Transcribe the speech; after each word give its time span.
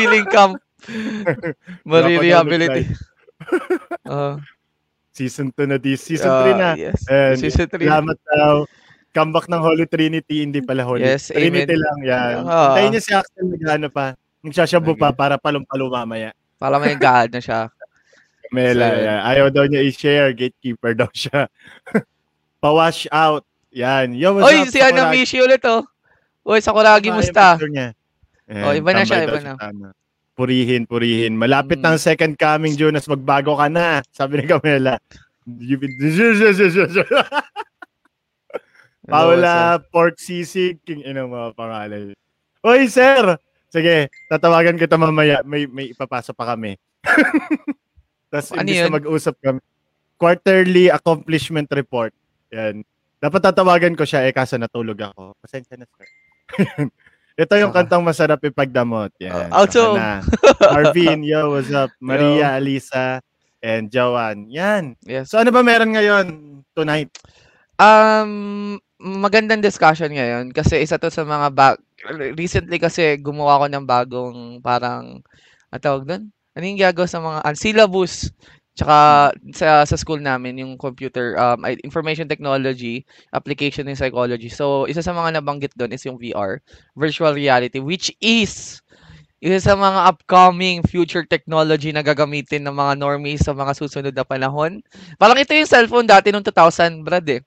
healing 0.00 0.26
camp. 0.32 0.56
Mari-rehabilitate. 1.88 2.96
uh, 4.08 4.40
season 5.12 5.52
2 5.52 5.68
na 5.68 5.76
this. 5.76 6.00
Season 6.00 6.32
3 6.32 6.32
uh, 6.32 6.56
na. 6.56 6.70
Yes. 6.80 7.04
And 7.04 7.36
season 7.36 7.68
3. 7.68 7.84
Salamat 7.84 8.18
daw. 8.24 8.64
Comeback 9.10 9.50
ng 9.50 9.58
Holy 9.58 9.86
Trinity, 9.90 10.46
hindi 10.46 10.62
pala 10.62 10.86
Holy 10.86 11.02
yes, 11.02 11.34
Trinity 11.34 11.74
amen. 11.74 11.82
lang 11.82 11.98
yan. 12.06 12.34
Uh, 12.46 12.78
Tayo 12.78 12.86
niya 12.94 13.02
si 13.02 13.10
Axel 13.10 13.42
nag-ano 13.42 13.90
pa. 13.90 14.14
Nagsashabu 14.38 14.94
pa 14.94 15.10
para 15.10 15.34
palong-palo 15.34 15.90
mamaya. 15.90 16.30
Para 16.62 16.78
may 16.78 16.94
God 16.94 17.34
na 17.34 17.42
siya. 17.42 17.60
Mela, 18.54 18.86
so, 18.86 18.98
yeah. 19.02 19.20
Ayaw 19.26 19.46
daw 19.50 19.66
niya 19.66 19.82
i-share. 19.82 20.30
Gatekeeper 20.30 20.94
daw 20.94 21.10
siya. 21.10 21.50
Pa-wash 22.62 23.10
out. 23.10 23.42
Yan. 23.74 24.14
Yo, 24.14 24.38
Oy, 24.38 24.62
up, 24.62 24.70
si 24.70 24.78
Anamishi 24.78 25.42
ulit 25.42 25.62
oh. 25.66 25.82
Oy, 26.46 26.62
Sakuragi, 26.62 27.10
musta? 27.10 27.58
Niya. 27.66 27.94
Oh, 28.50 28.74
iba 28.74 28.90
na 28.90 29.06
siya, 29.06 29.26
iba 29.26 29.38
na. 29.38 29.54
Siya, 29.54 29.94
purihin, 30.40 30.88
purihin. 30.88 31.36
Malapit 31.36 31.84
mm. 31.84 31.86
ng 31.86 32.00
second 32.00 32.32
coming, 32.40 32.72
Jonas. 32.72 33.04
Magbago 33.04 33.60
ka 33.60 33.68
na. 33.68 34.00
Sabi 34.08 34.40
ni 34.40 34.48
Camela. 34.48 34.96
Paula 39.10 39.82
Pork 39.90 40.16
Sisig, 40.16 40.80
king 40.86 41.02
inong 41.04 41.28
mga 41.28 41.50
pangalan. 41.58 42.14
Oy, 42.64 42.88
sir! 42.88 43.36
Sige, 43.68 44.08
tatawagan 44.32 44.80
kita 44.80 44.96
mamaya. 44.96 45.44
May, 45.44 45.68
may 45.68 45.92
ipapasa 45.92 46.32
pa 46.32 46.54
kami. 46.54 46.80
Tapos 48.30 48.54
ano 48.54 48.62
imbis 48.62 48.86
na 48.86 48.96
mag-usap 48.96 49.34
kami. 49.42 49.60
Quarterly 50.20 50.92
accomplishment 50.92 51.68
report. 51.72 52.12
Yan. 52.52 52.84
Dapat 53.20 53.52
tatawagan 53.52 53.96
ko 53.98 54.06
siya 54.06 54.24
eh 54.24 54.32
kaso 54.32 54.56
natulog 54.56 55.00
ako. 55.00 55.36
Pasensya 55.42 55.76
na 55.76 55.84
sir. 55.84 56.06
Ito 57.40 57.56
yung 57.56 57.72
kantang 57.72 58.04
masarap 58.04 58.44
ipagdamot. 58.44 59.16
Yan. 59.16 59.48
Uh, 59.48 59.64
also, 59.64 59.96
na. 59.96 60.20
Marvin, 60.76 61.24
yo, 61.24 61.56
what's 61.56 61.72
up? 61.72 61.88
Maria, 61.96 62.60
yo. 62.60 62.60
Alisa, 62.60 63.24
and 63.64 63.88
Joanne. 63.88 64.44
Yan. 64.52 64.96
Yes. 65.08 65.32
So 65.32 65.40
ano 65.40 65.48
ba 65.48 65.64
meron 65.64 65.96
ngayon 65.96 66.26
tonight? 66.76 67.08
Um, 67.80 68.76
magandang 69.00 69.64
discussion 69.64 70.12
ngayon 70.12 70.52
kasi 70.52 70.84
isa 70.84 71.00
to 71.00 71.08
sa 71.08 71.24
mga 71.24 71.48
bag 71.56 71.80
recently 72.36 72.76
kasi 72.76 73.16
gumawa 73.16 73.64
ko 73.64 73.66
ng 73.72 73.88
bagong 73.88 74.38
parang 74.60 75.24
ang 75.72 75.80
tawag 75.80 76.04
doon? 76.04 76.28
Ano 76.52 76.64
yung 76.66 76.80
gagawa 76.80 77.08
sa 77.08 77.24
mga 77.24 77.40
uh, 77.40 77.56
syllabus 77.56 78.28
tsaka 78.78 79.30
sa 79.54 79.82
sa 79.84 79.96
school 79.98 80.22
namin 80.22 80.60
yung 80.62 80.72
computer 80.80 81.34
um 81.38 81.62
information 81.84 82.26
technology 82.30 83.04
application 83.34 83.86
in 83.90 83.96
psychology. 83.98 84.48
So 84.50 84.86
isa 84.90 85.02
sa 85.04 85.12
mga 85.16 85.40
nabanggit 85.42 85.74
doon 85.76 85.92
is 85.94 86.04
yung 86.06 86.18
VR, 86.20 86.62
virtual 86.98 87.34
reality 87.34 87.78
which 87.82 88.10
is 88.22 88.80
isa 89.40 89.60
sa 89.60 89.74
mga 89.76 90.00
upcoming 90.16 90.82
future 90.84 91.24
technology 91.24 91.92
na 91.92 92.04
gagamitin 92.04 92.64
ng 92.68 92.76
mga 92.76 92.94
normies 93.00 93.44
sa 93.44 93.52
mga 93.56 93.72
susunod 93.76 94.14
na 94.16 94.24
panahon. 94.26 94.80
Parang 95.20 95.38
ito 95.40 95.52
yung 95.56 95.68
cellphone 95.68 96.08
dati 96.08 96.28
noong 96.32 96.44
2000, 96.44 97.04
Brad 97.04 97.26
eh. 97.30 97.42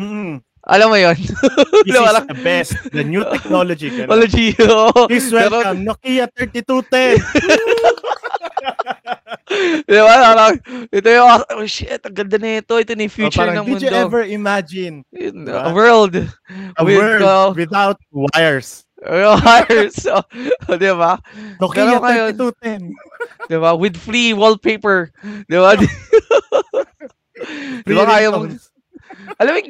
Mm. 0.00 0.42
Alam 0.62 0.94
mo 0.94 0.96
yon 0.98 1.18
This 1.18 1.98
is 2.06 2.26
the 2.30 2.38
best. 2.38 2.78
The 2.94 3.02
new 3.02 3.26
technology. 3.26 3.90
Technology. 3.90 4.54
Oh. 4.62 5.10
Please 5.10 5.26
welcome 5.34 5.82
Pero... 5.82 5.90
Nokia 5.90 6.30
3210. 6.38 7.18
Di 9.90 9.98
ba? 9.98 10.14
Parang, 10.22 10.54
ito 10.88 11.08
yung, 11.10 11.42
oh 11.42 11.66
shit, 11.66 11.98
ang 12.06 12.14
ganda 12.14 12.38
na 12.38 12.62
ito. 12.62 12.78
Ito 12.78 12.94
na 12.94 13.10
yung 13.10 13.10
future 13.10 13.50
oh, 13.50 13.58
ng 13.58 13.66
mundo. 13.66 13.82
Did 13.82 13.90
you 13.90 13.98
ever 13.98 14.22
imagine? 14.22 15.02
Diba? 15.10 15.66
A 15.66 15.74
world. 15.74 16.14
A 16.78 16.86
with, 16.86 16.94
world 16.94 17.26
uh, 17.26 17.50
without 17.58 17.98
wires. 18.14 18.86
wires. 19.02 19.98
So, 19.98 20.22
oh, 20.70 20.78
di 20.78 20.94
ba? 20.94 21.18
Nokia 21.58 21.98
3210. 22.38 22.94
Di 23.50 23.58
ba? 23.58 23.74
With 23.74 23.98
free 23.98 24.30
wallpaper. 24.30 25.10
Di 25.50 25.58
ba? 25.58 25.74
di 27.82 27.98
ba 27.98 28.06
kaya 28.06 28.30
mong 28.30 28.62
alam 29.38 29.52
mo, 29.54 29.60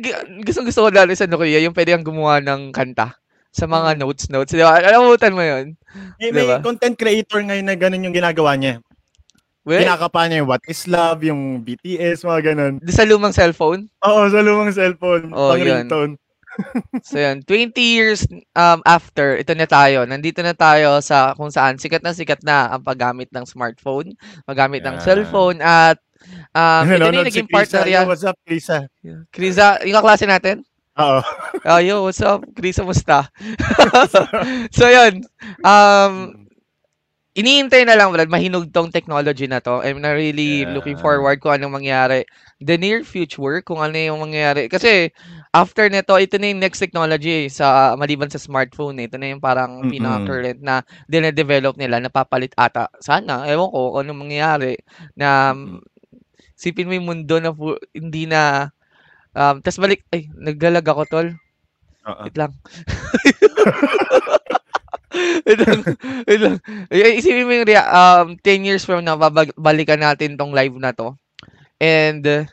gusto 0.44 0.60
gusto 0.64 0.80
ko 0.84 0.88
lalo 0.92 1.12
sa 1.12 1.28
Nokia, 1.28 1.60
yung 1.62 1.76
pwede 1.76 1.94
kang 1.94 2.06
gumawa 2.06 2.40
ng 2.40 2.72
kanta 2.72 3.16
sa 3.52 3.68
mga 3.68 3.96
mm. 3.96 3.98
notes 4.00 4.26
notes. 4.32 4.52
Di 4.56 4.64
ba? 4.64 4.80
Alam 4.80 5.12
mo 5.12 5.16
mo 5.16 5.44
yun? 5.44 5.76
May, 6.16 6.32
diba? 6.32 6.56
may 6.56 6.64
content 6.64 6.96
creator 6.96 7.40
ngayon 7.44 7.66
na 7.68 7.76
ganun 7.76 8.04
yung 8.08 8.16
ginagawa 8.16 8.56
niya. 8.56 8.80
Well, 9.62 9.78
Kinakapa 9.78 10.26
niya 10.26 10.42
yung 10.42 10.50
What 10.50 10.64
is 10.66 10.90
Love, 10.90 11.22
yung 11.22 11.62
BTS, 11.62 12.26
mga 12.26 12.40
ganun. 12.50 12.74
Sa 12.90 13.06
lumang 13.06 13.30
cellphone? 13.30 13.86
Oo, 14.02 14.26
sa 14.26 14.42
lumang 14.42 14.74
cellphone. 14.74 15.30
Oh, 15.30 15.54
pang 15.54 15.62
yun. 15.62 15.86
ringtone. 15.86 16.12
so 17.06 17.16
yan, 17.16 17.40
20 17.46 17.72
years 17.78 18.26
um, 18.58 18.82
after, 18.84 19.38
ito 19.38 19.54
na 19.54 19.64
tayo. 19.70 20.02
Nandito 20.04 20.42
na 20.42 20.52
tayo 20.52 20.98
sa 20.98 21.32
kung 21.38 21.48
saan 21.48 21.78
sikat 21.78 22.02
na 22.02 22.12
sikat 22.12 22.42
na 22.42 22.74
ang 22.74 22.82
paggamit 22.82 23.30
ng 23.30 23.46
smartphone, 23.46 24.18
paggamit 24.44 24.82
yeah. 24.82 24.92
ng 24.92 24.96
cellphone 25.00 25.62
at 25.62 25.96
Um, 26.52 26.84
ito 26.88 27.08
na 27.08 27.18
yung 27.22 27.28
naging 27.28 27.48
si 27.48 27.54
partner 27.54 27.86
yan. 27.88 28.04
What's 28.04 28.24
up, 28.24 28.36
Krisa? 28.44 28.86
Krisa, 29.32 29.80
yung 29.86 29.96
kaklase 29.98 30.26
natin? 30.28 30.66
Oo. 31.00 31.20
Oh, 31.64 31.80
yo, 31.80 32.04
what's 32.04 32.20
up? 32.20 32.44
Krisa, 32.52 32.84
musta? 32.84 33.32
so, 34.76 34.84
yun. 34.84 35.24
Um, 35.64 36.42
iniintay 37.32 37.88
na 37.88 37.96
lang, 37.96 38.12
Brad, 38.12 38.28
mahinog 38.28 38.68
tong 38.76 38.92
technology 38.92 39.48
na 39.48 39.64
to. 39.64 39.80
I'm 39.80 40.04
na 40.04 40.12
really 40.12 40.68
yeah. 40.68 40.72
looking 40.76 41.00
forward 41.00 41.40
kung 41.40 41.56
anong 41.56 41.80
mangyari. 41.80 42.28
The 42.60 42.76
near 42.76 43.08
future, 43.08 43.64
kung 43.64 43.80
ano 43.80 43.96
yung 43.96 44.20
mangyari. 44.20 44.68
Kasi, 44.68 45.08
after 45.56 45.88
nito, 45.88 46.12
ito 46.20 46.36
na 46.36 46.52
yung 46.52 46.60
next 46.60 46.76
technology 46.76 47.48
sa 47.48 47.96
maliban 47.96 48.28
sa 48.28 48.36
smartphone. 48.36 49.00
Eh. 49.00 49.08
Ito 49.08 49.16
na 49.16 49.32
yung 49.32 49.40
parang 49.40 49.80
mm-hmm. 49.80 49.92
pinaka-current 49.96 50.60
na 50.60 50.84
dine-develop 51.08 51.80
nila, 51.80 52.04
napapalit 52.04 52.52
ata. 52.60 52.92
Sana, 53.00 53.48
ewan 53.48 53.72
ko, 53.72 53.96
anong 53.96 54.28
mangyari 54.28 54.76
na 55.16 55.56
Sipin 56.62 56.86
mo 56.86 56.94
yung 56.94 57.10
mundo 57.10 57.42
na 57.42 57.50
pu- 57.50 57.82
hindi 57.90 58.30
na 58.30 58.70
um 59.34 59.58
tas 59.58 59.82
balik 59.82 60.06
ay 60.14 60.30
naglalag 60.30 60.86
ako 60.86 61.02
tol. 61.10 61.28
Uh-uh. 62.06 62.22
Wait 62.30 62.38
lang. 62.38 62.52
wait 65.44 65.60
lang. 65.60 65.80
Wait 66.24 66.40
lang. 66.40 66.56
Isipin 66.88 67.44
mo 67.44 67.52
yung 67.52 67.66
um 67.66 68.26
10 68.38 68.62
years 68.62 68.86
from 68.86 69.02
now 69.02 69.18
babalikan 69.18 70.00
natin 70.00 70.38
tong 70.38 70.54
live 70.54 70.72
na 70.78 70.94
to. 70.94 71.18
And 71.82 72.22
uh, 72.22 72.46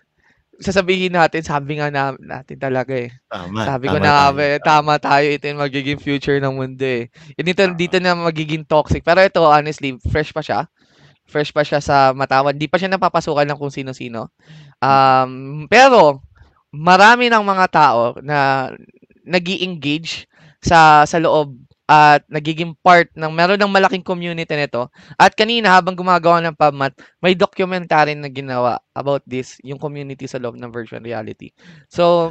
sasabihin 0.60 1.16
natin, 1.16 1.46
sabi 1.46 1.80
nga 1.80 1.88
na, 1.88 2.18
natin 2.20 2.60
talaga 2.60 2.98
eh. 2.98 3.16
Tama, 3.32 3.64
sabi 3.64 3.86
ko 3.88 3.98
na, 4.02 4.28
tayo. 4.28 4.42
Eh, 4.44 4.60
tama 4.60 4.94
tayo, 5.00 5.26
ito 5.30 5.46
yung 5.48 5.64
magiging 5.64 6.02
future 6.04 6.42
ng 6.44 6.52
mundo 6.60 6.84
eh. 6.84 7.08
Dito, 7.40 7.64
dito 7.78 7.98
na 8.04 8.18
magiging 8.18 8.68
toxic. 8.68 9.06
Pero 9.08 9.24
ito, 9.24 9.40
honestly, 9.46 9.96
fresh 10.12 10.36
pa 10.36 10.44
siya 10.44 10.68
fresh 11.30 11.54
pa 11.54 11.62
siya 11.62 11.80
sa 11.80 12.12
matawan. 12.18 12.58
Di 12.58 12.66
pa 12.66 12.82
siya 12.82 12.90
napapasukan 12.90 13.46
ng 13.46 13.60
kung 13.62 13.70
sino-sino. 13.70 14.34
Um, 14.82 15.70
pero, 15.70 16.26
marami 16.74 17.30
ng 17.30 17.46
mga 17.46 17.66
tao 17.70 18.18
na 18.26 18.70
nag 19.24 19.46
engage 19.46 20.26
sa, 20.60 21.06
sa 21.06 21.18
loob 21.22 21.54
at 21.90 22.22
nagiging 22.30 22.78
part 22.86 23.10
ng 23.18 23.34
meron 23.34 23.58
ng 23.58 23.74
malaking 23.74 24.06
community 24.06 24.54
nito. 24.54 24.94
At 25.18 25.34
kanina 25.34 25.74
habang 25.74 25.98
gumagawa 25.98 26.38
ng 26.46 26.54
PubMat, 26.54 26.94
may 27.18 27.34
documentary 27.34 28.14
na 28.14 28.30
ginawa 28.30 28.78
about 28.94 29.26
this, 29.26 29.58
yung 29.66 29.82
community 29.82 30.30
sa 30.30 30.38
loob 30.38 30.54
ng 30.54 30.70
virtual 30.70 31.02
reality. 31.02 31.50
So, 31.90 32.30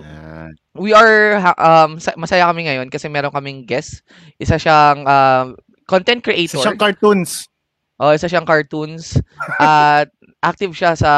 we 0.79 0.95
are 0.95 1.43
um 1.59 1.99
masaya 2.15 2.47
kami 2.47 2.71
ngayon 2.71 2.87
kasi 2.87 3.11
meron 3.11 3.35
kaming 3.35 3.67
guest. 3.67 4.07
Isa 4.39 4.63
siyang 4.63 5.03
um, 5.03 5.59
content 5.91 6.23
creator. 6.23 6.55
Isa 6.55 6.63
siyang 6.63 6.79
cartoons. 6.79 7.51
Oh, 7.99 8.15
isa 8.15 8.31
siyang 8.31 8.47
cartoons 8.47 9.19
at 9.63 10.11
active 10.47 10.71
siya 10.71 10.95
sa 10.95 11.13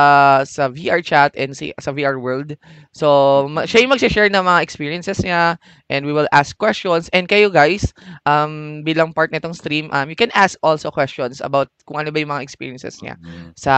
sa 0.48 0.72
VR 0.72 1.04
chat 1.04 1.36
and 1.36 1.52
si, 1.52 1.76
sa 1.76 1.92
VR 1.92 2.16
world. 2.16 2.56
So, 2.96 3.46
ma- 3.52 3.68
siya 3.68 3.84
yung 3.84 3.92
mag-share 3.92 4.32
ng 4.32 4.44
mga 4.44 4.64
experiences 4.64 5.20
niya 5.20 5.60
and 5.93 6.08
we 6.08 6.16
will 6.16 6.28
ask 6.32 6.56
questions. 6.56 7.12
And 7.12 7.28
kayo 7.28 7.52
guys, 7.52 7.93
um, 8.25 8.81
bilang 8.81 9.12
part 9.12 9.28
nitong 9.28 9.52
stream, 9.52 9.93
um, 9.93 10.08
you 10.08 10.16
can 10.16 10.32
ask 10.32 10.56
also 10.64 10.88
questions 10.88 11.44
about 11.44 11.69
kung 11.84 12.00
ano 12.00 12.08
ba 12.08 12.20
yung 12.25 12.32
mga 12.32 12.44
experiences 12.44 12.96
niya 13.05 13.20
mm-hmm. 13.20 13.52
sa 13.60 13.75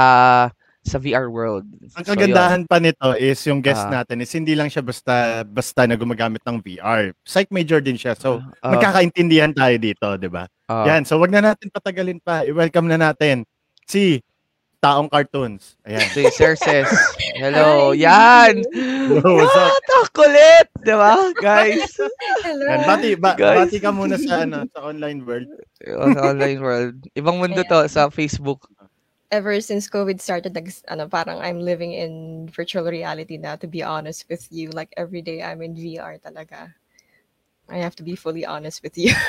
sa 0.82 0.98
VR 0.98 1.30
world. 1.30 1.62
Ang 1.94 2.06
kagandahan 2.06 2.66
so, 2.66 2.68
pa 2.68 2.82
nito 2.82 3.08
is 3.14 3.38
yung 3.46 3.62
guest 3.62 3.86
uh, 3.86 4.02
natin 4.02 4.18
is 4.18 4.32
hindi 4.34 4.58
lang 4.58 4.66
siya 4.66 4.82
basta 4.82 5.46
basta 5.46 5.86
na 5.86 5.94
gumagamit 5.94 6.42
ng 6.42 6.58
VR. 6.58 7.14
Psych 7.22 7.48
major 7.54 7.78
din 7.78 7.94
siya. 7.94 8.18
So, 8.18 8.42
uh, 8.42 8.72
magkakaintindihan 8.74 9.54
tayo 9.54 9.78
dito, 9.78 10.06
'di 10.18 10.26
ba? 10.26 10.50
Uh, 10.66 10.82
Yan, 10.90 11.06
so 11.06 11.22
wag 11.22 11.30
na 11.30 11.54
natin 11.54 11.70
patagalin 11.70 12.18
pa. 12.18 12.42
I-welcome 12.42 12.90
na 12.90 12.98
natin 12.98 13.46
si 13.86 14.18
Taong 14.82 15.06
Cartoons. 15.06 15.78
Ayan. 15.86 16.02
Si 16.10 16.26
Sir 16.34 16.58
Ses. 16.58 16.90
Hello. 17.38 17.94
Hi. 17.94 18.02
Yan. 18.02 18.66
Hello, 18.74 19.38
what's 19.38 19.54
up? 19.54 19.70
Ah, 19.78 20.06
kulit. 20.10 20.66
Di 20.82 20.90
ba, 20.90 21.14
guys? 21.38 21.86
Hello. 22.42 22.66
Yan, 22.66 22.82
bati, 22.82 23.14
ba, 23.14 23.38
guys. 23.38 23.70
bati 23.70 23.78
ka 23.78 23.94
muna 23.94 24.18
sa, 24.18 24.42
ano, 24.42 24.66
sa 24.74 24.82
online 24.82 25.22
world. 25.22 25.46
sa 25.78 26.34
online 26.34 26.58
world. 26.58 26.98
Ibang 27.14 27.38
mundo 27.38 27.62
to 27.62 27.86
sa 27.86 28.10
Facebook 28.10 28.66
ever 29.32 29.58
since 29.64 29.88
COVID 29.88 30.20
started, 30.20 30.52
nag, 30.52 30.68
ano, 30.92 31.08
parang 31.08 31.40
I'm 31.40 31.58
living 31.58 31.96
in 31.96 32.46
virtual 32.52 32.84
reality 32.84 33.40
now, 33.40 33.56
to 33.56 33.66
be 33.66 33.82
honest 33.82 34.28
with 34.28 34.46
you. 34.52 34.68
Like, 34.70 34.92
every 35.00 35.24
day 35.24 35.42
I'm 35.42 35.64
in 35.64 35.74
VR 35.74 36.20
talaga. 36.20 36.70
I 37.72 37.80
have 37.80 37.96
to 37.96 38.04
be 38.04 38.14
fully 38.14 38.44
honest 38.44 38.84
with 38.84 38.94
you. 39.00 39.16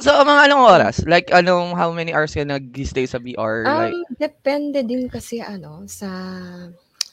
So, 0.00 0.16
mga 0.24 0.48
anong 0.48 0.64
oras? 0.64 0.96
Like, 1.04 1.28
anong, 1.28 1.76
how 1.76 1.92
many 1.92 2.14
hours 2.14 2.32
ka 2.32 2.40
nag-stay 2.46 3.04
sa 3.04 3.20
VR? 3.20 3.68
Um, 3.68 3.76
Like, 3.84 4.00
depende 4.16 4.80
din 4.80 5.10
kasi 5.12 5.44
ano, 5.44 5.84
sa, 5.84 6.08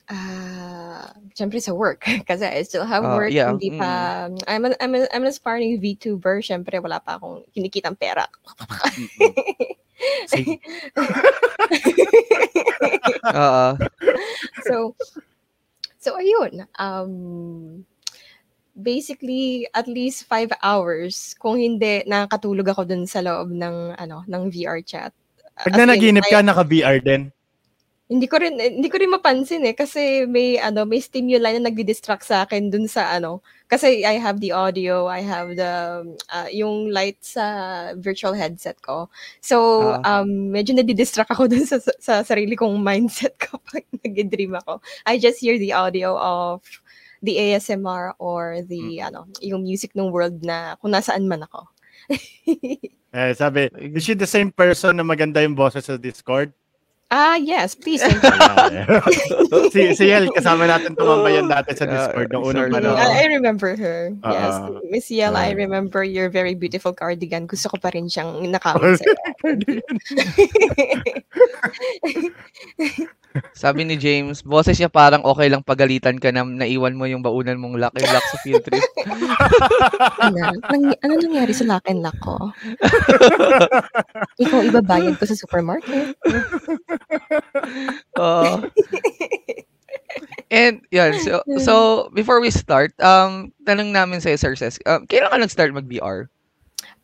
ah, 0.08 1.12
syempre 1.36 1.60
sa 1.60 1.76
work. 1.76 2.06
Kasi 2.30 2.48
I 2.48 2.64
still 2.64 2.88
have 2.88 3.04
Ah, 3.04 3.18
work, 3.18 3.34
yeah, 3.34 3.52
hindi 3.52 3.76
pa, 3.76 4.30
I'm 4.48 4.64
an, 4.64 4.76
I'm, 4.80 4.94
an, 4.96 5.10
I'm 5.12 5.24
an 5.26 5.32
aspiring 5.34 5.82
VTuber, 5.84 6.40
syempre 6.40 6.80
wala 6.80 7.02
pa 7.04 7.20
akong 7.20 7.44
kinikitang 7.52 7.98
pera. 8.00 8.24
Same. 10.28 10.60
oo. 13.38 13.68
so, 14.66 14.96
so 16.00 16.18
ayun, 16.18 16.66
um, 16.80 17.86
basically 18.76 19.68
at 19.76 19.88
least 19.88 20.26
five 20.26 20.50
hours 20.64 21.36
kung 21.38 21.60
hindi 21.60 22.04
nakakatulog 22.08 22.68
ako 22.72 22.84
dun 22.88 23.06
sa 23.06 23.22
loob 23.22 23.52
ng 23.52 24.00
ano 24.00 24.24
ng 24.26 24.44
VR 24.50 24.82
chat. 24.82 25.14
Pag 25.62 25.78
nanaginip 25.78 26.26
I- 26.26 26.32
ka, 26.32 26.40
naka-VR 26.42 26.98
din. 27.04 27.30
Hindi 28.12 28.28
ko 28.28 28.44
rin 28.44 28.60
hindi 28.60 28.92
ko 28.92 29.00
rin 29.00 29.08
mapansin 29.08 29.64
eh 29.64 29.72
kasi 29.72 30.28
may 30.28 30.60
ano 30.60 30.84
may 30.84 31.00
stimuli 31.00 31.40
na 31.40 31.72
nagdi-distract 31.72 32.28
sa 32.28 32.44
akin 32.44 32.68
dun 32.68 32.84
sa 32.92 33.16
ano 33.16 33.40
kasi 33.72 34.04
I 34.04 34.20
have 34.20 34.44
the 34.44 34.52
audio, 34.52 35.08
I 35.08 35.24
have 35.24 35.56
the 35.56 36.04
uh, 36.28 36.50
yung 36.52 36.92
light 36.92 37.24
sa 37.24 37.96
virtual 37.96 38.36
headset 38.36 38.84
ko. 38.84 39.08
So 39.40 39.56
Ah. 40.04 40.20
um 40.28 40.52
medyo 40.52 40.76
nadi-distract 40.76 41.32
ako 41.32 41.48
dun 41.48 41.64
sa, 41.64 41.80
sa, 41.80 41.96
sa 42.04 42.14
sarili 42.28 42.60
kong 42.60 42.84
mindset 42.84 43.40
kapag 43.40 43.88
nag-dream 44.04 44.60
ako. 44.60 44.84
I 45.08 45.16
just 45.16 45.40
hear 45.40 45.56
the 45.56 45.72
audio 45.72 46.20
of 46.20 46.68
the 47.24 47.40
ASMR 47.40 48.20
or 48.20 48.60
the 48.68 49.00
ano 49.00 49.24
yung 49.40 49.64
music 49.64 49.96
ng 49.96 50.12
world 50.12 50.44
na 50.44 50.76
kung 50.84 50.92
nasaan 50.92 51.32
man 51.32 51.48
ako. 51.48 51.64
Eh, 53.12 53.36
sabi, 53.36 53.68
is 53.76 54.08
she 54.08 54.16
the 54.16 54.24
same 54.24 54.56
person 54.56 54.96
na 54.96 55.04
maganda 55.04 55.44
yung 55.44 55.52
boses 55.52 55.84
sa 55.84 56.00
Discord? 56.00 56.56
Ah, 57.12 57.36
yes, 57.36 57.76
please. 57.76 58.02
you. 58.02 58.16
si, 59.76 59.94
si 59.94 60.08
Yel, 60.08 60.32
kasama 60.32 60.66
natin 60.66 60.96
tumambayan 60.96 61.46
dati 61.46 61.76
sa 61.76 61.86
Ah, 61.86 62.08
Discord 62.08 62.32
noong 62.32 62.46
unang 62.50 62.72
sorry. 62.72 62.74
panahon. 62.74 62.98
I, 62.98 63.22
I 63.22 63.26
remember 63.30 63.76
her. 63.76 64.16
Yes. 64.26 64.54
Ah. 64.58 64.80
Miss 64.90 65.12
Yel, 65.12 65.36
I 65.36 65.52
Ah. 65.52 65.60
remember 65.60 66.02
your 66.02 66.32
very 66.32 66.56
beautiful 66.56 66.96
cardigan. 66.96 67.46
Gusto 67.46 67.70
ko 67.70 67.78
pa 67.78 67.92
rin 67.92 68.08
siyang 68.08 68.40
nakawin 68.50 68.96
sa'yo. 68.98 69.14
Sabi 73.56 73.88
ni 73.88 73.96
James, 73.96 74.44
boses 74.44 74.76
niya 74.76 74.92
parang 74.92 75.24
okay 75.24 75.48
lang 75.48 75.64
pagalitan 75.64 76.20
ka 76.20 76.32
na 76.32 76.44
naiwan 76.44 76.96
mo 76.96 77.08
yung 77.08 77.24
baunan 77.24 77.60
mong 77.60 77.80
lock 77.80 77.96
and 77.96 78.10
lock 78.12 78.26
sa 78.28 78.38
field 78.44 78.64
trip. 78.64 78.84
ano, 80.20 80.56
nang, 80.72 80.84
ano 80.92 81.14
nangyari 81.20 81.54
sa 81.56 81.68
lock 81.68 81.84
and 81.88 82.04
lock 82.04 82.18
ko? 82.20 82.52
Ikaw 84.44 84.60
ibabayad 84.68 85.16
ko 85.16 85.24
sa 85.28 85.38
supermarket. 85.38 86.16
Oo. 88.20 88.68
And 90.52 90.84
yan, 90.92 91.16
so 91.24 91.40
so 91.64 91.74
before 92.12 92.44
we 92.44 92.52
start, 92.52 92.92
um 93.00 93.56
tanong 93.64 93.96
namin 93.96 94.20
sa 94.20 94.36
Sir 94.36 94.60
Ses, 94.60 94.76
um, 94.84 95.08
kailan 95.08 95.32
ka 95.32 95.40
nag-start 95.40 95.72
mag-VR? 95.72 96.28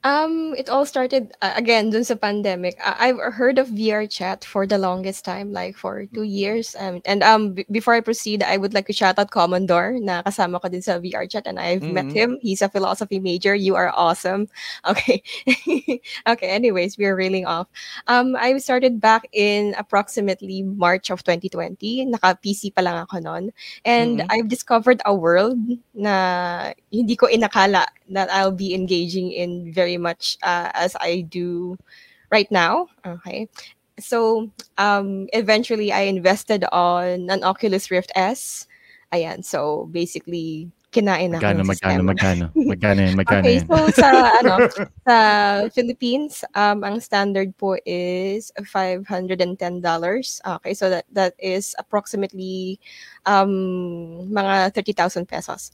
Um, 0.04 0.54
it 0.56 0.70
all 0.70 0.86
started 0.86 1.34
uh, 1.42 1.52
again 1.58 1.90
dun 1.90 2.04
sa 2.06 2.16
pandemic. 2.16 2.78
I- 2.80 3.10
I've 3.10 3.20
heard 3.34 3.58
of 3.60 3.68
VR 3.68 4.08
chat 4.08 4.46
for 4.46 4.66
the 4.66 4.78
longest 4.78 5.26
time, 5.26 5.52
like 5.52 5.76
for 5.76 6.06
two 6.14 6.24
years. 6.24 6.76
Um, 6.80 7.02
and 7.04 7.24
um, 7.24 7.54
b- 7.54 7.66
before 7.72 7.94
I 7.96 8.00
proceed, 8.02 8.44
I 8.44 8.56
would 8.58 8.74
like 8.74 8.88
to 8.88 8.94
shout 8.94 9.20
out 9.20 9.32
Commodore 9.32 9.98
na 10.00 10.22
kasama 10.24 10.62
ko 10.62 10.70
din 10.70 10.82
sa 10.82 11.00
VR 11.00 11.26
chat, 11.28 11.48
and 11.48 11.60
I've 11.60 11.90
met 11.90 12.08
Mhm. 12.08 12.14
him. 12.14 12.38
He's 12.42 12.62
a 12.62 12.70
philosophy 12.70 13.20
major. 13.20 13.56
You 13.56 13.76
are 13.76 13.92
awesome. 13.96 14.48
Okay, 14.88 15.20
okay. 16.30 16.50
Anyways, 16.50 16.98
we're 16.98 17.16
reeling 17.16 17.46
off. 17.46 17.68
Um, 18.08 18.36
I 18.40 18.58
started 18.60 19.00
back 19.00 19.28
in 19.32 19.76
approximately 19.78 20.64
March 20.64 21.10
of 21.10 21.24
2020. 21.24 22.06
Naka 22.06 22.38
PC 22.42 22.72
pa 22.72 22.82
lang 22.82 22.96
ako 23.08 23.20
noon, 23.20 23.52
and 23.84 24.24
Mhm. 24.24 24.28
I've 24.30 24.48
discovered 24.48 25.02
a 25.06 25.14
world 25.14 25.60
na 25.94 26.72
hindi 26.92 27.16
ko 27.16 27.28
inakala 27.28 27.86
that 28.10 28.28
I'll 28.32 28.52
be 28.56 28.74
engaging 28.74 29.32
in 29.32 29.72
very 29.72 29.87
very 29.88 29.96
much 29.96 30.36
uh, 30.44 30.68
as 30.76 31.00
I 31.00 31.24
do 31.24 31.80
right 32.28 32.52
now. 32.52 32.92
Okay. 33.08 33.48
So 34.04 34.52
um, 34.76 35.32
eventually 35.32 35.96
I 35.96 36.12
invested 36.12 36.68
on 36.76 37.32
an 37.32 37.42
Oculus 37.48 37.88
Rift 37.88 38.12
S. 38.20 38.68
Ayan, 39.16 39.40
so 39.40 39.88
basically 39.96 40.68
kinain 40.92 41.32
na 41.32 41.40
magkano, 41.40 41.64
magkano, 42.04 42.04
magkano, 42.04 43.04
magkano. 43.20 43.40
Okay, 43.40 43.64
so 43.64 43.76
sa, 43.96 44.10
ano, 44.44 44.56
sa 45.08 45.16
Philippines, 45.72 46.44
um, 46.52 46.84
ang 46.84 47.00
standard 47.00 47.56
po 47.56 47.80
is 47.88 48.52
$510. 48.60 49.40
Okay, 49.40 50.74
so 50.76 50.92
that, 50.92 51.08
that 51.16 51.32
is 51.40 51.72
approximately 51.80 52.80
um, 53.24 54.28
mga 54.28 54.76
30,000 54.76 55.24
pesos. 55.24 55.72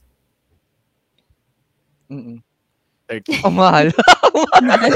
Mm-mm. 2.06 2.53
30. 3.08 3.44
Ang 3.46 3.56
mahal. 3.56 3.88
Mahal. 4.62 4.92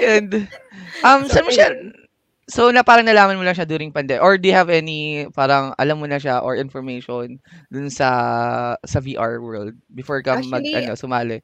And, 0.00 0.48
um, 1.04 1.28
so, 1.28 1.44
Sam 1.50 1.92
so 2.52 2.68
na 2.68 2.84
parang 2.84 3.08
nalaman 3.08 3.40
mo 3.40 3.44
lang 3.46 3.56
siya 3.56 3.64
during 3.64 3.94
pandemic 3.94 4.20
or 4.20 4.36
do 4.36 4.44
you 4.44 4.56
have 4.56 4.68
any 4.68 5.24
parang 5.32 5.72
alam 5.80 5.96
mo 5.96 6.04
na 6.04 6.20
siya 6.20 6.44
or 6.44 6.52
information 6.58 7.40
dun 7.72 7.88
sa 7.88 8.76
sa 8.84 8.98
VR 9.00 9.40
world 9.40 9.72
before 9.94 10.20
ka 10.20 10.36
mag 10.44 10.60
ano 10.60 10.92
sumali? 10.92 11.40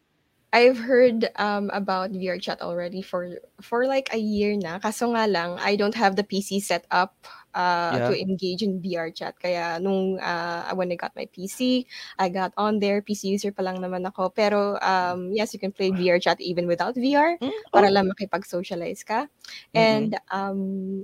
I've 0.52 0.81
heard 0.81 1.28
um, 1.37 1.69
about 1.76 2.12
VR 2.12 2.40
chat 2.40 2.64
already 2.64 3.05
for 3.05 3.37
for 3.60 3.84
like 3.84 4.08
a 4.12 4.20
year 4.20 4.56
na. 4.56 4.81
Kaso 4.81 5.12
nga 5.12 5.28
lang, 5.28 5.60
I 5.60 5.76
don't 5.76 5.96
have 5.96 6.16
the 6.16 6.25
PC 6.25 6.64
set 6.64 6.88
up 6.88 7.28
uh, 7.54 7.98
to 8.08 8.12
Yeah. 8.14 8.20
engage 8.20 8.62
in 8.62 8.80
VR 8.80 9.10
chat. 9.10 9.38
Kaya 9.40 9.78
nung 9.80 10.18
uh, 10.20 10.68
when 10.74 10.90
I 10.92 10.96
got 10.96 11.14
my 11.16 11.26
PC, 11.30 11.86
I 12.18 12.28
got 12.28 12.52
on 12.56 12.78
there. 12.78 13.00
PC 13.02 13.28
user 13.32 13.52
pa 13.52 13.62
lang 13.62 13.78
naman 13.80 14.04
ako. 14.06 14.30
Pero 14.34 14.78
um, 14.82 15.32
yes, 15.32 15.52
you 15.54 15.60
can 15.60 15.72
play 15.72 15.90
VR 15.90 16.20
chat 16.20 16.40
even 16.40 16.66
without 16.66 16.94
VR 16.94 17.38
Mm, 17.40 17.52
para 17.72 17.88
oh. 17.88 17.92
lang 17.92 18.08
makipag-socialize 18.10 19.04
ka. 19.06 19.26
Mhm. 19.74 19.78
And 19.78 20.10
um, 20.32 20.60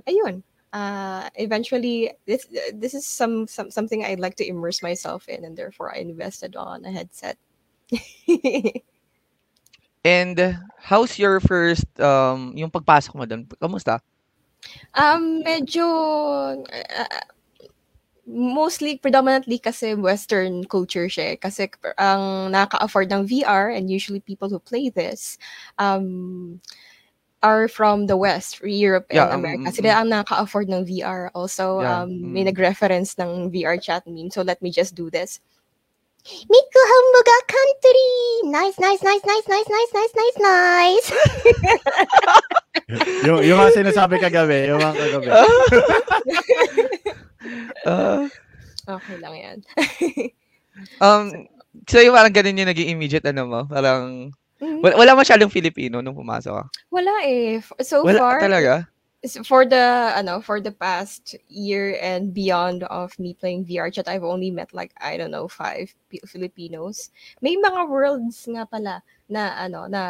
ayun. 0.07 0.43
Uh, 0.75 1.29
eventually, 1.39 2.11
this 2.27 2.51
this 2.75 2.93
is 2.93 3.07
some, 3.07 3.47
some 3.47 3.71
something 3.71 4.03
I'd 4.03 4.19
like 4.19 4.35
to 4.43 4.47
immerse 4.47 4.83
myself 4.83 5.29
in, 5.31 5.45
and 5.47 5.55
therefore 5.55 5.95
I 5.95 5.99
invested 6.03 6.55
on 6.59 6.83
a 6.83 6.91
headset. 6.91 7.37
And 10.05 10.37
how's 10.77 11.17
your 11.17 11.39
first 11.41 11.85
um 11.99 12.53
yung 12.55 12.69
pagpasok 12.69 13.13
mo 13.17 13.25
dun? 13.25 13.45
Kamusta? 13.57 13.99
Um, 14.95 15.43
medyo 15.43 15.85
uh, 16.65 17.21
mostly 18.25 18.97
predominantly 18.97 19.59
kasi 19.59 19.93
western 19.93 20.65
culture 20.65 21.05
siya 21.05 21.33
eh. 21.33 21.37
kasi 21.37 21.69
ang 22.01 22.49
nakaka-afford 22.49 23.11
ng 23.13 23.29
VR 23.29 23.69
and 23.69 23.89
usually 23.89 24.19
people 24.19 24.49
who 24.49 24.57
play 24.57 24.89
this 24.89 25.37
um 25.77 26.57
are 27.45 27.67
from 27.67 28.07
the 28.07 28.17
west, 28.17 28.57
Europe 28.65 29.05
and 29.13 29.21
Yeah, 29.21 29.29
um, 29.29 29.45
America. 29.45 29.69
mm, 29.69 29.75
Sila 29.77 29.93
mm. 29.93 29.99
ang 30.01 30.09
nakaka-afford 30.09 30.65
ng 30.65 30.81
VR. 30.89 31.29
Also, 31.37 31.85
Yeah, 31.85 32.01
um, 32.01 32.33
may 32.33 32.41
mm. 32.41 32.49
nag-reference 32.49 33.21
ng 33.21 33.53
VR 33.53 33.77
chat 33.77 34.01
meme. 34.09 34.33
So 34.33 34.41
let 34.41 34.57
me 34.65 34.73
just 34.73 34.97
do 34.97 35.13
this. 35.13 35.37
Miku 36.25 36.81
Hamburger 36.89 37.41
Country! 37.45 38.09
Nice, 38.49 38.77
nice, 38.81 39.01
nice, 39.05 39.21
nice, 39.21 39.45
nice, 39.45 39.69
nice, 39.69 39.91
nice, 39.93 40.13
nice, 40.17 40.37
nice! 40.41 41.07
yung, 43.29 43.45
yung 43.45 43.61
nga 43.61 43.69
sinasabi 43.69 44.17
kagabi, 44.17 44.73
yung 44.73 44.81
mga 44.81 44.95
kagabi. 44.97 45.27
Ah, 47.85 48.25
okay 48.89 49.17
lang 49.21 49.35
yan. 49.37 49.57
um 51.05 51.45
so 51.85 52.01
yung 52.01 52.17
parang 52.17 52.33
ganun 52.33 52.57
yung 52.57 52.71
naging 52.73 52.89
immediate 52.97 53.25
ano 53.29 53.45
mo? 53.45 53.59
Parang 53.69 54.33
Mhm. 54.55 54.79
wala, 54.79 54.95
wala 54.95 55.11
masyadong 55.19 55.51
Filipino 55.51 55.99
nung 55.99 56.15
pumasok 56.15 56.53
ka. 56.55 56.63
Wala 56.87 57.11
eh. 57.27 57.59
So 57.83 58.07
Wala 58.07 58.17
far, 58.17 58.39
talaga. 58.39 58.87
For 59.45 59.65
the 59.65 60.13
ano 60.15 60.39
for 60.39 60.61
the 60.61 60.71
past 60.71 61.35
year 61.49 61.97
and 62.01 62.33
beyond 62.33 62.83
of 62.87 63.17
me 63.19 63.33
playing 63.33 63.65
VR 63.65 63.91
chat, 63.91 64.07
I've 64.07 64.23
only 64.23 64.51
met 64.51 64.73
like 64.73 64.93
I 65.01 65.17
don't 65.17 65.31
know 65.31 65.47
five 65.47 65.93
Filipinos. 66.25 67.09
May 67.41 67.57
mga 67.57 67.89
worlds 67.89 68.45
nga 68.45 68.65
pala 68.69 69.03
na 69.27 69.57
ano 69.57 69.89
na 69.89 70.03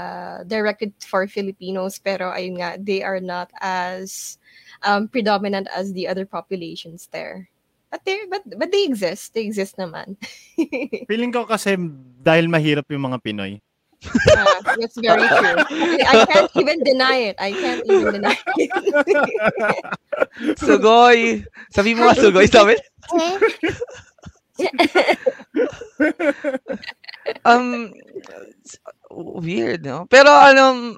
directed 0.43 0.93
for 0.99 1.25
Filipinos 1.25 1.97
pero 1.97 2.35
ayun 2.35 2.59
nga 2.59 2.75
they 2.77 3.01
are 3.01 3.23
not 3.23 3.49
as 3.63 4.37
um, 4.83 5.07
predominant 5.07 5.67
as 5.71 5.95
the 5.95 6.07
other 6.07 6.27
populations 6.27 7.07
there. 7.09 7.49
But 7.89 8.03
they 8.03 8.27
but 8.29 8.43
but 8.59 8.69
they 8.69 8.83
exist. 8.83 9.33
They 9.33 9.47
exist 9.47 9.79
naman. 9.79 10.19
Feeling 11.09 11.31
ko 11.31 11.47
kasi 11.47 11.79
dahil 12.21 12.51
mahirap 12.51 12.85
yung 12.91 13.07
mga 13.07 13.23
Pinoy. 13.23 13.64
Uh, 14.03 14.75
that's 14.77 14.97
very 14.99 15.21
true. 15.21 15.55
I, 16.05 16.25
can't 16.27 16.51
even 16.55 16.83
deny 16.83 17.15
it. 17.31 17.35
I 17.39 17.51
can't 17.51 17.83
even 17.85 18.13
deny 18.21 18.37
it. 18.57 18.71
Sugoy. 20.59 21.45
Sabi 21.71 21.95
mo 21.95 22.07
nga 22.07 22.19
sugoy 22.19 22.47
sa 22.47 22.63
amin. 22.63 22.77
um 27.49 27.91
weird, 29.41 29.83
no? 29.83 30.07
Pero 30.07 30.31
ano, 30.31 30.95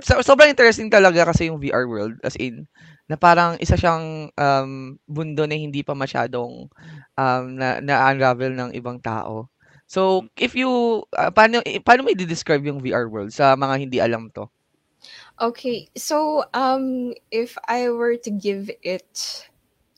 so, 0.00 0.22
sobrang 0.24 0.52
interesting 0.52 0.88
talaga 0.88 1.28
kasi 1.28 1.48
yung 1.48 1.60
VR 1.60 1.88
world. 1.88 2.16
As 2.24 2.36
in, 2.36 2.68
na 3.10 3.18
parang 3.18 3.58
isa 3.58 3.74
siyang 3.74 4.30
um, 4.38 4.94
mundo 5.10 5.42
na 5.42 5.58
hindi 5.58 5.82
pa 5.82 5.98
masyadong 5.98 6.70
um, 7.18 7.44
na, 7.58 7.82
na-unravel 7.82 8.54
ng 8.54 8.70
ibang 8.78 9.02
tao. 9.02 9.50
So, 9.90 10.30
if 10.38 10.54
you, 10.54 11.02
uh, 11.18 11.34
paano, 11.34 11.66
paano 11.82 12.06
mo 12.06 12.14
i-describe 12.14 12.62
yung 12.62 12.78
VR 12.78 13.10
world 13.10 13.34
sa 13.34 13.58
mga 13.58 13.74
hindi 13.74 13.98
alam 13.98 14.30
to? 14.38 14.46
Okay, 15.42 15.90
so 15.98 16.46
um, 16.54 17.10
if 17.34 17.58
I 17.66 17.90
were 17.90 18.14
to 18.22 18.30
give 18.30 18.70
it 18.86 19.50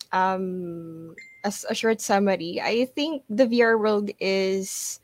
um, 0.09 1.13
as 1.45 1.69
a 1.69 1.77
short 1.77 2.01
summary, 2.01 2.57
I 2.57 2.89
think 2.97 3.29
the 3.29 3.45
VR 3.45 3.77
world 3.77 4.09
is 4.17 4.97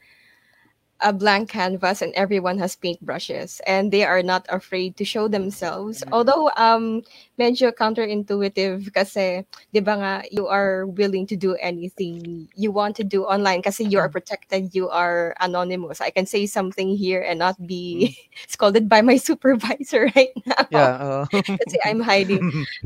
a 1.01 1.13
blank 1.13 1.51
canvas 1.51 2.03
and 2.03 2.13
everyone 2.15 2.59
has 2.59 2.75
paintbrushes 2.75 3.61
and 3.67 3.93
they 3.93 4.03
are 4.03 4.23
not 4.23 4.47
afraid 4.49 4.97
to 4.97 5.05
show 5.05 5.29
themselves. 5.29 6.03
Mm. 6.03 6.09
Although 6.13 6.51
um 6.59 7.03
medyo 7.39 7.71
counterintuitive 7.71 8.91
kasi 8.91 9.47
'di 9.71 9.81
ba 9.81 9.95
nga 9.95 10.13
you 10.35 10.51
are 10.51 10.91
willing 10.91 11.27
to 11.27 11.39
do 11.39 11.55
anything 11.63 12.49
you 12.59 12.75
want 12.75 12.99
to 12.99 13.07
do 13.07 13.23
online 13.23 13.63
kasi 13.63 13.87
you 13.87 13.99
are 13.99 14.11
protected, 14.11 14.75
you 14.75 14.91
are 14.91 15.39
anonymous. 15.39 16.03
I 16.03 16.11
can 16.11 16.27
say 16.27 16.47
something 16.51 16.99
here 16.99 17.23
and 17.23 17.39
not 17.39 17.55
be 17.63 18.19
scolded 18.51 18.91
by 18.91 19.03
my 19.03 19.17
supervisor 19.29 20.11
right 20.15 20.35
now. 20.47 20.67
Yeah. 20.71 20.91
Uh, 21.09 21.25
kasi 21.31 21.79
I'm 21.87 22.01
hiding 22.03 22.43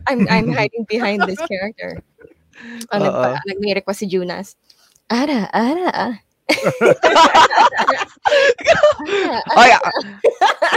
I'm 0.07 0.28
I'm 0.28 0.52
hiding 0.52 0.85
behind 0.85 1.25
this 1.25 1.40
character. 1.49 2.04
Ano 2.92 3.09
Oo. 3.09 3.19
pa, 3.19 3.40
nag-request 3.49 4.04
si 4.04 4.07
Jonas. 4.07 4.54
Ara, 5.09 5.49
ara. 5.52 6.21
Ay, 9.53 9.71
ah, 9.73 9.83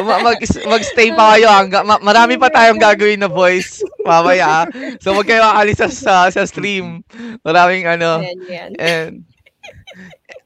ma- 0.02 0.22
mag, 0.22 0.38
mag-stay 0.42 1.10
pa 1.12 1.36
kayo 1.36 1.48
hanggang 1.48 1.86
ma- 1.86 2.02
marami 2.02 2.36
pa 2.36 2.50
tayong 2.50 2.82
gagawin 2.82 3.22
na 3.22 3.30
voice 3.30 3.80
mamaya. 4.02 4.64
ah. 4.64 4.66
So 5.00 5.14
wag 5.14 5.28
kayo 5.28 5.44
aalis 5.44 5.78
sa, 5.78 5.88
sa 5.90 6.14
sa 6.28 6.44
stream. 6.44 7.02
Maraming 7.42 7.86
ano 7.86 8.22
Yan, 8.22 8.40
yan. 8.46 8.70
and 8.78 9.14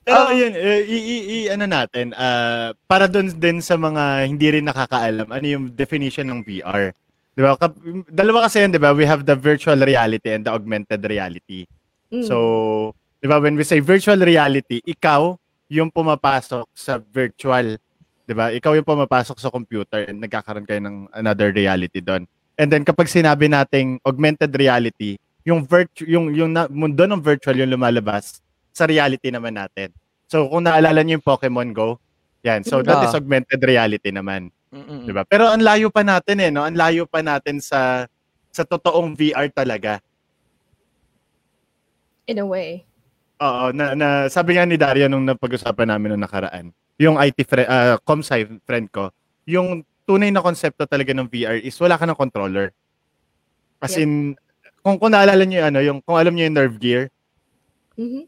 Pero 0.06 0.26
Oh. 0.26 0.34
yun, 0.34 0.54
eh, 0.58 0.82
i, 0.90 0.98
i, 0.98 1.18
i, 1.22 1.54
ano 1.54 1.70
natin, 1.70 2.18
ah, 2.18 2.74
para 2.90 3.06
doon 3.06 3.30
din 3.30 3.62
sa 3.62 3.78
mga 3.78 4.26
hindi 4.26 4.48
rin 4.50 4.66
nakakaalam, 4.66 5.30
ano 5.30 5.46
yung 5.46 5.70
definition 5.70 6.26
ng 6.26 6.42
VR? 6.42 6.90
Di 7.38 7.42
ba? 7.46 7.54
Dalawa 8.10 8.50
kasi 8.50 8.66
yun, 8.66 8.74
di 8.74 8.82
ba? 8.82 8.90
We 8.90 9.06
have 9.06 9.24
the 9.24 9.38
virtual 9.38 9.78
reality 9.78 10.34
and 10.34 10.44
the 10.44 10.52
augmented 10.52 11.06
reality. 11.06 11.70
Mm. 12.10 12.26
So, 12.26 12.36
di 13.20 13.28
ba, 13.28 13.38
when 13.40 13.56
we 13.56 13.64
say 13.64 13.80
virtual 13.84 14.20
reality, 14.20 14.80
ikaw 14.88 15.36
yung 15.70 15.92
pumapasok 15.94 16.66
sa 16.74 16.98
virtual. 16.98 17.78
Di 18.26 18.34
ba? 18.34 18.50
Ikaw 18.50 18.74
yung 18.80 18.88
pumapasok 18.88 19.38
sa 19.38 19.54
computer 19.54 20.08
and 20.08 20.24
nagkakaroon 20.24 20.66
kayo 20.66 20.82
ng 20.82 21.12
another 21.14 21.54
reality 21.54 22.02
doon. 22.02 22.26
And 22.60 22.68
then 22.68 22.84
kapag 22.84 23.08
sinabi 23.08 23.48
nating 23.48 24.02
augmented 24.04 24.52
reality, 24.52 25.16
yung 25.48 25.64
virtu 25.64 26.04
yung 26.04 26.36
yung 26.36 26.52
na, 26.52 26.68
mundo 26.68 27.08
ng 27.08 27.24
virtual 27.24 27.56
yung 27.56 27.72
lumalabas 27.72 28.44
sa 28.76 28.84
reality 28.84 29.32
naman 29.32 29.56
natin. 29.56 29.96
So 30.28 30.46
kung 30.52 30.68
naalala 30.68 31.00
niyo 31.02 31.18
yung 31.18 31.26
Pokemon 31.26 31.72
Go, 31.72 31.98
yan. 32.44 32.68
So 32.68 32.84
that 32.84 33.08
is 33.08 33.16
Ah. 33.16 33.20
augmented 33.24 33.64
reality 33.64 34.12
naman, 34.12 34.52
mm, 34.74 35.08
'di 35.08 35.14
ba? 35.16 35.24
Pero 35.24 35.48
ang 35.48 35.64
layo 35.64 35.88
pa 35.88 36.04
natin 36.04 36.38
eh, 36.44 36.52
no? 36.52 36.68
Ang 36.68 36.76
layo 36.76 37.08
pa 37.08 37.24
natin 37.24 37.64
sa 37.64 38.06
sa 38.52 38.64
totoong 38.68 39.16
VR 39.16 39.48
talaga. 39.54 40.04
In 42.28 42.38
a 42.38 42.46
way. 42.46 42.88
Oo, 43.39 43.72
na, 43.72 43.96
na 43.96 44.08
sabi 44.27 44.55
nga 44.55 44.67
ni 44.67 44.75
Daria 44.75 45.08
nung 45.08 45.24
napag-usapan 45.24 45.88
namin 45.88 46.12
nung 46.12 46.24
nakaraan, 46.24 46.75
yung 47.00 47.15
IT 47.15 47.48
friend, 47.48 47.67
uh, 47.67 47.96
comsci 48.03 48.43
friend 48.67 48.91
ko, 48.91 49.08
yung 49.48 49.79
tunay 50.03 50.27
na 50.27 50.43
konsepto 50.43 50.84
talaga 50.84 51.15
ng 51.15 51.24
VR 51.25 51.55
is 51.55 51.79
wala 51.79 51.96
ka 51.96 52.03
ng 52.03 52.19
controller. 52.19 52.75
As 53.79 53.96
Yep. 53.96 54.03
in, 54.03 54.12
kung, 54.84 55.00
kung 55.00 55.15
naalala 55.15 55.48
niyo 55.48 55.63
yung 55.63 55.69
ano, 55.72 55.79
yung, 55.79 56.00
kung 56.03 56.19
alam 56.19 56.36
niyo 56.36 56.51
yung 56.51 56.58
nerve 56.60 56.75
gear, 56.77 57.03
Mhm. 57.96 58.27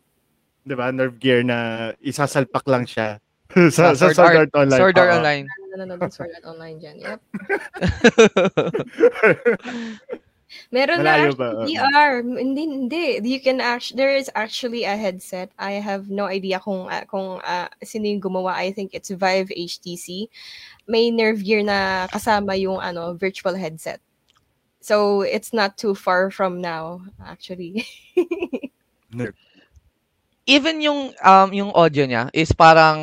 di 0.64 0.76
ba? 0.76 0.96
Nerve 0.96 1.20
gear 1.20 1.44
na 1.44 1.58
isasalpak 2.00 2.64
lang 2.72 2.88
siya. 2.88 3.20
sa, 3.76 3.92
Sa 3.92 4.00
sa 4.00 4.08
Sword 4.08 4.16
Sword 4.16 4.36
Art- 4.48 4.56
Online. 4.56 4.80
Sword 4.80 4.96
Art. 4.96 5.12
Online. 5.12 5.44
Nanonood 5.76 6.00
ng 6.00 6.12
Sword 6.12 6.32
Art 6.32 6.46
Online 6.48 6.78
dyan. 6.80 6.96
Yep. 7.04 7.20
Meron 10.72 11.00
Malayo 11.00 11.32
na 11.32 11.38
ba? 11.38 11.50
VR. 11.66 12.24
Hindi, 12.24 12.64
hindi. 12.68 13.06
You 13.24 13.40
can 13.40 13.62
actually, 13.62 13.98
there 13.98 14.16
is 14.16 14.30
actually 14.36 14.84
a 14.84 14.96
headset. 14.96 15.52
I 15.60 15.80
have 15.84 16.10
no 16.10 16.26
idea 16.26 16.60
kung, 16.60 16.88
ah, 16.92 17.04
kung 17.08 17.40
ah, 17.44 17.70
sino 17.84 18.06
yung 18.06 18.22
gumawa. 18.22 18.54
I 18.54 18.72
think 18.72 18.92
it's 18.94 19.10
Vive 19.10 19.50
HTC. 19.50 20.28
May 20.88 21.12
nerve 21.12 21.44
gear 21.44 21.64
na 21.64 22.08
kasama 22.08 22.60
yung 22.60 22.80
ano, 22.80 23.14
virtual 23.14 23.56
headset. 23.56 24.02
So, 24.82 25.22
it's 25.22 25.54
not 25.54 25.78
too 25.78 25.94
far 25.94 26.32
from 26.32 26.60
now, 26.60 27.06
actually. 27.22 27.86
Even 30.52 30.84
yung 30.84 31.16
um 31.24 31.50
yung 31.56 31.72
audio 31.72 32.04
niya 32.04 32.28
is 32.36 32.52
parang 32.52 33.00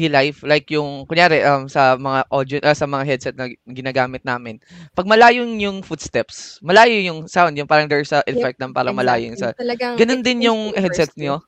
real 0.00 0.16
life 0.16 0.40
like 0.40 0.64
yung 0.72 1.04
kunyari 1.04 1.44
um 1.44 1.68
sa 1.68 1.92
mga 2.00 2.20
audio 2.32 2.56
ah, 2.64 2.72
sa 2.72 2.88
mga 2.88 3.04
headset 3.04 3.36
na 3.36 3.52
ginagamit 3.68 4.24
namin. 4.24 4.56
Pag 4.96 5.04
malayo 5.04 5.44
yung 5.44 5.84
footsteps, 5.84 6.56
malayo 6.64 6.96
yung 7.04 7.28
sound, 7.28 7.52
yung 7.60 7.68
parang 7.68 7.84
there's 7.84 8.16
a 8.16 8.24
effect 8.24 8.56
ng 8.56 8.72
parang 8.72 8.96
malayo 8.96 9.28
yung 9.28 9.36
sa 9.36 9.52
Exactly. 9.52 9.60
Talagang 9.68 9.92
Ganun 10.00 10.22
din 10.24 10.38
yung 10.48 10.60
headset 10.72 11.12
niyo. 11.20 11.44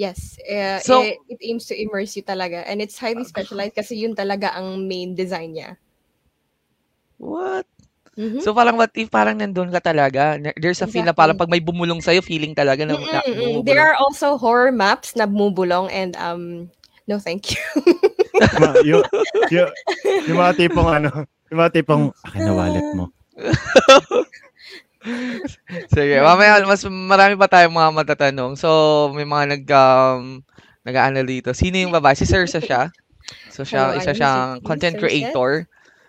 Yes. 0.00 0.40
Uh, 0.44 0.80
So- 0.80 1.04
it, 1.04 1.20
it 1.28 1.40
aims 1.44 1.68
to 1.68 1.76
immerse 1.76 2.16
you 2.16 2.24
talaga. 2.24 2.64
And 2.64 2.80
it's 2.80 2.96
highly 2.96 3.24
specialized 3.24 3.76
kasi 3.76 4.00
yun 4.00 4.16
talaga 4.16 4.52
ang 4.56 4.84
main 4.88 5.12
design 5.12 5.56
niya. 5.56 5.76
What? 7.20 7.64
Mhm. 8.16 8.40
So 8.40 8.56
parang 8.56 8.80
what 8.80 8.88
if 8.96 9.12
parang 9.12 9.36
nandun 9.36 9.68
ka 9.68 9.92
talaga? 9.92 10.40
Na- 10.40 10.56
There's 10.56 10.80
a 10.80 10.88
feel 10.88 11.04
na 11.04 11.12
parang 11.12 11.36
pag 11.36 11.52
may 11.52 11.60
bumulong 11.60 12.00
sa'yo, 12.00 12.24
feeling 12.24 12.56
talaga 12.56 12.88
na, 12.88 12.96
na 12.96 13.20
Mm-mm-mm. 13.20 13.60
bumubulong. 13.60 13.68
There 13.68 13.84
are 13.84 13.96
also 14.00 14.40
horror 14.40 14.72
maps 14.72 15.12
na 15.20 15.28
bumubulong 15.28 15.92
and 15.92 16.16
um 16.16 16.72
no 17.04 17.20
thank 17.20 17.52
you. 17.52 17.60
Ma- 18.60 18.80
yung, 18.80 19.04
yung, 19.52 19.68
yung 20.24 20.38
mga 20.40 20.52
tipong 20.56 20.88
ano, 20.88 21.28
yung 21.52 21.58
mga 21.60 21.72
tipong, 21.76 22.02
akin 22.24 22.40
na 22.40 22.52
wallet 22.56 22.88
mo. 22.96 23.12
Sige, 25.92 26.18
mamaya 26.18 26.64
mas 26.66 26.82
marami 26.88 27.36
pa 27.38 27.46
tayong 27.46 27.76
mga 27.76 27.90
matatanong. 27.94 28.56
So 28.58 28.68
may 29.12 29.28
mga 29.28 29.44
nag 29.54 29.64
um, 29.70 30.40
nag-aano 30.88 31.20
dito. 31.22 31.52
Sino 31.52 31.78
yung 31.78 31.92
babae? 31.92 32.16
Si 32.16 32.24
Sersa 32.24 32.58
siya. 32.58 32.88
So 33.50 33.62
siya, 33.62 33.92
Hello, 33.92 33.98
isa 34.00 34.12
siyang 34.16 34.62
si 34.62 34.64
content 34.66 34.96
creator. 34.98 35.66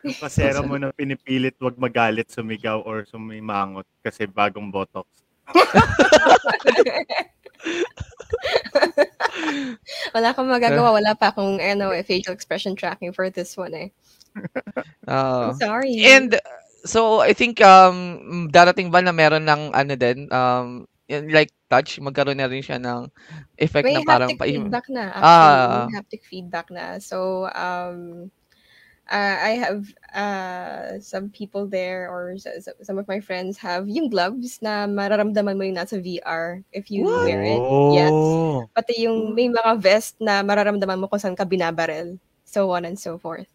Yung 0.08 0.24
pasera 0.24 0.64
mo 0.64 0.80
na 0.80 0.96
pinipilit 0.96 1.60
wag 1.60 1.76
magalit, 1.76 2.32
sumigaw, 2.32 2.80
or 2.88 3.04
sumimangot 3.04 3.84
kasi 4.00 4.24
bagong 4.26 4.72
botox. 4.72 5.06
Wala 10.16 10.32
akong 10.32 10.50
magagawa. 10.50 10.96
Wala 10.96 11.16
pa 11.16 11.32
akong 11.32 11.60
ano, 11.60 11.92
eh, 11.92 12.04
facial 12.04 12.34
expression 12.34 12.76
tracking 12.76 13.12
for 13.12 13.30
this 13.30 13.58
one 13.60 13.74
eh. 13.76 13.90
Oo. 15.08 15.54
Sorry. 15.58 16.06
And 16.08 16.40
so 16.86 17.20
I 17.20 17.34
think 17.34 17.62
um 17.62 18.50
darating 18.54 18.92
ba 18.94 19.02
na 19.02 19.12
meron 19.12 19.46
ng 19.48 19.74
ano 19.74 19.94
din 19.98 20.30
um 20.32 20.86
like 21.08 21.52
touch 21.72 22.00
magkaroon 22.04 22.40
na 22.40 22.52
rin 22.52 22.64
siya 22.64 22.80
ng 22.80 23.08
effect 23.60 23.88
may 23.88 23.96
na 24.00 24.02
parang 24.04 24.36
pa 24.36 24.46
feedback 24.48 24.88
na 24.92 25.04
actually. 25.12 25.64
Ah. 25.64 25.86
May 25.88 25.96
haptic 25.96 26.24
feedback 26.28 26.68
na. 26.72 27.00
So 27.00 27.48
um 27.52 28.30
uh, 29.10 29.38
I 29.44 29.52
have 29.60 29.94
uh, 30.14 31.00
some 31.00 31.30
people 31.30 31.68
there 31.68 32.10
or 32.10 32.34
s- 32.36 32.46
s- 32.68 32.78
some 32.84 32.98
of 32.98 33.08
my 33.08 33.20
friends 33.20 33.58
have 33.60 33.88
yung 33.90 34.10
gloves 34.10 34.62
na 34.62 34.86
mararamdaman 34.88 35.58
mo 35.58 35.64
yung 35.64 35.78
nasa 35.80 36.00
VR 36.02 36.64
if 36.72 36.92
you 36.92 37.04
What? 37.06 37.26
wear 37.26 37.42
it. 37.44 37.64
Yes. 37.88 38.14
Oh. 38.14 38.70
Pati 38.76 39.08
yung 39.08 39.34
may 39.36 39.50
mga 39.50 39.80
vest 39.82 40.16
na 40.20 40.44
mararamdaman 40.44 41.00
mo 41.00 41.08
kung 41.08 41.20
saan 41.20 41.36
ka 41.38 41.46
binabarel. 41.48 42.20
So 42.46 42.72
on 42.72 42.86
and 42.86 43.00
so 43.00 43.18
forth. 43.18 43.48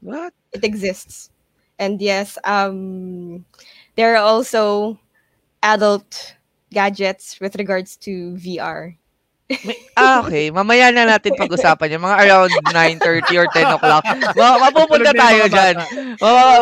what? 0.00 0.32
It 0.52 0.64
exists. 0.64 1.30
And 1.78 2.00
yes, 2.00 2.38
um, 2.44 3.44
there 3.96 4.14
are 4.16 4.22
also 4.24 4.98
adult 5.62 6.36
gadgets 6.72 7.40
with 7.40 7.56
regards 7.56 7.96
to 8.08 8.34
VR. 8.36 8.96
Ah, 9.94 10.26
okay. 10.26 10.50
Mamaya 10.50 10.90
na 10.90 11.06
natin 11.06 11.38
pag-usapan 11.38 11.94
yung 11.94 12.02
mga 12.02 12.18
around 12.26 12.50
9.30 12.66 13.38
or 13.38 13.46
10 13.54 13.78
o'clock. 13.78 14.02
Ma- 14.34 14.58
mapupunta 14.58 15.14
na 15.14 15.22
tayo 15.22 15.42
dyan. 15.46 15.76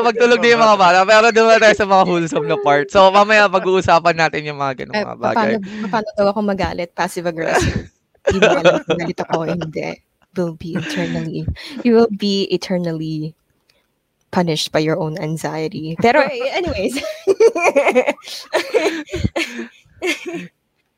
magtulog 0.05 0.41
din 0.45 0.53
yung 0.53 0.65
mga 0.69 0.77
bata. 0.77 0.99
Pero 1.09 1.33
doon 1.33 1.57
tayo 1.57 1.73
sa 1.75 1.89
mga 1.89 2.05
wholesome 2.05 2.45
na 2.45 2.61
part. 2.61 2.93
So, 2.93 3.09
mamaya 3.09 3.49
pag-uusapan 3.49 4.21
natin 4.21 4.45
yung 4.45 4.61
mga 4.61 4.85
ganung 4.85 5.01
Eh, 5.01 5.05
mga 5.05 5.17
bagay. 5.17 5.57
paano, 5.57 5.89
paano 5.89 6.09
daw 6.13 6.27
ako 6.29 6.41
magalit? 6.45 6.93
Passive 6.93 7.25
aggressive. 7.25 7.89
Hindi 8.29 8.39
mo 8.45 8.53
alam 8.61 8.77
kung 8.85 9.01
galit 9.01 9.21
ako 9.21 9.37
hindi. 9.49 9.89
Will 10.35 10.59
be 10.59 10.75
eternally, 10.75 11.47
you 11.87 11.95
will 11.95 12.11
be 12.11 12.51
eternally 12.51 13.39
punished 14.35 14.75
by 14.75 14.83
your 14.83 14.99
own 14.99 15.15
anxiety. 15.23 15.95
Pero 16.03 16.27
eh, 16.27 16.51
anyways. 16.59 16.99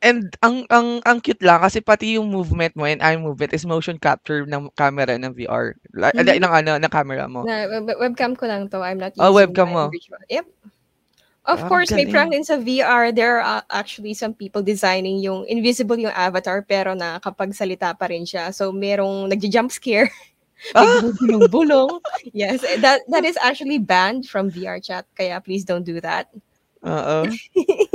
And 0.05 0.29
ang 0.45 0.69
ang 0.69 1.01
ang 1.09 1.19
cute 1.25 1.41
lang 1.41 1.65
kasi 1.65 1.81
pati 1.81 2.21
yung 2.21 2.29
movement 2.29 2.77
mo 2.77 2.85
and 2.85 3.01
eye 3.01 3.17
movement 3.17 3.57
is 3.57 3.65
motion 3.65 3.97
capture 3.97 4.45
ng 4.45 4.69
camera 4.77 5.17
ng 5.17 5.33
VR. 5.33 5.73
La, 5.97 6.13
Mhm. 6.13 6.37
ng 6.37 6.53
ano, 6.53 6.73
ng 6.77 6.93
camera 6.93 7.25
mo. 7.25 7.49
Na, 7.49 7.65
web- 7.81 7.97
webcam 7.97 8.37
ko 8.37 8.45
lang 8.45 8.69
to. 8.69 8.85
I'm 8.85 9.01
not 9.01 9.17
using 9.17 9.25
Oh, 9.25 9.33
webcam 9.33 9.73
mo. 9.73 9.89
visual. 9.89 10.21
Yep. 10.29 10.47
Of 11.47 11.63
Ah, 11.63 11.69
course, 11.71 11.95
may 11.95 12.05
galing. 12.05 12.13
prank 12.13 12.31
din 12.35 12.45
sa 12.45 12.59
VR. 12.59 13.15
There 13.15 13.39
are 13.39 13.63
uh, 13.63 13.65
actually 13.71 14.13
some 14.19 14.35
people 14.35 14.67
designing 14.67 15.23
yung 15.23 15.47
invisible 15.47 15.97
yung 15.97 16.13
avatar 16.13 16.61
pero 16.67 16.93
na 16.93 17.23
kapag 17.23 17.55
salita 17.55 17.95
pa 17.95 18.11
rin 18.11 18.27
siya. 18.27 18.51
So, 18.53 18.75
merong 18.75 19.31
nagja-jump 19.33 19.71
scare. 19.73 20.11
Ah! 20.75 21.05
bulong 21.53 22.01
yes, 22.33 22.65
that 22.81 23.05
that 23.13 23.25
is 23.29 23.37
actually 23.39 23.77
banned 23.79 24.25
from 24.27 24.49
VR 24.51 24.81
chat. 24.83 25.05
Kaya 25.15 25.37
please 25.39 25.63
don't 25.69 25.85
do 25.87 26.01
that. 26.03 26.33
Oo. 26.83 27.29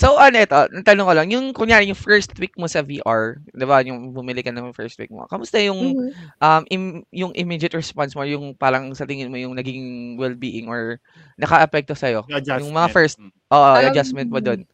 So 0.00 0.16
ano 0.16 0.36
ito, 0.40 0.56
tanong 0.88 1.06
ko 1.08 1.12
lang, 1.12 1.28
yung 1.34 1.46
kunyari 1.52 1.84
yung 1.92 1.98
first 1.98 2.32
week 2.40 2.56
mo 2.56 2.64
sa 2.70 2.80
VR, 2.80 3.36
'di 3.52 3.64
ba, 3.68 3.84
yung 3.84 4.16
bumili 4.16 4.40
ka 4.40 4.48
ng 4.54 4.72
first 4.72 4.96
week 4.96 5.12
mo. 5.12 5.28
Kamusta 5.28 5.60
yung 5.60 5.80
Mhm. 5.80 6.32
um 6.40 6.62
im- 6.72 7.04
yung 7.12 7.32
immediate 7.36 7.76
response 7.76 8.16
mo, 8.16 8.24
yung 8.24 8.56
parang 8.56 8.88
sa 8.96 9.04
tingin 9.04 9.28
mo 9.28 9.36
yung 9.36 9.52
naging 9.58 10.16
well-being 10.16 10.66
or 10.72 10.96
nakaapekto 11.36 11.92
sa 11.92 12.08
Yung 12.56 12.72
mga 12.72 12.88
first 12.88 13.18
oo, 13.52 13.70
Um, 13.74 13.82
adjustment 13.84 14.30
mo 14.32 14.40
doon. 14.40 14.64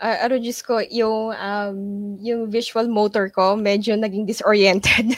Ah, 0.00 0.24
ano 0.24 0.40
Diyos 0.40 0.64
ko, 0.64 0.80
yung, 0.80 1.36
um, 1.36 1.78
yung 2.24 2.48
visual 2.48 2.88
motor 2.88 3.28
ko, 3.28 3.52
medyo 3.52 3.92
naging 4.00 4.24
disoriented. 4.24 5.12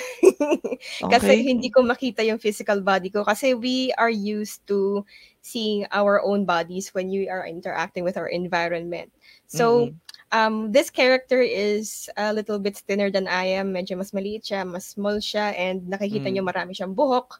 Kasi 1.12 1.38
Okay. 1.40 1.46
hindi 1.46 1.70
ko 1.70 1.86
makita 1.86 2.26
yung 2.26 2.42
physical 2.42 2.82
body 2.82 3.06
ko. 3.14 3.22
Kasi 3.22 3.54
we 3.54 3.94
are 3.94 4.10
used 4.10 4.66
to 4.66 5.06
seeing 5.38 5.86
our 5.94 6.18
own 6.26 6.42
bodies 6.42 6.90
when 6.98 7.06
we 7.06 7.30
are 7.30 7.46
interacting 7.46 8.02
with 8.02 8.18
our 8.18 8.26
environment. 8.26 9.14
So, 9.52 9.92
um, 10.32 10.72
this 10.72 10.88
character 10.88 11.44
is 11.44 12.08
a 12.16 12.32
little 12.32 12.56
bit 12.58 12.80
thinner 12.88 13.12
than 13.12 13.28
I 13.28 13.44
am. 13.60 13.72
Medyo 13.76 14.00
mas 14.00 14.12
maliit 14.16 14.48
siya, 14.48 14.64
mas 14.64 14.88
small 14.96 15.20
siya, 15.20 15.52
and 15.52 15.84
nakikita 15.92 16.32
Mm. 16.32 16.40
niyo 16.40 16.42
marami 16.48 16.72
siyang 16.72 16.96
buhok. 16.96 17.36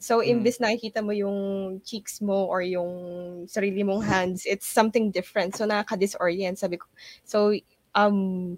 So, 0.00 0.24
Mm. 0.24 0.40
imbis 0.40 0.56
nakikita 0.56 1.04
mo 1.04 1.12
yung 1.12 1.80
cheeks 1.84 2.24
mo 2.24 2.48
or 2.48 2.64
yung 2.64 3.44
sarili 3.44 3.84
mong 3.84 4.00
hands, 4.08 4.48
it's 4.48 4.64
something 4.64 5.12
different. 5.12 5.52
So, 5.52 5.68
nakaka-disorient. 5.68 6.56
Sabi 6.56 6.80
ko. 6.80 6.88
So, 7.28 7.52
um, 7.92 8.56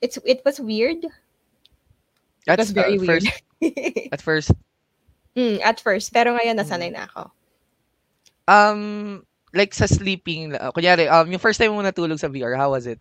it's 0.00 0.16
it 0.24 0.40
was 0.48 0.56
weird. 0.56 1.04
It 1.04 1.12
That's 2.48 2.72
was 2.72 2.72
very 2.72 2.96
uh, 2.96 3.04
weird. 3.04 3.28
first 3.28 3.42
at 4.16 4.22
first 4.24 4.50
Mm, 5.36 5.60
at 5.62 5.78
first. 5.78 6.10
Pero 6.10 6.34
ngayon, 6.34 6.56
Mm. 6.56 6.60
nasanay 6.64 6.90
na 6.90 7.04
ako. 7.06 7.30
um 8.50 9.22
like 9.54 9.74
sa 9.74 9.86
sleeping, 9.86 10.54
uh, 10.54 10.70
kunyari 10.70 11.10
um 11.10 11.26
yung 11.30 11.42
first 11.42 11.58
time 11.58 11.74
mo 11.74 11.82
natulog 11.82 12.20
sa 12.20 12.30
VR, 12.30 12.54
how 12.54 12.70
was 12.72 12.86
it? 12.86 13.00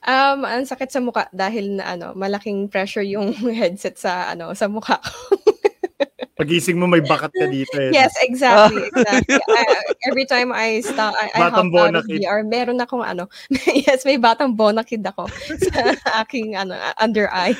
Um, 0.00 0.48
ang 0.48 0.64
sakit 0.64 0.88
sa 0.88 1.00
muka 1.04 1.28
dahil 1.28 1.76
na 1.76 1.92
ano, 1.92 2.16
malaking 2.16 2.72
pressure 2.72 3.04
yung 3.04 3.36
headset 3.60 4.00
sa 4.00 4.32
ano, 4.32 4.56
sa 4.56 4.64
mukha 4.70 4.96
ko. 4.96 5.12
Pagising 6.40 6.80
mo 6.80 6.88
may 6.88 7.04
bakat 7.04 7.36
ka 7.36 7.44
dito 7.52 7.76
eh. 7.76 7.92
Yes, 7.92 8.16
exactly, 8.24 8.80
exactly. 8.88 9.36
I- 9.44 9.92
every 10.08 10.24
time 10.24 10.56
I 10.56 10.80
stop, 10.80 11.12
I, 11.20 11.28
I 11.36 11.52
hop 11.52 11.68
out 11.68 11.92
of. 11.92 12.08
VR, 12.08 12.48
meron 12.48 12.80
akong 12.80 13.04
ano, 13.04 13.28
yes, 13.68 14.08
may 14.08 14.16
batang 14.16 14.56
bonakid 14.56 15.04
ako 15.04 15.28
sa 15.68 15.92
aking 16.24 16.56
ano, 16.56 16.72
under 16.96 17.28
eye. 17.28 17.52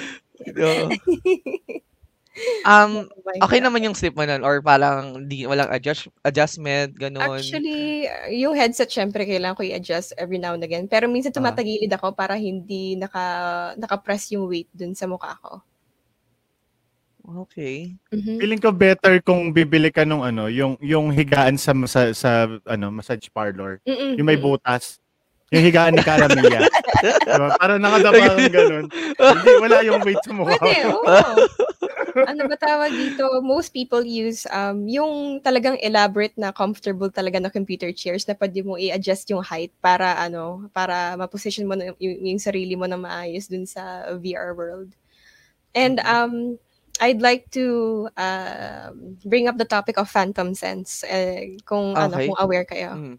Um 2.62 3.10
Oh 3.10 3.44
okay 3.44 3.58
God. 3.58 3.66
naman 3.68 3.84
yung 3.84 3.94
sleep 3.94 4.14
mo 4.14 4.22
nun 4.22 4.42
or 4.42 4.62
parang 4.62 5.26
di 5.26 5.44
walang 5.44 5.70
adjust 5.70 6.06
adjustment 6.22 6.94
ganun. 6.94 7.38
Actually, 7.38 8.06
yung 8.32 8.54
headset, 8.54 8.88
syempre, 8.88 9.22
kailangan 9.22 9.54
ko 9.54 9.62
i-adjust 9.62 10.14
every 10.16 10.38
now 10.38 10.54
and 10.54 10.62
again. 10.62 10.87
Pero 10.87 11.06
minsan 11.06 11.30
Ah. 11.30 11.38
tumatagilid 11.38 11.90
ako 11.90 12.14
para 12.14 12.34
hindi 12.34 12.94
naka, 12.94 13.22
naka-press 13.76 14.30
yung 14.32 14.46
weight 14.46 14.70
dun 14.70 14.94
sa 14.94 15.06
mukha 15.06 15.34
ko. 15.38 15.62
Okay. 17.44 17.95
Mhm. 18.10 18.40
Feeling 18.40 18.58
ko 18.58 18.73
better 18.73 19.21
kung 19.21 19.52
bibili 19.52 19.93
ka 19.93 20.02
nung 20.02 20.25
ano, 20.25 20.49
yung 20.49 20.75
yung 20.80 21.12
higaan 21.12 21.54
sa 21.54 21.76
sa, 21.84 22.10
sa 22.10 22.30
ano, 22.64 22.90
massage 22.90 23.28
parlor. 23.30 23.78
Mm-mm, 23.84 24.16
Yung 24.19 24.26
may 24.26 24.40
butas. 24.40 24.99
Yung 25.52 25.62
higaan 25.62 25.95
ni 25.95 26.02
Caramia. 26.02 26.62
diba? 27.26 27.49
Para 27.58 27.75
nakadapa 27.76 28.19
kang 28.19 28.50
ganun. 28.50 28.86
Hindi, 29.19 29.52
wala 29.60 29.76
yung 29.82 30.00
weight 30.02 30.23
sa 30.23 30.32
mukha. 30.32 30.58
Pwede, 30.58 30.88
oo. 30.88 31.19
Ano 32.14 32.42
ba 32.49 32.56
tawag 32.56 32.92
dito? 32.92 33.25
Most 33.42 33.70
people 33.70 34.02
use 34.02 34.46
um, 34.50 34.86
yung 34.86 35.40
talagang 35.40 35.78
elaborate 35.82 36.34
na 36.38 36.52
comfortable 36.52 37.10
talaga 37.10 37.38
na 37.40 37.50
computer 37.50 37.90
chairs 37.92 38.26
na 38.26 38.34
pwede 38.34 38.62
mo 38.62 38.78
i-adjust 38.78 39.30
yung 39.30 39.42
height 39.42 39.73
para 39.82 40.16
ano, 40.18 40.68
para 40.75 41.16
ma-position 41.16 41.66
mo 41.66 41.75
na, 41.75 41.92
yung, 41.99 42.36
yung 42.36 42.40
sarili 42.42 42.75
mo 42.75 42.86
na 42.86 42.99
maayos 42.99 43.46
dun 43.46 43.64
sa 43.66 44.10
VR 44.18 44.54
world. 44.54 44.94
And 45.75 46.00
um, 46.02 46.58
I'd 47.00 47.23
like 47.23 47.50
to 47.54 48.08
um, 48.16 49.16
bring 49.25 49.49
up 49.49 49.56
the 49.56 49.64
topic 49.64 49.96
of 49.96 50.10
phantom 50.10 50.54
sense. 50.54 51.04
Eh, 51.06 51.56
kung 51.64 51.96
ano, 51.96 52.16
Okay. 52.16 52.26
kung 52.28 52.38
aware 52.38 52.66
kayo. 52.66 52.92
Mm. 52.94 53.16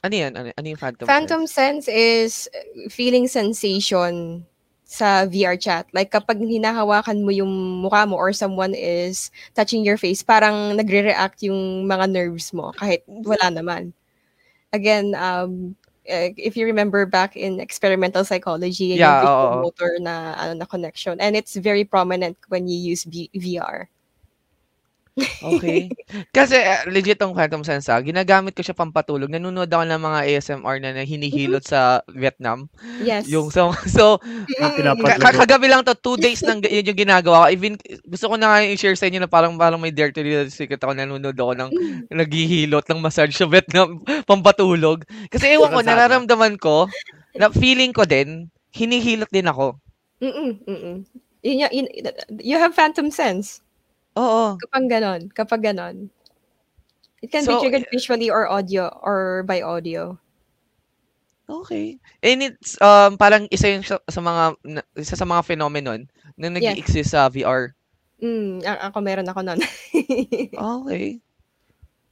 Ano 0.00 0.14
yan? 0.16 0.32
Ano, 0.32 0.48
ano 0.56 0.66
yung 0.66 0.80
phantom? 0.80 1.04
Phantom 1.04 1.42
sense 1.44 1.84
is 1.84 2.48
uh, 2.56 2.88
feeling 2.88 3.28
sensation 3.28 4.46
sa 4.90 5.22
VR 5.30 5.54
chat. 5.54 5.86
Like 5.94 6.10
kapag 6.10 6.42
hinahawakan 6.42 7.22
mo 7.22 7.30
yung 7.30 7.50
mukha 7.86 8.10
mo 8.10 8.18
or 8.18 8.34
someone 8.34 8.74
is 8.74 9.30
touching 9.54 9.86
your 9.86 9.94
face, 9.94 10.26
parang 10.26 10.74
nagre-react 10.74 11.46
yung 11.46 11.86
mga 11.86 12.10
nerves 12.10 12.50
mo 12.50 12.74
kahit 12.74 13.06
wala 13.06 13.46
naman. 13.54 13.94
Again, 14.72 15.14
um, 15.14 15.76
eh, 16.06 16.34
if 16.36 16.56
you 16.56 16.66
remember 16.66 17.06
back 17.06 17.36
in 17.36 17.60
experimental 17.60 18.24
psychology, 18.24 18.98
Yeah, 18.98 19.22
yung 19.22 19.62
motor 19.62 19.98
na, 20.00 20.34
ano, 20.38 20.52
na 20.58 20.66
connection. 20.66 21.20
And 21.20 21.36
it's 21.36 21.54
very 21.56 21.84
prominent 21.84 22.38
when 22.48 22.66
you 22.68 22.78
use 22.78 23.04
V- 23.04 23.30
VR. 23.34 23.88
Okay. 25.18 25.90
Kasi 26.36 26.56
uh, 26.56 26.86
legit 26.86 27.18
tong 27.18 27.34
Phantom 27.34 27.60
Sense 27.60 27.88
ah. 27.88 27.98
Ginagamit 27.98 28.54
ko 28.54 28.62
siya 28.62 28.72
pampatulog. 28.72 29.28
Nanonood 29.28 29.66
ako 29.66 29.84
ng 29.84 30.00
mga 30.00 30.20
ASMR 30.28 30.76
na, 30.78 30.90
na 30.94 31.04
hinihilot 31.04 31.62
sa 31.62 32.00
Vietnam. 32.08 32.70
Yes. 33.00 33.26
Yung 33.26 33.50
so, 33.50 33.74
so 33.86 34.16
Ang 34.58 34.72
Mm. 34.72 34.76
pinapag- 34.76 35.18
ka- 35.18 35.20
ka- 35.20 35.38
kagabi 35.44 35.66
lang 35.66 35.82
to, 35.82 35.92
two 35.94 36.16
days 36.16 36.40
nang 36.40 36.60
yun 36.62 36.86
yung 36.86 37.00
ginagawa 37.00 37.46
ko. 37.46 37.52
Even, 37.52 37.74
gusto 38.06 38.30
ko 38.30 38.34
na 38.36 38.46
nga 38.48 38.58
i-share 38.62 38.94
sa 38.94 39.08
inyo 39.08 39.18
na 39.18 39.30
parang, 39.30 39.56
parang 39.56 39.80
may 39.80 39.90
dare 39.90 40.12
to 40.12 40.22
little 40.22 40.48
secret 40.48 40.78
ako. 40.78 40.94
Nanonood 40.94 41.34
ako 41.34 41.52
ng 41.56 41.70
naghihilot 42.08 42.84
ng 42.86 43.00
massage 43.00 43.34
sa 43.34 43.46
Vietnam 43.46 44.00
pampatulog. 44.30 45.02
Kasi 45.28 45.52
ewan 45.52 45.70
ko, 45.70 45.80
nararamdaman 45.82 46.54
ko, 46.56 46.86
na 47.34 47.50
feeling 47.50 47.90
ko 47.90 48.04
din, 48.04 48.48
hinihilot 48.70 49.30
din 49.30 49.46
ako. 49.46 49.76
Mm-mm, 50.20 50.60
mm-mm. 50.64 50.96
Yun, 51.40 51.64
yun- 51.72 51.92
you 52.38 52.60
have 52.60 52.76
phantom 52.76 53.08
sense. 53.08 53.64
Oo. 54.18 54.58
Kapag 54.58 54.84
ganon, 54.90 55.20
kapag 55.30 55.62
ganon. 55.62 56.10
It 57.22 57.30
can 57.30 57.44
So, 57.44 57.56
be 57.60 57.60
triggered 57.68 57.86
visually 57.92 58.30
or 58.30 58.48
audio 58.48 58.88
or 59.02 59.44
by 59.44 59.60
audio. 59.60 60.18
Okay. 61.50 61.98
And 62.22 62.42
it's 62.46 62.78
um 62.80 63.18
parang 63.18 63.50
isa 63.50 63.66
yung 63.74 63.82
sa, 63.82 63.98
sa 64.06 64.20
mga 64.22 64.54
isa 64.94 65.14
sa 65.18 65.26
mga 65.26 65.42
phenomenon 65.42 66.06
na 66.38 66.48
nag-exist 66.48 67.10
sa 67.10 67.26
VR. 67.26 67.74
Mm, 68.22 68.62
ako 68.62 68.98
meron 69.02 69.28
ako 69.28 69.40
nun. 69.42 69.60
Okay. 70.54 71.18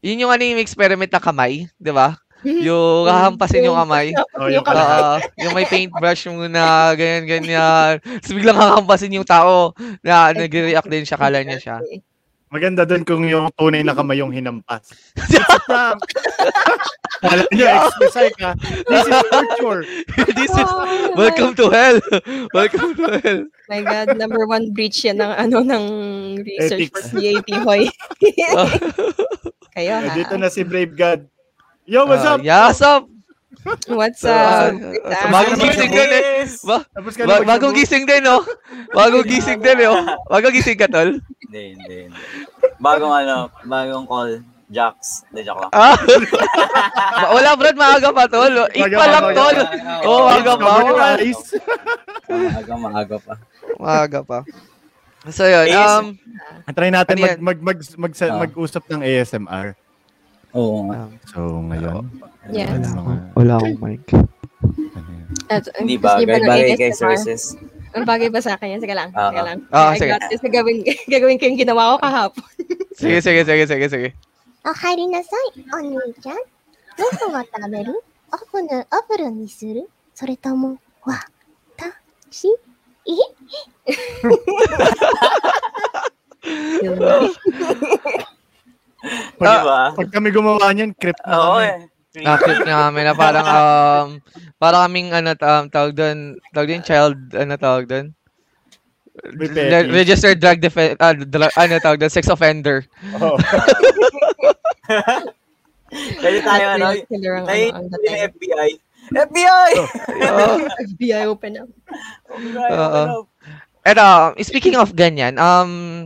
Yun 0.03 0.23
yung 0.27 0.33
ano 0.33 0.43
yung 0.47 0.63
experiment 0.63 1.11
na 1.11 1.23
kamay, 1.23 1.67
'di 1.79 1.93
ba? 1.95 2.19
Yung 2.67 3.05
hahampasin 3.05 3.67
yung 3.67 3.75
kamay. 3.77 4.15
Oh, 4.39 4.47
yung. 4.47 4.63
Oo, 4.63 5.19
yung 5.43 5.55
may 5.55 5.67
paintbrush 5.67 6.31
muna, 6.31 6.95
ganyan, 6.95 7.27
ganyan. 7.27 7.99
Tapos 7.99 8.31
biglang 8.31 8.55
hahampasin 8.55 9.17
yung 9.19 9.27
tao 9.27 9.75
na 10.01 10.31
nag-react 10.31 10.87
din 10.87 11.03
siya, 11.03 11.19
kala 11.19 11.43
niya 11.43 11.59
siya. 11.59 11.77
Maganda 12.49 12.89
doon 12.89 13.05
kung 13.05 13.27
yung 13.29 13.53
tunay 13.53 13.85
na 13.85 13.93
kamay 13.93 14.23
yung 14.23 14.33
hinampas. 14.33 14.89
It's 15.21 15.37
a 15.37 15.59
prank. 15.67 16.01
Kala 17.19 17.43
niyo, 17.53 17.67
exercise 17.69 18.33
ka. 18.39 18.55
This 18.89 19.05
is 19.05 19.19
torture. 19.29 19.83
This 20.33 20.49
is, 20.55 20.65
Oh, 20.65 21.13
welcome 21.13 21.53
to 21.59 21.67
hell. 21.69 21.99
Welcome 22.55 22.95
to 22.97 23.05
hell. 23.21 23.41
My 23.69 23.83
God, 23.83 24.17
number 24.17 24.47
one 24.47 24.73
breach 24.73 25.05
yan 25.05 25.19
ng 25.19 25.29
ano 25.29 25.61
ng 25.61 25.85
research 26.41 26.89
for 26.89 27.03
Ethics. 27.05 27.13
CAP 27.13 27.49
hoy. 27.67 27.83
Kayo 29.77 29.93
Eh, 29.93 30.09
ha. 30.09 30.15
Dito 30.15 30.35
na 30.39 30.49
si 30.49 30.63
Brave 30.65 30.95
God. 30.95 31.27
Yo, 31.89 32.05
what's 32.05 32.21
Ah, 32.21 32.37
up? 32.37 32.41
yeah, 32.45 32.69
what's 32.69 32.83
up? 32.83 33.09
What's 33.91 34.21
So, 34.23 34.31
up? 34.31 34.71
so 34.71 35.09
up? 35.09 35.29
bagong 35.29 35.59
gising 35.59 35.91
din 35.91 36.09
eh. 36.11 36.23
Ba- 36.63 36.87
ba- 37.27 37.45
bagong 37.45 37.75
gising 37.75 38.05
din, 38.07 38.23
oh. 38.25 38.41
Bagong 38.93 39.27
gising 39.27 39.59
din, 39.59 39.79
oh. 39.85 39.99
Bagong 40.27 40.55
gising 40.55 40.79
ka, 40.79 40.87
tol. 40.87 41.17
Hindi, 41.43 41.63
hindi, 41.75 41.97
hindi. 42.07 42.21
Bagong 42.79 43.11
ano, 43.11 43.37
bagong 43.67 44.05
call, 44.05 44.41
Jax. 44.69 45.25
Hindi, 45.29 45.43
joke 45.43 45.65
lang. 45.65 45.73
Ah. 45.75 45.97
Wala, 47.35 47.57
Brad, 47.57 47.77
maaga 47.77 48.09
pa, 48.09 48.25
tol. 48.25 48.53
Pa 48.63 48.85
pa, 48.87 49.07
lang, 49.11 49.25
tol. 49.35 49.57
Oo, 50.07 50.21
maaga 50.25 50.53
pa. 50.55 50.69
Maaga, 52.29 52.75
maaga 52.79 53.17
pa. 53.19 53.35
Maaga 53.77 54.21
pa. 54.23 54.39
So, 55.29 55.45
yun. 55.45 55.67
Um, 55.75 56.05
Try 56.71 56.89
natin 56.89 57.17
Ano 57.17 57.21
mag, 57.21 57.33
yan? 57.33 57.39
mag, 57.43 57.59
mag, 57.59 57.79
mag, 57.99 58.13
Ah. 58.23 58.39
mag-usap 58.39 58.85
ng 58.87 59.01
ASMR. 59.03 59.77
Oo 60.57 60.89
nga. 60.89 61.05
Um, 61.05 61.13
so, 61.29 61.41
ngayon, 61.69 62.09
yes. 62.49 62.73
wala, 62.73 62.89
mga, 62.89 63.15
wala 63.37 63.53
akong 63.61 63.79
mic. 63.85 64.01
Ano? 65.49 65.69
Hindi 65.77 65.97
ba? 66.01 66.17
Bagay, 66.17 66.41
bagay 66.45 66.73
kay 66.81 66.93
sources. 66.97 67.57
Ang 67.93 68.09
bagay 68.09 68.33
ba 68.33 68.41
sa 68.41 68.57
akin 68.57 68.77
yan? 68.77 68.81
Sige 68.81 68.97
lang. 68.97 69.13
Uh-huh. 69.13 69.29
Sige 69.29 69.43
lang. 69.45 69.59
Oh, 69.73 69.93
I 69.93 69.99
sige. 70.01 70.11
got 70.13 70.25
this. 70.33 70.41
Gagawin, 70.41 70.85
gagawin 71.13 71.37
ko 71.37 71.45
yung 71.49 71.61
ginawa 71.61 71.97
ko 71.97 72.01
kahapon. 72.01 72.45
sige, 72.97 73.19
sige, 73.21 73.45
sige, 73.45 73.65
sige, 73.69 73.87
sige. 73.89 74.09
Akari 74.65 75.05
nasai, 75.09 75.65
onii-chan. 75.73 76.41
Noko 76.99 77.25
wa 77.33 77.43
taberu? 77.45 77.97
Ako 78.33 78.61
na 78.65 78.85
abura 78.93 79.29
ni 79.33 79.49
suru? 79.49 79.89
Sore 80.13 80.37
tomo 80.37 80.77
wa 81.05 81.17
ta 81.77 81.93
shi? 82.29 82.53
Ihi? 83.09 83.25
Pag, 89.37 89.47
Ah, 89.47 89.61
Diba? 89.61 89.81
pag 89.95 90.09
kami 90.11 90.29
gumawa 90.31 90.67
niyan, 90.71 90.91
creep 90.93 91.15
na 91.23 91.33
Oo 91.33 91.55
kami. 91.57 91.65
eh. 91.65 91.79
Nakit 92.19 92.59
nga 92.61 92.91
kami 92.91 93.01
na 93.03 93.15
parang, 93.15 93.47
um, 93.55 94.07
parang 94.57 94.83
kaming, 94.85 95.09
ano, 95.13 95.31
um, 95.33 95.65
tawag 95.69 95.93
doon, 95.95 96.19
tawag 96.51 96.69
doon, 96.69 96.83
child, 96.83 97.17
ano 97.31 97.55
tawag 97.55 97.87
doon? 97.87 98.07
Re- 99.19 99.91
registered 99.91 100.39
drug 100.39 100.59
defen 100.59 100.95
ah, 100.97 101.11
dra- 101.11 101.51
ano 101.57 101.79
tawag 101.79 101.99
doon, 101.99 102.11
sex 102.11 102.27
offender. 102.27 102.87
Pwede 106.19 106.39
tayo, 106.43 106.65
ano, 106.71 106.87
tayo 106.93 107.65
ano, 107.73 107.73
ang 107.73 107.87
yung. 107.89 108.21
FBI. 108.29 108.71
FBI! 109.09 109.71
Oo. 110.21 110.47
FBI 110.87 111.25
open 111.27 111.55
up. 111.57 111.71
FBI, 112.29 112.69
Oo. 112.69 113.01
ano? 113.01 113.15
Eto, 113.83 114.07
speaking 114.39 114.77
of 114.77 114.93
ganyan, 114.93 115.41
um, 115.41 116.05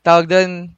tawag 0.00 0.26
doon, 0.26 0.72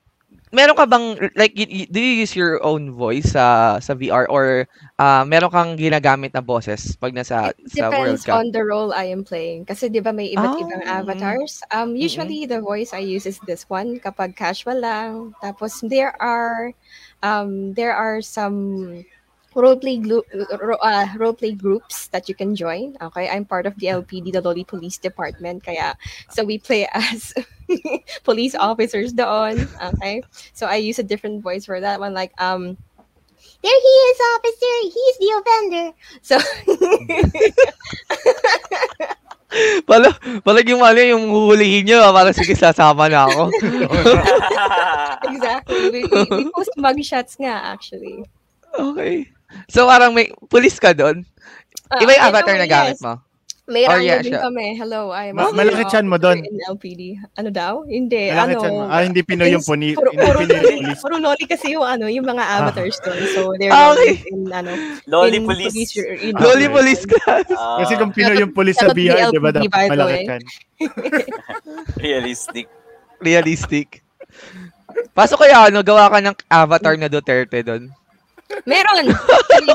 meron 0.52 0.76
ka 0.76 0.86
bang, 0.86 1.16
like, 1.36 1.54
y- 1.56 1.84
y- 1.84 1.88
do 1.90 1.98
you 2.00 2.22
use 2.24 2.34
your 2.36 2.62
own 2.64 2.92
voice 2.94 3.32
sa 3.34 3.78
sa 3.80 3.94
VR 3.94 4.26
or 4.30 4.66
ah 4.98 5.24
meron 5.26 5.50
kang 5.50 5.72
ginagamit 5.78 6.32
na 6.34 6.42
boses 6.44 6.94
pag 6.98 7.14
nasa 7.14 7.52
sa 7.66 7.90
World 7.90 8.20
Depends 8.20 8.24
Cup? 8.24 8.42
on 8.42 8.50
the 8.52 8.64
role 8.64 8.92
I 8.92 9.04
am 9.12 9.24
playing. 9.24 9.64
Kasi 9.66 9.88
di 9.88 10.00
ba 10.00 10.12
may 10.12 10.32
iba't 10.32 10.52
Ah, 10.52 10.58
ibang 10.58 10.82
mm. 10.82 10.86
avatars. 10.86 11.62
Um, 11.70 11.94
usually 11.96 12.46
the 12.46 12.60
voice 12.60 12.92
I 12.92 13.02
use 13.04 13.26
is 13.26 13.38
this 13.46 13.68
one 13.68 13.98
kapag 14.00 14.34
casual 14.36 14.80
lang. 14.80 15.34
Tapos 15.42 15.82
there 15.86 16.14
are 16.20 16.72
um, 17.22 17.74
there 17.74 17.92
are 17.94 18.20
some 18.22 19.04
roleplay 19.54 20.02
glu- 20.02 20.26
uh, 20.32 21.06
roleplay 21.18 21.56
groups 21.56 22.08
that 22.08 22.28
you 22.28 22.34
can 22.34 22.54
join. 22.54 22.96
Okay, 23.00 23.28
I'm 23.28 23.44
part 23.44 23.66
of 23.66 23.74
the 23.78 23.86
LPD, 23.88 24.32
the 24.32 24.42
Loli 24.42 24.66
Police 24.66 24.98
Department. 24.98 25.64
Kaya 25.64 25.94
so 26.30 26.44
we 26.44 26.58
play 26.58 26.88
as 26.94 27.34
police 28.24 28.54
officers 28.54 29.12
doon. 29.12 29.66
Okay, 29.98 30.22
so 30.52 30.66
I 30.66 30.76
use 30.76 30.98
a 30.98 31.06
different 31.06 31.42
voice 31.42 31.64
for 31.66 31.80
that 31.80 32.00
one. 32.00 32.14
Like 32.14 32.32
um, 32.40 32.76
There 33.62 33.72
he 33.72 33.94
is, 34.08 34.18
officer! 34.36 34.74
He's 34.88 35.16
the 35.20 35.30
offender! 35.36 35.86
so 36.24 36.36
Pala, 39.84 40.14
pala 40.46 40.62
yung 40.62 40.78
mali 40.80 41.10
yung 41.10 41.26
huhulihin 41.26 41.82
nyo, 41.82 41.98
ah, 42.06 42.14
parang 42.14 42.32
sige, 42.32 42.54
sasama 42.54 43.10
na 43.10 43.26
ako. 43.26 43.50
exactly. 45.26 45.90
We, 45.90 46.00
we, 46.06 46.20
we 46.30 46.44
post 46.54 46.70
mugshots 46.78 47.34
nga 47.36 47.58
actually. 47.74 48.22
okay. 48.78 49.26
So, 49.68 49.86
parang 49.86 50.12
may, 50.12 50.30
pulis 50.48 50.78
ka 50.78 50.92
doon? 50.92 51.22
Ah, 51.90 51.98
Iba 51.98 52.14
yung 52.14 52.22
I 52.22 52.28
avatar 52.30 52.54
know, 52.56 52.62
na 52.62 52.68
gamit 52.68 52.96
yes. 52.98 53.02
mo? 53.02 53.14
May 53.70 53.86
Or 53.86 54.02
rando 54.02 54.10
yeah, 54.10 54.18
din 54.18 54.34
kami. 54.34 54.74
Hello, 54.74 55.14
I'm 55.14 55.38
Ma- 55.38 55.46
a 55.46 55.54
malaki 55.54 55.86
chan 55.86 56.02
mo 56.02 56.18
dun. 56.18 56.42
In 56.42 56.58
LPD. 56.66 57.22
Ano 57.38 57.54
daw? 57.54 57.86
Hindi. 57.86 58.34
Malaki 58.34 58.58
ano, 58.58 58.62
chan 58.66 58.72
mo. 58.74 58.82
Ah, 58.90 59.02
hindi 59.06 59.22
Pinoy 59.22 59.54
yung 59.54 59.62
puni. 59.62 59.94
Puro, 59.94 60.10
Hindi 60.10 60.26
puro, 60.26 60.38
police. 60.42 60.98
puro 60.98 61.16
loli 61.22 61.44
kasi 61.46 61.78
yung 61.78 61.86
ano, 61.86 62.10
yung 62.10 62.26
mga 62.26 62.42
avatars 62.42 62.98
doon. 63.06 63.20
So 63.30 63.40
they're 63.62 63.70
Ah, 63.70 63.94
okay. 63.94 64.18
in 64.26 64.50
ano, 64.50 64.74
Loli 65.06 65.38
in 65.38 65.46
police. 65.46 65.94
in, 65.94 66.34
Loli 66.34 66.66
Okay. 66.66 66.74
police 66.74 67.02
class. 67.06 67.46
Ah, 67.54 67.78
Kasi 67.78 67.94
kung 67.94 68.10
Pinoy 68.10 68.42
yung 68.42 68.50
police 68.50 68.74
sa 68.74 68.90
VR, 68.90 69.30
di 69.30 69.38
ba 69.38 69.54
malaki 69.54 70.26
chan? 70.26 70.42
realistic. 72.02 72.66
Realistic. 73.22 74.02
Pasok 75.14 75.46
kaya, 75.46 75.70
ano, 75.70 75.86
gawa 75.86 76.10
ka 76.10 76.18
ng 76.18 76.36
avatar 76.50 76.98
na 76.98 77.06
Duterte 77.06 77.62
doon. 77.62 77.86
Meron. 78.66 79.06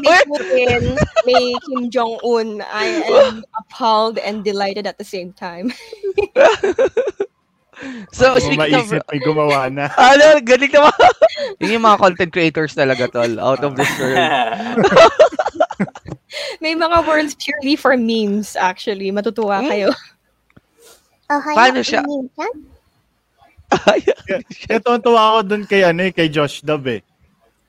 may 0.03 0.19
Putin, 0.27 0.99
may 1.25 1.55
Kim 1.65 1.89
Jong-un. 1.89 2.61
I 2.61 2.85
am 3.25 3.43
appalled 3.57 4.19
and 4.19 4.43
delighted 4.43 4.88
at 4.88 4.97
the 4.97 5.03
same 5.03 5.33
time. 5.33 5.71
so, 8.11 8.35
Ay, 8.35 8.39
speaking 8.39 8.59
maisip, 8.59 9.01
may 9.11 9.19
gumawa 9.19 9.71
na. 9.71 9.89
ano, 9.97 10.39
galing 10.43 10.71
naman. 10.71 10.93
Yun 11.59 11.71
yung 11.79 11.85
mga 11.88 11.99
content 11.99 12.31
creators 12.31 12.75
talaga, 12.75 13.11
tol. 13.11 13.39
Out 13.39 13.63
of 13.63 13.75
this 13.79 13.89
world. 13.99 14.17
may 16.59 16.75
mga 16.75 17.07
words 17.07 17.35
purely 17.35 17.75
for 17.75 17.95
memes, 17.95 18.55
actually. 18.55 19.11
Matutuwa 19.11 19.63
hmm? 19.63 19.69
kayo. 19.71 19.89
Oh, 21.31 21.41
hi, 21.41 21.55
Paano 21.57 21.81
siya? 21.81 22.05
Ito, 22.05 22.45
ano 23.73 23.97
eh, 24.69 24.69
eh, 24.69 25.01
tuwa 25.01 25.21
ako 25.33 25.39
dun 25.41 25.65
kay, 25.65 25.81
ano, 25.81 26.05
eh, 26.05 26.13
kay 26.13 26.29
Josh 26.29 26.61
Dove 26.61 27.01
eh. 27.01 27.14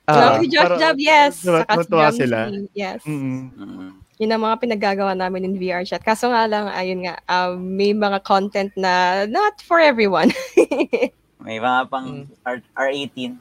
Ah, 0.06 0.38
Josh 0.40 0.54
parang- 0.62 0.80
Job, 0.80 0.96
yes. 0.98 1.42
diba, 1.42 1.62
Jamsi, 1.66 2.18
sila. 2.22 2.38
Yes. 2.72 3.02
Mm-mm. 3.02 3.50
Mm. 3.52 3.90
Yun 4.16 4.32
ang 4.32 4.42
mga 4.42 4.56
pinaggagawa 4.62 5.12
namin 5.12 5.44
in 5.44 5.54
VR 5.58 5.84
chat. 5.84 6.00
Kaso 6.00 6.32
nga 6.32 6.48
lang, 6.48 6.70
ayun 6.70 7.04
nga, 7.04 7.20
um, 7.26 7.58
may 7.60 7.92
mga 7.92 8.22
content 8.22 8.72
na 8.72 9.26
not 9.26 9.60
for 9.60 9.76
everyone. 9.76 10.30
May 11.46 11.62
mga 11.62 11.86
pang 11.86 12.26
R- 12.42 12.64
R18. 12.74 13.38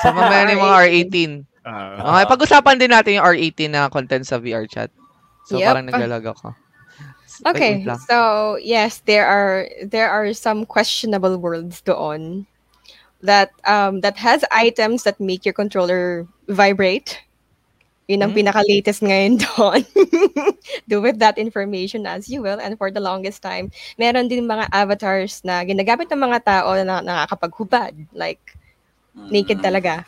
so, 0.00 0.08
mamaya 0.08 0.48
na 0.48 0.56
yung 0.56 0.64
mga 0.64 0.78
R18. 0.88 1.16
Ah, 1.68 2.00
Okay, 2.00 2.24
pag-usapan 2.32 2.80
din 2.80 2.88
natin 2.88 3.20
yung 3.20 3.26
R18 3.26 3.68
na 3.68 3.92
content 3.92 4.24
sa 4.24 4.40
VR 4.40 4.64
chat. 4.64 4.88
So, 5.44 5.60
Yep. 5.60 5.66
parang 5.68 5.86
naglalag 5.90 6.24
ako. 6.24 6.56
Ay, 7.44 7.50
Okay, 7.52 7.72
so 8.04 8.16
yes, 8.56 9.00
there 9.04 9.24
are 9.24 9.64
there 9.84 10.08
are 10.08 10.28
some 10.32 10.64
questionable 10.64 11.36
worlds 11.36 11.80
doon 11.80 12.44
that 13.22 13.50
um 13.66 14.00
that 14.00 14.16
has 14.18 14.44
items 14.52 15.04
that 15.04 15.20
make 15.20 15.44
your 15.44 15.54
controller 15.54 16.26
vibrate. 16.48 17.20
Yun 18.10 18.26
ang 18.26 18.32
Hmm. 18.32 18.36
pinaka-latest 18.36 19.00
ngayon 19.06 19.38
doon. 19.44 19.82
Do 20.90 21.00
with 21.00 21.18
that 21.22 21.38
information 21.38 22.06
as 22.06 22.28
you 22.28 22.42
will. 22.42 22.58
And 22.58 22.74
for 22.76 22.90
the 22.90 23.00
longest 23.00 23.40
time, 23.42 23.70
meron 23.98 24.26
din 24.28 24.46
mga 24.50 24.66
avatars 24.74 25.40
na 25.46 25.62
ginagamit 25.62 26.10
ng 26.10 26.18
mga 26.18 26.38
tao 26.42 26.74
na 26.82 27.00
nakakapaghubad. 27.00 27.94
Like, 28.12 28.42
naked 29.30 29.60
Mm. 29.60 29.64
talaga. 29.64 30.04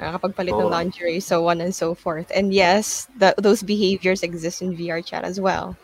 Nakakapagpalit 0.00 0.58
ng 0.58 0.68
Oo. 0.68 0.70
lingerie, 0.70 1.20
so 1.20 1.46
on 1.48 1.60
and 1.60 1.74
so 1.74 1.94
forth. 1.94 2.28
And 2.34 2.52
yes, 2.52 3.08
the, 3.16 3.34
those 3.38 3.62
behaviors 3.62 4.22
exist 4.22 4.60
in 4.60 4.76
VR 4.76 5.00
chat 5.00 5.24
as 5.24 5.40
well. 5.40 5.76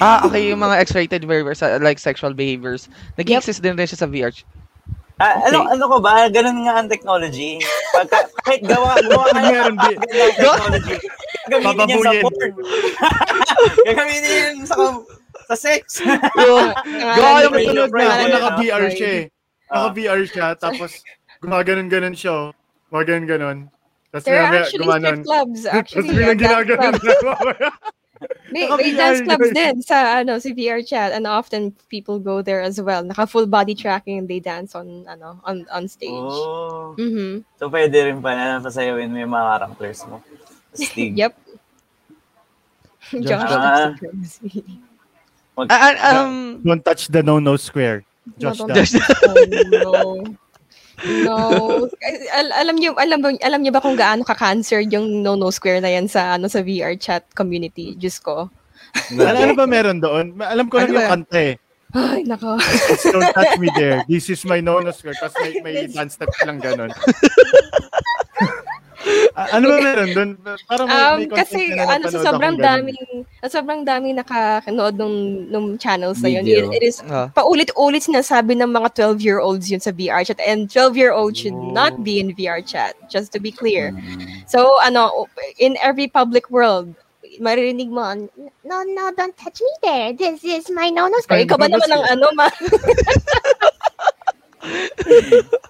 ah, 0.00 0.24
okay, 0.26 0.48
yung 0.50 0.60
mga 0.60 0.80
X-rated 0.86 1.26
behaviors, 1.26 1.62
uh, 1.62 1.78
like 1.82 1.98
sexual 1.98 2.32
behaviors, 2.34 2.88
nag-exist 3.18 3.62
din 3.62 3.76
rin 3.76 3.86
siya 3.86 3.98
sa 3.98 4.06
VR. 4.08 4.32
Ah, 5.16 5.48
ano, 5.48 5.64
ano 5.64 5.84
ko 5.88 5.96
ba? 5.98 6.28
Ganun 6.28 6.68
nga 6.68 6.76
ang 6.76 6.92
technology. 6.92 7.56
Pagka, 7.88 8.28
kahit 8.44 8.60
gawa, 8.60 9.00
gawa 9.00 9.24
ka 9.32 9.40
Meron 9.40 9.72
ng 9.72 9.96
technology. 10.12 10.96
Gagamitin 11.48 11.88
yan 11.88 12.04
sa 12.04 12.12
porn. 12.20 12.52
Gagamitin 13.88 14.32
yan 14.36 14.56
sa, 14.68 14.76
sa 15.48 15.56
sex. 15.56 16.04
Yung, 16.36 16.68
Gawa 17.16 17.48
yung 17.48 17.54
pwede, 17.56 17.72
na, 17.72 17.84
pwede. 17.88 18.28
naka-VR 18.28 18.84
siya 18.92 19.08
eh. 19.08 19.24
Naka-VR 19.66 20.20
siya, 20.28 20.46
tapos 20.52 20.90
gumaganon-ganon 21.40 22.12
siya. 22.12 22.32
oh. 22.36 22.48
Gumaganon-ganon. 22.92 23.72
Tapos 24.12 24.24
There 24.28 24.36
are 24.36 24.52
actually 24.52 24.84
gumanon. 24.84 25.16
strip 25.16 25.24
clubs, 25.24 25.60
Tapos 25.64 25.76
actually. 25.80 26.12
ginaganon 26.12 26.76
clubs. 26.76 27.04
na. 27.24 27.70
May, 28.50 28.70
may 28.70 28.94
dance 28.94 29.20
yun. 29.26 29.52
din 29.52 29.76
sa 29.82 30.22
ano 30.22 30.38
si 30.38 30.54
VR 30.54 30.80
chat 30.80 31.12
and 31.12 31.26
often 31.26 31.74
people 31.90 32.18
go 32.18 32.40
there 32.40 32.62
as 32.62 32.80
well. 32.80 33.02
Naka 33.02 33.26
full 33.26 33.46
body 33.46 33.74
tracking 33.74 34.18
and 34.22 34.28
they 34.28 34.40
dance 34.40 34.74
on 34.74 35.04
ano 35.10 35.40
on 35.44 35.66
on 35.68 35.88
stage. 35.88 36.14
Oh. 36.14 36.94
Mhm. 36.96 37.44
So, 37.58 37.68
pwede 37.68 37.92
rin 38.06 38.22
pa 38.22 38.32
na 38.38 38.62
pasayawin 38.62 39.10
mo 39.12 39.18
yung 39.20 39.34
mga 39.34 39.46
characters 39.60 40.00
mo. 40.06 40.22
Stig. 40.72 41.12
Yep. 41.20 41.32
Josh 43.22 43.38
ah, 43.46 43.94
ah, 45.70 46.26
um, 46.26 46.58
Don't 46.60 46.84
touch 46.84 47.06
the 47.08 47.22
no-no 47.22 47.56
square. 47.56 48.02
Josh. 48.36 48.58
Josh- 48.58 48.98
Oh, 49.22 49.46
no. 49.70 50.36
No. 51.04 51.36
Al- 52.32 52.54
alam 52.56 52.76
niyo 52.80 52.96
alam 52.96 53.20
mo 53.20 53.28
alam 53.36 53.60
niyo 53.60 53.72
ba 53.72 53.84
kung 53.84 54.00
gaano 54.00 54.24
ka-cancer 54.24 54.80
yung 54.80 55.20
no 55.20 55.36
no 55.36 55.52
square 55.52 55.84
na 55.84 55.92
yan 55.92 56.08
sa 56.08 56.40
ano 56.40 56.48
sa 56.48 56.64
VR 56.64 56.96
chat 56.96 57.20
community? 57.36 57.92
Diyos 57.96 58.16
ko. 58.16 58.48
Ano, 59.12 59.20
ano 59.28 59.52
ba 59.52 59.68
meron 59.68 60.00
doon? 60.00 60.40
Alam 60.40 60.72
ko 60.72 60.80
lang 60.80 60.88
Ano 60.88 60.96
yung 60.96 61.04
ba? 61.04 61.12
kanta 61.12 61.38
eh. 61.52 61.54
Ay, 61.96 62.20
nako. 62.24 62.56
Just 62.60 63.08
don't 63.08 63.28
touch 63.32 63.56
me 63.56 63.68
there. 63.72 64.04
This 64.04 64.28
is 64.28 64.44
my 64.44 64.60
no-no 64.60 64.90
square. 64.90 65.16
Tapos 65.16 65.36
may, 65.40 65.60
may 65.62 65.86
dance 65.86 66.16
step 66.16 66.28
lang 66.44 66.60
ganon. 66.60 66.90
Ano 69.36 69.70
ba 69.70 69.76
meron 69.78 70.08
doon? 70.10 70.30
Parang 70.66 70.86
may, 70.88 70.96
Um, 70.96 71.16
may 71.22 71.28
kasi 71.30 71.70
na 71.70 71.86
ano 71.86 72.10
sa 72.10 72.18
sobrang 72.24 72.56
daming 72.58 73.22
sa 73.38 73.48
sobrang 73.60 73.86
daming 73.86 74.18
nakakanood 74.18 74.98
nung 74.98 75.46
nung 75.46 75.66
channels 75.78 76.18
na 76.20 76.28
yun. 76.32 76.42
It, 76.42 76.66
it 76.72 76.82
is 76.82 76.98
ah, 77.06 77.30
paulit-ulit 77.30 78.02
sinasabi 78.02 78.58
ng 78.58 78.72
mga 78.72 78.96
12-year-olds 78.96 79.70
yun 79.70 79.78
sa 79.78 79.92
VR 79.92 80.26
chat 80.26 80.40
and 80.42 80.66
12-year-olds 80.66 81.38
should 81.38 81.54
Oh. 81.54 81.70
not 81.70 82.02
be 82.02 82.18
in 82.18 82.34
VR 82.34 82.58
chat 82.60 82.98
just 83.06 83.30
to 83.32 83.38
be 83.38 83.52
clear. 83.52 83.94
Mm. 83.94 84.48
So 84.50 84.80
ano 84.82 85.28
in 85.56 85.78
every 85.78 86.08
public 86.08 86.50
world 86.50 86.90
maririnig 87.36 87.92
mo, 87.92 88.00
No, 88.64 88.76
no, 88.82 89.12
don't 89.12 89.36
touch 89.36 89.60
me 89.60 89.72
there. 89.84 90.08
This 90.16 90.40
is 90.42 90.72
my 90.72 90.88
no-no 90.88 91.20
Ay, 91.28 91.44
ikaw 91.44 91.60
ba 91.60 91.68
naman 91.68 91.90
ang 91.92 92.16
ano, 92.16 92.32
ma? 92.32 92.48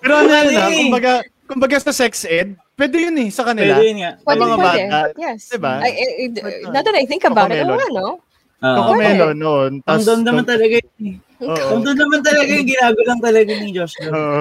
Pero 0.01 0.12
ano 0.16 0.29
Mali. 0.31 0.55
ah, 0.57 0.70
kumbaga, 0.72 1.12
kumbaga 1.44 1.77
sa 1.81 1.92
sex 1.92 2.25
ed, 2.25 2.57
pwede 2.77 2.97
yun 3.01 3.17
eh, 3.19 3.29
sa 3.29 3.43
kanila. 3.43 3.75
Pwede 3.75 3.87
yun 3.87 3.99
nga. 3.99 4.11
Pwede, 4.21 4.39
mga 4.39 4.57
pwede. 4.57 4.81
bata, 4.87 4.99
Yes. 5.17 5.41
diba? 5.51 5.73
I, 5.81 5.91
I, 5.91 6.05
I- 6.29 6.62
now 6.71 6.81
that 6.81 6.95
I 6.95 7.05
think 7.05 7.25
about 7.25 7.51
it, 7.51 7.59
oo 7.59 7.67
Cocomelon. 7.67 7.77
nga, 7.77 7.89
no? 7.91 8.21
Oo. 8.57 8.77
Cocomelon 8.79 9.37
noon. 9.37 9.71
Ang 9.81 9.83
tas- 9.83 10.05
doon 10.05 10.21
naman 10.23 10.45
talaga 10.45 10.77
yun. 10.81 11.21
Oo. 11.37 11.53
Ang 11.53 11.85
doon 11.85 11.99
naman 12.01 12.25
talaga 12.25 12.49
yung 12.49 12.65
ginagulang 12.65 13.21
talaga 13.21 13.53
ni 13.53 13.69
Josh. 13.69 13.93
doon. 14.01 14.12
Oo. 14.17 14.41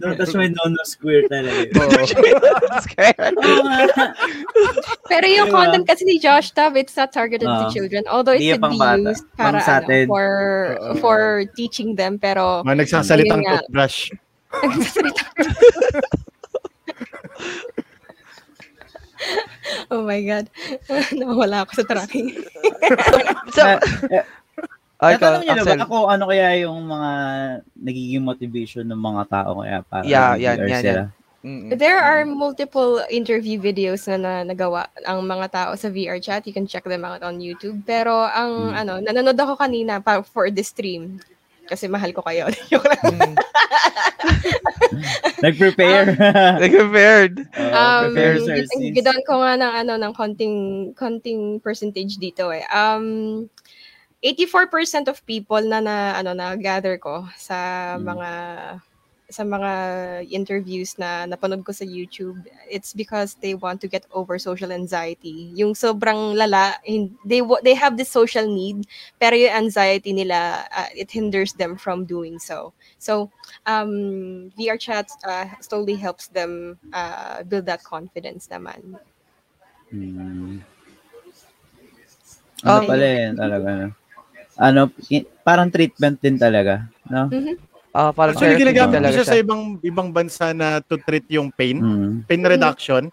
Tapos 0.16 0.32
may 0.32 0.48
nono 0.48 0.80
square 0.84 1.28
talaga. 1.28 1.68
Pero 5.12 5.26
yung 5.28 5.48
Diba? 5.48 5.56
content 5.60 5.84
kasi 5.84 6.04
ni 6.04 6.16
Josh 6.16 6.52
Tab, 6.52 6.76
it's 6.76 6.96
not 6.96 7.12
targeted 7.12 7.44
to 7.44 7.68
Ah. 7.68 7.70
children. 7.70 8.04
Although 8.08 8.32
it 8.32 8.56
could 8.56 8.72
be 8.72 8.80
bata. 8.80 9.12
used 9.12 9.28
para 9.36 9.60
ano, 9.60 10.06
for 10.06 10.26
for 11.00 11.44
teaching 11.52 11.92
them. 11.92 12.16
Pero 12.16 12.64
Mga 12.64 12.76
nagsasalitang 12.84 13.44
toothbrush. 13.44 14.12
oh 19.92 20.02
my 20.02 20.20
God. 20.24 20.46
Nawala 21.18 21.66
ako 21.66 21.82
sa 21.82 21.84
tracking. 21.86 22.34
So, 23.52 23.62
ay, 24.98 25.14
Natanong 25.18 25.42
niyo 25.42 25.54
na 25.56 25.64
ba 25.66 25.74
ako 25.86 25.96
ano 26.10 26.24
kaya 26.30 26.66
yung 26.66 26.78
mga 26.84 27.10
nagiging 27.74 28.22
motivation 28.22 28.84
ng 28.86 28.98
mga 28.98 29.22
tao 29.30 29.62
kaya 29.62 29.82
para 29.86 30.02
Yeah, 30.06 30.34
yan, 30.38 30.58
yan, 30.66 30.82
sila? 30.82 31.04
Mm-mm. 31.38 31.70
There 31.78 32.02
are 32.02 32.26
multiple 32.26 32.98
interview 33.06 33.62
videos 33.62 34.10
na, 34.10 34.18
na 34.18 34.32
nagawa 34.42 34.90
ang 35.06 35.22
mga 35.22 35.46
tao 35.54 35.70
sa 35.78 35.86
VR 35.86 36.18
chat. 36.18 36.42
You 36.50 36.54
can 36.54 36.66
check 36.66 36.82
them 36.82 37.06
out 37.06 37.22
on 37.22 37.38
YouTube. 37.38 37.86
Pero 37.86 38.26
ang 38.26 38.74
Hmm. 38.74 38.76
ano, 38.78 38.92
nanonood 38.98 39.38
ako 39.38 39.54
kanina 39.54 40.02
pa 40.02 40.18
for 40.26 40.50
the 40.50 40.66
stream. 40.66 41.22
Kasi 41.68 41.84
mahal 41.86 42.10
ko 42.10 42.24
kayo. 42.24 42.48
Joke 42.72 42.88
lang. 42.88 43.04
Mm. 43.04 43.34
Nag-prepare. 45.44 46.16
Nag-prepared. 46.64 47.34
Um, 47.54 48.02
prepare 48.10 48.34
gid- 48.40 48.46
sources. 48.66 48.92
gidon 48.96 49.20
ko 49.22 49.34
nga 49.38 49.52
ng 49.54 49.72
ano 49.84 49.92
ng 50.00 50.12
konting 50.16 50.56
konting 50.96 51.60
percentage 51.60 52.16
dito 52.18 52.50
eh. 52.50 52.64
Um 52.72 53.46
84% 54.18 55.06
of 55.06 55.22
people 55.22 55.62
na 55.62 55.78
na 55.78 56.18
ano 56.18 56.34
na 56.34 56.58
gather 56.58 56.98
ko 56.98 57.22
sa 57.38 57.56
Hmm. 57.94 58.02
mga 58.08 58.30
sa 59.28 59.44
mga 59.44 59.72
interviews 60.32 60.96
na 60.96 61.28
napanood 61.28 61.60
ko 61.60 61.72
sa 61.72 61.84
YouTube, 61.84 62.40
it's 62.64 62.96
because 62.96 63.36
they 63.44 63.52
want 63.52 63.76
to 63.84 63.88
get 63.88 64.08
over 64.08 64.40
social 64.40 64.72
anxiety. 64.72 65.52
Yung 65.52 65.76
sobrang 65.76 66.32
lala, 66.32 66.80
they 67.28 67.44
they 67.60 67.76
have 67.76 68.00
this 68.00 68.08
social 68.08 68.48
need, 68.48 68.88
pero 69.20 69.36
yung 69.36 69.68
anxiety 69.68 70.16
nila, 70.16 70.64
uh, 70.72 70.88
it 70.96 71.12
hinders 71.12 71.52
them 71.60 71.76
from 71.76 72.08
doing 72.08 72.40
so. 72.40 72.72
So, 72.96 73.28
um, 73.68 74.48
VR 74.56 74.80
chat 74.80 75.12
uh, 75.28 75.44
slowly 75.60 76.00
helps 76.00 76.32
them 76.32 76.80
uh, 76.96 77.44
build 77.44 77.68
that 77.68 77.84
confidence 77.84 78.48
naman. 78.48 78.96
Hmm. 79.92 80.64
Ano 82.64 82.80
Um, 82.82 82.88
pala 82.90 83.06
yun 83.06 83.34
talaga, 83.38 83.68
no? 83.76 83.88
Ano, 84.58 84.80
parang 85.46 85.70
treatment 85.70 86.18
din 86.18 86.34
talaga, 86.34 86.90
no? 87.06 87.30
Ah, 87.90 88.12
parang 88.12 88.34
Actually, 88.34 88.58
ginagamit 88.58 88.94
talaga 88.94 89.12
siya 89.12 89.24
sa 89.24 89.32
siya. 89.32 89.42
ibang 89.42 89.62
ibang 89.80 90.08
bansa 90.08 90.52
na 90.52 90.78
to 90.80 91.00
treat 91.00 91.24
yung 91.28 91.48
pain, 91.50 91.76
Mm. 91.76 92.12
pain 92.24 92.42
reduction. 92.42 93.08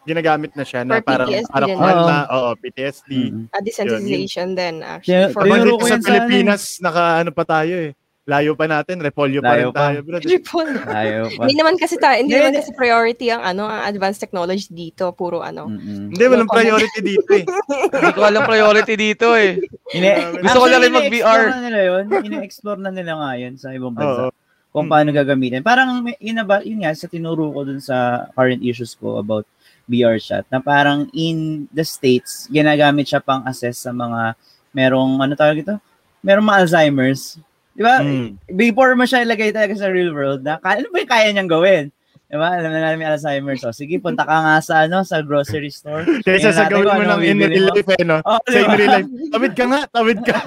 Ginagamit 0.00 0.54
na 0.54 0.62
siya 0.62 0.80
na 0.80 0.96
For 0.96 1.04
parang 1.04 1.28
PTSD 1.28 1.50
parang 1.52 1.68
din. 1.68 1.78
na, 2.08 2.18
oo, 2.30 2.50
PTSD. 2.56 3.10
Mm. 3.28 3.44
Uh, 3.48 3.60
desensitization 3.60 4.48
din, 4.50 4.74
Kaya- 4.80 4.96
actually. 4.96 5.28
For 5.30 5.42
Pero 5.42 5.52
Tinuro 5.60 5.72
ko 5.76 5.84
sa 5.84 5.90
sa 5.92 6.00
Pilipinas, 6.00 6.62
naka 6.80 7.04
ano 7.20 7.30
pa 7.30 7.44
tayo 7.44 7.74
eh. 7.76 7.92
Layo 8.30 8.54
pa 8.54 8.70
natin, 8.70 9.02
repolyo 9.02 9.42
pa 9.42 9.58
Layo 9.58 9.58
rin 9.58 9.74
pa. 9.74 9.80
tayo, 9.90 9.98
bro. 10.06 10.16
Triple. 10.22 10.70
Ayaw 10.86 11.24
pa. 11.34 11.42
Hindi 11.42 11.54
naman 11.58 11.74
kasi 11.74 11.98
ta, 11.98 12.14
hindi 12.14 12.30
naman 12.30 12.54
kasi 12.54 12.70
priority 12.78 13.26
ang 13.34 13.42
ano, 13.42 13.66
ang 13.66 13.82
advanced 13.90 14.22
technology 14.22 14.70
dito, 14.70 15.10
puro 15.10 15.42
ano. 15.42 15.66
Mm-mm. 15.66 16.14
Hindi, 16.14 16.24
walang 16.30 16.46
priority 16.46 17.00
dito 17.02 17.30
eh. 17.34 17.42
Hindi 17.98 18.10
ko 18.14 18.22
alam 18.22 18.42
priority 18.46 18.94
dito 18.94 19.34
eh. 19.34 19.58
Ine- 19.98 20.38
Gusto 20.46 20.58
ko 20.62 20.66
na 20.70 20.78
rin 20.78 20.94
mag-VR. 20.94 21.42
na 21.50 21.58
nila 21.58 21.80
yun. 21.82 22.04
Ine-explore 22.06 22.78
na 22.78 22.94
nila 22.94 23.18
nga 23.18 23.30
yun 23.34 23.58
sa 23.58 23.74
ibang 23.74 23.98
bansa. 23.98 24.30
Oo. 24.30 24.34
Kung 24.70 24.86
paano 24.86 25.10
gagamitin. 25.10 25.66
Parang 25.66 26.06
yun, 26.22 26.38
ba, 26.46 26.62
yun 26.62 26.86
nga, 26.86 26.94
sa 26.94 27.10
tinuro 27.10 27.50
ko 27.50 27.66
dun 27.66 27.82
sa 27.82 28.30
current 28.38 28.62
issues 28.62 28.94
ko 28.94 29.18
about 29.18 29.42
VR 29.90 30.22
chat, 30.22 30.46
na 30.54 30.62
parang 30.62 31.10
in 31.10 31.66
the 31.74 31.82
States, 31.82 32.46
ginagamit 32.46 33.10
siya 33.10 33.18
pang 33.18 33.42
assess 33.42 33.82
sa 33.82 33.90
mga 33.90 34.38
merong, 34.70 35.18
ano 35.18 35.34
tawag 35.34 35.66
ito? 35.66 35.74
Merong 36.22 36.46
mga 36.46 36.58
Alzheimer's. 36.62 37.42
Di 37.74 37.82
ba? 37.82 38.02
Mm. 38.02 38.36
Before 38.58 38.92
mo 38.98 39.06
siya 39.06 39.22
ilagay 39.22 39.54
talaga 39.54 39.74
sa 39.78 39.88
real 39.88 40.10
world, 40.10 40.42
na, 40.42 40.58
ano 40.60 40.86
ba 40.90 40.98
yung 41.00 41.10
kaya 41.10 41.28
niyang 41.30 41.50
gawin? 41.50 41.84
Di 42.30 42.38
ba? 42.38 42.54
Alam 42.54 42.70
na 42.70 42.78
namin 42.86 43.02
may 43.02 43.10
Alzheimer's. 43.10 43.58
So, 43.58 43.74
sige, 43.74 43.98
punta 43.98 44.22
ka 44.22 44.30
nga 44.30 44.62
sa, 44.62 44.86
ano, 44.86 45.02
sa 45.02 45.18
grocery 45.18 45.66
store. 45.66 46.06
Kaysa 46.22 46.54
sa 46.54 46.70
gawin 46.70 46.86
mo 46.86 46.94
ano 46.94 47.18
ng 47.18 47.26
in 47.26 47.42
real 47.42 47.74
life 47.74 47.90
eh, 47.90 48.06
no? 48.06 48.22
Oh, 48.22 48.38
Sa 48.46 48.54
in 48.54 48.70
real 48.78 49.02
life. 49.02 49.10
Tawid 49.34 49.52
ka 49.58 49.64
nga, 49.66 49.80
tawid 49.90 50.18
ka. 50.22 50.38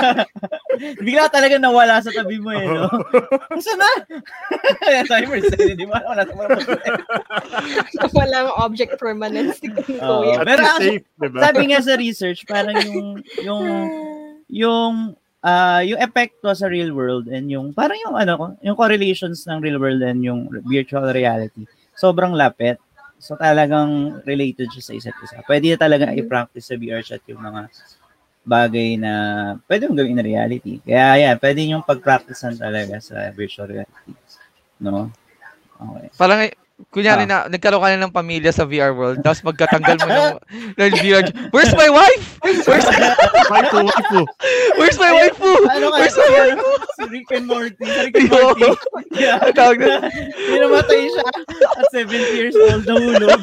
Bigla 1.06 1.30
talaga 1.30 1.54
nawala 1.62 2.02
sa 2.02 2.10
tabi 2.10 2.42
mo 2.42 2.50
eh, 2.50 2.66
no? 2.66 2.90
Saan 3.62 3.78
na? 3.82 3.90
Alzheimer's. 5.06 5.46
Hindi 5.54 5.86
mo 5.86 5.94
alam. 5.94 6.10
Wala 6.10 6.22
sa 6.26 6.34
mga 6.34 6.50
Walang 8.10 8.50
object 8.58 8.98
permanence. 8.98 9.62
Kuya. 9.62 10.42
At 10.42 10.46
Pero 10.50 10.62
safe, 10.82 11.06
diba? 11.14 11.38
Sabi 11.38 11.62
nga 11.70 11.78
sa 11.78 11.94
research, 11.94 12.42
parang 12.42 12.74
yung, 12.90 13.22
yung, 13.46 13.64
yung, 14.50 14.94
ah 15.44 15.84
yung 15.84 16.00
epekto 16.00 16.48
sa 16.56 16.66
real 16.72 16.96
world 16.96 17.28
and 17.28 17.52
yung, 17.52 17.76
parang 17.76 18.00
yung 18.00 18.16
ano, 18.16 18.56
yung 18.64 18.72
correlations 18.72 19.44
ng 19.44 19.60
real 19.60 19.76
world 19.76 20.00
and 20.00 20.24
yung 20.24 20.48
virtual 20.64 21.04
reality, 21.12 21.68
sobrang 21.92 22.32
lapit. 22.32 22.80
So 23.20 23.36
talagang 23.36 24.24
related 24.24 24.72
siya 24.72 24.84
sa 24.84 24.92
isa't 24.96 25.16
isa. 25.20 25.44
Pwede 25.44 25.68
na 25.68 25.78
talaga 25.78 26.16
i-practice 26.16 26.72
sa 26.72 26.80
VR 26.80 27.04
chat 27.04 27.20
yung 27.28 27.44
mga 27.44 27.68
bagay 28.44 29.00
na 29.00 29.12
pwede 29.68 29.88
mong 29.88 29.98
gawin 30.00 30.16
na 30.16 30.24
reality. 30.24 30.80
Kaya 30.84 31.28
yan, 31.28 31.36
pwede 31.40 31.60
yung 31.64 31.84
pag-practicean 31.84 32.56
talaga 32.60 33.00
sa 33.00 33.28
virtual 33.32 33.68
reality. 33.68 34.12
No? 34.80 35.08
Okay. 35.76 36.08
Parang, 36.16 36.40
kunyari 36.90 37.24
Ah. 37.24 37.26
na, 37.26 37.36
nagkaroon 37.48 37.78
ka 37.78 37.88
na 37.90 38.02
ng 38.02 38.12
pamilya 38.12 38.50
sa 38.50 38.64
VR 38.64 38.90
world, 38.90 39.20
tapos 39.20 39.42
magkatanggal 39.42 39.96
mo 40.00 40.08
ng, 40.08 40.34
ng 40.80 40.90
VR. 40.98 41.24
Where's 41.50 41.72
my 41.72 41.88
wife? 41.88 42.38
Where's, 42.42 42.66
Waifu, 43.44 43.84
waifu. 43.84 44.20
where's 44.76 44.96
my 44.96 45.12
wife? 45.12 45.36
Ano 45.68 45.92
Where's 45.92 46.16
my 46.16 46.28
wife? 46.32 46.58
si 46.96 47.02
Rick 47.08 47.28
and 47.30 47.46
Morty? 47.46 47.76
Si 47.76 48.00
Rick 48.00 48.14
and 48.16 48.30
Morty. 48.32 48.72
Yeah. 49.12 49.38
Tawag 49.52 49.78
na- 49.78 50.08
Hindi 50.08 50.56
namatay 50.58 51.00
siya 51.06 51.24
at 51.76 51.86
70 51.92 52.34
years 52.34 52.56
old, 52.56 52.82
nahulog. 52.84 53.40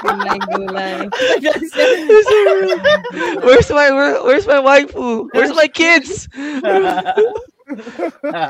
Gulay, 0.00 0.38
gulay. 0.46 0.96
Where's 3.42 3.68
my 3.70 3.88
where, 3.90 4.14
where's 4.22 4.46
my 4.46 4.60
wife? 4.60 4.90
Where's 5.34 5.54
my 5.54 5.68
kids? 5.68 6.28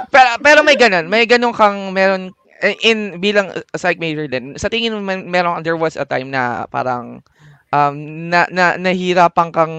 pero, 0.09 0.31
pero 0.39 0.59
may 0.63 0.77
ganun, 0.77 1.09
may 1.09 1.27
ganun 1.27 1.53
kang 1.53 1.91
meron 1.91 2.31
in 2.63 3.21
bilang 3.23 3.55
uh, 3.55 3.63
psych 3.79 3.99
major 3.99 4.27
din. 4.27 4.59
Sa 4.59 4.69
tingin 4.69 4.95
mo 4.95 5.01
meron 5.03 5.63
there 5.63 5.79
was 5.79 5.95
a 5.95 6.05
time 6.05 6.31
na 6.31 6.67
parang 6.67 7.23
um 7.71 8.29
na, 8.33 8.49
na 8.51 8.75
nahirapan 8.81 9.53
kang 9.53 9.77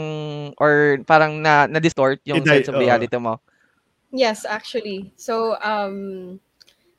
or 0.62 1.02
parang 1.10 1.42
na 1.42 1.66
na 1.66 1.80
distort 1.82 2.22
yung 2.24 2.46
Hindi, 2.46 2.64
sense 2.64 2.68
of 2.70 2.80
reality 2.80 3.12
mo. 3.18 3.42
Yes, 4.12 4.46
actually. 4.46 5.14
So, 5.18 5.58
um, 5.62 6.40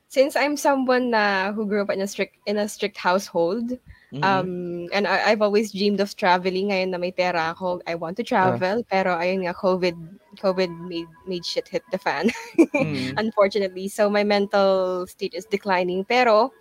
since 0.07 0.35
I'm 0.35 0.55
someone 0.55 1.11
na 1.11 1.51
who 1.51 1.67
grew 1.67 1.83
up 1.83 1.91
in 1.91 2.01
a 2.01 2.07
strict 2.07 2.35
in 2.45 2.57
a 2.57 2.67
strict 2.67 2.97
household, 2.97 3.75
Mhm. 4.11 4.23
um, 4.23 4.51
and 4.91 5.07
I, 5.07 5.31
I've 5.31 5.41
always 5.41 5.71
dreamed 5.71 5.99
of 6.03 6.15
traveling. 6.19 6.67
Ngayon 6.69 6.91
na 6.91 6.99
may 6.99 7.11
pera 7.15 7.55
ako, 7.55 7.79
I 7.87 7.95
want 7.95 8.17
to 8.19 8.23
travel. 8.27 8.83
Pero 8.91 9.15
ayun 9.15 9.47
nga, 9.47 9.55
COVID, 9.55 9.95
COVID 10.43 10.67
made 10.91 11.07
made 11.27 11.45
shit 11.47 11.67
hit 11.71 11.83
the 11.91 11.97
fan. 11.97 12.27
Mhm. 12.75 13.15
unfortunately. 13.23 13.87
So 13.87 14.09
my 14.11 14.23
mental 14.27 15.07
state 15.07 15.33
is 15.33 15.47
declining. 15.47 16.03
Pero, 16.03 16.51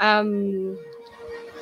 um, 0.00 0.76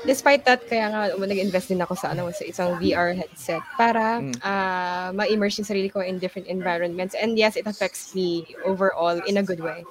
despite 0.07 0.45
that, 0.47 0.67
kaya 0.67 0.91
nga 0.91 1.03
um, 1.15 1.23
nag-invest 1.23 1.69
din 1.71 1.83
ako 1.83 1.95
sa, 1.95 2.11
ano, 2.15 2.31
sa 2.35 2.43
isang 2.47 2.75
VR 2.83 3.15
headset 3.15 3.63
para 3.79 4.23
Mm. 4.23 4.39
ah, 4.43 5.11
ma-immerse 5.15 5.59
yung 5.63 5.69
sarili 5.71 5.91
ko 5.91 6.03
in 6.03 6.19
different 6.19 6.47
environments. 6.51 7.15
And 7.15 7.39
yes, 7.39 7.55
it 7.55 7.67
affects 7.67 8.15
me 8.15 8.43
overall 8.67 9.19
in 9.27 9.39
a 9.39 9.45
good 9.45 9.61
way. 9.63 9.87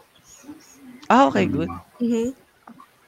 Ah, 1.10 1.27
okay, 1.31 1.45
good. 1.47 1.71
Mhm. 2.03 2.36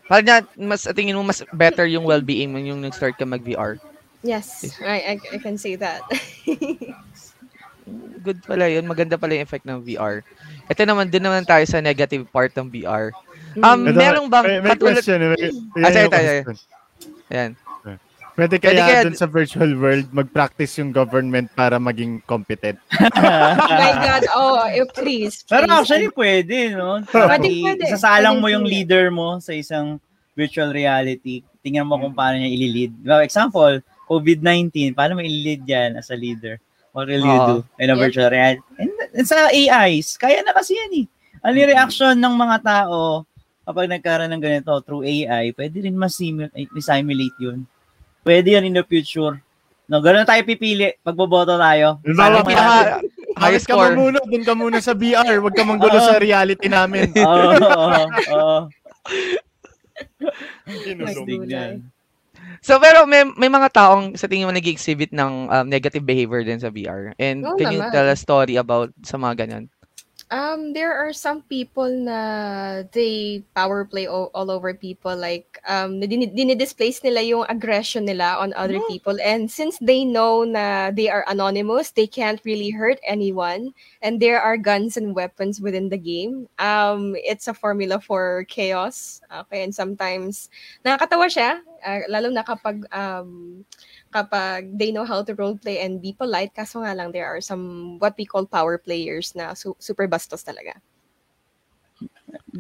Parang 0.09 0.25
na, 0.25 0.41
mas 0.57 0.89
tingin 0.89 1.13
mo 1.13 1.21
mas 1.21 1.45
better 1.53 1.85
yung 1.85 2.01
well-being 2.03 2.49
mo 2.49 2.57
yung 2.57 2.81
nag-start 2.81 3.13
ka 3.13 3.23
mag-VR. 3.23 3.77
Yes, 4.19 4.65
I, 4.81 5.15
I, 5.15 5.15
I 5.15 5.37
can 5.37 5.55
say 5.55 5.77
that. 5.77 6.01
Good 8.19 8.43
pala 8.43 8.67
yun. 8.67 8.83
Maganda 8.83 9.15
pala 9.15 9.33
yung 9.33 9.45
effect 9.45 9.63
ng 9.63 9.79
VR. 9.79 10.21
Ito 10.67 10.81
naman, 10.83 11.07
din 11.07 11.23
naman 11.23 11.41
tayo 11.41 11.63
sa 11.63 11.79
negative 11.79 12.27
part 12.27 12.51
ng 12.51 12.67
VR. 12.67 13.15
Um, 13.55 13.81
Mm. 13.81 13.85
Ito, 13.87 13.97
meron 13.97 14.25
bang 14.29 14.45
may, 14.45 14.59
may 14.61 14.69
katulad- 14.75 14.95
question. 14.99 15.17
eh, 15.17 15.29
May, 15.31 15.41
Ah, 15.41 15.53
may 15.79 15.89
tayo, 15.89 16.07
question. 16.11 16.57
Ayan. 17.29 17.51
Pwede 18.39 18.55
Pwede 18.55 18.79
kaya, 18.79 18.87
kaya- 18.87 19.03
dun 19.03 19.19
sa 19.19 19.27
virtual 19.27 19.75
world, 19.75 20.07
mag-practice 20.15 20.79
yung 20.79 20.95
government 20.95 21.51
para 21.59 21.75
maging 21.75 22.23
competent. 22.23 22.79
Oh 23.19 23.75
my 23.75 23.93
God. 23.99 24.23
Oh, 24.31 24.63
eh, 24.63 24.87
please. 24.95 25.43
Pero 25.43 25.67
please. 25.67 25.75
actually, 25.75 26.09
pwede, 26.15 26.71
no? 26.71 27.03
Pwede, 27.03 27.51
pwede. 27.51 27.83
Isasalang 27.83 28.39
Pwede, 28.39 28.43
mo 28.43 28.47
yung 28.47 28.63
leader 28.63 29.11
mo 29.11 29.43
sa 29.43 29.51
isang 29.51 29.99
virtual 30.39 30.71
reality. 30.71 31.43
Tingnan 31.59 31.83
mo 31.83 31.99
kung 31.99 32.15
paano 32.15 32.39
niya 32.39 32.47
ililid. 32.47 32.95
For 33.03 33.19
example, 33.27 33.83
COVID-19, 34.07 34.95
paano 34.95 35.19
mo 35.19 35.21
ililid 35.21 35.67
yan 35.67 35.99
as 35.99 36.07
a 36.07 36.15
leader? 36.15 36.63
What 36.95 37.11
will 37.11 37.21
you 37.21 37.35
Oo. 37.35 37.47
do 37.47 37.55
in 37.75 37.91
a 37.91 37.95
Yep. 37.99 38.01
virtual 38.07 38.29
reality? 38.31 38.63
And, 38.79 38.91
and 39.19 39.27
sa 39.27 39.51
AIs, 39.51 40.15
kaya 40.15 40.39
na 40.47 40.55
kasi 40.55 40.79
yan 40.79 41.03
eh. 41.03 41.05
Ano 41.43 41.59
yung 41.59 41.71
reaction 41.75 42.15
ng 42.15 42.35
mga 42.39 42.57
tao 42.63 43.27
kapag 43.67 43.91
nagkaroon 43.91 44.31
ng 44.31 44.41
ganito 44.41 44.71
through 44.81 45.03
AI, 45.03 45.51
pwede 45.53 45.83
rin 45.83 45.93
ma-simulate 45.93 47.37
yun. 47.37 47.67
Pwede 48.21 48.53
yan 48.53 48.67
in 48.67 48.75
the 48.75 48.83
future. 48.83 49.39
No, 49.89 49.99
ganun 49.99 50.21
tayo 50.23 50.45
pipili. 50.45 50.93
Pagboboto 51.01 51.57
tayo. 51.57 51.97
Yung 52.05 52.13
Pinaka- 52.13 53.01
High 53.39 53.55
highest 53.55 53.65
ka 53.65 53.73
score. 53.73 53.95
mamuno, 53.95 54.19
dun 54.21 54.43
ka 54.43 54.53
muna 54.53 54.77
sa 54.79 54.93
VR. 54.93 55.39
Huwag 55.39 55.55
ka 55.55 55.63
manggulo 55.63 55.95
Oo. 55.95 56.05
sa 56.05 56.19
reality 56.19 56.67
namin. 56.67 57.09
Oo, 57.17 57.49
oo, 57.55 57.97
oo. 58.29 58.57
So 62.59 62.75
pero 62.77 63.07
may 63.07 63.23
may 63.39 63.47
mga 63.47 63.71
taong 63.71 64.19
sa 64.19 64.27
tingin 64.27 64.45
mo 64.45 64.53
nag-exhibit 64.53 65.15
ng 65.15 65.47
um, 65.47 65.65
negative 65.65 66.03
behavior 66.03 66.43
din 66.43 66.59
sa 66.59 66.67
VR. 66.67 67.15
And 67.15 67.47
Oo 67.47 67.55
can 67.55 67.71
you 67.71 67.79
naman. 67.79 67.93
tell 67.95 68.05
a 68.05 68.17
story 68.19 68.59
about 68.59 68.91
sa 69.01 69.15
mga 69.15 69.47
ganyan? 69.47 69.65
Um, 70.29 70.73
there 70.73 70.93
are 70.93 71.11
some 71.11 71.41
people 71.49 71.89
na 71.89 72.83
they 72.93 73.41
power 73.57 73.83
play 73.83 74.05
all, 74.05 74.29
all 74.37 74.51
over 74.51 74.73
people. 74.73 75.17
Like, 75.17 75.57
um, 75.67 75.99
din- 75.99 76.29
dinidisplace 76.37 77.01
nila 77.03 77.21
yung 77.25 77.45
aggression 77.49 78.05
nila 78.05 78.37
on 78.37 78.53
other 78.53 78.77
people. 78.87 79.17
And 79.25 79.49
since 79.49 79.81
they 79.81 80.05
know 80.05 80.45
na 80.45 80.91
they 80.91 81.09
are 81.09 81.25
anonymous, 81.27 81.89
they 81.91 82.05
can't 82.05 82.39
really 82.45 82.69
hurt 82.69 83.01
anyone. 83.01 83.73
And 84.05 84.21
there 84.21 84.39
are 84.39 84.57
guns 84.57 84.97
and 84.97 85.15
weapons 85.15 85.59
within 85.61 85.89
the 85.89 85.97
game. 85.97 86.45
Um, 86.61 87.17
it's 87.17 87.47
a 87.47 87.53
formula 87.57 87.99
for 87.99 88.45
chaos. 88.45 89.21
Okay, 89.33 89.63
and 89.65 89.73
sometimes 89.73 90.49
nakakatawa 90.85 91.25
siya, 91.25 91.65
ah, 91.81 92.05
lalo 92.05 92.29
na 92.29 92.45
kapag 92.45 92.85
um, 92.93 93.65
kapag 94.09 94.73
they 94.77 94.89
know 94.91 95.05
how 95.05 95.21
to 95.21 95.33
roleplay 95.37 95.79
and 95.79 96.01
be 96.01 96.11
polite. 96.11 96.51
Kaso 96.51 96.81
nga 96.81 96.93
lang, 96.93 97.11
there 97.13 97.25
are 97.29 97.39
some 97.39 97.95
what 98.01 98.17
we 98.17 98.25
call 98.25 98.45
power 98.45 98.77
players 98.77 99.33
na 99.33 99.53
su- 99.53 99.77
super 99.77 100.09
bastos 100.09 100.41
talaga. 100.41 100.77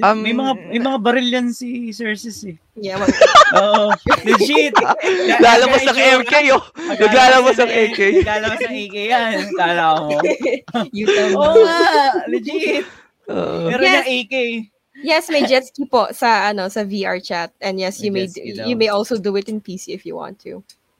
Um, 0.01 0.23
may 0.25 0.33
mga 0.33 0.51
may 0.73 0.81
mga 0.81 0.97
baril 0.97 1.29
yan 1.29 1.53
si 1.53 1.93
Cersei 1.93 2.53
eh. 2.53 2.55
Yeah, 2.73 2.97
wag- 2.97 3.13
Oo. 3.61 3.93
Legit. 4.25 4.73
Lalabas 5.37 5.85
ng 5.85 5.99
MK, 6.25 6.33
oh. 6.57 6.63
Naglalabas 6.75 7.55
ng 7.61 7.69
AK. 7.71 7.99
Naglalabas 8.25 8.59
ng 8.65 8.73
AK 8.73 8.95
yan. 9.13 9.33
Kala 9.53 9.85
mo. 10.01 10.17
you 10.95 11.05
tell 11.05 11.29
me. 11.29 11.37
Oo 11.37 11.55
nga. 11.61 11.79
Legit. 12.25 12.85
Uh, 13.29 13.69
Meron 13.69 13.85
Yes. 13.85 14.05
AK. 14.09 14.33
Yes, 14.99 15.23
may 15.31 15.45
jet 15.47 15.63
ski 15.63 15.85
po 15.87 16.11
sa 16.11 16.49
ano 16.51 16.67
sa 16.67 16.83
VR 16.83 17.21
chat. 17.23 17.53
And 17.61 17.77
yes, 17.79 18.01
you 18.03 18.11
May 18.11 18.25
may 18.27 18.67
you 18.67 18.75
may 18.75 18.89
also 18.89 19.15
do 19.15 19.31
it 19.37 19.47
in 19.47 19.61
PC 19.61 19.93
if 19.93 20.03
you 20.03 20.17
want 20.17 20.41
to. 20.43 20.59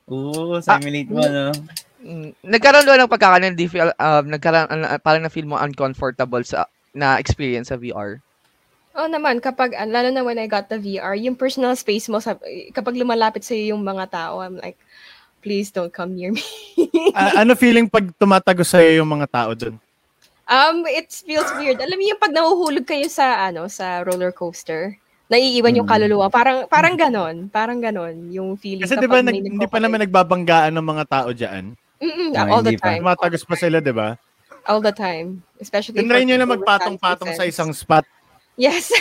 Oo, 0.10 0.58
simulate 0.60 1.10
mo, 1.10 1.22
no? 1.22 1.54
mm, 2.02 2.30
nagkaroon 2.42 2.86
ba 2.90 2.98
ng 2.98 3.14
pagkakaroon, 3.14 3.56
di 3.56 3.70
feel, 3.70 3.94
um, 3.96 4.26
nagkaroon, 4.26 4.68
uh, 4.70 4.98
parang 5.00 5.24
na-feel 5.24 5.46
mo 5.46 5.56
uncomfortable 5.62 6.42
sa 6.42 6.66
na 6.94 7.22
experience 7.22 7.70
sa 7.70 7.78
VR? 7.78 8.18
Oh 8.98 9.06
naman, 9.06 9.38
kapag, 9.38 9.78
ah, 9.78 9.86
lalo 9.86 10.10
na 10.10 10.26
when 10.26 10.42
I 10.42 10.50
got 10.50 10.68
the 10.68 10.82
VR, 10.82 11.14
yung 11.14 11.38
personal 11.38 11.78
space 11.78 12.10
mo, 12.10 12.18
sa, 12.18 12.36
kapag 12.74 12.98
lumalapit 12.98 13.46
sa 13.46 13.54
yung 13.54 13.86
mga 13.86 14.10
tao, 14.10 14.42
I'm 14.42 14.58
like, 14.58 14.76
please 15.46 15.72
don't 15.72 15.94
come 15.94 16.18
near 16.18 16.34
me. 16.34 16.44
A- 17.14 17.38
ano 17.46 17.54
feeling 17.56 17.88
pag 17.88 18.10
tumatago 18.18 18.66
sa'yo 18.66 19.00
yung 19.00 19.10
mga 19.10 19.28
tao 19.30 19.52
dun? 19.56 19.78
Um, 20.50 20.82
it 20.90 21.14
feels 21.14 21.46
weird. 21.62 21.78
Alam 21.78 22.02
mo 22.02 22.06
yung 22.10 22.22
pag 22.22 22.34
nahuhulog 22.34 22.86
kayo 22.90 23.06
sa 23.06 23.46
ano, 23.46 23.70
sa 23.70 24.02
roller 24.02 24.34
coaster, 24.34 24.98
naiiwan 25.30 25.78
yung 25.78 25.86
Mm. 25.86 25.94
kaluluwa. 25.94 26.26
Parang 26.28 26.66
parang 26.66 26.98
ganon, 26.98 27.36
parang 27.48 27.78
ganon 27.78 28.28
yung 28.30 28.58
feeling 28.58 28.82
Kasi 28.84 28.98
di 28.98 29.06
kapag 29.06 29.14
ba 29.14 29.18
may 29.22 29.38
nag, 29.38 29.46
hindi 29.46 29.68
pa 29.70 29.78
naman 29.78 30.02
nagbabanggaan 30.02 30.74
ng 30.74 30.86
mga 30.86 31.04
tao 31.06 31.30
dyan? 31.30 31.78
Mm-mm, 32.02 32.34
Ah, 32.34 32.50
all 32.50 32.66
the 32.66 32.74
hindi 32.74 32.82
pa. 32.82 32.88
time. 32.90 33.02
Tumatagos 33.06 33.44
pa 33.46 33.56
sila, 33.56 33.78
di 33.78 33.94
ba? 33.94 34.18
All 34.66 34.82
the 34.82 34.92
time. 34.92 35.46
Especially 35.58 36.00
Tinry 36.00 36.26
nyo 36.26 36.36
na 36.36 36.48
magpatong-patong 36.48 37.32
sa 37.34 37.46
isang 37.46 37.70
spot. 37.72 38.04
Yes. 38.56 38.92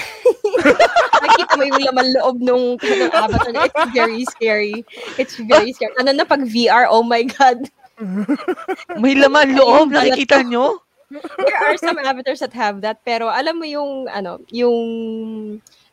Nakita 1.18 1.58
mo 1.58 1.64
yung 1.66 1.82
laman 1.82 2.08
loob 2.14 2.36
nung, 2.38 2.64
nung 2.76 3.12
avatar. 3.12 3.50
It's 3.66 3.90
very 3.90 4.22
scary. 4.24 4.76
It's 5.16 5.34
very 5.36 5.74
scary. 5.74 5.94
Ano 5.98 6.14
na 6.14 6.22
pag 6.22 6.46
VR? 6.46 6.86
Oh 6.86 7.02
my 7.02 7.26
God. 7.26 7.66
May 9.02 9.18
laman 9.18 9.54
loob, 9.54 9.90
nakikita 9.90 10.46
nyo? 10.46 10.78
There 11.10 11.58
are 11.58 11.74
some 11.74 11.98
avatars 11.98 12.38
that 12.38 12.54
have 12.54 12.82
that. 12.82 13.02
Pero 13.02 13.26
alam 13.26 13.58
mo 13.58 13.66
yung, 13.66 14.06
ano, 14.06 14.38
yung 14.50 14.78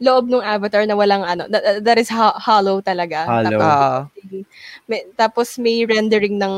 loob 0.02 0.28
ng 0.28 0.44
avatar 0.44 0.84
na 0.86 0.96
walang 0.96 1.24
ano, 1.24 1.48
that, 1.48 1.84
that 1.84 1.98
is 1.98 2.10
ho- 2.10 2.36
hollow 2.36 2.82
talaga. 2.82 3.26
Hollow. 3.26 3.56
Tapos, 3.56 4.12
may, 4.88 5.02
tapos 5.16 5.48
may 5.58 5.86
rendering 5.86 6.36
ng 6.38 6.56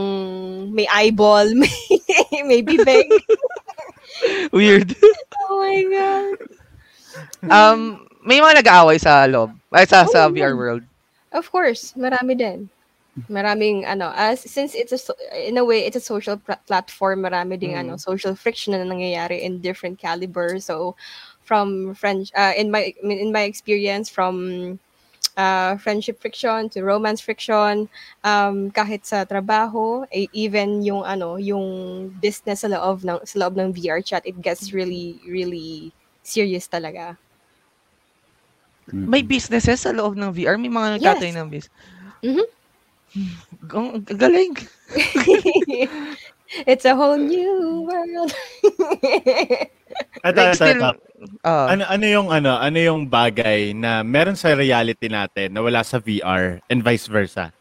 may 0.73 0.87
eyeball, 0.89 1.45
may, 1.61 1.73
may 2.45 2.61
bibig. 2.61 3.07
weird. 4.55 4.95
Oh 5.49 5.61
my 5.61 5.81
God. 5.85 6.37
Um, 7.49 8.07
may 8.25 8.41
mga 8.41 8.61
nag-aaway 8.65 8.97
sa 8.99 9.25
loob, 9.29 9.53
ay 9.71 9.85
sa, 9.85 10.05
sa 10.05 10.27
Oh, 10.27 10.31
VR 10.33 10.51
yeah. 10.51 10.57
world. 10.57 10.83
Of 11.31 11.51
course, 11.51 11.93
marami 11.97 12.37
din. 12.37 12.69
Maraming 13.25 13.81
ano, 13.81 14.13
as 14.13 14.45
since 14.45 14.77
it's 14.77 14.93
a 14.93 14.97
so- 15.01 15.17
in 15.33 15.57
a 15.57 15.65
way 15.65 15.81
it's 15.81 15.97
a 15.97 16.03
social 16.03 16.37
pla- 16.37 16.61
platform, 16.69 17.25
marami 17.25 17.57
ding 17.57 17.73
Mm. 17.73 17.81
ano, 17.81 17.93
social 17.97 18.37
friction 18.37 18.77
na 18.77 18.85
nangyayari 18.85 19.41
in 19.41 19.57
different 19.57 19.97
caliber. 19.97 20.61
So 20.61 20.93
from 21.47 21.95
French 21.95 22.29
uh, 22.35 22.51
in 22.59 22.67
my 22.71 22.93
in 23.01 23.31
my 23.31 23.43
experience 23.47 24.09
from 24.11 24.35
uh, 25.37 25.77
friendship 25.77 26.19
friction 26.19 26.69
to 26.69 26.83
romance 26.83 27.21
friction, 27.21 27.87
um, 28.23 28.71
kahit 28.71 29.05
sa 29.05 29.23
trabaho, 29.23 30.03
e- 30.11 30.29
even 30.33 30.83
yung 30.83 31.05
ano, 31.07 31.37
yung 31.39 32.09
business 32.19 32.61
sa 32.65 32.69
loob 32.69 33.05
ng 33.07 33.23
sa 33.23 33.35
loob 33.39 33.55
ng 33.55 33.71
VR 33.71 34.01
chat, 34.03 34.25
it 34.27 34.41
gets 34.41 34.73
really 34.73 35.21
really 35.29 35.93
serious 36.25 36.67
talaga. 36.67 37.15
May 38.91 39.21
businesses 39.23 39.83
sa 39.83 39.91
loob 39.91 40.15
ng 40.15 40.31
VR, 40.31 40.57
may 40.59 40.71
mga 40.71 40.99
nagtatayo 40.99 41.31
ng 41.35 41.49
business. 41.51 41.75
Mhm. 42.23 42.45
Ang 43.73 43.87
ang 44.07 44.19
galing. 44.19 44.53
it's 46.65 46.85
a 46.85 46.95
whole 46.95 47.17
new 47.17 47.85
world. 47.87 48.31
Ito, 50.27 50.41
Like, 50.41 50.53
ito, 50.53 50.65
still, 50.65 50.81
ito. 50.81 50.89
ah, 51.45 51.67
Ano, 51.71 51.83
ano 51.87 52.05
yung 52.05 52.27
ano, 52.33 52.51
ano 52.57 52.77
yung 52.77 53.01
bagay 53.07 53.71
na 53.77 54.01
meron 54.03 54.35
sa 54.35 54.53
reality 54.53 55.07
natin 55.07 55.53
na 55.55 55.61
wala 55.63 55.81
sa 55.85 55.97
VR 56.01 56.59
and 56.67 56.81
vice 56.83 57.07
versa? 57.07 57.53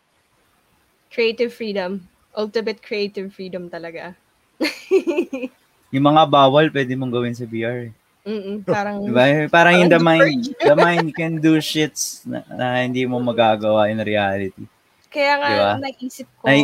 creative 1.10 1.52
freedom. 1.52 2.04
Ultimate 2.36 2.82
creative 2.84 3.32
freedom 3.32 3.72
talaga. 3.72 4.12
Yung 5.94 6.04
mga 6.04 6.28
bawal, 6.28 6.68
pwede 6.68 6.92
mong 6.98 7.12
gawin 7.14 7.32
sa 7.32 7.48
VR. 7.48 7.88
eh. 7.88 7.92
Mm-mm, 8.26 8.66
parang 8.66 9.00
Diba? 9.06 9.24
Parang 9.48 9.74
yung 9.80 9.88
the 9.88 10.02
mind, 10.02 10.50
the 10.58 10.74
mind 10.74 11.14
can 11.14 11.38
do 11.38 11.56
shits 11.62 12.26
na, 12.26 12.42
na 12.52 12.66
hindi 12.82 13.06
mo 13.06 13.22
magagawa 13.22 13.86
in 13.88 14.02
reality. 14.02 14.66
kaya 15.08 15.32
nga 15.40 15.48
Diba? 15.48 15.72
naisip 15.80 16.28
ko 16.42 16.44
Ay, 16.50 16.60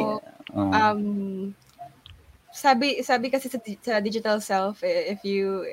Oo. 0.52 0.68
um 0.74 1.00
sabi 2.62 3.02
sabi 3.02 3.26
kasi 3.26 3.50
sa, 3.50 3.58
sa 3.82 3.98
digital 3.98 4.38
self 4.38 4.86
eh, 4.86 5.10
if 5.10 5.26
you 5.26 5.66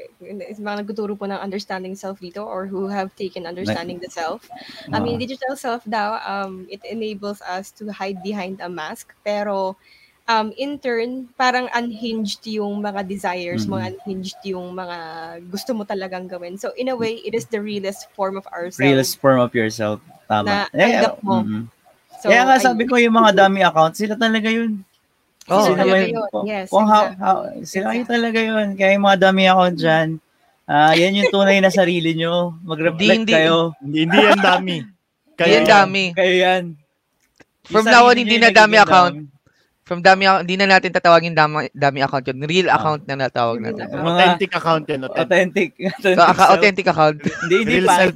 is 0.49 0.58
mga 0.58 0.82
nagtuturo 0.82 1.13
po 1.13 1.30
ng 1.30 1.38
understanding 1.38 1.93
self 1.93 2.17
dito 2.17 2.41
or 2.41 2.65
who 2.65 2.89
have 2.89 3.13
taken 3.13 3.45
understanding 3.45 4.02
the 4.02 4.10
self 4.10 4.49
I 4.90 4.98
mean 4.98 5.21
Oo. 5.21 5.21
digital 5.21 5.54
self 5.54 5.85
daw 5.85 6.17
um 6.25 6.65
it 6.65 6.81
enables 6.90 7.46
us 7.46 7.69
to 7.77 7.94
hide 7.94 8.17
behind 8.25 8.58
a 8.65 8.69
mask 8.73 9.13
pero 9.21 9.77
um 10.25 10.50
in 10.58 10.81
turn 10.81 11.29
parang 11.37 11.69
unhinged 11.77 12.42
yung 12.50 12.81
mga 12.81 13.06
desires 13.06 13.69
mo 13.69 13.77
Mhm. 13.77 13.94
unhinged 13.94 14.42
yung 14.50 14.73
mga 14.73 14.98
gusto 15.46 15.77
mo 15.77 15.85
talagang 15.85 16.25
gawin 16.25 16.58
so 16.58 16.73
in 16.73 16.90
a 16.90 16.98
way 16.98 17.21
it 17.21 17.37
is 17.37 17.46
the 17.54 17.62
realest 17.62 18.10
form 18.17 18.33
of 18.33 18.50
ourselves 18.50 18.81
realist 18.81 19.21
form 19.21 19.37
of 19.37 19.54
yourself. 19.54 20.02
Na 20.25 20.25
Tama. 20.25 20.73
tanggap 20.73 21.21
mo. 21.21 21.46
mhm. 21.46 21.69
so 22.17 22.33
Kaya 22.33 22.42
nga 22.50 22.58
sabi 22.58 22.90
ko 22.90 22.98
yung 22.98 23.13
mga 23.13 23.31
dummy 23.46 23.62
account, 23.62 23.94
sila 23.94 24.17
talaga 24.17 24.50
yun. 24.50 24.81
Oh, 25.50 25.60
Sila 25.60 25.65
sila 25.65 25.75
talaga 25.79 25.97
yun. 25.97 26.08
yun. 26.08 26.27
Kung- 26.29 26.45
Yes, 26.45 26.65
kung 26.69 26.85
how, 26.85 27.04
exactly. 27.04 27.19
how, 27.19 27.35
sila 27.63 27.85
kayo 27.89 28.04
talaga 28.06 28.39
yun. 28.39 28.65
Kaya 28.73 28.89
yung 28.93 29.04
mga 29.04 29.17
dummy 29.19 29.43
account 29.45 29.75
dyan, 29.75 30.08
ah 30.65 30.91
yan 30.93 31.15
yung 31.15 31.29
tunay 31.29 31.58
na 31.58 31.69
sarili 31.69 32.10
nyo. 32.13 32.54
Mag-reflect 32.62 33.19
Hindi, 33.19 33.33
kayo. 33.33 33.73
Hindi, 33.79 33.97
hindi 34.06 34.17
yan 34.19 34.39
dami. 34.39 34.75
Hindi 35.33 35.52
yan 35.52 35.65
dami. 35.65 36.04
Kayo 36.13 36.33
yan. 36.35 36.63
From 37.63 37.81
Yung 37.81 37.87
now 37.87 38.04
on, 38.04 38.15
hindi 38.15 38.35
na 38.35 38.47
nagiging 38.47 38.75
account. 38.77 39.15
dummy. 39.15 39.27
From 39.83 40.00
dami, 40.00 40.21
account- 40.23 40.41
hindi 40.43 40.56
na 40.56 40.65
natin 40.69 40.89
tatawagin 40.91 41.33
dami, 41.33 41.56
dami 41.71 41.97
account 42.00 42.23
yun. 42.23 42.37
Real 42.43 42.67
Ah. 42.67 42.75
account 42.75 43.02
na 43.04 43.13
natawag 43.19 43.58
natin. 43.58 43.83
Mga 43.89 44.06
Authentic 44.06 44.50
account 44.54 44.83
yan. 44.85 45.00
Authentic. 45.04 45.69
authentic. 45.73 46.00
So, 46.00 46.08
aka- 46.15 46.50
authentic 46.52 46.85
account. 46.85 47.17
Hindi, 47.41 47.56
hindi 47.60 47.73
Real 47.75 47.85
pa. 47.85 47.95
self- 48.00 48.15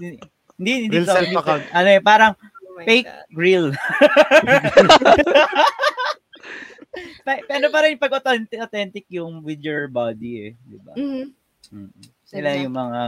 Hindi, 0.54 0.72
hindi 0.80 0.96
real 0.96 1.08
self 1.08 1.28
account. 1.36 1.64
Ano 1.72 1.88
eh, 1.88 2.00
parang 2.00 2.32
Oh 2.74 2.82
Fake 2.84 3.06
God. 3.06 3.30
real. 3.36 3.66
Pero 7.24 7.66
pa 7.72 7.80
rin 7.88 7.96
pag 7.96 8.20
authentic, 8.20 8.60
authentic 8.60 9.06
yung 9.08 9.40
with 9.42 9.64
your 9.64 9.88
body 9.88 10.52
eh, 10.52 10.52
di 10.68 10.78
ba? 10.84 10.94
Mhm. 10.96 11.26
Mm. 11.74 11.90
Sila 12.28 12.50
Exactly. 12.52 12.64
yung 12.68 12.76
mga 12.76 13.02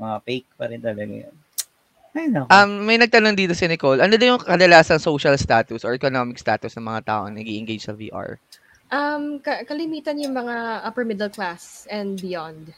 mga 0.00 0.16
fake 0.24 0.48
pa 0.56 0.64
rin 0.68 0.80
talaga 0.80 1.14
yun. 1.26 1.36
Ay, 2.10 2.26
naku. 2.26 2.50
Um, 2.50 2.70
may 2.82 2.98
nagtanong 2.98 3.38
dito 3.38 3.54
si 3.54 3.70
Nicole, 3.70 4.02
ano 4.02 4.14
din 4.18 4.34
yung 4.34 4.42
kadalasang 4.42 4.98
social 4.98 5.36
status 5.38 5.86
or 5.86 5.94
economic 5.94 6.42
status 6.42 6.74
ng 6.74 6.82
mga 6.82 7.02
tao 7.06 7.22
nag 7.30 7.46
engage 7.46 7.86
sa 7.86 7.94
VR? 7.94 8.34
Um, 8.90 9.38
ka- 9.38 9.62
kalimitan 9.62 10.18
yung 10.18 10.34
mga 10.34 10.82
upper 10.82 11.06
middle 11.06 11.30
class 11.30 11.86
and 11.86 12.18
beyond. 12.18 12.74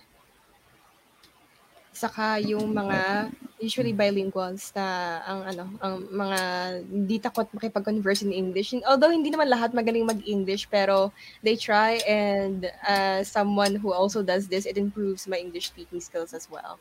Saka 1.92 2.40
yung 2.40 2.72
mga 2.72 3.28
usually 3.60 3.92
bilinguals 3.92 4.72
na 4.74 4.86
ang 5.22 5.40
ano, 5.44 5.64
ang 5.78 5.94
mga 6.08 6.38
hindi 6.82 7.16
takot 7.20 7.46
makipag-converse 7.52 8.24
in 8.24 8.32
English. 8.32 8.74
Although 8.82 9.12
hindi 9.12 9.30
naman 9.30 9.46
lahat 9.46 9.70
magaling 9.70 10.08
mag-English, 10.08 10.66
pero 10.66 11.12
they 11.44 11.54
try 11.54 12.00
and 12.08 12.66
uh, 12.82 13.20
someone 13.22 13.76
who 13.76 13.92
also 13.92 14.24
does 14.24 14.48
this, 14.48 14.66
it 14.66 14.74
improves 14.74 15.28
my 15.28 15.36
English 15.36 15.70
speaking 15.70 16.00
skills 16.00 16.34
as 16.34 16.48
well. 16.50 16.80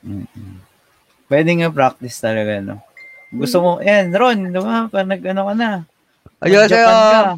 Mm-mm. 0.00 0.62
Pwede 1.28 1.50
nga 1.58 1.68
practice 1.68 2.16
talaga, 2.22 2.60
no? 2.64 2.80
Gusto 3.32 3.60
mo, 3.60 3.70
yan, 3.80 4.12
Ron, 4.12 4.52
di 4.52 4.60
ba? 4.60 4.88
Pag 4.88 5.08
nag-ano 5.08 5.48
ka 5.48 5.54
na. 5.56 5.70
Sa'yo. 6.42 6.68
ka. 6.68 7.36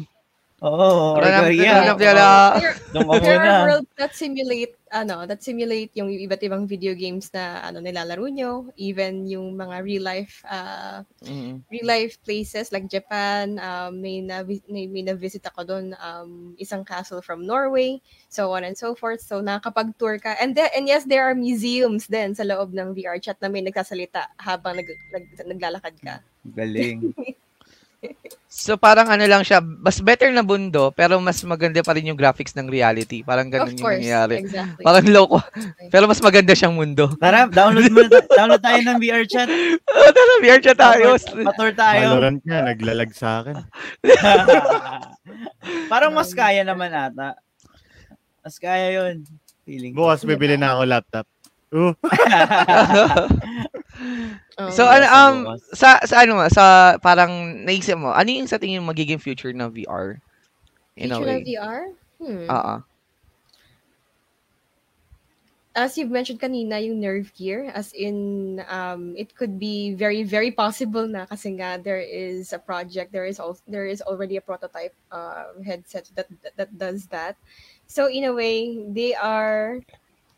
Oo, 0.65 1.19
or 1.19 1.21
Wala 1.21 1.29
na- 1.29 1.41
Korea. 1.45 1.71
wala 1.73 1.83
na- 1.83 1.95
wala. 1.99 2.29
Oo, 2.95 3.15
There, 3.19 3.45
Doon 3.75 4.84
ano, 4.95 5.27
that 5.27 5.43
simulate 5.43 5.91
yung 5.99 6.07
iba't 6.07 6.39
ibang 6.47 6.63
video 6.63 6.95
games 6.95 7.27
na 7.35 7.59
ano 7.67 7.83
nilalaro 7.83 8.31
nyo, 8.31 8.71
even 8.79 9.27
yung 9.27 9.51
mga 9.59 9.75
real 9.83 10.03
life 10.07 10.39
uh, 10.47 11.03
Mm. 11.25 11.65
real 11.73 11.87
life 11.89 12.21
places 12.21 12.69
like 12.69 12.85
Japan, 12.85 13.57
um, 13.57 13.97
may 13.97 14.21
na 14.21 14.45
may, 14.69 14.85
may 14.85 15.01
na-visit 15.01 15.41
ako 15.43 15.65
doon 15.65 15.85
um, 15.97 16.53
isang 16.61 16.85
castle 16.85 17.19
from 17.19 17.43
Norway, 17.43 17.97
so 18.29 18.53
on 18.53 18.63
and 18.63 18.77
so 18.77 18.93
forth. 18.93 19.19
So 19.25 19.41
nakakapag-tour 19.41 20.21
ka. 20.21 20.37
And 20.37 20.53
then, 20.53 20.69
and 20.77 20.85
yes, 20.85 21.03
there 21.03 21.25
are 21.25 21.33
museums 21.35 22.05
din 22.05 22.37
sa 22.37 22.45
loob 22.45 22.71
ng 22.77 22.93
VR 22.93 23.17
chat 23.17 23.41
na 23.41 23.49
may 23.49 23.65
nagsasalita 23.65 24.31
habang 24.37 24.77
nag, 24.77 24.87
nag, 25.11 25.25
naglalakad 25.49 25.95
ka. 25.99 26.21
Galing. 26.45 27.09
So 28.55 28.79
parang 28.79 29.11
ano 29.11 29.27
lang 29.27 29.43
siya, 29.43 29.59
mas 29.59 29.99
better 29.99 30.31
na 30.31 30.39
bundo, 30.39 30.87
pero 30.95 31.19
mas 31.19 31.43
maganda 31.43 31.83
pa 31.83 31.91
rin 31.91 32.07
yung 32.07 32.15
graphics 32.15 32.55
ng 32.55 32.71
reality. 32.71 33.19
Parang 33.19 33.51
ganun 33.51 33.67
of 33.67 33.75
yung 33.75 33.83
course, 33.83 33.99
nangyayari. 33.99 34.47
exactly. 34.47 34.79
Parang 34.79 35.05
low 35.11 35.27
pero 35.91 36.07
mas 36.07 36.23
maganda 36.23 36.55
siyang 36.55 36.71
mundo. 36.71 37.11
Tara, 37.19 37.51
download 37.51 37.91
mo, 37.91 38.07
download 38.07 38.63
tayo 38.63 38.79
ng 38.79 38.97
VR 39.03 39.27
chat. 39.27 39.51
Oh, 39.91 40.07
tara, 40.15 40.33
VR 40.39 40.63
chat 40.63 40.79
tayo. 40.79 41.19
Patur 41.19 41.75
tayo. 41.75 42.15
Valorant 42.15 42.39
nga, 42.47 42.63
naglalag 42.63 43.11
sa 43.11 43.43
akin. 43.43 43.59
Parang 45.91 46.15
mas 46.15 46.31
kaya 46.31 46.63
naman 46.63 46.95
ata. 46.95 47.35
Mas 48.39 48.55
kaya 48.55 48.87
yun. 48.95 49.27
Feeling. 49.67 49.91
Bukas 49.91 50.23
bibili 50.23 50.55
na 50.55 50.79
ako 50.79 50.81
laptop. 50.87 51.27
Uh, 51.75 51.91
Oh, 54.55 54.71
So 54.71 54.87
ano 54.87 55.03
sa 55.03 55.19
um 55.19 55.37
sa 55.75 55.89
sa 56.07 56.15
ano 56.23 56.39
sa 56.47 56.95
parang 57.03 57.59
naisip 57.67 57.99
mo, 57.99 58.15
ano 58.15 58.31
yung 58.31 58.47
sa 58.47 58.55
tingin 58.55 58.79
mo 58.79 58.95
magiging 58.95 59.19
future 59.19 59.51
ng 59.51 59.67
VR? 59.67 60.23
In 60.95 61.11
a 61.11 61.19
Future 61.19 61.27
way. 61.27 61.35
of 61.35 61.43
VR? 61.43 61.81
Hmm. 62.23 62.45
Oo. 62.47 62.75
as 65.75 65.97
you've 65.97 66.09
mentioned 66.09 66.39
kanina, 66.39 66.79
yung 66.79 67.03
nerve 67.03 67.35
gear, 67.35 67.69
as 67.75 67.91
in, 67.91 68.63
um, 68.71 69.13
it 69.17 69.35
could 69.35 69.59
be 69.59 69.93
very, 69.93 70.23
very 70.23 70.49
possible 70.49 71.05
na 71.05 71.27
kasi 71.27 71.51
nga 71.59 71.75
there 71.75 71.99
is 71.99 72.53
a 72.55 72.59
project, 72.59 73.11
there 73.11 73.27
is 73.27 73.43
also 73.43 73.59
there 73.67 73.85
is 73.85 73.99
already 74.01 74.39
a 74.39 74.41
prototype 74.41 74.95
uh, 75.11 75.51
headset 75.67 76.07
that, 76.15 76.31
that 76.41 76.55
that 76.55 76.71
does 76.79 77.11
that. 77.11 77.35
So 77.91 78.07
in 78.07 78.23
a 78.23 78.33
way, 78.33 78.87
they 78.87 79.13
are 79.13 79.83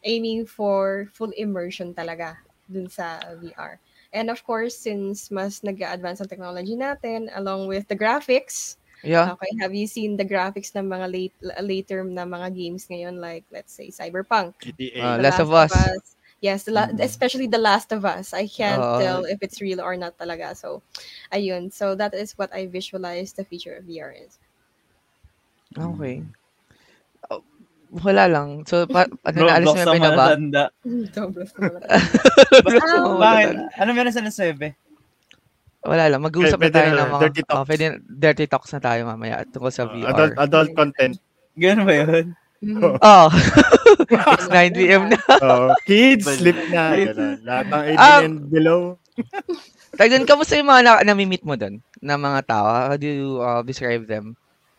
aiming 0.01 0.49
for 0.49 1.05
full 1.13 1.31
immersion 1.37 1.93
talaga 1.93 2.41
dun 2.69 2.87
sa 2.91 3.19
VR. 3.39 3.79
And 4.13 4.29
of 4.29 4.43
course, 4.43 4.77
since 4.77 5.31
mas 5.31 5.63
nag-advance 5.63 6.21
ang 6.21 6.31
technology 6.31 6.75
natin, 6.75 7.27
along 7.35 7.67
with 7.67 7.87
the 7.87 7.95
graphics, 7.97 8.77
Yeah. 9.03 9.37
Okay, 9.37 9.53
have 9.61 9.75
you 9.77 9.85
seen 9.85 10.17
the 10.17 10.25
graphics 10.25 10.73
ng 10.73 10.89
mga 10.89 11.05
late 11.13 11.35
later 11.61 12.01
na 12.03 12.25
mga 12.25 12.49
games 12.49 12.89
ngayon 12.89 13.21
like 13.21 13.45
let's 13.53 13.69
say 13.73 13.93
Cyberpunk, 13.93 14.57
GTA. 14.57 15.01
Ah, 15.05 15.17
The 15.17 15.23
Last 15.23 15.39
of 15.39 15.51
Us. 15.53 15.73
Yes, 16.41 16.63
the 16.65 16.71
la- 16.71 16.89
Mm. 16.89 17.01
especially 17.01 17.47
The 17.47 17.57
Last 17.61 17.91
of 17.91 18.05
Us. 18.05 18.33
I 18.33 18.45
can't 18.45 18.81
Oo. 18.81 18.97
tell 19.01 19.25
if 19.25 19.37
it's 19.41 19.61
real 19.61 19.81
or 19.81 19.97
not 19.97 20.17
talaga. 20.17 20.53
So, 20.57 20.81
ayun. 21.33 21.73
So 21.73 21.95
that 21.97 22.13
is 22.13 22.37
what 22.37 22.53
I 22.53 22.67
visualize 22.69 23.33
the 23.33 23.45
future 23.45 23.73
of 23.73 23.85
VR 23.85 24.13
is. 24.13 24.37
Okay. 25.77 26.23
Oh, 27.87 28.03
wala 28.03 28.23
lang. 28.27 28.67
So, 28.67 28.83
pa, 28.85 29.07
ano, 29.23 29.37
Roblox 29.37 29.47
naalis 29.47 29.67
mo 29.67 29.79
yung 29.79 29.95
pinaba? 29.95 30.25
Doblos 31.15 31.51
na. 31.55 31.67
Oo, 32.99 33.15
Bakit? 33.17 33.47
Ano 33.79 33.89
meron 33.91 34.11
sa 34.11 34.23
nasebe? 34.23 34.75
Wala 35.81 36.11
lang. 36.11 36.19
Mag-uusap 36.19 36.59
na 36.59 36.67
Pwede 36.67 36.75
tayo 36.75 36.89
na, 36.91 36.99
ng 36.99 37.09
mga... 37.09 37.21
dirty 37.23 37.41
talks. 37.43 37.55
Oh, 37.55 37.65
pwede, 37.65 37.85
dirty 38.03 38.45
talks 38.45 38.71
na 38.75 38.81
tayo 38.83 38.99
mamaya 39.07 39.47
tungkol 39.47 39.71
sa 39.71 39.87
Uh, 39.87 39.91
VR. 39.95 40.09
adult, 40.11 40.33
adult 40.35 40.69
content. 40.75 41.15
Ganun 41.55 41.85
ba 41.87 41.93
yun? 41.95 42.25
Mhm. 42.57 42.81
Oh. 42.99 43.29
It's 44.09 44.49
9 44.49 44.73
p.m. 44.73 45.03
na. 45.13 45.19
Oh, 45.39 45.69
kids, 45.85 46.25
sleep 46.25 46.57
na. 46.73 46.91
Ganun. 46.91 47.37
Lahat 47.45 47.65
ng 47.69 47.83
18 47.93 48.01
Um, 48.01 48.21
and 48.25 48.37
below. 48.49 48.79
Tagdan, 49.93 50.25
kamusta 50.25 50.57
yung 50.57 50.67
mga 50.67 50.81
na, 50.83 51.05
nami-meet 51.05 51.45
mo 51.45 51.53
doon 51.53 51.79
na 52.01 52.17
mga 52.17 52.39
tao? 52.45 52.65
How 52.65 52.97
do 52.97 53.05
you 53.05 53.39
uh, 53.39 53.61
describe 53.61 54.05
them? 54.05 54.35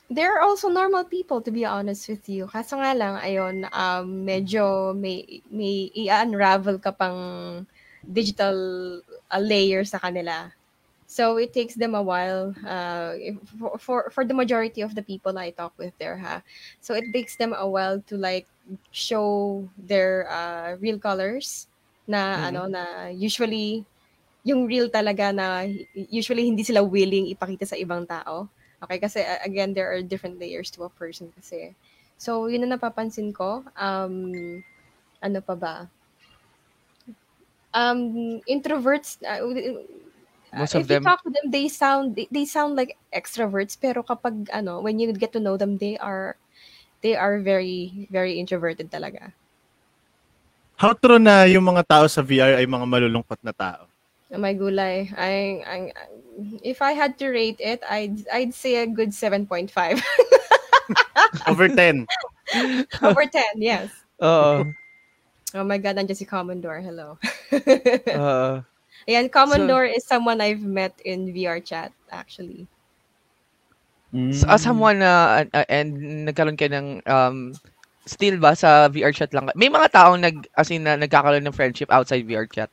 They're 0.09 0.41
also 0.41 0.69
normal 0.73 1.05
people 1.05 1.43
to 1.45 1.51
be 1.53 1.65
honest 1.69 2.09
with 2.09 2.29
you. 2.33 2.49
Kaso 2.49 2.81
nga 2.81 2.97
lang 2.97 3.21
ayun, 3.21 3.69
um 3.77 4.25
medyo 4.25 4.97
may 4.97 5.45
may 5.53 5.93
i-unravel 5.93 6.81
ka 6.81 6.93
pang 6.97 7.21
digital 8.09 8.57
uh, 9.29 9.43
layer 9.43 9.85
sa 9.85 10.01
kanila. 10.01 10.49
So 11.07 11.37
it 11.37 11.53
takes 11.53 11.77
them 11.77 11.95
a 11.95 12.03
while 12.05 12.55
uh, 12.65 13.15
for, 13.61 13.73
for 13.79 13.99
for 14.15 14.25
the 14.25 14.33
majority 14.37 14.81
of 14.81 14.95
the 14.97 15.05
people 15.05 15.37
I 15.37 15.53
talk 15.53 15.77
with 15.77 15.93
there 16.01 16.17
ha. 16.17 16.41
So 16.81 16.97
it 16.97 17.13
takes 17.13 17.37
them 17.37 17.53
a 17.53 17.69
while 17.69 18.01
to 18.09 18.17
like 18.17 18.49
show 18.93 19.69
their 19.77 20.25
uh, 20.33 20.77
real 20.81 20.99
colors 21.01 21.69
na 22.09 22.41
Mhm. 22.41 22.45
ano 22.49 22.63
na 22.73 22.85
usually 23.13 23.85
yung 24.45 24.65
real 24.69 24.89
talaga 24.89 25.33
na 25.35 25.69
usually 25.95 26.49
hindi 26.49 26.65
sila 26.65 26.81
willing 26.85 27.29
ipakita 27.33 27.69
sa 27.69 27.77
ibang 27.77 28.05
tao. 28.09 28.49
Okay, 28.83 28.99
kasi 28.99 29.21
uh, 29.23 29.43
again, 29.43 29.75
there 29.75 29.91
are 29.91 30.03
different 30.03 30.39
layers 30.39 30.71
to 30.75 30.87
a 30.87 30.93
person 30.93 31.33
kasi. 31.35 31.75
So, 32.19 32.47
yun 32.47 32.67
na 32.67 32.79
napapansin 32.79 33.35
ko. 33.35 33.63
Um, 33.75 34.63
ano 35.23 35.39
pa 35.43 35.55
ba? 35.55 35.75
Um, 37.75 38.41
introverts, 38.47 39.19
uh, 39.23 39.43
Most 40.55 40.75
if 40.75 40.83
of 40.83 40.89
them. 40.89 41.03
you 41.03 41.09
talk 41.11 41.23
to 41.23 41.31
them, 41.31 41.51
they 41.53 41.69
sound 41.69 42.17
they, 42.17 42.27
they 42.33 42.47
sound 42.49 42.75
like 42.75 42.97
extroverts, 43.13 43.77
pero 43.77 44.03
kapag 44.03 44.49
ano, 44.49 44.81
when 44.81 44.99
you 44.99 45.13
get 45.13 45.33
to 45.37 45.41
know 45.41 45.57
them, 45.61 45.77
they 45.77 45.99
are 45.99 46.37
they 47.05 47.15
are 47.15 47.39
very 47.39 48.09
very 48.09 48.41
introverted 48.41 48.89
talaga. 48.91 49.37
How 50.79 50.95
true 50.95 51.19
na 51.19 51.45
yung 51.45 51.67
mga 51.67 51.85
tao 51.85 52.07
sa 52.07 52.23
VR 52.23 52.57
ay 52.57 52.65
mga 52.65 52.87
malulungkot 52.87 53.43
na 53.43 53.51
tao? 53.53 53.91
Oh 54.31 54.39
my 54.39 54.55
gulay. 54.55 55.11
I, 55.17 55.59
I, 55.67 55.77
if 56.63 56.83
I 56.83 56.93
had 56.93 57.19
to 57.19 57.29
rate 57.29 57.61
it, 57.61 57.83
I'd 57.89 58.27
I'd 58.33 58.55
say 58.55 58.83
a 58.83 58.87
good 58.87 59.11
7.5 59.11 59.75
Over 61.49 61.69
10. 61.69 62.07
over 63.03 63.25
10. 63.27 63.45
Yes. 63.57 63.91
Oo. 64.23 64.65
Oh 65.57 65.65
my 65.65 65.79
God, 65.79 65.97
nandiyan 65.97 66.17
si 66.17 66.25
Commodore. 66.25 66.81
Hello. 66.81 67.19
Oo. 67.53 68.63
Ayan, 69.09 69.31
Commodore 69.33 69.89
is 69.89 70.05
someone 70.05 70.41
I've 70.41 70.65
met 70.65 70.97
in 71.05 71.33
VR 71.33 71.65
chat, 71.65 71.93
actually. 72.13 72.69
So, 74.33 74.49
as 74.49 74.65
someone 74.65 75.05
na 75.05 75.45
uh, 75.53 75.69
and 75.69 76.25
nagkaroon 76.25 76.57
kayo 76.57 76.73
ng 76.73 76.89
um 77.05 77.53
still 78.09 78.41
ba 78.41 78.57
sa 78.57 78.89
VR 78.89 79.13
chat 79.13 79.37
lang? 79.37 79.53
May 79.53 79.69
mga 79.69 79.93
taong 79.93 80.25
nag 80.25 80.49
as 80.57 80.73
in 80.73 80.89
na 80.89 80.97
nagkakaroon 80.97 81.45
ng 81.45 81.53
friendship 81.53 81.93
outside 81.93 82.25
VR 82.25 82.49
chat. 82.49 82.73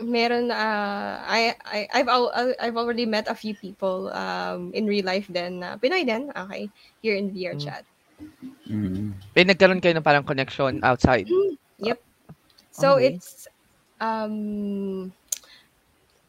Meron, 0.00 0.50
uh, 0.50 1.20
I, 1.20 1.54
I, 1.64 1.88
I've, 1.92 2.08
al- 2.08 2.32
I've 2.60 2.76
already 2.76 3.06
met 3.06 3.28
a 3.28 3.34
few 3.34 3.54
people 3.54 4.08
um, 4.12 4.72
in 4.74 4.86
real 4.86 5.04
life 5.04 5.26
then, 5.28 5.62
uh, 5.62 5.76
Pinoy 5.78 6.06
din, 6.06 6.32
okay, 6.34 6.70
here 7.02 7.14
in 7.14 7.30
VR 7.30 7.54
Mm. 7.54 7.60
chat. 7.60 7.84
Mm. 8.70 9.12
May 9.36 9.44
nagkaroon 9.44 9.80
kayo 9.84 9.96
ng 9.96 10.02
parang 10.02 10.24
connection 10.24 10.80
outside. 10.82 11.28
So 12.72 12.96
Okay. 12.96 13.14
it's 13.14 13.46
um 14.00 15.12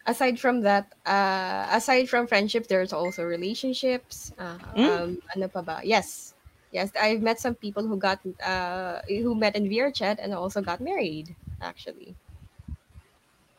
aside 0.05 0.39
from 0.39 0.61
that, 0.61 0.91
uh 1.05 1.67
aside 1.71 2.09
from 2.09 2.27
friendship, 2.27 2.67
there's 2.67 2.93
also 2.93 3.23
relationships. 3.23 4.31
Uh, 4.37 4.59
Mm. 4.75 4.87
um 4.91 5.09
ano 5.35 5.47
pa 5.47 5.61
ba? 5.63 5.79
Yes. 5.83 6.35
Yes, 6.73 6.89
I've 6.99 7.21
met 7.21 7.39
some 7.39 7.55
people 7.55 7.85
who 7.87 7.97
got 7.97 8.19
uh 8.43 8.99
who 9.07 9.35
met 9.35 9.55
in 9.55 9.69
VR 9.69 9.91
chat 9.93 10.19
and 10.19 10.33
also 10.33 10.61
got 10.61 10.81
married 10.81 11.35
actually. 11.61 12.15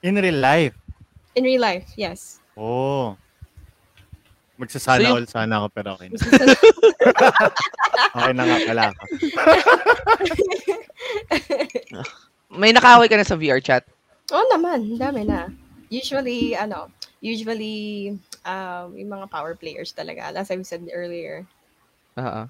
In 0.05 0.21
real 0.21 0.37
life. 0.37 0.77
In 1.35 1.45
real 1.45 1.61
life, 1.61 1.89
yes. 1.97 2.39
Oh. 2.55 3.17
Magsasana 4.55 5.01
So, 5.01 5.03
yung- 5.03 5.17
all 5.19 5.27
sana 5.27 5.55
ako 5.59 5.69
pero 5.73 5.89
okay 5.99 6.07
na. 6.07 6.17
Okay 8.15 8.33
na 8.37 8.45
nga 8.47 8.59
pala 8.63 8.83
ako. 8.93 9.03
May 12.63 12.71
nakaaway 12.71 13.11
ka 13.11 13.19
na 13.19 13.27
sa 13.27 13.35
VR 13.35 13.59
chat? 13.59 13.83
Oo 14.31 14.47
naman, 14.55 14.95
dami 14.95 15.27
na. 15.27 15.51
Usually, 15.91 16.55
ano, 16.55 16.87
usually, 17.19 18.15
um, 18.47 18.95
yung 18.95 19.11
mga 19.11 19.27
power 19.27 19.59
players 19.59 19.91
talaga, 19.91 20.31
as 20.31 20.53
I've 20.53 20.63
said 20.63 20.87
earlier. 20.95 21.43
Oo. 22.15 22.47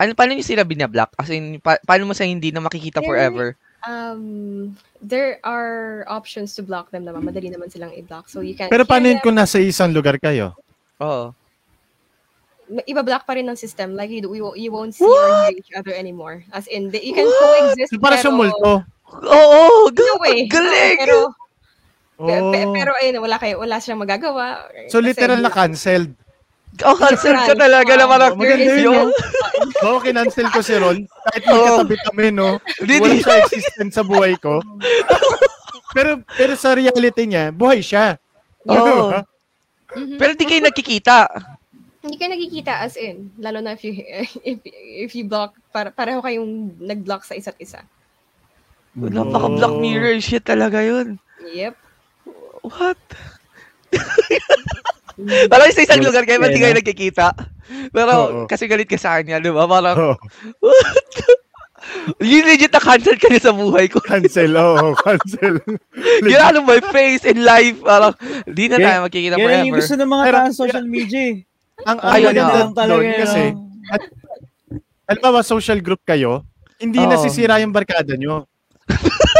Ano, 0.00 0.10
paano 0.16 0.32
nyo 0.34 0.42
sila 0.42 0.66
binablock? 0.66 1.14
As 1.14 1.30
in, 1.30 1.60
pa- 1.62 1.78
paano 1.86 2.10
mo 2.10 2.14
sa 2.16 2.26
hindi 2.26 2.50
na 2.50 2.58
makikita 2.58 2.98
There- 2.98 3.06
forever? 3.06 3.54
Um, 3.86 4.76
there 5.00 5.40
are 5.40 6.04
options 6.08 6.52
to 6.56 6.62
block 6.62 6.90
them 6.92 7.04
naman. 7.08 7.24
Madali 7.24 7.48
naman 7.48 7.72
silang 7.72 7.92
i-block. 7.96 8.28
So, 8.28 8.44
you 8.44 8.52
can... 8.52 8.68
Pero 8.68 8.84
paano 8.84 9.08
yun 9.08 9.20
kung 9.24 9.36
nasa 9.36 9.56
isang 9.56 9.92
lugar 9.96 10.20
kayo? 10.20 10.52
Oo. 11.00 11.32
Iba-block 12.70 13.26
pa 13.26 13.34
rin 13.34 13.48
ng 13.48 13.56
system. 13.56 13.96
Like, 13.96 14.12
you, 14.12 14.22
you, 14.30 14.46
you 14.54 14.70
won't 14.70 14.94
see 14.94 15.02
or 15.08 15.48
hear 15.48 15.56
each 15.56 15.72
other 15.74 15.90
anymore. 15.96 16.44
As 16.52 16.68
in, 16.68 16.92
they, 16.92 17.02
you 17.02 17.16
can 17.16 17.26
coexist, 17.26 17.90
So, 17.90 17.98
para 17.98 18.14
pero... 18.14 18.22
siyang 18.22 18.36
multo. 18.36 18.72
Oo! 19.10 19.90
No 19.90 20.14
way. 20.22 20.46
Galing! 20.46 20.98
Pero, 21.02 21.34
pe- 22.20 22.46
pe- 22.52 22.68
Oh. 22.68 22.76
pero 22.76 22.92
ayun, 23.00 23.16
wala 23.24 23.40
kayo, 23.40 23.58
wala 23.58 23.80
siyang 23.80 23.98
magagawa. 23.98 24.70
So, 24.92 25.00
literal 25.00 25.40
na 25.40 25.48
block. 25.48 25.56
Oh, 26.80 26.96
cancel 26.96 27.36
ka 27.36 27.52
talaga 27.52 27.92
na 27.92 28.06
parang, 28.08 28.32
Oh, 28.32 28.40
maganda 28.40 28.72
yun, 28.72 29.10
Oo, 29.84 29.98
kinancel 30.00 30.48
ko 30.48 30.64
si 30.64 30.72
Ron. 30.78 31.04
Kahit 31.28 31.44
magkatabi 31.44 31.96
kami, 32.08 32.26
no? 32.32 32.56
Hindi, 32.80 32.94
Wala 33.00 33.14
siya 33.16 33.36
existence 33.44 33.92
sa 33.92 34.04
buhay 34.06 34.38
ko. 34.40 34.64
pero 35.90 36.22
pero 36.30 36.54
sa 36.54 36.72
reality 36.72 37.26
niya, 37.26 37.50
buhay 37.50 37.82
siya. 37.82 38.16
Oo. 38.64 39.12
Mhm. 39.92 40.16
Pero 40.16 40.32
di 40.38 40.44
kayo 40.46 40.62
nagkikita. 40.62 41.26
Hindi 42.00 42.16
ka 42.16 42.26
nakikita 42.32 42.72
as 42.80 42.96
in, 42.96 43.28
lalo 43.36 43.60
na 43.60 43.76
if 43.76 43.84
you 43.84 43.92
if, 44.40 44.58
if 45.04 45.10
you 45.12 45.28
block, 45.28 45.52
para, 45.68 45.92
pareho 45.92 46.24
kayong 46.24 46.80
nag-block 46.80 47.28
sa 47.28 47.36
isa't 47.36 47.58
isa. 47.60 47.84
Napaka-Black 48.96 49.74
Mirror 49.76 50.16
shit 50.18 50.42
talaga 50.42 50.80
yun. 50.80 51.20
Yep. 51.44 51.74
What? 52.64 53.00
Parang 55.46 55.68
sa 55.68 55.82
isang 55.82 56.00
lugar 56.00 56.22
kayo, 56.22 56.38
ba't 56.38 56.50
kayo 56.50 56.72
nagkikita? 56.72 57.34
Pero 57.90 58.12
Oo. 58.12 58.40
kasi 58.44 58.64
galit 58.64 58.84
ka 58.84 58.96
sa 58.96 59.16
kanya, 59.16 59.38
di 59.38 59.48
ba? 59.48 59.64
Parang, 59.64 60.16
Oh, 60.60 60.80
yun 62.22 62.44
legit 62.44 62.68
na 62.68 62.78
cancel 62.78 63.16
ka 63.16 63.26
niya 63.26 63.42
sa 63.42 63.52
buhay 63.52 63.86
ko. 63.86 63.98
cancel, 63.98 64.52
oo, 64.52 64.94
cancel. 65.02 65.58
Ginano 66.20 66.62
my 66.62 66.78
face 66.86 67.24
in 67.24 67.40
life. 67.40 67.80
Parang, 67.80 68.14
di 68.44 68.66
na 68.66 68.76
Kaya- 68.76 68.86
tayo 68.86 68.98
magkikita 69.02 69.34
Yan 69.34 69.40
yung 69.40 69.48
forever. 69.66 69.78
gusto 69.78 69.94
ng 69.94 70.10
mga 70.10 70.22
Pero- 70.22 70.36
tao 70.36 70.46
sa 70.46 70.58
social 70.60 70.86
media 70.86 71.20
eh. 71.20 71.36
ang 71.80 71.98
Ayun 71.98 72.32
na. 72.32 72.68
Talaga 72.70 73.00
yun, 73.00 73.16
kasi, 73.18 73.40
no? 73.50 73.60
halimbawa 75.06 75.40
social 75.42 75.80
group 75.80 76.02
kayo, 76.04 76.44
hindi 76.76 76.98
Oo. 76.98 77.08
nasisira 77.08 77.58
yung 77.58 77.72
barkada 77.72 78.14
nyo. 78.14 78.44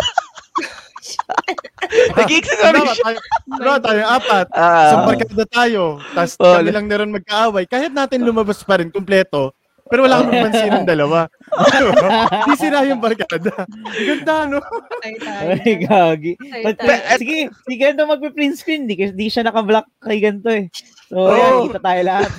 Nag-exist 2.19 2.61
Halimbawa, 2.63 2.95
siya. 2.95 3.75
tayo, 3.83 4.03
apat, 4.07 4.47
Ah. 4.55 4.85
isang 4.87 5.05
barkada 5.11 5.45
tayo, 5.51 5.83
tapos 6.15 6.35
Oo. 6.39 6.55
kami 6.59 6.71
lang 6.71 6.87
na 6.87 6.97
rin 7.03 7.11
magkaaway. 7.11 7.65
Kahit 7.67 7.91
natin 7.91 8.23
lumabas 8.23 8.63
pa 8.63 8.79
rin, 8.79 8.95
kumpleto, 8.95 9.53
pero 9.91 10.07
wala 10.07 10.23
kang 10.23 10.31
mapansin 10.31 10.71
ng 10.71 10.87
dalawa. 10.87 11.27
Hindi 12.47 12.55
sira 12.55 12.87
yung 12.87 13.03
barkada. 13.03 13.67
Ganda, 14.07 14.47
no? 14.47 14.63
Ay, 15.03 15.83
gagi. 15.83 16.39
Sige, 17.19 17.51
si 17.51 17.75
ganito 17.75 18.07
magpe-print 18.07 18.55
screen. 18.55 18.87
Di, 18.87 18.95
di 19.11 19.27
siya 19.27 19.43
naka-block 19.43 19.91
kay 20.07 20.23
ganito 20.23 20.47
eh. 20.47 20.71
So, 21.11 21.27
Oo. 21.27 21.35
yan, 21.35 21.55
kita 21.67 21.81
tayo 21.83 22.01
lahat. 22.07 22.31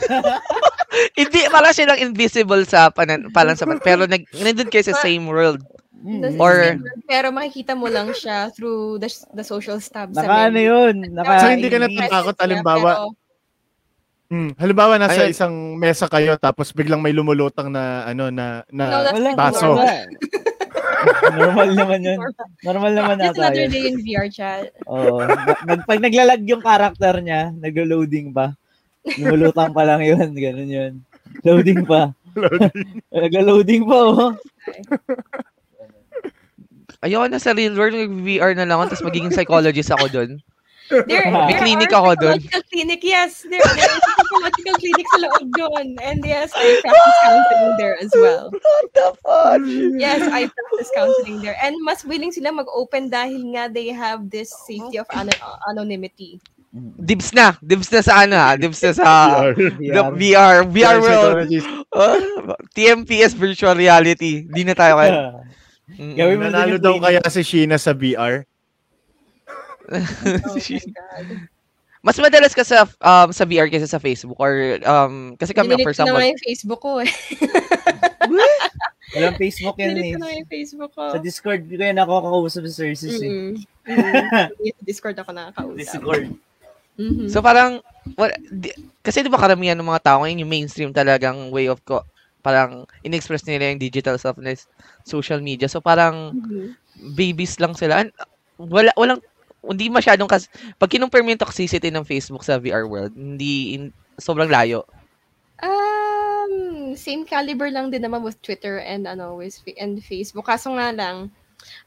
Hindi, 1.19 1.39
parang 1.51 1.75
silang 1.75 1.99
invisible 1.99 2.63
sa 2.63 2.87
panan, 2.87 3.31
palan 3.35 3.59
sa 3.59 3.67
pero 3.83 4.07
nag, 4.07 4.23
nandun 4.31 4.71
kayo 4.71 4.87
sa 4.87 4.99
same 5.03 5.27
world. 5.27 5.59
Mm. 6.01 6.41
Or- 6.41 6.81
pero 7.05 7.29
makikita 7.29 7.77
mo 7.77 7.85
lang 7.85 8.09
siya 8.11 8.49
through 8.51 8.97
the, 8.97 9.09
the 9.37 9.45
social 9.45 9.77
stab 9.77 10.09
sa 10.11 10.25
Naka 10.25 10.49
ano 10.49 10.59
yun. 10.59 10.93
Naka, 11.13 11.33
So, 11.39 11.53
hindi 11.53 11.69
ka 11.69 11.77
natatakot, 11.77 12.35
halimbawa, 12.41 12.91
pero- 12.97 13.19
Hmm. 14.31 14.55
Halimbawa, 14.55 14.95
nasa 14.95 15.27
Ayun. 15.27 15.35
isang 15.35 15.55
mesa 15.75 16.07
kayo, 16.07 16.39
tapos 16.39 16.71
biglang 16.71 17.03
may 17.03 17.11
lumulutang 17.11 17.67
na, 17.67 18.07
ano, 18.07 18.31
na, 18.31 18.63
No, 18.71 18.87
na 18.87 19.03
that's 19.03 19.11
Wala, 19.19 19.29
baso. 19.35 19.69
Normal 21.35 21.69
naman 21.75 21.99
yun. 21.99 22.19
Normal 22.63 22.91
naman 22.95 23.15
Just 23.19 23.35
nata 23.35 23.51
another 23.51 23.67
yun. 23.67 23.71
day 23.75 23.83
in 23.91 23.97
VR 23.99 24.31
chat. 24.31 24.71
Oo. 24.87 25.19
Nag, 25.67 25.83
pag 25.83 25.99
naglalag 25.99 26.47
yung 26.47 26.63
character 26.63 27.19
niya, 27.19 27.51
naglo-loading 27.59 28.31
pa. 28.31 28.55
Lumulutang 29.19 29.75
pa 29.75 29.83
lang 29.83 29.99
yun. 29.99 30.31
Ganun 30.31 30.69
yun. 30.71 30.93
Loading 31.43 31.83
pa. 31.83 32.15
Naglo-loading 33.11 33.83
pa, 33.83 33.97
oh. 33.99 34.31
Ayoko 37.01 37.25
na 37.27 37.41
sa 37.41 37.51
real 37.51 37.73
world, 37.73 37.97
mag-VR 37.97 38.53
na 38.53 38.63
lang 38.63 38.77
ako, 38.77 38.93
tapos 38.93 39.05
magiging 39.05 39.33
psychologist 39.33 39.89
ako 39.89 40.05
dun. 40.07 40.31
There, 40.91 41.23
May 41.31 41.55
there 41.55 41.61
clinic 41.63 41.87
ako 41.87 42.19
dun. 42.19 42.35
psychological 42.43 42.63
clinic, 42.67 42.99
yes. 42.99 43.47
There, 43.47 43.63
there 43.63 43.87
is 43.87 44.03
a 44.03 44.11
psychological 44.11 44.75
clinic 44.75 45.05
sa 45.07 45.17
loob 45.23 45.45
doon. 45.55 45.85
And 46.03 46.19
yes, 46.19 46.51
I 46.51 46.83
practice 46.83 47.17
counseling 47.23 47.73
there 47.79 47.95
as 47.95 48.11
well. 48.11 48.51
What 48.51 48.85
the 48.91 49.07
fuck? 49.23 49.61
Yes, 49.95 50.19
I 50.27 50.51
practice 50.51 50.91
counseling 50.91 51.39
there. 51.39 51.55
And 51.63 51.79
mas 51.87 52.03
willing 52.03 52.35
sila 52.35 52.51
mag-open 52.51 53.07
dahil 53.07 53.39
nga 53.55 53.71
they 53.71 53.87
have 53.95 54.27
this 54.27 54.51
safety 54.67 54.99
of 54.99 55.07
ano- 55.15 55.31
anonymity. 55.71 56.43
Dibs 56.99 57.31
na. 57.31 57.55
Dibs 57.63 57.87
na 57.87 58.03
sa 58.03 58.27
ano 58.27 58.35
ha. 58.35 58.59
Dibs 58.59 58.83
na 58.83 58.91
sa 58.91 59.07
the 59.55 59.71
Yeah. 59.79 60.11
VR. 60.11 60.67
VR 60.67 60.97
world. 60.99 61.47
Uh, 61.95 62.19
TMPS 62.75 63.31
virtual 63.35 63.79
reality. 63.79 64.43
Di 64.43 64.67
na 64.67 64.75
tayo 64.75 64.99
kaya. 64.99 65.39
Mm. 65.97 66.15
Gawin 66.15 66.37
mo 66.39 66.43
Nanalo 66.47 66.77
daw 66.79 66.95
kaya 67.01 67.19
si 67.27 67.43
Sheena 67.43 67.75
sa 67.75 67.91
VR. 67.91 68.45
Oh. 69.91 70.55
Mas 72.01 72.17
madalas 72.17 72.57
ka 72.57 72.65
sa 72.65 72.89
um, 72.97 73.29
sa 73.29 73.45
VR 73.45 73.69
kaysa 73.69 73.85
sa 73.85 74.01
Facebook 74.01 74.39
or 74.41 74.81
um 74.89 75.37
kasi 75.37 75.53
kami 75.53 75.77
Dinelete 75.77 75.85
for 75.85 75.93
example 75.93 76.17
nga 76.17 76.31
yung 76.33 76.41
Facebook 76.41 76.81
ko 76.81 76.91
eh. 76.97 77.11
Walang 79.13 79.37
Facebook 79.37 79.75
yan 79.77 79.93
Dinelete 79.93 80.17
eh. 80.17 80.17
nga 80.17 80.31
yung 80.33 80.49
Facebook 80.49 80.91
ko. 80.97 81.03
Sa 81.13 81.21
Discord 81.21 81.61
ko 81.69 81.77
yan 81.77 82.01
ako 82.01 82.13
kakausap 82.25 82.63
sa 82.69 82.73
services 82.73 83.21
eh. 83.21 83.29
Mm. 83.29 83.53
Mm. 83.85 84.73
Discord 84.81 85.13
ako 85.21 85.29
nakakausap. 85.29 85.77
Discord. 85.77 86.25
Mhm. 86.97 87.29
So 87.29 87.45
parang 87.45 87.85
wala, 88.17 88.33
di, 88.49 88.73
kasi 89.05 89.21
'di 89.21 89.29
ba 89.29 89.37
karamihan 89.37 89.77
ng 89.77 89.85
mga 89.85 90.01
tao 90.01 90.25
ngayon 90.25 90.41
yung 90.41 90.51
mainstream 90.51 90.89
talagang 90.89 91.53
way 91.53 91.69
of 91.69 91.77
ko 91.85 92.01
parang 92.41 92.89
in-express 93.05 93.45
nila 93.45 93.69
yung 93.69 93.81
digital 93.81 94.17
softness 94.17 94.65
social 95.05 95.41
media. 95.41 95.67
So 95.67 95.81
parang 95.81 96.35
Mhm. 96.35 96.75
babies 97.15 97.57
lang 97.61 97.73
sila. 97.73 98.05
Wala 98.57 98.93
walang 98.95 99.21
hindi 99.61 99.93
masyadong 99.93 100.25
kas 100.29 100.49
pag 100.81 100.89
kinumpare 100.89 101.21
mo 101.21 101.29
yung 101.29 101.41
toxicity 101.41 101.93
ng 101.93 102.05
Facebook 102.05 102.41
sa 102.41 102.57
VR 102.57 102.89
world, 102.89 103.13
hindi 103.13 103.77
in, 103.77 103.83
sobrang 104.17 104.49
layo. 104.49 104.85
Um, 105.61 106.93
same 106.97 107.23
caliber 107.29 107.69
lang 107.69 107.93
din 107.93 108.01
naman 108.01 108.25
with 108.25 108.41
Twitter 108.41 108.81
and 108.81 109.05
ano 109.05 109.37
with 109.37 109.61
and 109.77 110.01
Facebook. 110.01 110.49
Kaso 110.49 110.73
nga 110.73 110.89
lang, 110.89 111.29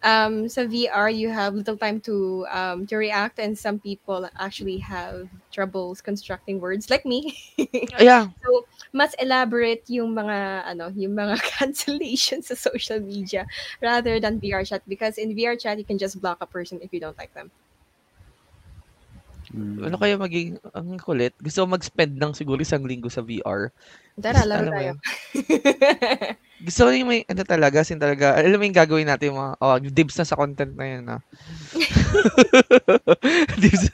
um, 0.03 0.49
sa 0.49 0.65
VR 0.65 1.09
you 1.11 1.31
have 1.31 1.55
little 1.55 1.77
time 1.77 2.01
to 2.05 2.47
um 2.51 2.87
to 2.87 2.97
react, 2.97 3.39
and 3.39 3.57
some 3.57 3.79
people 3.79 4.29
actually 4.39 4.79
have 4.79 5.29
troubles 5.51 6.01
constructing 6.01 6.61
words, 6.61 6.91
like 6.91 7.07
me. 7.07 7.35
Yeah. 7.99 8.31
Mas 8.95 9.15
elaborate 9.19 9.87
yung 9.91 10.15
mga 10.15 10.67
ano, 10.67 10.91
yung 10.95 11.15
mga 11.15 11.39
cancellations 11.59 12.51
sa 12.51 12.57
social 12.59 13.01
media 13.01 13.47
rather 13.83 14.19
than 14.21 14.39
VR 14.39 14.67
chat 14.67 14.83
because 14.87 15.19
in 15.19 15.35
VR 15.35 15.59
chat 15.59 15.79
you 15.79 15.87
can 15.87 15.99
just 15.99 16.21
block 16.21 16.39
a 16.41 16.47
person 16.47 16.79
if 16.83 16.93
you 16.93 17.01
don't 17.01 17.19
like 17.19 17.33
them. 17.35 17.51
Ano 19.55 20.01
kaya 20.01 20.19
maging 20.19 20.59
ang 20.75 20.99
kulit? 20.99 21.37
Gusto 21.39 21.63
ko 21.63 21.77
mag-spend 21.79 22.19
ng 22.19 22.33
siguro 22.35 22.59
isang 22.59 22.83
linggo 22.83 23.07
sa 23.07 23.23
VR. 23.23 23.71
Tara, 24.19 24.43
laro 24.43 24.67
tayo. 24.67 24.93
Gusto 26.65 26.89
ko 26.89 26.91
yung 26.91 27.11
may 27.13 27.21
ano 27.29 27.45
talaga, 27.45 27.85
sin 27.85 28.01
talaga. 28.01 28.41
Alam 28.41 28.57
mo 28.57 28.65
yung 28.65 28.75
gagawin 28.75 29.05
natin 29.05 29.31
yung 29.31 29.41
mga 29.41 29.53
oh, 29.61 29.77
dibs 29.79 30.17
na 30.17 30.25
sa 30.25 30.33
content 30.35 30.73
na 30.73 30.87
yun, 30.89 31.05
ah. 31.07 31.21
dibs. 33.61 33.93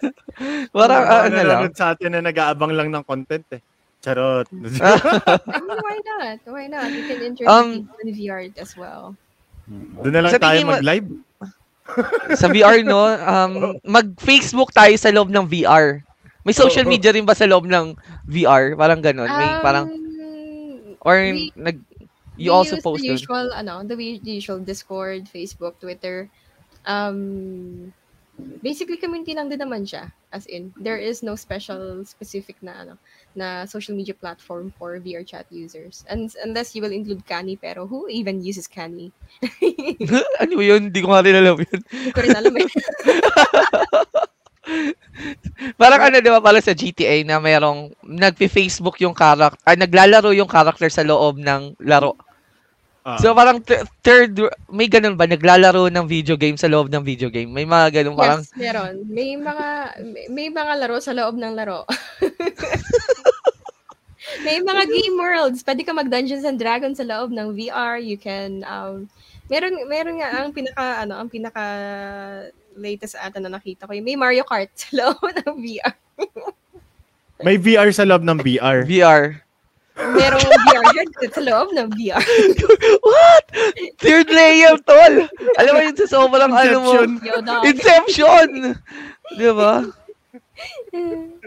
Parang 0.71 1.03
ah, 1.05 1.27
ano 1.27 1.41
lang. 1.43 1.61
sa 1.75 1.93
atin 1.93 2.15
na 2.15 2.23
nag-aabang 2.23 2.71
lang 2.71 2.89
ng 2.89 3.03
content 3.03 3.45
eh. 3.53 3.63
Charot. 4.01 4.47
I 4.49 4.57
mean, 4.65 4.81
why 5.85 5.99
not? 6.01 6.39
Why 6.47 6.65
not? 6.67 6.89
You 6.89 7.05
can 7.05 7.21
interact 7.21 7.51
Um, 7.51 7.91
in 8.01 8.15
VR 8.15 8.49
as 8.57 8.73
well. 8.73 9.13
Doon 10.01 10.15
na 10.15 10.21
lang 10.25 10.33
Sa 10.33 10.41
tayo 10.41 10.59
mag-live. 10.65 11.07
sa 12.39 12.47
VR, 12.49 12.81
no? 12.81 13.03
Um, 13.03 13.53
mag-Facebook 13.83 14.71
tayo 14.71 14.95
sa 14.95 15.11
loob 15.11 15.29
ng 15.29 15.45
VR. 15.45 16.01
May 16.41 16.57
social 16.57 16.87
Oo. 16.87 16.91
media 16.91 17.13
rin 17.13 17.27
ba 17.27 17.35
sa 17.35 17.45
loob 17.45 17.67
ng 17.67 17.93
VR? 18.25 18.73
Parang 18.73 19.03
ganun. 19.03 19.29
May 19.29 19.51
parang, 19.61 19.87
Um, 19.91 20.97
or 21.03 21.17
we- 21.19 21.53
nag, 21.55 21.77
we 22.41 22.49
you 22.49 22.53
also 22.57 22.81
use 22.81 22.85
post 22.85 23.05
the 23.05 23.13
usual, 23.13 23.53
ano, 23.53 23.85
the 23.85 23.95
the 24.25 24.41
usual 24.41 24.65
Discord, 24.65 25.29
Facebook, 25.29 25.77
Twitter. 25.77 26.33
Um, 26.89 27.93
basically, 28.65 28.97
community 28.97 29.37
lang 29.37 29.53
din 29.53 29.61
naman 29.61 29.85
siya. 29.85 30.09
As 30.33 30.49
in, 30.49 30.73
there 30.81 30.97
is 30.97 31.21
no 31.21 31.37
special 31.37 32.01
specific 32.09 32.57
na 32.65 32.73
ano 32.81 32.95
na 33.37 33.69
social 33.69 33.93
media 33.93 34.17
platform 34.17 34.73
for 34.81 34.97
VR 34.97 35.27
chat 35.27 35.45
users. 35.53 36.09
And 36.09 36.33
unless 36.41 36.73
you 36.73 36.81
will 36.81 36.97
include 36.97 37.29
Kani, 37.29 37.61
pero 37.61 37.85
who 37.85 38.09
even 38.09 38.41
uses 38.41 38.65
Kani? 38.65 39.13
ano 40.43 40.55
yun? 40.65 40.89
Hindi 40.89 41.01
ko 41.05 41.13
nga 41.13 41.21
rin 41.21 41.37
alam 41.37 41.61
yun. 41.61 41.81
Hindi 41.93 42.11
ko 42.17 42.21
rin 42.25 42.33
alam 42.33 42.55
eh. 42.57 42.69
Parang 45.81 46.01
ano, 46.11 46.17
di 46.23 46.31
ba, 46.31 46.41
pala 46.41 46.63
sa 46.63 46.77
GTA 46.77 47.27
na 47.27 47.43
merong 47.43 47.91
nagpi-Facebook 48.07 49.03
yung 49.03 49.15
character, 49.17 49.59
ay 49.67 49.77
naglalaro 49.77 50.31
yung 50.31 50.49
character 50.49 50.89
sa 50.89 51.03
loob 51.03 51.43
ng 51.43 51.75
laro. 51.83 52.17
Ah. 53.01 53.17
So 53.17 53.33
parang 53.33 53.65
th- 53.65 53.89
third, 54.05 54.37
may 54.69 54.85
ganun 54.85 55.17
ba? 55.17 55.25
Naglalaro 55.25 55.89
ng 55.89 56.05
video 56.05 56.37
game 56.37 56.61
sa 56.61 56.69
loob 56.69 56.93
ng 56.93 57.01
video 57.01 57.33
game? 57.33 57.49
May 57.49 57.65
mga 57.65 58.05
ganun 58.05 58.13
parang, 58.13 58.45
yes, 58.45 58.53
meron. 58.53 59.09
May 59.09 59.41
mga 59.41 59.67
may, 60.05 60.25
may 60.29 60.49
mga 60.53 60.73
laro 60.85 61.01
sa 61.01 61.17
loob 61.17 61.41
ng 61.41 61.57
laro. 61.57 61.89
may 64.47 64.61
mga 64.61 64.85
game 64.85 65.17
worlds. 65.17 65.65
Pwede 65.65 65.81
ka 65.81 65.97
mag-Dungeons 65.97 66.45
and 66.45 66.61
Dragons 66.61 67.01
sa 67.01 67.09
loob 67.09 67.33
ng 67.33 67.57
VR. 67.57 67.97
You 67.97 68.21
can 68.21 68.69
um 68.69 69.09
meron 69.49 69.81
meron 69.89 70.21
nga 70.21 70.37
ang 70.37 70.53
pinaka 70.53 70.85
ano, 71.01 71.17
ang 71.17 71.33
pinaka 71.33 71.65
latest 72.77 73.17
ata 73.17 73.41
na 73.41 73.49
nakita 73.49 73.89
ko. 73.89 73.97
yung 73.97 74.05
May 74.05 74.21
Mario 74.21 74.45
Kart 74.45 74.69
sa 74.77 74.93
loob 74.93 75.25
ng 75.41 75.57
VR. 75.57 75.97
May 77.41 77.57
VR 77.57 77.89
sa 77.97 78.05
loob 78.05 78.21
ng 78.21 78.45
VR. 78.45 78.85
VR. 78.85 79.41
Merong 80.01 80.49
VR 80.49 80.87
headset 80.97 81.33
sa 81.37 81.43
loob 81.45 81.69
ng 81.77 81.89
VR. 81.95 82.25
What? 83.07 83.45
Third 84.01 84.29
layer, 84.33 84.77
tol! 84.85 85.15
Alam 85.61 85.73
mo 85.77 85.81
yun 85.85 85.97
sa 85.97 86.07
sobrang 86.09 86.53
ano 86.53 86.77
mo. 86.81 86.93
Inception. 87.05 87.65
Inception! 87.69 88.49
Di 89.37 89.51
ba? 89.53 89.85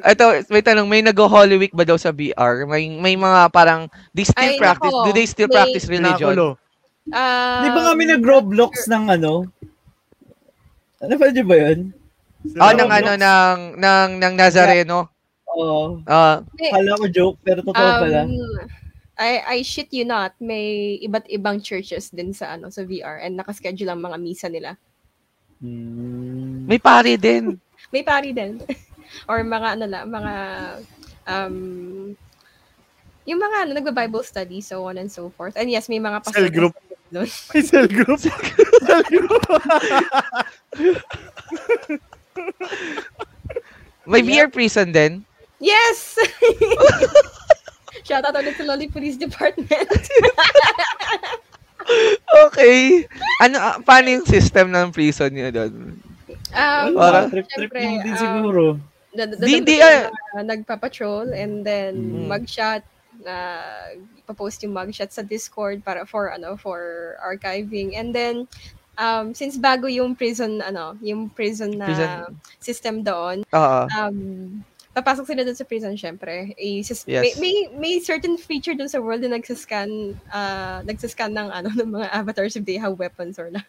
Ito, 0.03 0.23
may 0.49 0.63
tanong, 0.65 0.87
may 0.89 1.01
nag-Holy 1.05 1.57
Week 1.59 1.73
ba 1.75 1.85
daw 1.85 1.97
sa 1.97 2.09
VR? 2.09 2.65
May 2.65 2.89
may 2.89 3.13
mga 3.13 3.49
parang, 3.53 3.87
they 4.15 4.25
still 4.25 4.53
Ay, 4.55 4.57
practice, 4.57 4.93
nako. 4.93 5.05
do 5.05 5.11
they 5.13 5.27
still 5.29 5.49
May- 5.49 5.57
practice 5.57 5.85
religion? 5.85 6.33
Nakulo. 6.33 6.47
Um, 7.11 7.61
Di 7.67 7.69
ba 7.75 7.81
kami 7.91 8.03
nag-Roblox 8.07 8.87
ng 8.87 9.03
ano? 9.11 9.43
Ano 11.03 11.13
pa 11.19 11.27
ba 11.29 11.55
yun? 11.59 11.91
Ah, 12.59 12.71
ng 12.75 12.91
ano, 12.91 13.11
ng, 13.15 13.57
ng, 13.79 14.09
ng 14.19 14.33
Nazareno. 14.35 15.12
Oo. 15.53 16.01
Ah, 16.09 16.41
Kala 16.57 16.97
ko 16.97 17.05
joke, 17.09 17.37
pero 17.45 17.61
totoo 17.61 17.89
pala. 18.01 18.25
Um, 18.25 18.33
I, 19.13 19.31
I 19.45 19.57
shit 19.61 19.93
you 19.93 20.05
not, 20.05 20.33
may 20.41 20.97
iba't 21.05 21.29
ibang 21.29 21.61
churches 21.61 22.09
din 22.09 22.33
sa 22.33 22.57
ano 22.57 22.73
sa 22.73 22.81
VR 22.81 23.21
and 23.21 23.37
nakaschedule 23.37 23.93
ang 23.93 24.01
mga 24.01 24.17
misa 24.17 24.49
nila. 24.49 24.73
Hmm. 25.63 26.67
may 26.67 26.75
pare 26.81 27.15
din. 27.15 27.55
May 27.93 28.03
pari 28.03 28.33
din. 28.33 28.57
Or 29.29 29.39
mga 29.45 29.77
ano 29.79 29.85
lang, 29.85 30.05
mga 30.09 30.33
um 31.29 31.55
yung 33.23 33.39
mga 33.39 33.57
ano, 33.63 33.71
nagba-Bible 33.77 34.23
study, 34.27 34.59
so 34.59 34.83
on 34.83 34.99
and 34.99 35.07
so 35.07 35.31
forth. 35.31 35.55
And 35.55 35.71
yes, 35.71 35.87
may 35.87 35.99
mga 35.99 36.25
Cell 36.27 36.33
pastor 36.33 36.51
group. 36.51 36.73
doon. 37.13 37.29
May 37.53 37.61
cell 37.61 37.87
group. 37.87 38.19
cell 38.19 39.03
group. 39.05 39.43
May 44.09 44.21
VR 44.25 44.49
prison 44.51 44.91
din. 44.91 45.23
Yes! 45.63 46.19
Shout 48.07 48.27
out 48.27 48.35
ulit 48.35 48.59
sa 48.59 48.67
Lolly 48.67 48.91
Police 48.91 49.15
Department. 49.15 49.87
Okay. 52.47 53.03
Ano, 53.43 53.59
ah, 53.59 53.75
paano 53.77 54.07
yung 54.07 54.23
system 54.23 54.71
ng 54.71 54.95
prison 54.95 55.27
niyo 55.27 55.51
doon? 55.51 55.99
Um, 56.55 56.95
Para- 56.95 57.27
Trip-trip 57.27 57.69
syempre, 57.69 57.79
lang 57.83 57.99
din 57.99 58.15
um, 58.15 58.21
siguro. 58.23 58.63
Da- 59.11 59.27
da- 59.27 59.43
di, 59.43 59.77
ah. 59.77 60.07
na 60.33 60.55
nagpapatrol 60.55 61.35
and 61.35 61.61
then 61.61 61.93
Mm. 61.93 62.31
mugshot 62.31 62.81
na 63.19 63.35
ipapost 64.17 64.63
yung 64.63 64.73
mugshot 64.73 65.11
sa 65.11 65.21
Discord 65.21 65.83
para 65.83 66.07
for 66.07 66.31
ano 66.31 66.55
for 66.55 67.13
archiving 67.21 67.93
and 67.93 68.09
then 68.09 68.49
um 68.95 69.35
since 69.35 69.53
bago 69.53 69.85
yung 69.85 70.17
prison 70.17 70.63
ano 70.63 70.97
yung 70.97 71.29
prison 71.29 71.77
na 71.77 71.85
Prison. 71.85 72.09
system 72.57 73.05
doon 73.05 73.45
Oo. 73.45 73.81
um 73.91 74.17
papasok 74.93 75.25
sila 75.25 75.41
doon 75.43 75.57
sa 75.57 75.65
prison 75.67 75.93
syempre 75.97 76.53
eh, 76.57 76.81
sis- 76.85 77.05
Yes. 77.09 77.37
may, 77.37 77.41
may 77.41 77.55
may 77.77 77.93
certain 77.99 78.37
feature 78.37 78.77
doon 78.77 78.89
sa 78.89 79.01
world 79.01 79.21
na 79.25 79.35
nagsascan 79.37 79.89
uh, 80.29 80.79
nagsascan 80.85 81.33
ng 81.33 81.49
ano 81.49 81.69
ng 81.73 81.89
mga 81.89 82.07
avatars 82.13 82.55
if 82.55 82.63
they 82.65 82.77
have 82.77 82.97
weapons 83.01 83.37
or 83.41 83.49
not 83.49 83.65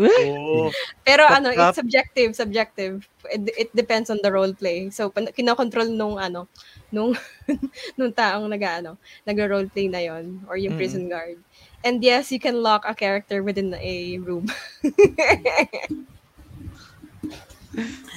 Oo. 0.00 0.70
pero 1.04 1.28
Fuck 1.28 1.36
ano, 1.42 1.48
it's 1.52 1.76
subjective, 1.76 2.32
subjective. 2.32 3.04
It, 3.28 3.42
it 3.58 3.70
depends 3.76 4.08
on 4.08 4.18
the 4.24 4.32
role 4.32 4.54
play. 4.54 4.88
So, 4.88 5.10
kinokontrol 5.12 5.92
nung 5.92 6.16
ano, 6.16 6.48
nung 6.88 7.12
nung 7.98 8.12
taong 8.14 8.48
nag-ano, 8.48 8.96
nagro-role 9.28 9.68
play 9.68 9.88
na 9.92 10.00
'yon 10.00 10.40
or 10.48 10.56
yung 10.56 10.72
Mm. 10.72 10.80
prison 10.80 11.04
guard. 11.10 11.36
And 11.84 12.00
yes, 12.00 12.32
you 12.32 12.40
can 12.40 12.62
lock 12.64 12.84
a 12.88 12.94
character 12.96 13.42
within 13.44 13.74
a 13.76 14.16
room. 14.24 14.48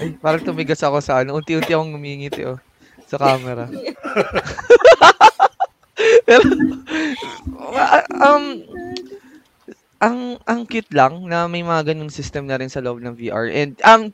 Ay, 0.01 0.17
parang 0.17 0.41
tumigas 0.41 0.81
ako 0.81 0.99
sa 0.99 1.21
ano. 1.21 1.37
Unti-unti 1.37 1.73
akong 1.73 1.93
ngumingiti 1.93 2.45
oh. 2.47 2.57
Sa 3.07 3.17
camera. 3.21 3.69
Pero, 6.27 6.43
um, 8.17 8.45
ang 10.03 10.17
ang 10.43 10.61
cute 10.67 10.91
lang 10.91 11.23
na 11.29 11.47
may 11.47 11.63
mga 11.63 11.93
ganung 11.93 12.11
system 12.11 12.49
na 12.49 12.59
rin 12.59 12.67
sa 12.67 12.83
loob 12.83 12.99
ng 12.99 13.15
VR. 13.15 13.47
And 13.53 13.77
um 13.87 14.11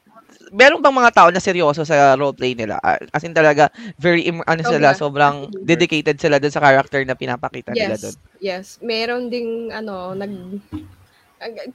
meron 0.53 0.81
bang 0.81 0.95
mga 0.95 1.13
tao 1.13 1.29
na 1.29 1.41
seryoso 1.41 1.85
sa 1.85 2.13
roleplay 2.17 2.53
nila? 2.57 2.81
As 3.13 3.23
in 3.25 3.33
talaga 3.33 3.69
very 3.97 4.25
im- 4.25 4.45
ano 4.45 4.61
sila, 4.65 4.93
Sobra. 4.93 5.29
sobrang 5.29 5.35
dedicated 5.65 6.17
sila 6.17 6.41
dun 6.41 6.53
sa 6.53 6.61
character 6.61 7.01
na 7.05 7.17
pinapakita 7.17 7.73
nila 7.73 7.97
yes. 7.97 8.01
dun. 8.01 8.15
Yes. 8.41 8.65
Meron 8.81 9.29
ding 9.29 9.69
ano, 9.73 10.13
nag 10.13 10.29
Ag- 10.29 10.98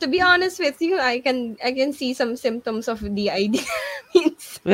to 0.01 0.07
be 0.07 0.21
honest 0.21 0.59
with 0.59 0.81
you, 0.81 0.99
I 1.01 1.21
can 1.21 1.57
I 1.65 1.73
can 1.73 1.93
see 1.93 2.15
some 2.15 2.37
symptoms 2.37 2.89
of 2.89 3.01
DID. 3.01 3.61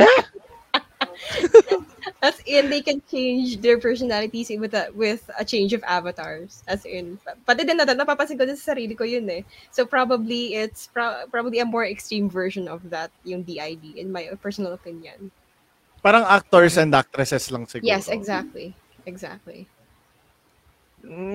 As 2.22 2.40
in, 2.46 2.70
they 2.70 2.80
can 2.80 3.02
change 3.10 3.60
their 3.60 3.78
personalities 3.78 4.50
with 4.50 4.74
a, 4.74 4.88
with 4.94 5.28
a 5.38 5.44
change 5.44 5.72
of 5.72 5.82
avatars. 5.84 6.62
As 6.68 6.84
in, 6.84 7.18
pa- 7.24 7.36
pati 7.46 7.64
din 7.64 7.76
na 7.76 7.84
napapansin 7.84 8.38
ko 8.38 8.44
din 8.44 8.56
sa 8.56 8.72
sarili 8.72 8.96
ko 8.96 9.04
yun 9.04 9.28
eh. 9.30 9.42
So 9.70 9.84
probably 9.84 10.54
it's 10.56 10.88
pro- 10.88 11.26
probably 11.30 11.60
a 11.60 11.68
more 11.68 11.84
extreme 11.84 12.28
version 12.28 12.68
of 12.68 12.84
that, 12.90 13.10
yung 13.24 13.42
DID, 13.42 13.96
in 13.96 14.12
my 14.12 14.28
personal 14.40 14.72
opinion. 14.72 15.30
Parang 16.00 16.24
actors 16.24 16.76
and 16.80 16.92
actresses 16.94 17.52
lang 17.52 17.68
siguro. 17.68 17.88
Yes, 17.88 18.08
exactly. 18.08 18.72
Exactly. 19.04 19.68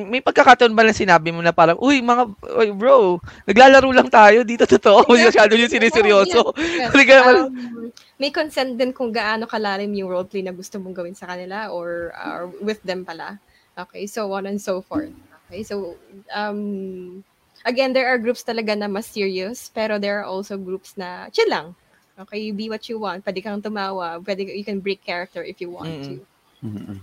May 0.06 0.22
pagkakataon 0.22 0.78
ba 0.78 0.86
na 0.86 0.94
sinabi 0.94 1.34
mo 1.34 1.42
na 1.42 1.52
parang, 1.52 1.76
uy, 1.82 2.00
mga, 2.00 2.24
uy, 2.56 2.70
bro, 2.72 3.18
naglalaro 3.50 3.90
lang 3.90 4.08
tayo, 4.08 4.46
dito 4.46 4.64
totoo. 4.70 5.10
Yeah. 5.12 5.34
Masyado 5.34 5.58
yung 5.58 5.74
siniseryoso. 5.74 6.54
Yes. 6.56 6.90
Talaga, 6.94 7.14
Um, 7.26 7.92
may 8.22 8.32
consent 8.32 8.78
din 8.78 8.94
kung 8.94 9.12
gaano 9.12 9.50
kalalim 9.50 9.92
yung 9.98 10.08
roleplay 10.08 10.46
na 10.46 10.56
gusto 10.56 10.78
mong 10.80 10.96
gawin 10.96 11.18
sa 11.18 11.28
kanila 11.28 11.74
or, 11.74 12.14
or 12.16 12.48
with 12.62 12.80
them 12.86 13.04
pala. 13.04 13.42
Okay, 13.76 14.08
so 14.08 14.32
on 14.32 14.48
and 14.48 14.62
so 14.62 14.80
forth. 14.80 15.12
Okay, 15.50 15.66
so 15.66 16.00
um, 16.32 17.24
again, 17.66 17.92
there 17.92 18.08
are 18.08 18.22
groups 18.22 18.46
talaga 18.46 18.78
na 18.78 18.88
mas 18.88 19.10
serious, 19.10 19.68
pero 19.74 20.00
there 20.00 20.22
are 20.24 20.28
also 20.30 20.56
groups 20.56 20.96
na 20.96 21.28
chill 21.34 21.50
lang. 21.50 21.76
Okay, 22.16 22.40
you 22.40 22.54
be 22.56 22.72
what 22.72 22.88
you 22.88 22.96
want. 22.96 23.26
Pwede 23.26 23.44
kang 23.44 23.60
tumawa. 23.60 24.24
Pwede, 24.24 24.48
you 24.48 24.64
can 24.64 24.80
break 24.80 25.04
character 25.04 25.44
if 25.44 25.60
you 25.60 25.68
want 25.68 25.92
Mm-mm. 25.92 26.06
to. 26.08 26.16
Mm-mm. 26.64 26.98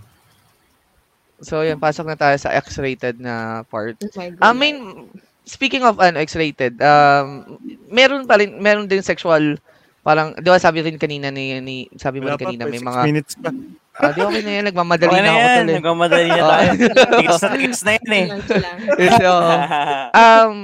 So, 1.41 1.65
yan, 1.65 1.81
pasok 1.81 2.05
na 2.07 2.17
tayo 2.19 2.35
sa 2.37 2.53
X-rated 2.53 3.17
na 3.17 3.63
part. 3.67 3.97
Oh 3.99 4.09
I 4.19 4.29
goodness. 4.29 4.55
mean, 4.55 4.77
speaking 5.43 5.83
of 5.83 5.99
ano, 5.99 6.19
X-rated, 6.21 6.79
um, 6.79 7.57
meron 7.89 8.27
pa 8.27 8.37
rin, 8.39 8.59
meron 8.61 8.87
din 8.87 9.01
sexual, 9.03 9.57
parang, 10.03 10.35
di 10.37 10.47
ba 10.47 10.59
sabi 10.59 10.83
rin 10.83 10.95
kanina 10.99 11.31
ni, 11.31 11.59
ni 11.59 11.75
sabi 11.99 12.19
mo 12.23 12.31
rin 12.31 12.39
kanina, 12.39 12.63
may 12.67 12.79
mga, 12.79 13.01
minutes 13.03 13.35
pa. 13.39 13.51
ah, 13.99 14.11
di 14.15 14.23
okay 14.23 14.41
na 14.41 14.51
yan, 14.61 14.65
nagmamadali 14.71 15.11
Okay 15.11 15.21
na 15.21 15.27
na 15.27 15.31
ako 15.35 15.47
tuloy. 15.59 15.75
Nagmamadali 15.79 16.29
na 16.31 16.43
tayo. 16.47 16.69
Tickets 17.19 17.41
na 17.43 17.49
tickets 17.53 17.81
na 17.83 17.91
yan 17.99 18.09
eh. 18.11 18.27
So, 19.21 19.29
um, 20.15 20.55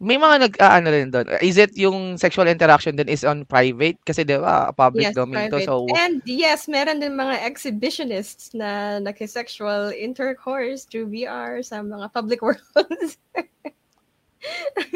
may 0.00 0.18
mga 0.18 0.36
nag, 0.48 0.52
ah, 0.60 0.76
ano 0.78 0.88
rin 0.90 1.08
doon. 1.10 1.26
Is 1.40 1.56
it 1.56 1.72
yung 1.78 2.18
sexual 2.18 2.48
interaction 2.48 2.96
din 2.96 3.08
is 3.08 3.24
on 3.24 3.44
private? 3.46 3.96
Kasi 4.04 4.24
di 4.26 4.36
ba, 4.36 4.72
public 4.74 5.10
yes, 5.10 5.14
domain 5.14 5.46
to. 5.48 5.60
private. 5.60 5.64
So, 5.64 5.86
And 5.96 6.20
yes, 6.26 6.66
meron 6.68 7.00
din 7.00 7.14
mga 7.14 7.46
exhibitionists 7.46 8.52
na 8.54 8.98
nakisexual 9.00 9.94
intercourse 9.94 10.84
through 10.84 11.08
VR 11.08 11.62
sa 11.62 11.80
mga 11.80 12.10
public 12.12 12.42
worlds. 12.46 13.16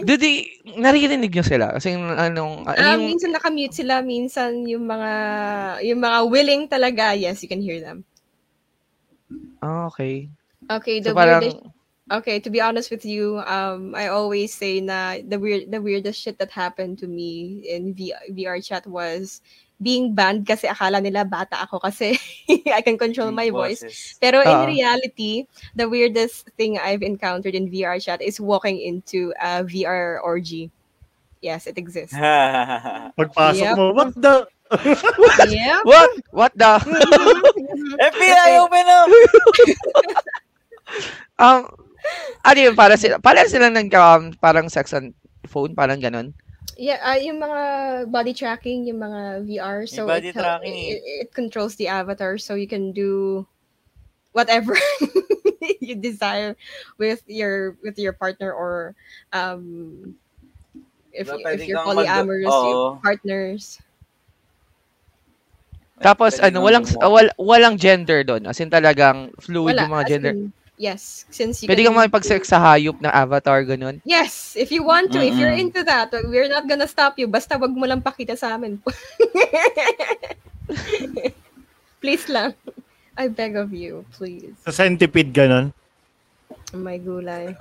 they, 0.02 0.50
naririnig 0.76 1.32
nyo 1.32 1.44
sila? 1.46 1.72
Kasi 1.78 1.94
yung, 1.96 2.10
anong, 2.12 2.66
ano 2.68 2.76
Ah, 2.76 2.96
yung, 2.98 3.04
minsan 3.08 3.32
nakamute 3.32 3.74
sila, 3.74 4.02
minsan 4.04 4.66
yung 4.68 4.84
mga 4.84 5.12
yung 5.88 6.00
mga 6.00 6.18
willing 6.28 6.62
talaga, 6.68 7.14
yes, 7.16 7.40
you 7.42 7.48
can 7.48 7.62
hear 7.62 7.80
them. 7.80 8.04
ah, 9.62 9.86
okay. 9.88 10.28
Okay, 10.70 11.00
the 11.00 11.10
So, 11.10 11.14
parang, 11.14 11.42
weirdest 11.42 11.58
Okay, 12.10 12.40
to 12.40 12.48
be 12.50 12.60
honest 12.60 12.90
with 12.90 13.04
you, 13.04 13.38
um, 13.44 13.94
I 13.94 14.08
always 14.08 14.54
say 14.54 14.80
na 14.80 15.18
the 15.20 15.38
weird, 15.38 15.70
the 15.70 15.80
weirdest 15.82 16.20
shit 16.20 16.38
that 16.38 16.50
happened 16.50 16.98
to 17.00 17.06
me 17.06 17.60
in 17.68 17.92
v- 17.92 18.14
VR 18.32 18.64
chat 18.64 18.86
was 18.86 19.40
being 19.78 20.14
banned 20.16 20.42
kasi 20.48 20.66
akala 20.66 20.98
nila 21.04 21.22
bata 21.24 21.54
ako 21.62 21.78
kasi 21.78 22.18
I 22.74 22.80
can 22.80 22.96
control 22.98 23.30
my 23.30 23.50
voice. 23.52 23.84
Pero 24.18 24.40
in 24.40 24.48
Ah. 24.48 24.66
reality, 24.66 25.46
the 25.76 25.84
weirdest 25.88 26.48
thing 26.56 26.80
I've 26.80 27.04
encountered 27.04 27.54
in 27.54 27.68
VR 27.70 28.00
chat 28.00 28.22
is 28.24 28.40
walking 28.40 28.80
into 28.80 29.30
a 29.36 29.62
VR 29.62 30.18
orgy. 30.24 30.72
Yes, 31.44 31.68
it 31.68 31.78
exists. 31.78 32.16
Pagpasok 33.20 33.54
Yep. 33.54 33.76
mo, 33.78 33.92
what 33.94 34.10
the? 34.16 34.48
yeah. 35.48 35.78
What? 35.84 36.10
What 36.32 36.52
the? 36.58 36.80
FBI, 38.02 38.50
open 38.58 38.86
up! 38.90 39.08
um, 41.38 41.62
ano 42.44 42.58
yun, 42.58 42.74
para 42.76 42.94
sila, 42.96 43.18
para 43.18 43.44
sila 43.48 43.68
nag, 43.70 43.88
um, 43.94 44.32
parang 44.38 44.68
sex 44.68 44.92
on 44.92 45.12
phone, 45.46 45.74
parang 45.74 46.00
ganun. 46.00 46.32
Yeah, 46.78 47.02
uh, 47.02 47.18
yung 47.18 47.42
mga 47.42 47.60
body 48.06 48.32
tracking, 48.34 48.86
yung 48.86 49.02
mga 49.02 49.42
VR, 49.42 49.82
so 49.88 50.06
body 50.06 50.30
it, 50.30 50.38
tracking 50.38 50.78
it, 50.94 51.02
it 51.26 51.28
controls 51.34 51.74
the 51.74 51.90
avatar, 51.90 52.38
so 52.38 52.54
you 52.54 52.70
can 52.70 52.94
do 52.94 53.42
whatever 54.30 54.78
you 55.82 55.98
desire 55.98 56.54
with 56.94 57.26
your 57.26 57.74
with 57.82 57.98
your 57.98 58.12
partner 58.14 58.52
or 58.54 58.94
um 59.32 60.14
if 61.10 61.26
Diba, 61.26 61.42
you, 61.42 61.46
if 61.48 61.60
you're 61.66 61.82
mag- 61.82 62.06
polyamorous 62.06 62.46
Oo. 62.46 62.68
yung 62.70 63.02
partners. 63.02 63.82
Tapos, 65.98 66.38
Pwede 66.38 66.54
ano, 66.54 66.62
walang, 66.62 66.86
gumawa. 66.86 67.10
wal, 67.10 67.28
walang 67.42 67.74
gender 67.74 68.22
doon. 68.22 68.46
As 68.46 68.62
in 68.62 68.70
talagang 68.70 69.34
fluid 69.42 69.74
Wala, 69.74 69.82
yung 69.82 69.94
mga 69.98 70.04
as 70.06 70.10
gender. 70.14 70.30
in, 70.30 70.52
yes, 70.78 71.26
since 71.28 71.60
you 71.60 71.68
Pwede 71.68 71.84
kang 71.84 71.98
makipag-sex 71.98 72.48
sa 72.48 72.62
hayop 72.62 72.96
na 73.02 73.10
avatar, 73.10 73.60
ganun. 73.66 74.00
Yes, 74.06 74.56
if 74.56 74.72
you 74.72 74.86
want 74.86 75.12
to, 75.12 75.20
if 75.20 75.34
you're 75.34 75.52
into 75.52 75.82
that, 75.84 76.14
we're 76.30 76.48
not 76.48 76.70
gonna 76.70 76.88
stop 76.88 77.18
you. 77.18 77.26
Basta 77.26 77.58
wag 77.58 77.74
mo 77.74 77.84
lang 77.84 78.00
pakita 78.00 78.38
sa 78.38 78.56
amin. 78.56 78.78
please 82.00 82.24
lang. 82.30 82.54
I 83.18 83.26
beg 83.26 83.58
of 83.58 83.74
you, 83.74 84.06
please. 84.14 84.54
Sa 84.62 84.70
centipede 84.70 85.34
ganon. 85.34 85.74
May 86.72 87.02
gulay. 87.02 87.52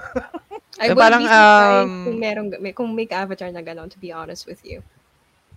Eh, 0.77 0.85
I 0.85 0.93
would 0.93 1.01
parang, 1.01 1.25
be 1.25 1.25
surprised 1.25 1.89
um, 1.89 2.05
kung 2.05 2.19
merong, 2.21 2.47
may, 2.61 2.69
kung 2.69 2.93
may 2.93 3.09
avatar 3.09 3.49
na 3.49 3.65
gano'n, 3.65 3.89
to 3.89 3.97
be 3.97 4.13
honest 4.13 4.45
with 4.45 4.61
you. 4.61 4.85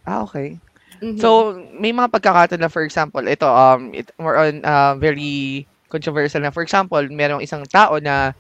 Ah, 0.08 0.24
okay. 0.24 0.56
Mhm. 1.04 1.20
So, 1.20 1.61
may 1.76 1.92
mga 1.92 2.08
pagkakataon 2.08 2.56
na, 2.56 2.72
for 2.72 2.80
example, 2.88 3.20
ito, 3.28 3.44
um, 3.44 3.92
it, 3.92 4.08
more 4.16 4.40
on, 4.40 4.64
uh, 4.64 4.96
very 4.96 5.68
controversial 5.91 6.41
na, 6.41 6.55
for 6.55 6.62
example, 6.62 7.03
merong 7.11 7.43
isang 7.43 7.66
tao 7.66 7.99
na, 7.99 8.32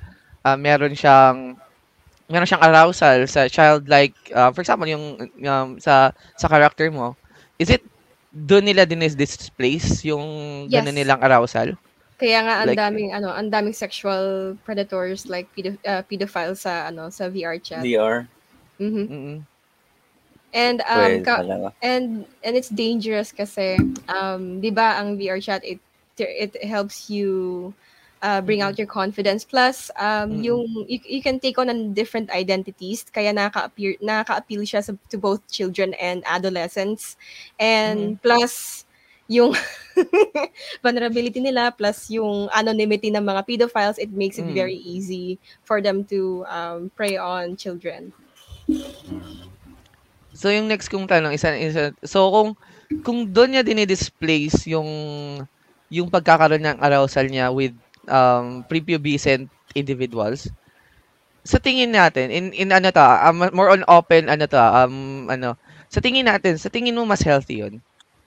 uh, 0.46 0.56
meron 0.56 0.94
siyang, 0.94 1.58
meron 2.30 2.46
siyang 2.46 2.62
arousal 2.64 3.26
sa 3.26 3.50
childlike, 3.50 4.14
uh, 4.32 4.54
for 4.54 4.62
example, 4.62 4.86
yung, 4.86 5.18
um, 5.44 5.76
sa, 5.82 6.14
sa 6.38 6.46
character 6.46 6.86
mo, 6.94 7.18
is 7.58 7.68
it, 7.68 7.82
doon 8.30 8.62
nila 8.70 8.86
din 8.86 9.02
is 9.02 9.18
displace 9.18 10.06
yung 10.06 10.22
gano'n 10.70 10.94
Yes. 10.94 10.98
nilang 11.02 11.20
arousal? 11.20 11.74
Kaya 12.14 12.44
nga 12.46 12.54
ang 12.62 12.68
like- 12.70 12.78
daming 12.78 13.10
ano, 13.10 13.32
ang 13.34 13.50
daming 13.50 13.74
sexual 13.74 14.54
predators 14.62 15.26
like 15.26 15.50
pedo, 15.56 15.74
uh, 15.82 16.04
pedophiles 16.06 16.62
sa 16.62 16.86
ano 16.86 17.10
sa 17.10 17.26
VR 17.26 17.58
chat. 17.58 17.82
VR. 17.82 18.28
Mhm. 18.78 19.04
Mm-mm. 19.08 19.38
And 20.52 20.82
um 20.82 20.98
Pwede 20.98 21.24
ka- 21.24 21.42
and 21.80 22.26
and 22.42 22.54
it's 22.58 22.68
dangerous 22.70 23.30
kasi 23.30 23.78
um 24.10 24.58
'di 24.58 24.70
ba 24.74 24.98
ang 24.98 25.14
VR 25.16 25.38
chat 25.38 25.62
it 25.64 25.78
it 26.28 26.52
helps 26.64 27.08
you 27.08 27.74
uh, 28.22 28.40
bring 28.40 28.60
out 28.60 28.78
your 28.78 28.86
confidence. 28.88 29.44
Plus 29.44 29.90
um 29.96 30.40
Mm. 30.40 30.44
yung 30.44 30.66
you, 30.88 30.98
you 31.04 31.22
can 31.22 31.40
take 31.40 31.58
on 31.58 31.68
an 31.68 31.92
different 31.94 32.30
identities. 32.30 33.04
Kaya 33.08 33.32
nakaka-appear 33.32 33.96
nakaka-appeal 34.02 34.62
siya 34.66 34.84
sa, 34.84 34.92
to 35.08 35.16
both 35.18 35.40
children 35.50 35.94
and 35.96 36.22
adolescents. 36.26 37.16
And 37.58 38.20
plus 38.22 38.84
yung 39.30 39.54
vulnerability 40.84 41.38
nila 41.38 41.70
plus 41.70 42.10
yung 42.10 42.50
anonymity 42.50 43.14
ng 43.14 43.22
mga 43.22 43.46
pedophiles 43.46 43.94
it 44.02 44.10
makes 44.10 44.38
it 44.42 44.46
Mm. 44.46 44.54
very 44.54 44.74
easy 44.74 45.38
for 45.62 45.78
them 45.80 46.02
to 46.02 46.42
um, 46.50 46.90
prey 46.98 47.14
on 47.16 47.54
children. 47.54 48.10
So 50.34 50.48
yung 50.50 50.70
next 50.70 50.88
kong 50.88 51.10
tanong 51.10 51.34
isa 51.34 51.54
isa 51.58 51.90
so 52.06 52.30
kung 52.30 52.50
kung 53.02 53.18
doon 53.34 53.50
niya 53.56 53.66
dinidisplace 53.66 54.66
yung 54.70 54.88
yung 55.90 56.08
pagkakaroon 56.10 56.62
ng 56.64 56.78
arousal 56.80 57.26
niya 57.28 57.50
with 57.52 57.74
um 58.08 58.62
prepubescent 58.70 59.50
individuals. 59.74 60.48
Sa 61.44 61.56
tingin 61.56 61.92
natin 61.96 62.28
in 62.30 62.52
in 62.52 62.68
ano 62.70 62.92
ta 62.92 63.26
um, 63.30 63.48
more 63.56 63.72
on 63.72 63.82
open 63.88 64.28
ano 64.28 64.44
ta 64.44 64.84
um 64.84 65.26
ano 65.28 65.56
sa 65.88 65.98
tingin 66.04 66.28
natin 66.28 66.56
sa 66.60 66.68
tingin 66.70 66.94
mo 66.96 67.04
mas 67.08 67.24
healthy 67.24 67.64
yun? 67.64 67.80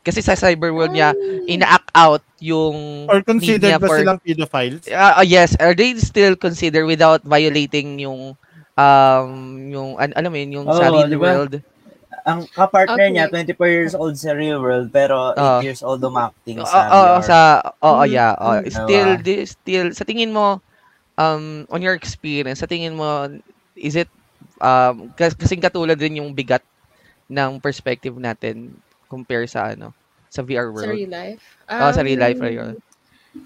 Kasi 0.03 0.19
sa 0.19 0.35
cyberworld 0.35 0.91
niya 0.91 1.15
ina-act 1.47 1.87
out 1.95 2.23
yung 2.43 3.07
Or 3.07 3.21
considered 3.23 3.63
niya 3.63 3.79
ba 3.79 3.87
for- 3.87 3.99
silang 4.03 4.19
pedophiles? 4.19 4.83
Ah, 4.91 5.21
ah, 5.21 5.25
yes, 5.25 5.55
are 5.61 5.71
they 5.77 5.95
still 5.95 6.35
considered 6.35 6.83
without 6.89 7.23
violating 7.23 8.01
yung 8.03 8.35
um 8.75 9.29
yung 9.69 9.95
an, 10.01 10.11
alam 10.17 10.33
mo 10.33 10.37
yun 10.41 10.51
yung 10.59 10.67
sa 10.73 10.89
Oo, 10.89 10.95
real 10.99 11.13
di 11.13 11.17
ba? 11.21 11.39
world 11.39 11.53
Ang 12.23 12.47
kapartner 12.55 13.11
Okay. 13.11 13.11
niya, 13.11 13.27
24 13.27 13.67
years 13.67 13.91
old 13.95 14.15
sa 14.15 14.31
real 14.31 14.63
world, 14.63 14.87
pero 14.95 15.35
8 15.35 15.59
Ah. 15.59 15.59
years 15.59 15.83
old 15.83 15.99
umacting 15.99 16.63
sa 16.63 16.87
oo, 16.87 17.19
VR. 17.19 17.27
sa 17.27 17.37
oo, 17.83 18.03
Mm, 18.03 18.07
yeah. 18.07 18.31
mm. 18.39 18.63
still 18.71 19.09
Diba? 19.19 19.19
di, 19.19 19.35
still 19.43 19.87
sa 19.91 20.07
tingin 20.07 20.31
mo 20.31 20.63
um 21.19 21.67
on 21.69 21.83
your 21.83 21.93
experience, 21.95 22.63
sa 22.63 22.69
tingin 22.69 22.95
mo 22.95 23.27
is 23.75 23.95
it 23.99 24.07
um 24.63 25.11
kas- 25.19 25.35
kasing 25.35 25.59
katulad 25.63 25.99
din 25.99 26.23
yung 26.23 26.31
bigat 26.31 26.63
ng 27.27 27.59
perspective 27.59 28.15
natin 28.19 28.71
compare 29.11 29.47
sa 29.47 29.75
ano 29.75 29.91
sa 30.31 30.41
VR 30.43 30.71
sa 30.73 30.87
world. 30.87 30.95
real 30.95 31.11
life 31.11 31.43
Oo, 31.79 31.91
sa 31.91 32.01
real 32.03 32.19
life, 32.19 32.39
Um, 32.39 32.43
real. 32.43 32.71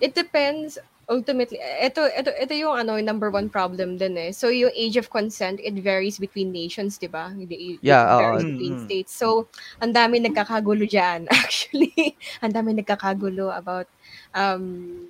It 0.02 0.14
depends 0.14 0.78
ultimately. 1.10 1.60
Ito 1.62 2.08
ito 2.12 2.32
ito 2.36 2.54
yung 2.56 2.76
ano 2.76 3.00
number 3.02 3.32
one 3.32 3.50
problem 3.50 3.98
din 3.98 4.16
eh. 4.20 4.32
So 4.36 4.50
yung 4.52 4.72
age 4.76 4.98
of 5.00 5.10
consent 5.10 5.60
it 5.64 5.76
varies 5.80 6.20
between 6.20 6.52
nations, 6.52 6.98
'di 7.00 7.10
ba? 7.12 7.32
It, 7.40 7.52
it 7.52 7.80
Yeah, 7.82 8.04
oo. 8.20 8.20
varies 8.20 8.46
between 8.46 8.76
Mm, 8.76 8.86
states. 8.86 9.16
So 9.16 9.48
ang 9.82 9.94
dami 9.96 10.20
nagkakagulo 10.24 10.84
diyan 10.88 11.28
actually. 11.34 12.16
ang 12.44 12.52
dami 12.54 12.76
nagkakagulo 12.78 13.52
about 13.56 13.88
um 14.36 14.64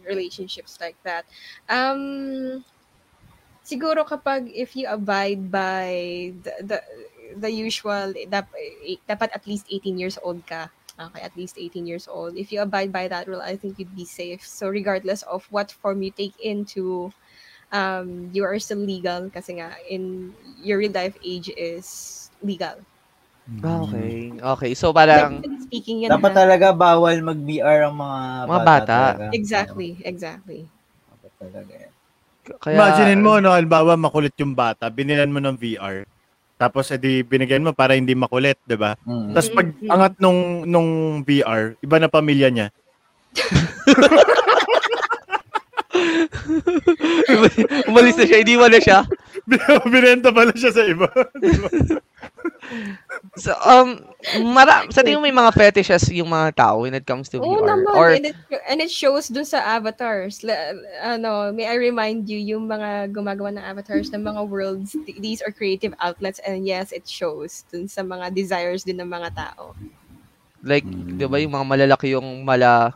relationships 0.05 0.77
like 0.81 0.97
that. 1.03 1.25
Um 1.69 2.63
siguro 3.63 4.05
kapag 4.07 4.47
if 4.53 4.75
you 4.75 4.87
abide 4.87 5.51
by 5.51 5.89
the 6.43 6.53
the, 6.63 6.77
the 7.37 7.51
usual 7.51 8.13
dap, 8.29 8.47
dapat 9.07 9.29
at 9.33 9.43
least 9.47 9.67
18 9.69 9.97
years 9.99 10.17
old 10.23 10.41
ka 10.47 10.71
Okay, 10.97 11.21
at 11.21 11.37
least 11.37 11.57
18 11.61 11.85
years 11.85 12.07
old. 12.09 12.33
If 12.35 12.49
you 12.51 12.61
abide 12.61 12.91
by 12.91 13.07
that 13.07 13.27
rule, 13.29 13.41
I 13.41 13.55
think 13.55 13.77
you'd 13.77 13.93
be 13.95 14.05
safe. 14.05 14.41
So 14.41 14.67
regardless 14.67 15.21
of 15.29 15.45
what 15.53 15.69
form 15.71 16.01
you 16.01 16.09
take 16.09 16.33
into, 16.41 17.13
um, 17.71 18.29
you 18.33 18.41
are 18.43 18.57
still 18.57 18.81
legal 18.81 19.29
kasi 19.29 19.61
nga 19.61 19.77
in 19.89 20.33
your 20.65 20.81
real 20.81 20.93
life 20.93 21.13
age 21.21 21.53
is 21.53 21.85
legal. 22.41 22.81
Ah, 23.61 23.85
okay. 23.85 24.33
Okay. 24.41 24.71
So 24.73 24.89
parang 24.89 25.41
Technically 25.41 25.61
speaking 25.69 25.97
yan. 26.01 26.09
Dapat 26.17 26.31
ha? 26.33 26.37
talaga 26.41 26.67
bawal 26.73 27.15
mag-VR 27.21 27.79
ang 27.89 27.95
mga, 27.95 28.19
Mga 28.49 28.61
bata. 28.65 28.97
talaga. 29.13 29.25
Exactly, 29.37 29.89
exactly. 30.01 30.61
Dapat 31.13 31.31
talaga 31.37 31.73
yan. 31.77 31.93
kaya 32.63 32.75
Imaginein 32.79 33.21
mo, 33.21 33.31
no, 33.43 33.51
halimbawa 33.51 33.93
makulit 33.99 34.33
yung 34.39 34.55
bata, 34.55 34.87
binilan 34.87 35.29
mo 35.29 35.39
ng 35.43 35.55
VR, 35.59 36.07
tapos 36.57 36.89
edi 36.89 37.21
binigyan 37.21 37.61
mo 37.61 37.71
para 37.71 37.93
hindi 37.93 38.17
makulit, 38.17 38.57
di 38.65 38.73
ba? 38.73 38.97
Mm. 39.05 39.37
Tapos 39.37 39.49
pag 39.53 39.67
Mm-mm. 39.69 39.93
angat 39.93 40.13
nung, 40.17 40.65
nung 40.65 40.89
VR, 41.21 41.77
iba 41.77 41.97
na 42.01 42.09
pamilya 42.09 42.49
niya. 42.49 42.67
umalis 47.89 48.17
na 48.17 48.25
siya, 48.25 48.41
hindi 48.41 48.57
na 48.57 48.79
siya. 48.81 49.05
Binenta 49.91 50.29
pala 50.29 50.51
siya 50.53 50.71
sa 50.75 50.83
iba. 50.83 51.07
So, 53.37 53.53
um, 53.63 54.01
mara, 54.51 54.83
sa 54.91 54.99
tingin 54.99 55.21
mo 55.21 55.23
may 55.23 55.31
mga 55.31 55.55
fetishes 55.55 56.09
yung 56.11 56.27
mga 56.27 56.57
tao 56.57 56.83
when 56.83 56.91
it 56.97 57.05
comes 57.07 57.29
to 57.31 57.39
Oo 57.39 57.63
VR? 57.63 57.69
naman. 57.79 57.93
Or, 57.95 58.09
and, 58.11 58.25
it, 58.27 58.35
and 58.67 58.81
it 58.81 58.91
shows 58.91 59.29
dun 59.29 59.45
sa 59.45 59.61
avatars. 59.77 60.41
La, 60.43 60.73
ano, 60.99 61.53
may 61.53 61.63
I 61.69 61.77
remind 61.77 62.27
you, 62.27 62.35
yung 62.35 62.67
mga 62.67 63.13
gumagawa 63.13 63.55
ng 63.55 63.63
avatars 63.63 64.11
ng 64.11 64.19
mga 64.19 64.41
worlds, 64.49 64.97
th- 65.05 65.21
these 65.21 65.39
are 65.45 65.53
creative 65.53 65.93
outlets 66.01 66.41
and 66.43 66.65
yes, 66.67 66.91
it 66.91 67.07
shows 67.07 67.63
dun 67.71 67.87
sa 67.87 68.01
mga 68.03 68.33
desires 68.33 68.83
din 68.83 68.99
ng 68.99 69.07
mga 69.07 69.31
tao. 69.37 69.71
like, 70.59 70.83
Mm. 70.83 71.15
di 71.15 71.25
ba 71.29 71.37
yung 71.39 71.53
mga 71.53 71.67
malalaki 71.69 72.07
yung 72.17 72.43
mala, 72.43 72.91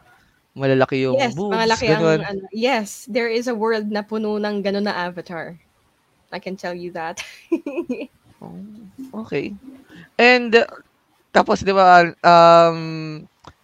malalaki 0.52 1.06
yung 1.06 1.16
yes, 1.16 1.32
boobs, 1.38 1.54
mga 1.56 1.68
laki 1.70 1.86
ang, 1.88 1.94
ganun. 1.96 2.20
ano, 2.28 2.42
yes, 2.52 3.06
there 3.08 3.30
is 3.30 3.48
a 3.48 3.56
world 3.56 3.88
na 3.88 4.04
puno 4.04 4.36
ng 4.36 4.60
ganun 4.60 4.84
na 4.90 5.08
avatar. 5.08 5.56
I 6.34 6.40
can 6.40 6.56
tell 6.56 6.74
you 6.74 6.92
that. 6.94 7.24
Oh, 8.42 8.58
okay. 9.26 9.54
And, 10.18 10.56
uh, 10.56 10.68
tapos, 11.34 11.64
di 11.64 11.72
ba, 11.72 12.12
um, 12.24 12.80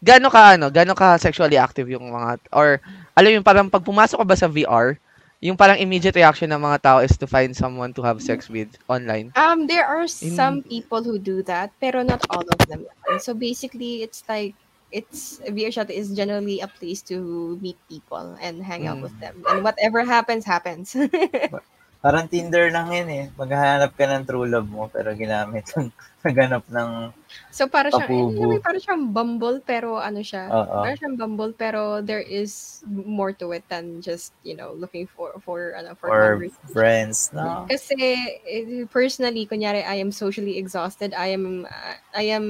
gano'n 0.04 0.32
ka, 0.32 0.42
ano, 0.60 0.68
gano'n 0.72 0.98
ka 0.98 1.18
sexually 1.20 1.58
active 1.58 1.90
yung 1.90 2.12
mga, 2.12 2.40
or, 2.54 2.80
alam 3.18 3.32
yung 3.42 3.46
parang 3.48 3.68
pag 3.70 3.84
pumasok 3.84 4.22
ka 4.22 4.28
ba 4.28 4.38
sa 4.38 4.48
VR, 4.48 4.98
yung 5.42 5.58
parang 5.58 5.78
immediate 5.78 6.16
reaction 6.18 6.50
ng 6.50 6.62
mga 6.62 6.82
tao 6.82 7.00
is 7.04 7.14
to 7.18 7.28
find 7.30 7.54
someone 7.54 7.94
to 7.94 8.02
have 8.02 8.22
sex 8.22 8.50
with 8.50 8.70
online. 8.90 9.30
Um, 9.38 9.68
there 9.68 9.86
are 9.86 10.04
In- 10.06 10.10
some 10.10 10.64
people 10.64 11.04
who 11.04 11.20
do 11.20 11.44
that, 11.46 11.70
pero 11.80 12.02
not 12.02 12.26
all 12.30 12.42
of 12.46 12.60
them. 12.66 12.86
So 13.22 13.34
basically, 13.34 14.02
it's 14.02 14.24
like 14.26 14.56
it's 14.90 15.38
VRChat 15.46 15.92
is 15.92 16.16
generally 16.16 16.62
a 16.64 16.68
place 16.68 17.04
to 17.12 17.58
meet 17.62 17.78
people 17.92 18.38
and 18.42 18.64
hang 18.64 18.88
out 18.88 18.98
with 19.04 19.14
Mm. 19.20 19.22
them, 19.22 19.36
and 19.46 19.58
whatever 19.62 20.02
happens, 20.08 20.46
happens. 20.46 20.96
Parang 22.08 22.32
Tinder 22.32 22.72
lang 22.72 22.88
yun 22.88 23.10
eh. 23.12 23.26
Maghahanap 23.36 23.92
ka 24.00 24.08
ng 24.08 24.24
true 24.24 24.48
love 24.48 24.72
mo 24.72 24.88
pero 24.88 25.12
ginamit 25.12 25.68
ang 25.76 25.92
naghanap 26.24 26.64
ng 26.72 27.12
so 27.52 27.68
para 27.68 27.92
siyang, 27.92 28.08
Papubo. 28.08 28.56
eh, 28.56 28.64
para 28.64 28.80
siyang 28.80 29.12
Bumble, 29.12 29.60
pero 29.60 30.00
ano 30.00 30.24
siya? 30.24 30.48
Oo. 30.48 30.88
Para 30.88 30.96
siyang 30.96 31.20
Bumble, 31.20 31.52
pero 31.52 32.00
there 32.00 32.24
is 32.24 32.80
more 32.88 33.36
to 33.36 33.52
it 33.52 33.68
than 33.68 34.00
just 34.00 34.32
you 34.48 34.56
know 34.56 34.72
looking 34.80 35.04
for 35.04 35.36
for 35.44 35.76
ano 35.76 35.92
for 36.00 36.08
or 36.08 36.40
conversation. 36.40 36.72
friends. 36.72 37.28
No? 37.36 37.68
Kasi 37.68 38.00
eh, 38.48 38.88
personally, 38.88 39.44
kunyari, 39.44 39.84
I 39.84 40.00
am 40.00 40.16
socially 40.16 40.56
exhausted. 40.56 41.12
I 41.12 41.36
am 41.36 41.68
uh, 41.68 41.96
I 42.16 42.32
am 42.32 42.48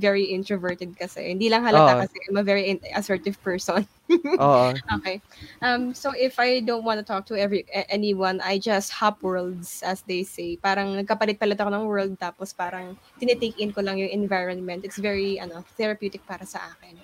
very 0.00 0.32
introverted 0.32 0.96
kasi. 0.96 1.36
Hindi 1.36 1.52
lang 1.52 1.68
halata 1.68 2.00
Oo. 2.00 2.00
kasi 2.08 2.16
I'm 2.32 2.40
a 2.40 2.46
very 2.46 2.80
assertive 2.96 3.36
person. 3.44 3.84
Oo. 4.10 4.72
okay. 5.00 5.20
Um 5.64 5.94
so 5.96 6.12
if 6.12 6.36
I 6.38 6.60
don't 6.60 6.84
want 6.84 7.00
to 7.00 7.06
talk 7.06 7.24
to 7.32 7.36
every 7.38 7.64
anyone, 7.88 8.40
I 8.44 8.58
just 8.60 8.92
hop 8.92 9.22
worlds 9.24 9.80
as 9.84 10.02
they 10.04 10.22
say. 10.24 10.56
Parang 10.60 10.96
nagkapalit-palit 11.00 11.56
ako 11.60 11.70
ng 11.72 11.84
world 11.88 12.14
tapos 12.20 12.52
parang 12.52 12.96
tinitake 13.16 13.56
in 13.60 13.72
ko 13.72 13.80
lang 13.80 13.96
yung 13.98 14.12
environment. 14.12 14.84
It's 14.84 15.00
very 15.00 15.40
ano, 15.40 15.64
therapeutic 15.78 16.26
para 16.28 16.44
sa 16.44 16.74
akin. 16.76 17.00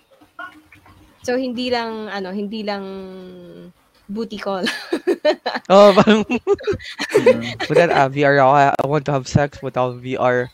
So 1.25 1.37
hindi 1.37 1.69
lang 1.73 2.09
ano, 2.09 2.33
hindi 2.33 2.65
lang 2.65 2.85
booty 4.11 4.39
call. 4.41 4.67
Oh, 5.71 5.95
parang 5.95 6.25
Mm. 7.15 7.55
with 7.69 7.79
that, 7.79 7.91
ah, 7.95 8.09
VR 8.09 8.39
I 8.41 8.75
want 8.87 9.05
to 9.07 9.13
have 9.13 9.29
sex 9.29 9.63
without 9.63 10.01
VR. 10.03 10.51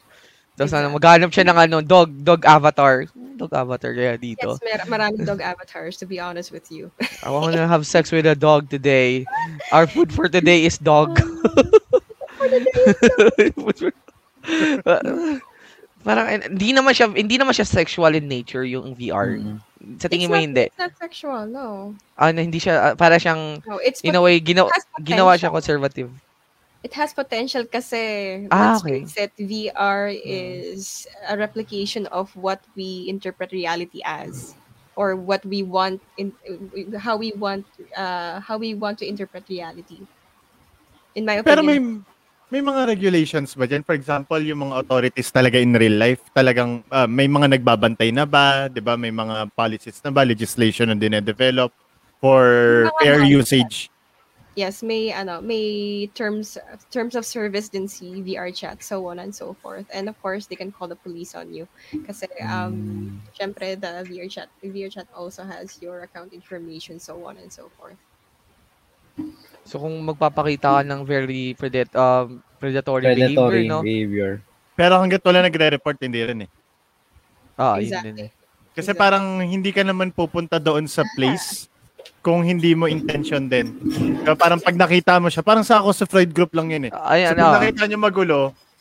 Tapos 0.56 0.72
ano, 0.72 0.88
Exactly. 0.88 0.96
maghanap 0.96 1.30
siya 1.36 1.44
ng 1.52 1.58
ano, 1.68 1.76
dog, 1.84 2.08
dog 2.24 2.40
avatar. 2.48 3.04
Dog 3.36 3.52
avatar 3.52 3.92
kaya 3.92 4.16
dito. 4.16 4.56
Yes, 4.56 4.64
mer- 4.64 4.88
maraming 4.88 5.28
dog 5.28 5.44
avatars 5.44 6.00
to 6.00 6.08
be 6.08 6.16
honest 6.16 6.48
with 6.48 6.72
you. 6.72 6.88
I 7.20 7.28
want 7.28 7.52
to 7.52 7.68
have 7.68 7.84
sex 7.84 8.08
with 8.08 8.24
a 8.24 8.32
dog 8.32 8.72
today. 8.72 9.28
Our 9.68 9.84
food 9.84 10.08
for 10.08 10.32
today 10.32 10.64
is 10.64 10.80
dog. 10.80 11.20
For- 13.56 13.92
Parang 16.06 16.26
eh, 16.30 16.38
hindi 16.46 16.70
naman 16.70 16.94
siya 16.94 17.10
hindi 17.10 17.34
naman 17.34 17.50
siya 17.50 17.66
sexual 17.66 18.14
in 18.14 18.30
nature 18.30 18.62
yung 18.62 18.94
VR. 18.94 19.42
Mm. 19.42 19.58
Sa 19.98 20.06
tingin 20.06 20.30
It's 20.30 20.32
mo 20.32 20.38
not- 20.38 20.46
hindi. 20.46 20.64
It's 20.70 20.78
not 20.78 20.94
sexual, 20.94 21.42
no. 21.50 21.98
Ano 22.14 22.38
hindi 22.38 22.62
siya 22.62 22.74
ah, 22.80 22.94
para 22.94 23.18
siyang 23.18 23.58
No, 23.66 23.82
it's 23.82 24.00
in 24.06 24.14
a 24.14 24.22
way 24.22 24.38
ginawa 24.38 24.70
ginawa 25.02 25.34
siya 25.34 25.50
conservative. 25.50 26.08
It 26.84 26.94
has 26.94 27.12
potential 27.12 27.64
kasi 27.66 28.46
Ah, 28.50 28.76
okay. 28.78 29.04
it, 29.16 29.32
VR 29.38 30.12
is 30.12 31.06
a 31.28 31.36
replication 31.36 32.06
of 32.08 32.34
what 32.36 32.64
we 32.76 33.06
interpret 33.08 33.52
reality 33.52 34.00
as 34.04 34.54
or 34.96 35.16
what 35.16 35.44
we 35.44 35.62
want 35.62 36.00
in 36.16 36.32
how 36.98 37.16
we 37.16 37.32
want 37.36 37.66
uh 37.96 38.40
how 38.40 38.56
we 38.58 38.74
want 38.74 38.98
to 38.98 39.06
interpret 39.08 39.48
reality. 39.48 40.06
In 41.14 41.24
my 41.24 41.34
Pero 41.42 41.62
may 41.64 41.78
opinion. 41.78 42.04
may 42.46 42.62
mga 42.62 42.86
regulations 42.86 43.58
ba 43.58 43.66
dyan? 43.66 43.82
For 43.82 43.98
example, 43.98 44.38
yung 44.38 44.70
mga 44.70 44.86
authorities 44.86 45.34
talaga 45.34 45.58
in 45.58 45.74
real 45.74 45.98
life, 45.98 46.22
talagang 46.30 46.86
ah, 46.94 47.10
may 47.10 47.26
mga 47.26 47.58
nagbabantay 47.58 48.14
na 48.14 48.22
ba? 48.22 48.70
'Di 48.70 48.78
ba 48.84 48.94
May 48.94 49.10
mga 49.10 49.50
policies 49.56 49.98
na 50.06 50.14
ba? 50.14 50.22
Legislation 50.22 50.92
na 50.92 50.96
dinedevelop 50.98 51.74
for 52.22 52.46
fair 53.02 53.18
usage? 53.26 53.90
Yes, 54.56 54.82
may 54.82 55.12
ano, 55.12 55.40
may 55.40 56.08
terms 56.18 56.58
terms 56.90 57.14
of 57.14 57.24
service 57.24 57.68
din 57.68 57.86
si 57.86 58.22
VR 58.26 58.50
chat, 58.50 58.82
so 58.82 59.06
on 59.06 59.18
and 59.20 59.34
so 59.34 59.54
forth. 59.62 59.86
And 59.92 60.08
of 60.08 60.16
course, 60.24 60.46
they 60.48 60.56
can 60.56 60.72
call 60.72 60.88
the 60.88 60.98
police 60.98 61.34
on 61.36 61.52
you 61.54 61.68
kasi 62.08 62.26
um 62.48 62.74
syempre 63.38 63.76
the 63.78 64.02
VR 64.08 64.28
chat, 64.32 64.48
the 64.64 64.68
VR 64.72 64.90
chat 64.90 65.06
also 65.14 65.44
has 65.44 65.78
your 65.84 66.02
account 66.02 66.32
information, 66.32 66.98
so 66.98 67.14
on 67.28 67.36
and 67.38 67.52
so 67.52 67.68
forth. 67.78 68.00
So 69.66 69.82
kung 69.82 69.94
magpapakita 70.06 70.80
ka 70.80 70.82
ng 70.86 71.02
very 71.04 71.52
predat 71.58 71.90
um, 71.98 72.40
predatory, 72.62 73.10
Predatory 73.10 73.66
behavior, 73.66 73.68
no? 73.68 73.80
behavior. 73.82 74.32
Pero 74.78 75.00
hangga't 75.00 75.24
wala 75.26 75.44
nagre-report, 75.48 75.98
hindi 76.04 76.20
rin 76.22 76.40
eh. 76.46 76.50
Ah, 77.56 77.80
yun 77.80 77.88
Exactly. 77.88 78.04
din 78.04 78.28
eh. 78.28 78.30
Kasi 78.76 78.92
Exactly. 78.92 79.00
parang 79.00 79.40
hindi 79.40 79.72
ka 79.72 79.80
naman 79.80 80.12
pupunta 80.12 80.60
doon 80.60 80.84
sa 80.84 81.02
place 81.16 81.68
kung 82.26 82.42
hindi 82.42 82.74
mo 82.74 82.90
intention 82.90 83.46
din. 83.46 83.70
Kaya 84.26 84.34
parang 84.34 84.58
pag 84.58 84.74
nakita 84.74 85.22
mo 85.22 85.30
siya, 85.30 85.46
parang 85.46 85.62
sa 85.62 85.78
ako 85.78 85.94
sa 85.94 86.10
Freud 86.10 86.34
group 86.34 86.50
lang 86.58 86.74
yun 86.74 86.90
eh. 86.90 86.92
Ayan, 87.06 87.30
so 87.30 87.38
pag 87.38 87.46
ah. 87.46 87.54
nakita 87.62 87.86
nyo 87.86 87.98
magulo, 88.02 88.38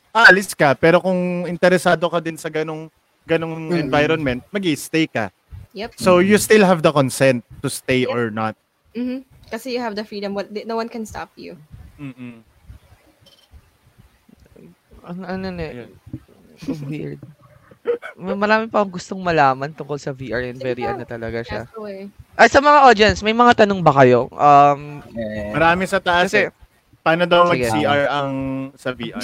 aalis 0.09 0.57
ka. 0.57 0.73
Pero 0.73 0.97
kung 0.97 1.45
interesado 1.45 2.09
ka 2.09 2.17
din 2.17 2.41
sa 2.41 2.49
ganong, 2.49 2.89
ganong 3.21 3.69
Mm. 3.69 3.85
environment, 3.85 4.41
mag 4.49 4.65
stay 4.73 5.05
ka. 5.05 5.29
Yep. 5.77 5.93
So 6.01 6.25
you 6.25 6.41
still 6.41 6.65
have 6.65 6.81
the 6.81 6.89
consent 6.89 7.45
to 7.61 7.69
stay 7.69 8.09
or 8.09 8.33
not. 8.33 8.57
Mhm. 8.97 9.21
Kasi 9.53 9.77
you 9.77 9.81
have 9.83 9.93
the 9.93 10.01
freedom. 10.01 10.33
No 10.65 10.81
one 10.81 10.89
can 10.89 11.05
stop 11.05 11.29
you. 11.37 11.53
Mm-mm. 12.01 12.41
Ano, 15.05 15.21
ano 15.21 15.45
na 15.53 15.65
Ayun. 15.69 15.91
So 16.65 16.73
weird. 16.89 17.21
Marami 18.15 18.65
pa 18.65 18.79
akong 18.79 18.93
gustong 18.93 19.19
malaman 19.19 19.69
tungkol 19.69 19.95
sa 19.95 20.09
VR 20.09 20.45
and 20.45 20.57
very 20.57 20.81
ano 20.81 21.03
talaga 21.03 21.41
siya. 21.41 21.61
Ay, 22.33 22.47
sa 22.47 22.59
mga 22.59 22.79
audience, 22.83 23.19
may 23.19 23.31
mga 23.31 23.61
tanong 23.61 23.79
ba 23.79 23.93
kayo? 23.93 24.27
Um, 24.31 25.03
Eh, 25.11 25.51
Marami 25.51 25.83
sa 25.83 25.99
taas 25.99 26.29
Kasi- 26.29 26.47
eh. 26.47 26.53
Paano 26.99 27.23
daw 27.23 27.45
mag-CR 27.45 28.09
ang 28.09 28.31
sa 28.73 28.89
VR? 28.89 29.21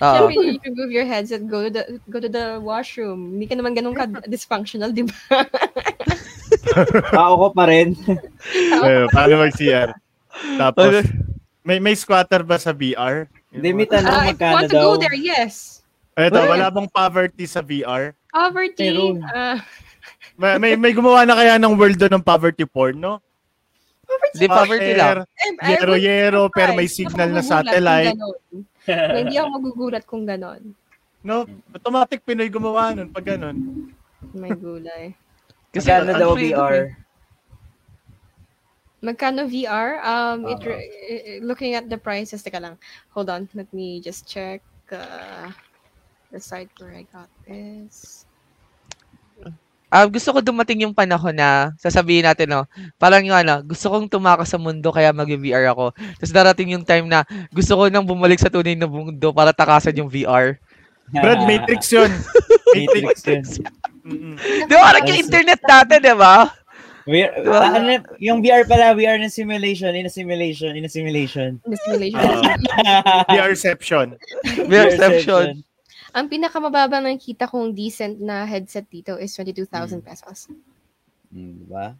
ah, 0.00 0.18
Siyempre, 0.18 0.34
you 0.34 0.58
remove 0.60 0.90
your 0.90 1.06
headset, 1.06 1.46
go 1.46 1.62
to 1.62 1.70
the 1.70 1.82
go 2.06 2.18
to 2.18 2.26
the 2.26 2.58
washroom. 2.58 3.32
Hindi 3.32 3.46
ka 3.46 3.54
naman 3.54 3.70
ganun 3.72 3.94
ka 3.94 4.10
dysfunctional, 4.24 4.90
di 4.90 5.06
ba? 5.06 5.14
Tao 7.14 7.38
ko 7.38 7.48
pa 7.50 7.64
rin. 7.66 7.94
Eh, 8.82 9.06
paano 9.14 9.32
mag-CR? 9.40 9.94
Tapos, 10.58 11.06
may 11.62 11.78
may 11.78 11.94
squatter 11.94 12.42
ba 12.42 12.58
sa 12.58 12.74
VR? 12.74 13.30
Hindi, 13.48 13.68
may 13.72 13.86
tanong 13.86 14.08
Ah, 14.08 14.18
if 14.20 14.26
you 14.26 14.30
magkano 14.34 14.54
want 14.56 14.66
to 14.66 14.74
daw. 14.74 14.82
go 14.84 14.98
there, 14.98 15.14
yes. 15.14 15.71
Eto, 16.12 16.36
Well- 16.36 16.50
wala 16.52 16.68
bang 16.68 16.88
poverty 16.88 17.44
sa 17.48 17.64
VR? 17.64 18.12
Poverty. 18.28 18.92
Pero- 18.92 19.16
ah, 19.32 19.60
May, 20.36 20.56
may, 20.58 20.72
may 20.76 20.92
gumawa 20.96 21.22
na 21.28 21.36
kaya 21.36 21.60
ng 21.60 21.76
world 21.76 21.94
doon 21.94 22.18
ng 22.18 22.24
poverty 22.24 22.64
porn, 22.64 22.96
no? 22.96 23.20
Di 24.32 24.48
poverty 24.48 24.96
lang. 24.96 25.28
Yero-yero, 25.60 26.48
be 26.48 26.52
pero 26.56 26.70
may 26.72 26.88
signal 26.88 27.28
na 27.30 27.44
satellite. 27.44 28.16
ganon. 28.16 28.64
Hindi 29.22 29.36
ako 29.36 29.48
magugulat 29.60 30.04
kung 30.08 30.24
ganon. 30.24 30.72
No? 31.22 31.46
Automatic 31.70 32.24
Pinoy 32.26 32.50
gumawa 32.50 32.96
nun 32.96 33.12
pag 33.12 33.24
ganun. 33.24 33.88
May 34.34 34.52
gulay. 34.56 35.14
Kasi 35.70 35.88
Magkano 35.88 36.12
daw 36.18 36.30
VR? 36.34 36.76
Magkano 39.02 39.42
VR? 39.46 39.88
Um, 40.02 40.38
it, 40.46 40.60
Oo. 40.62 40.78
eh, 40.78 41.38
looking 41.42 41.74
at 41.74 41.90
the 41.90 41.98
prices, 41.98 42.42
teka 42.42 42.58
lang. 42.62 42.74
Hold 43.14 43.30
on, 43.30 43.48
let 43.54 43.66
me 43.74 43.98
just 43.98 44.26
check 44.26 44.62
uh, 44.90 45.50
the 46.32 46.40
site 46.40 46.72
where 46.80 46.96
I 46.96 47.04
got 47.12 47.28
this. 47.44 48.24
Ah, 49.92 50.08
gusto 50.08 50.32
ko 50.32 50.40
dumating 50.40 50.88
yung 50.88 50.96
panahon 50.96 51.36
na 51.36 51.68
sasabihin 51.76 52.24
natin, 52.24 52.48
no, 52.48 52.64
parang 52.96 53.20
yung 53.28 53.36
ano, 53.36 53.60
gusto 53.60 53.92
kong 53.92 54.08
tumakas 54.08 54.48
sa 54.48 54.56
mundo 54.56 54.88
kaya 54.88 55.12
mag-VR 55.12 55.68
ako. 55.68 55.92
Tapos 56.16 56.32
darating 56.32 56.72
yung 56.72 56.80
time 56.80 57.04
na 57.04 57.28
gusto 57.52 57.76
ko 57.76 57.92
nang 57.92 58.08
bumalik 58.08 58.40
sa 58.40 58.48
tunay 58.48 58.72
na 58.72 58.88
mundo 58.88 59.28
para 59.36 59.52
takasan 59.52 60.00
yung 60.00 60.08
VR. 60.08 60.56
Brad, 61.12 61.44
Matrix 61.44 61.92
yun. 61.96 62.08
Matrix 62.72 63.20
yun. 63.28 63.44
Mm-mm. 64.00 64.34
Di 64.40 64.72
ba 64.72 64.80
parang 64.80 65.04
yung 65.12 65.20
internet 65.28 65.60
dati, 65.60 66.00
di 66.00 66.14
ba? 66.16 66.48
VR, 67.04 67.30
Diba? 67.42 67.58
ah, 67.58 67.76
ano, 67.76 67.98
yung 68.22 68.40
VR 68.40 68.62
pala, 68.64 68.94
VR 68.94 69.18
na 69.18 69.28
simulation, 69.28 69.92
in 69.92 70.06
a 70.06 70.12
simulation, 70.12 70.72
in 70.72 70.86
a 70.86 70.92
simulation. 70.92 71.58
The 71.66 71.76
simulation. 71.84 72.32
Ah. 72.86 73.26
VRception. 73.28 74.16
VRception. 74.70 75.66
Ang 76.12 76.28
pinakamababa 76.28 77.00
na 77.00 77.16
kita 77.16 77.48
kong 77.48 77.72
decent 77.72 78.20
na 78.20 78.44
headset 78.44 78.84
dito 78.86 79.16
is 79.16 79.32
22,000 79.32 80.04
pesos. 80.04 80.52
Hmm, 81.32 81.64
diba? 81.64 81.96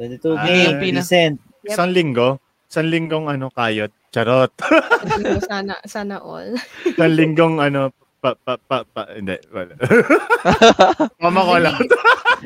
22 0.00 0.32
Ah, 0.32 0.48
yung 0.48 0.80
pina- 0.80 1.04
decent. 1.04 1.36
Yep. 1.68 1.76
Isang 1.76 1.90
linggo. 1.92 2.28
Isang 2.64 2.88
linggong 2.88 3.26
ano, 3.28 3.52
kayot. 3.52 3.92
Charot. 4.08 4.48
Sana, 5.44 5.76
sana 5.84 6.16
all. 6.16 6.56
Isang 6.82 7.12
linggong 7.12 7.60
ano, 7.60 7.92
pa, 8.24 8.32
pa, 8.32 8.56
pa, 8.56 8.80
pa, 8.88 9.12
hindi, 9.12 9.36
wala. 9.52 9.76
Mama 11.22 11.40
ko 11.44 11.54
lang. 11.60 11.76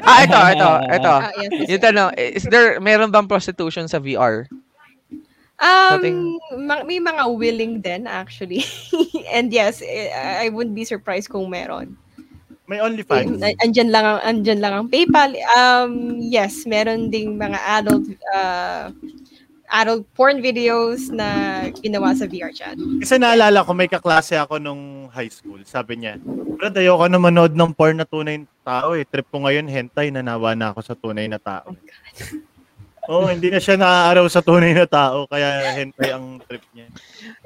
Ah, 0.02 0.24
ito, 0.24 0.40
ito, 0.56 0.70
ito. 0.88 1.12
Ah, 1.12 1.28
yes, 1.36 1.52
yes, 1.52 1.68
Yung 1.68 1.82
tanong, 1.84 2.08
is 2.16 2.48
there, 2.48 2.80
meron 2.80 3.12
bang 3.12 3.28
prostitution 3.28 3.84
sa 3.84 4.00
VR? 4.00 4.48
Um, 5.62 6.42
ma- 6.66 6.82
may 6.82 6.98
mga 6.98 7.22
willing 7.38 7.78
din 7.78 8.10
actually. 8.10 8.66
And 9.34 9.54
yes, 9.54 9.78
eh, 9.78 10.10
I 10.10 10.50
wouldn't 10.50 10.74
be 10.74 10.82
surprised 10.82 11.30
kung 11.30 11.46
meron. 11.46 11.94
May 12.66 12.82
OnlyFans. 12.82 13.38
An- 13.38 13.58
Andyan 13.62 13.94
lang 13.94 14.04
ang 14.06 14.20
andyan 14.26 14.58
lang 14.58 14.74
ang 14.74 14.86
PayPal. 14.90 15.38
Um, 15.54 16.18
yes, 16.18 16.66
meron 16.66 17.14
ding 17.14 17.38
mga 17.38 17.58
adult 17.78 18.10
uh, 18.34 18.90
adult 19.72 20.04
porn 20.12 20.42
videos 20.44 21.08
na 21.08 21.68
ginawa 21.80 22.12
sa 22.12 22.28
VR 22.28 22.52
chat. 22.52 22.76
Kasi 22.76 23.16
naalala 23.16 23.64
ko, 23.64 23.72
may 23.72 23.88
kaklase 23.88 24.36
ako 24.36 24.60
nung 24.60 25.08
high 25.14 25.30
school. 25.32 25.62
Sabi 25.64 26.02
niya, 26.02 26.20
Brad, 26.58 26.76
ayoko 26.76 27.08
na 27.08 27.22
manood 27.22 27.56
ng 27.56 27.72
porn 27.72 27.96
na 27.96 28.06
tunay 28.06 28.44
na 28.44 28.50
tao 28.62 28.92
eh. 28.92 29.08
Trip 29.08 29.26
ko 29.32 29.42
ngayon, 29.42 29.66
hentai, 29.72 30.12
nanawa 30.12 30.52
na 30.52 30.76
ako 30.76 30.80
sa 30.84 30.94
tunay 30.94 31.24
na 31.26 31.40
tao. 31.40 31.72
Oo, 33.10 33.26
oh, 33.26 33.28
hindi 33.30 33.50
na 33.50 33.58
siya 33.58 33.74
naaaraw 33.74 34.26
sa 34.30 34.44
tunay 34.44 34.70
na 34.70 34.86
tao, 34.86 35.26
kaya 35.26 35.74
hentai 35.74 36.14
ang 36.14 36.38
trip 36.46 36.62
niya. 36.70 36.86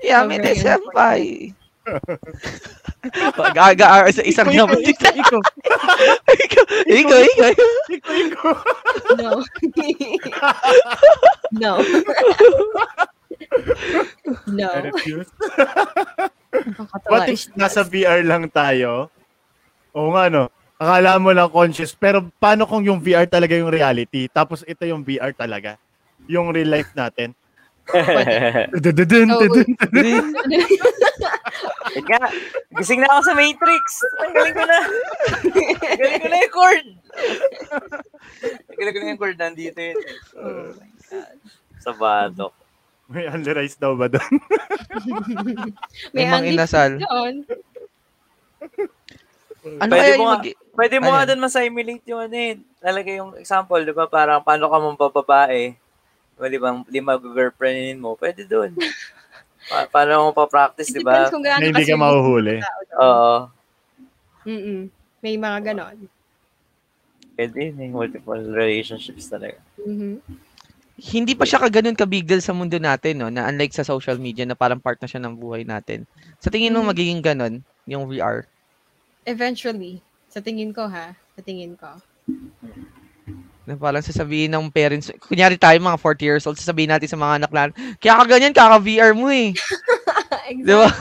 Yami 0.04 0.36
Sobrang 0.36 0.60
senpai. 0.60 1.22
Pag-aga 3.38 4.10
sa 4.10 4.22
isang 4.26 4.50
Iko, 4.50 4.68
naman. 4.68 4.82
iko, 4.82 5.06
iko, 5.16 5.38
Ikaw, 6.84 6.92
ikaw, 6.92 7.20
ikaw. 7.24 7.50
iko, 7.88 8.10
iko. 8.20 8.50
No. 9.16 9.30
no. 11.62 11.72
no. 14.50 14.68
I 14.74 14.80
refuse. 14.90 15.30
Nakakatawa 16.52 17.10
What 17.12 17.30
if 17.30 17.46
nasa 17.54 17.80
VR 17.86 18.20
lang 18.26 18.50
tayo? 18.50 19.08
Oo 19.94 20.12
nga, 20.12 20.28
no? 20.28 20.52
Akala 20.76 21.16
mo 21.16 21.32
lang 21.32 21.48
conscious. 21.48 21.96
Pero 21.96 22.28
paano 22.36 22.68
kung 22.68 22.84
yung 22.84 23.00
VR 23.00 23.24
talaga 23.24 23.56
yung 23.56 23.72
reality? 23.72 24.28
Tapos 24.28 24.60
ito 24.62 24.84
yung 24.84 25.00
VR 25.00 25.32
talaga? 25.32 25.80
Yung 26.28 26.52
real 26.52 26.68
life 26.68 26.92
natin? 26.92 27.32
Oh. 27.86 29.46
Teka, 31.96 32.18
gising 32.76 33.00
na 33.00 33.08
ako 33.08 33.22
sa 33.24 33.34
Matrix. 33.34 33.84
Tanggalin 34.18 34.52
ko 34.52 34.64
na. 34.66 34.78
Tanggalin 35.80 36.18
ko 36.18 36.28
na 36.28 36.36
yung 36.36 36.52
cord. 36.52 36.86
Tanggalin 38.68 38.92
ko 38.92 38.98
na 38.98 39.06
yung 39.06 39.20
cord. 39.22 39.36
Nandito 39.38 39.78
yun. 39.80 39.96
Oh 40.34 40.74
my 40.74 40.90
God. 41.08 41.36
Sa 41.80 41.90
batok. 41.94 42.52
May 43.06 43.30
unrealized 43.30 43.78
daw 43.78 43.94
ba 43.94 44.10
doon? 44.10 44.32
May 46.10 46.26
mga 46.26 46.42
Andy 46.42 46.52
inasal. 46.52 46.92
doon. 46.98 47.34
Ano 49.78 49.90
Pwede 49.90 50.02
kaya 50.02 50.18
yung 50.18 50.26
mag- 50.26 50.58
Pwede 50.76 51.00
mo 51.00 51.08
Ano 51.08 51.16
nga 51.16 51.26
doon 51.26 51.40
ma-simulate 51.40 52.04
yung 52.06 52.20
ano 52.20 52.36
eh. 52.36 52.60
Talaga 52.78 53.10
yung 53.10 53.30
example, 53.40 53.80
di 53.80 53.96
ba? 53.96 54.04
Parang 54.06 54.44
paano 54.44 54.68
ka 54.68 54.76
mong 54.76 55.00
bababae. 55.00 55.72
Diba, 56.36 56.46
limang, 56.52 56.78
lima 56.86 57.16
girlfriendin 57.16 57.96
mo. 57.96 58.12
Pwede 58.14 58.44
doon. 58.44 58.76
Pa- 59.72 59.88
paano 59.90 60.28
mo 60.28 60.30
pa-practice, 60.30 60.94
di 60.94 61.02
ba? 61.02 61.26
hindi 61.32 61.82
ka 61.82 61.96
mahuhuli. 61.98 62.62
Oo. 63.02 63.50
Mm-mm. 64.46 64.86
May 65.26 65.34
mga 65.34 65.74
ganon. 65.74 66.06
Pwede 67.34 67.58
yun 67.58 67.82
eh. 67.82 67.90
Multiple 67.90 68.46
relationships 68.54 69.26
talaga. 69.26 69.58
Mhm. 69.82 70.22
hindi 70.96 71.36
pa 71.36 71.44
siya 71.44 71.60
kaganon 71.60 71.92
ka 71.92 72.08
big 72.08 72.24
deal 72.24 72.40
sa 72.40 72.56
mundo 72.56 72.80
natin, 72.80 73.20
no? 73.20 73.28
Na 73.28 73.44
unlike 73.52 73.76
sa 73.76 73.84
social 73.84 74.16
media 74.16 74.48
na 74.48 74.56
parang 74.56 74.80
part 74.80 74.96
na 74.96 75.04
siya 75.04 75.20
ng 75.20 75.36
buhay 75.36 75.60
natin. 75.60 76.08
Sa 76.40 76.48
tingin 76.48 76.72
mo 76.72 76.80
Mm. 76.80 76.88
magiging 76.88 77.20
ganon 77.20 77.54
yung 77.84 78.08
VR? 78.08 78.48
Eventually. 79.28 80.00
Sa 80.36 80.44
tingin 80.44 80.68
ko 80.76 80.84
ha. 80.84 81.16
Sa 81.32 81.40
tingin 81.40 81.72
ko. 81.80 81.88
Na 83.64 83.72
parang 83.72 84.04
sasabihin 84.04 84.52
ng 84.52 84.68
parents, 84.68 85.08
kunyari 85.24 85.56
tayo 85.56 85.80
mga 85.80 85.96
40 85.96 86.28
years 86.28 86.44
old, 86.44 86.60
sasabihin 86.60 86.92
natin 86.92 87.08
sa 87.08 87.16
mga 87.16 87.40
anak 87.40 87.50
na, 87.56 87.72
kaya 87.96 88.20
ka 88.20 88.24
ganyan, 88.28 88.52
kaka-VR 88.52 89.16
mo 89.16 89.32
eh. 89.32 89.56
exactly. 90.44 90.60
Di 90.68 90.74
ba? 90.76 90.92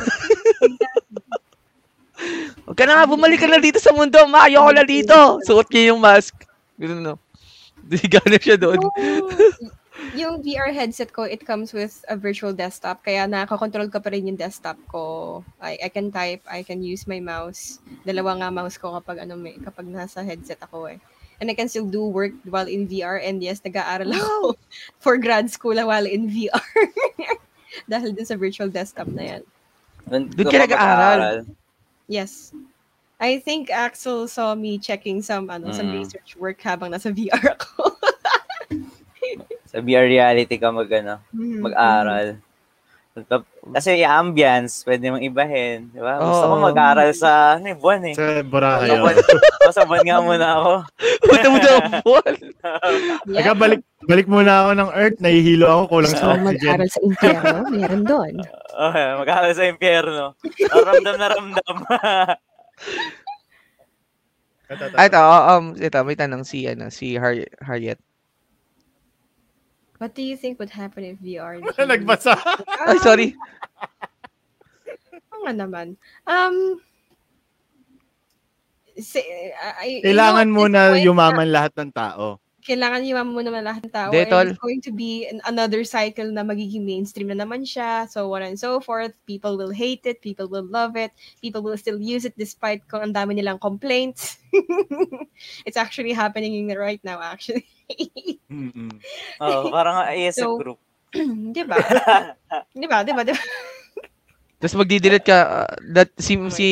Huwag 2.64 2.78
ka 2.80 2.88
na 2.88 2.96
nga, 2.96 3.12
bumalik 3.12 3.44
ka 3.44 3.52
na 3.52 3.60
dito 3.60 3.76
sa 3.84 3.92
mundo, 3.92 4.24
ma, 4.32 4.48
ayoko 4.48 4.72
na 4.72 4.88
dito. 4.88 5.44
Suot 5.44 5.68
niya 5.68 5.92
yung 5.92 6.00
mask. 6.00 6.48
Ganun 6.80 7.04
no. 7.04 7.16
Di 7.92 8.00
gano'n 8.08 8.40
siya 8.40 8.56
doon. 8.56 8.80
yung 10.16 10.44
VR 10.44 10.72
headset 10.72 11.12
ko, 11.12 11.24
it 11.24 11.46
comes 11.46 11.72
with 11.72 12.04
a 12.10 12.16
virtual 12.16 12.52
desktop. 12.52 13.04
Kaya 13.04 13.28
nakakontrol 13.28 13.92
ko 13.92 14.00
pa 14.00 14.12
rin 14.12 14.28
yung 14.28 14.36
desktop 14.36 14.76
ko. 14.88 15.44
I, 15.62 15.78
I 15.84 15.90
can 15.90 16.12
type, 16.12 16.44
I 16.48 16.64
can 16.64 16.84
use 16.84 17.08
my 17.08 17.20
mouse. 17.20 17.80
Dalawa 18.04 18.40
nga 18.40 18.50
mouse 18.52 18.78
ko 18.78 18.96
kapag 19.00 19.24
ano 19.24 19.36
may 19.36 19.56
kapag 19.60 19.88
nasa 19.88 20.24
headset 20.24 20.60
ako 20.62 20.92
eh. 20.92 21.00
And 21.42 21.52
I 21.52 21.56
can 21.56 21.68
still 21.68 21.88
do 21.88 22.08
work 22.08 22.32
while 22.48 22.68
in 22.68 22.88
VR. 22.88 23.20
And 23.20 23.44
yes, 23.44 23.60
nag-aaral 23.60 24.08
ako 24.12 24.56
for 25.04 25.20
grad 25.20 25.52
school 25.52 25.76
while 25.76 26.08
in 26.08 26.32
VR. 26.32 26.64
Dahil 27.92 28.16
dun 28.16 28.24
sa 28.24 28.40
virtual 28.40 28.72
desktop 28.72 29.12
na 29.12 29.36
yan. 29.36 29.44
Doon 30.08 30.48
ka 30.48 30.64
nag-aaral? 30.64 31.44
Yes. 32.08 32.56
I 33.20 33.40
think 33.40 33.72
Axel 33.72 34.28
saw 34.28 34.56
me 34.56 34.76
checking 34.80 35.24
some 35.24 35.48
ano 35.48 35.72
some 35.72 35.88
Mm. 35.88 36.04
research 36.04 36.36
work 36.36 36.60
habang 36.64 36.92
nasa 36.92 37.12
VR 37.12 37.56
ako. 37.56 37.96
Sa 39.76 39.84
VR 39.84 40.08
reality 40.08 40.56
ka 40.56 40.72
mag, 40.72 40.88
ano, 40.88 41.20
Mhm. 41.36 41.60
mag-aral. 41.60 42.40
Kasi 43.76 44.04
yung 44.04 44.12
ambience, 44.32 44.84
pwede 44.84 45.08
mong 45.08 45.24
ibahin. 45.24 45.88
Di 45.92 46.00
ba? 46.00 46.20
Gusto 46.20 46.48
ko 46.48 46.56
Oo. 46.60 46.64
mag-aral 46.64 47.12
sa 47.12 47.56
ano, 47.56 47.72
buwan 47.76 48.12
eh. 48.12 48.16
Sa 48.16 48.44
Boracay. 48.44 48.88
Sa 49.72 49.84
oh. 49.84 49.88
buwan, 49.88 50.04
nga 50.04 50.20
muna 50.20 50.48
ako. 50.60 50.74
Punta 51.24 51.48
mo 51.48 51.58
daw 51.60 51.76
buwan. 52.04 52.34
Yeah. 53.28 53.36
Teka, 53.40 53.52
balik, 53.56 53.82
balik 54.04 54.28
muna 54.28 54.68
ako 54.68 54.72
ng 54.76 54.90
Earth. 54.92 55.20
Nahihilo 55.20 55.64
ako. 55.68 55.84
Kulang 55.92 56.12
So, 56.12 56.20
sa 56.20 56.28
oxygen. 56.36 56.48
mag-aral 56.48 56.88
sa 56.88 57.00
impyerno, 57.04 57.56
meron 57.72 58.04
doon. 58.04 58.34
Okay, 58.76 59.08
mag-aaral 59.16 59.54
sa 59.56 59.66
impyerno. 59.72 60.24
Ramdam 60.68 61.16
na 61.16 61.28
ramdam. 61.32 61.76
Ay, 65.00 65.08
ito, 65.12 65.20
um, 65.24 65.66
ito, 65.72 66.00
may 66.04 66.18
tanong 66.20 66.44
si, 66.44 66.68
ano, 66.68 66.92
si 66.92 67.16
Har- 67.16 67.48
Harriet. 67.64 67.96
What 69.98 70.12
do 70.14 70.22
you 70.22 70.36
think 70.36 70.60
would 70.60 70.76
happen 70.76 71.04
if 71.04 71.18
VR? 71.24 71.64
Nagbasa. 71.64 72.36
Ay, 72.84 73.00
sorry. 73.00 73.28
Nga 75.46 75.54
naman. 75.56 75.96
Um, 76.28 76.84
si, 79.00 79.24
I, 79.80 80.04
Kailangan 80.04 80.48
you 80.48 80.54
know, 80.54 80.58
mo 80.60 80.64
na 80.68 80.82
yumaman 81.00 81.48
lahat 81.48 81.72
ng 81.80 81.92
tao. 81.96 82.44
Kailangan 82.66 83.06
yumaman 83.06 83.34
mo 83.38 83.42
naman 83.46 83.62
lahat 83.62 83.86
ng 83.86 83.94
tao. 83.94 84.10
Hindi, 84.10 84.26
and 84.26 84.34
tol. 84.34 84.48
it's 84.50 84.58
going 84.58 84.82
to 84.82 84.90
be 84.90 85.30
an- 85.30 85.46
another 85.46 85.86
cycle 85.86 86.26
na 86.34 86.42
magiging 86.42 86.82
mainstream 86.82 87.30
na 87.30 87.38
naman 87.38 87.62
siya. 87.62 88.10
So 88.10 88.34
on 88.34 88.42
and 88.42 88.58
so 88.58 88.82
forth. 88.82 89.14
People 89.30 89.54
will 89.54 89.70
hate 89.70 90.02
it. 90.10 90.26
People 90.26 90.50
will 90.50 90.66
love 90.66 90.98
it. 90.98 91.14
People 91.46 91.62
will 91.62 91.78
still 91.78 92.02
use 92.02 92.26
it 92.26 92.34
despite 92.34 92.82
kung 92.90 93.06
ang 93.06 93.14
dami 93.14 93.38
nilang 93.38 93.62
complaints. 93.62 94.42
it's 95.70 95.78
actually 95.78 96.12
happening 96.18 96.66
right 96.74 97.02
now, 97.06 97.22
actually. 97.22 97.70
Mm-mm. 98.50 98.90
Oo, 99.46 99.70
parang 99.70 100.10
ASF 100.10 100.42
So, 100.42 100.58
group. 100.58 100.82
di 101.56 101.64
ba? 101.64 101.78
Di 102.74 102.88
ba? 102.90 103.06
Di 103.06 103.14
ba? 103.14 103.22
Di 103.22 103.34
ba? 103.34 103.44
Tapos 104.66 104.82
magdidelete 104.82 105.30
ka, 105.30 105.40
uh, 105.46 105.70
that, 105.94 106.10
si, 106.18 106.34
Oh 106.42 106.50
si, 106.50 106.70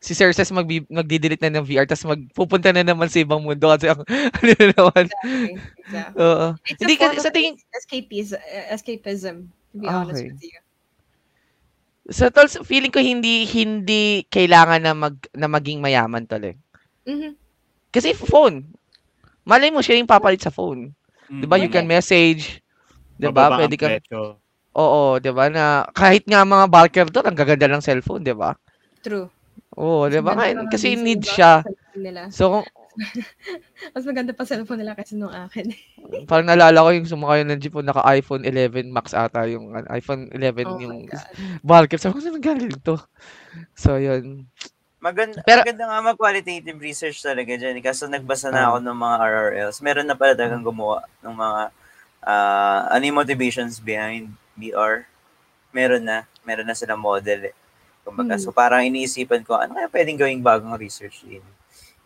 si 0.00 0.12
Sir 0.16 0.32
Ses 0.32 0.48
magbi, 0.56 0.80
magdidelete 0.88 1.44
na 1.44 1.60
ng 1.60 1.68
VR, 1.68 1.84
tapos 1.84 2.08
magpupunta 2.08 2.72
na 2.72 2.80
naman 2.80 3.12
sa 3.12 3.20
ibang 3.20 3.44
mundo 3.44 3.68
kasi 3.76 3.92
ang, 3.92 4.00
ano 4.40 4.52
na 4.56 4.66
naman. 4.72 5.04
Exactly. 5.04 5.52
Exactly. 5.76 6.24
Oo. 6.24 6.48
It's 6.64 6.80
Hindi 6.80 6.94
a 6.96 7.20
sa 7.20 7.28
tingin, 7.28 7.60
escapism, 7.76 8.40
escapism 8.72 9.36
to 9.52 9.76
be 9.76 9.84
honest 9.92 10.24
Okay. 10.24 10.32
with 10.32 10.40
you. 10.40 10.56
sa 12.08 12.32
tol, 12.32 12.48
feeling 12.64 12.90
ko 12.90 13.04
hindi, 13.04 13.44
hindi 13.44 14.24
kailangan 14.32 14.80
na 14.80 14.96
mag, 14.96 15.16
na 15.36 15.46
maging 15.46 15.84
mayaman 15.84 16.24
tol 16.24 16.42
eh. 16.42 16.56
Mhm. 17.04 17.36
Kasi 17.92 18.16
phone. 18.16 18.64
Malay 19.44 19.68
mo 19.68 19.84
siya 19.84 20.00
yung 20.00 20.08
papalit 20.08 20.40
sa 20.40 20.50
phone. 20.54 20.96
'Di 21.28 21.46
ba? 21.46 21.60
You 21.60 21.70
can 21.70 21.86
message. 21.86 22.58
'Di 23.20 23.28
ba? 23.30 23.52
Pwede 23.54 23.76
ka 23.78 23.86
presyo. 23.94 24.39
Oo, 24.78 25.18
'di 25.18 25.30
ba? 25.34 25.50
Na 25.50 25.86
kahit 25.90 26.22
nga 26.30 26.46
mga 26.46 26.66
barker 26.70 27.06
doon, 27.10 27.26
ang 27.30 27.38
gaganda 27.38 27.66
ng 27.66 27.82
cellphone, 27.82 28.22
'di 28.22 28.34
ba? 28.36 28.54
True. 29.02 29.26
Oo, 29.74 30.06
'di 30.06 30.22
ba? 30.22 30.38
Kasi 30.70 30.94
need 30.94 31.26
siya. 31.26 31.66
So, 32.30 32.62
kung, 32.62 32.66
Mas 33.94 34.04
maganda 34.04 34.32
pa 34.34 34.44
cellphone 34.44 34.82
nila 34.82 34.94
kasi 34.98 35.16
nung 35.16 35.32
akin. 35.32 35.70
parang 36.30 36.46
naalala 36.48 36.84
ko 36.84 36.90
yung 36.94 37.08
sumakay 37.08 37.42
ng 37.46 37.60
jeep 37.60 37.74
naka 37.80 38.02
iPhone 38.12 38.42
11 38.42 38.90
Max 38.90 39.14
ata 39.14 39.46
yung 39.46 39.72
ano, 39.74 39.86
iPhone 39.94 40.28
11 40.34 40.66
oh 40.66 40.78
yung 40.80 41.06
barker. 41.62 41.98
Sabi 42.00 42.18
ko, 42.18 42.20
saan 42.22 42.42
galing 42.42 42.74
to? 42.82 42.96
So, 43.74 43.96
yun. 43.96 44.46
Maganda, 45.00 45.40
Pero- 45.48 45.64
maganda 45.64 45.84
nga 45.88 46.00
mag-qualitative 46.12 46.76
research 46.76 47.24
talaga 47.24 47.56
dyan. 47.56 47.80
Kaso 47.80 48.04
nagbasa 48.04 48.52
na 48.52 48.68
ako 48.68 48.84
ng 48.84 48.98
mga 49.00 49.16
RRLs. 49.16 49.78
Meron 49.80 50.06
na 50.10 50.16
pala 50.18 50.36
talagang 50.36 50.60
gumawa 50.60 51.08
ng 51.24 51.32
mga 51.32 51.60
ah, 52.20 52.80
ano 52.92 53.02
yung 53.08 53.16
motivations 53.16 53.80
behind 53.80 54.28
VR. 54.60 55.08
Meron 55.72 56.04
na. 56.04 56.28
Meron 56.44 56.68
na 56.68 56.76
silang 56.76 57.00
model 57.00 57.48
eh. 57.48 57.54
Kumbaga, 58.04 58.36
Hmm. 58.36 58.42
so 58.42 58.52
parang 58.52 58.84
iniisipan 58.84 59.40
ko, 59.44 59.56
ano 59.56 59.72
kaya 59.72 59.88
pwedeng 59.88 60.18
gawing 60.18 60.42
bagong 60.44 60.76
research 60.76 61.24
in, 61.24 61.40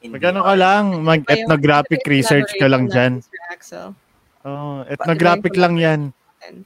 in 0.02 0.10
Magano 0.10 0.42
ka 0.42 0.54
lang, 0.54 0.84
ito 1.00 1.32
yung 1.34 2.06
research 2.06 2.50
ka 2.54 2.66
lang 2.66 2.86
dyan. 2.86 3.22
Oh, 4.44 4.84
ethnographic 4.84 5.56
lang 5.56 5.74
yan 5.80 6.00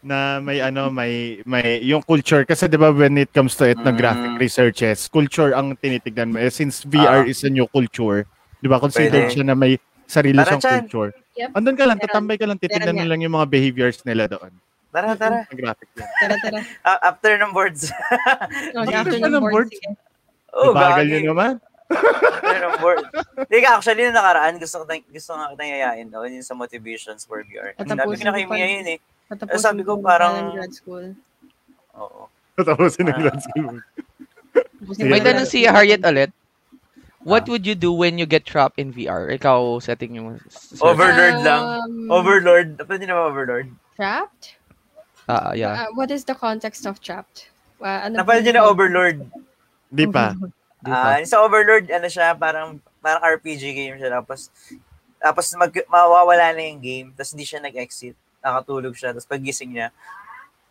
na 0.02 0.42
may 0.42 0.58
ano 0.58 0.90
may 0.90 1.38
may 1.46 1.78
yung 1.86 2.02
culture 2.02 2.42
kasi 2.42 2.66
'di 2.66 2.74
ba 2.74 2.90
when 2.90 3.14
it 3.14 3.30
comes 3.30 3.54
to 3.54 3.62
ethnographic 3.62 4.34
Mm. 4.34 4.42
researches 4.42 5.06
culture 5.06 5.54
ang 5.54 5.78
tinitignan 5.78 6.34
mo 6.34 6.42
eh, 6.42 6.50
since 6.50 6.82
VR 6.82 7.22
Ah. 7.22 7.30
is 7.30 7.46
a 7.46 7.50
new 7.52 7.62
culture 7.70 8.26
'di 8.58 8.66
ba 8.66 8.82
considered 8.82 9.30
Pwede. 9.30 9.38
siya 9.38 9.46
na 9.46 9.54
may 9.54 9.78
sarili 10.02 10.34
Tara 10.34 10.58
siyang 10.58 10.82
culture 10.82 11.14
Yep. 11.38 11.50
andun 11.54 11.76
ka 11.78 11.84
lang 11.86 11.98
tatambay 12.02 12.34
ka 12.34 12.46
lang 12.50 12.58
titignan 12.58 12.98
mo 12.98 13.06
lang 13.06 13.22
yung 13.22 13.34
mga 13.38 13.46
behaviors 13.46 14.02
nila 14.02 14.26
doon 14.26 14.50
Tara, 14.88 15.12
tara. 15.14 15.44
Graphic 15.50 15.88
yan. 15.94 16.08
Tara, 16.18 16.34
tara. 16.40 16.58
A- 16.82 17.02
after 17.06 17.32
ng 17.36 17.52
boards. 17.52 17.82
Oh, 18.74 18.82
Bakit 18.82 18.94
after 18.94 19.18
ng 19.18 19.30
ng 19.30 19.42
board, 19.42 19.52
board? 19.52 19.68
sige. 19.70 19.88
oh, 20.50 20.72
Bagal 20.72 21.06
yun 21.06 21.24
naman. 21.28 21.52
After 21.88 22.58
ng 22.58 22.76
board. 22.82 23.04
Hindi 23.38 23.58
ka, 23.58 23.68
actually, 23.76 24.02
nung 24.02 24.16
nakaraan, 24.16 24.54
gusto 24.56 24.76
ko 24.78 24.84
gusto 24.88 25.30
nga 25.32 25.46
kitang 25.52 25.70
yayain 25.70 26.08
daw, 26.08 26.24
yun 26.24 26.40
sa 26.40 26.52
motivations 26.52 27.22
for 27.22 27.40
VR. 27.42 27.72
Sabi 27.74 27.84
Patapusin 27.86 28.18
ko 28.18 28.24
na 28.24 28.34
kay 28.34 28.44
Mia 28.44 28.58
yun. 28.58 28.72
yun 28.80 28.88
eh. 28.94 28.98
Patapusin 29.28 29.60
sabi 29.62 29.82
ko 29.82 29.96
parang- 29.98 30.36
ng 30.38 30.56
grad 30.56 30.72
school. 30.72 31.04
Oo. 31.94 32.32
Tapusin 32.56 33.04
ng 33.04 33.12
Ah. 33.12 33.20
grad 33.22 33.40
school. 33.40 33.76
May 34.98 35.20
ng 35.20 35.26
tanong 35.26 35.46
si. 35.46 35.64
Harriet 35.64 36.00
ulit. 36.02 36.32
What 37.20 37.44
Ah. 37.44 37.50
would 37.52 37.64
you 37.64 37.74
do 37.74 37.92
when 37.92 38.16
you 38.16 38.24
get 38.24 38.42
trapped 38.42 38.78
in 38.78 38.88
VR? 38.88 39.28
Ikaw 39.30 39.78
setting 39.78 40.16
yung 40.16 40.40
Overlord 40.80 41.44
lang. 41.44 41.62
Um, 41.84 42.08
Overlord. 42.08 42.80
Pwede 42.80 43.04
na 43.04 43.14
ba 43.14 43.28
overlord? 43.28 43.68
Trapped? 43.94 44.57
Ah, 45.28 45.52
yeah. 45.52 45.84
Uh, 45.84 45.92
what 45.92 46.08
is 46.08 46.24
the 46.24 46.34
context 46.34 46.88
of 46.88 46.98
trapped? 46.98 47.52
Uh, 47.78 48.08
ano 48.08 48.18
Napanood 48.18 48.42
nyo 48.42 48.52
na 48.56 48.64
overlord. 48.64 49.18
Di 49.88 50.08
pa. 50.08 50.32
Ah, 50.78 51.18
sa 51.26 51.42
overlord, 51.42 51.90
ano 51.90 52.06
siya, 52.06 52.38
parang 52.38 52.78
parang 53.02 53.18
RPG 53.18 53.74
game 53.74 53.98
siya. 53.98 54.14
Tapos, 54.14 54.46
tapos 55.18 55.50
mag, 55.58 55.74
mawawala 55.90 56.54
na 56.54 56.62
yung 56.62 56.78
game. 56.78 57.08
Tapos 57.12 57.34
hindi 57.34 57.42
siya 57.42 57.58
nag-exit. 57.58 58.14
Nakatulog 58.38 58.94
siya. 58.94 59.10
Tapos 59.10 59.26
pagising 59.26 59.74
niya, 59.74 59.90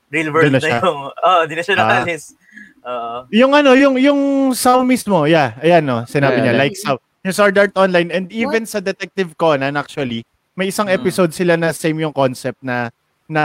real 0.07 0.31
world 0.31 0.55
na, 0.55 0.63
na 0.63 0.79
yung, 0.79 1.11
oh, 1.27 1.43
di 1.43 1.53
na 1.53 1.61
siya 1.61 1.75
Ah. 1.75 1.81
nakalis. 2.01 2.39
Oo. 2.87 3.17
Yung 3.35 3.51
ano, 3.51 3.75
yung 3.75 3.99
yung 3.99 4.19
Saw 4.55 4.79
mismo, 4.79 5.27
yeah, 5.27 5.59
ayan 5.59 5.83
no, 5.83 6.07
sinabi 6.07 6.39
Yeah, 6.39 6.43
niya, 6.47 6.53
yeah. 6.55 6.61
like 6.63 6.75
Saw. 6.79 6.95
Yung 7.27 7.35
Sword 7.35 7.59
Art 7.59 7.75
Online, 7.75 8.07
and 8.07 8.31
even 8.31 8.63
sa 8.63 8.79
Detective 8.79 9.35
Conan 9.35 9.75
actually, 9.75 10.23
may 10.55 10.71
isang 10.71 10.87
Mm. 10.87 11.03
episode 11.03 11.35
sila 11.35 11.59
na 11.59 11.75
same 11.75 11.99
yung 11.99 12.15
concept 12.15 12.63
na 12.63 12.95
na 13.27 13.43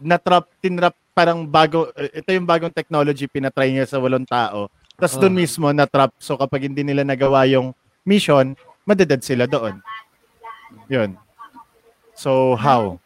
na-trap, 0.00 0.46
tinrap 0.62 0.94
parang 1.14 1.46
bago, 1.46 1.90
eh, 1.94 2.22
ito 2.22 2.30
yung 2.34 2.46
bagong 2.46 2.74
technology, 2.74 3.26
pinatry 3.26 3.70
niya 3.70 3.86
sa 3.86 4.02
walong 4.02 4.26
tao. 4.26 4.66
Tapos 4.94 5.14
doon 5.14 5.34
Oh. 5.34 5.40
mismo 5.42 5.66
na-trap. 5.70 6.10
So 6.18 6.34
kapag 6.34 6.66
hindi 6.66 6.82
nila 6.82 7.02
nagawa 7.02 7.46
yung 7.46 7.70
mission, 8.02 8.54
madedad 8.82 9.22
sila 9.22 9.46
doon. 9.46 9.78
Yun. 10.86 11.14
So 12.14 12.54
how? 12.54 12.98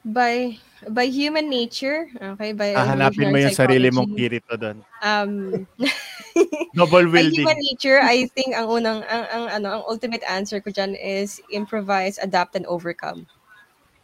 By 0.00 0.56
by 0.88 1.12
human 1.12 1.52
nature, 1.52 2.08
okay, 2.16 2.56
by 2.56 2.72
Hahanapin 2.72 3.28
mo 3.28 3.36
evolutionary 3.36 3.44
yung 3.44 3.56
sarili 3.56 3.88
mong 3.92 4.10
kirito 4.16 4.52
doon. 4.56 4.78
Um, 5.04 5.32
Double 6.72 7.04
by 7.04 7.20
wielding. 7.20 7.44
human 7.44 7.60
nature, 7.60 8.00
I 8.00 8.24
think 8.32 8.56
ang 8.56 8.72
unang 8.72 9.04
ang, 9.04 9.24
ang 9.28 9.44
ano, 9.60 9.68
ang 9.76 9.82
ultimate 9.84 10.24
answer 10.24 10.56
ko 10.64 10.72
diyan 10.72 10.96
is 10.96 11.44
improvise, 11.52 12.16
adapt 12.16 12.56
and 12.56 12.64
overcome. 12.64 13.28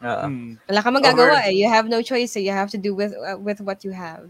Oo. 0.03 0.27
Hmm. 0.29 0.61
Wala 0.69 0.81
ka 0.83 0.91
magagawa 0.93 1.39
eh. 1.49 1.57
You 1.57 1.69
have 1.69 1.89
no 1.89 2.01
choice. 2.01 2.37
Eh. 2.37 2.45
You 2.45 2.53
have 2.53 2.69
to 2.73 2.81
do 2.81 2.93
with 2.93 3.17
uh, 3.17 3.41
with 3.41 3.65
what 3.65 3.81
you 3.81 3.97
have. 3.97 4.29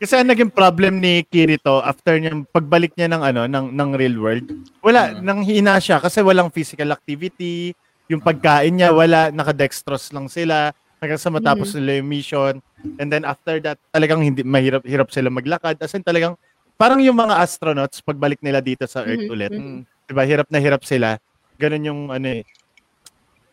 Kasi 0.00 0.16
ang 0.16 0.32
naging 0.32 0.48
problem 0.48 0.96
ni 0.96 1.20
Kirito 1.28 1.84
after 1.84 2.16
niyang 2.16 2.48
pagbalik 2.48 2.96
niya 2.96 3.12
ng 3.12 3.20
ano 3.20 3.42
ng 3.44 3.66
ng 3.68 3.90
real 4.00 4.16
world, 4.16 4.48
wala 4.80 5.12
Mm. 5.12 5.20
nang 5.20 5.40
hina 5.44 5.76
siya 5.76 6.00
kasi 6.00 6.24
walang 6.24 6.48
physical 6.48 6.88
activity, 6.88 7.76
yung 8.08 8.24
pagkain 8.24 8.72
niya 8.80 8.96
wala, 8.96 9.28
nakadextrose 9.28 10.08
lang 10.16 10.24
sila 10.32 10.72
hanggang 11.04 11.20
sa 11.20 11.28
matapos 11.28 11.76
nila 11.76 12.00
yung 12.00 12.08
mission. 12.08 12.54
And 12.96 13.12
then 13.12 13.28
after 13.28 13.60
that, 13.60 13.76
talagang 13.92 14.24
hindi 14.24 14.40
mahirap 14.40 14.88
hirap 14.88 15.12
sila 15.12 15.28
maglakad. 15.28 15.76
As 15.84 15.92
in 15.92 16.00
talagang 16.00 16.32
parang 16.80 17.04
yung 17.04 17.20
mga 17.20 17.36
astronauts 17.36 18.00
pagbalik 18.00 18.40
nila 18.40 18.64
dito 18.64 18.88
sa 18.88 19.04
Earth 19.04 19.28
Mhm, 19.28 19.32
ulit, 19.32 19.52
Mm. 19.52 19.84
'di 20.08 20.12
ba? 20.16 20.24
Hirap 20.24 20.48
na 20.48 20.64
hirap 20.64 20.80
sila. 20.80 21.20
Ganun 21.60 21.84
yung 21.84 22.00
ano 22.08 22.40
eh. 22.40 22.42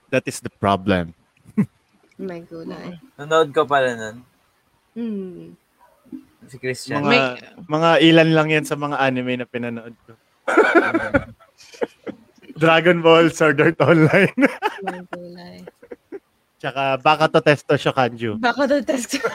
That 0.09 0.23
is 0.25 0.39
the 0.39 0.49
problem. 0.49 1.11
My 2.17 2.41
gulay. 2.41 2.97
Nanood 3.19 3.53
ko 3.53 3.67
pala 3.69 3.93
nun. 3.93 4.17
Hmm. 4.97 5.53
Si 6.49 6.57
Christian. 6.57 7.05
Mga 7.05 7.09
May- 7.11 7.37
mga 7.69 7.89
ilan 8.01 8.29
lang 8.33 8.47
'yan 8.49 8.65
sa 8.65 8.73
mga 8.73 8.97
anime 8.97 9.37
na 9.37 9.45
pinanood 9.45 9.93
ko. 10.07 10.17
Dragon 12.57 13.05
Ball, 13.05 13.29
Sword 13.29 13.61
Art 13.61 13.77
Online. 13.85 14.33
Tsaka 16.57 16.97
baka 16.97 17.29
to 17.29 17.39
testo 17.45 17.77
Shokanju. 17.77 18.41
Baka 18.41 18.65
the 18.65 18.81
test 18.81 19.13
ko. 19.21 19.29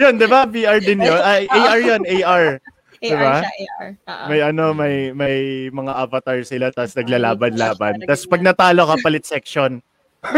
Yun, 0.00 0.16
di 0.16 0.24
ba? 0.24 0.48
VR 0.48 0.80
din 0.80 1.04
yun. 1.04 1.20
Ay, 1.20 1.44
AR 1.52 1.76
yun, 1.76 2.00
AR. 2.00 2.56
AR 3.00 3.08
Diba? 3.08 3.40
siya, 3.40 3.50
AR. 3.64 3.88
Oo. 3.96 4.28
May 4.28 4.40
ano, 4.44 4.64
may 4.76 4.94
may 5.16 5.36
mga 5.72 5.92
avatar 5.96 6.44
sila 6.44 6.68
tapos 6.68 6.92
naglalaban-laban. 7.00 8.04
Tapos 8.04 8.28
pag 8.28 8.44
natalo 8.44 8.84
ka, 8.84 9.00
palit 9.00 9.24
section. 9.24 9.80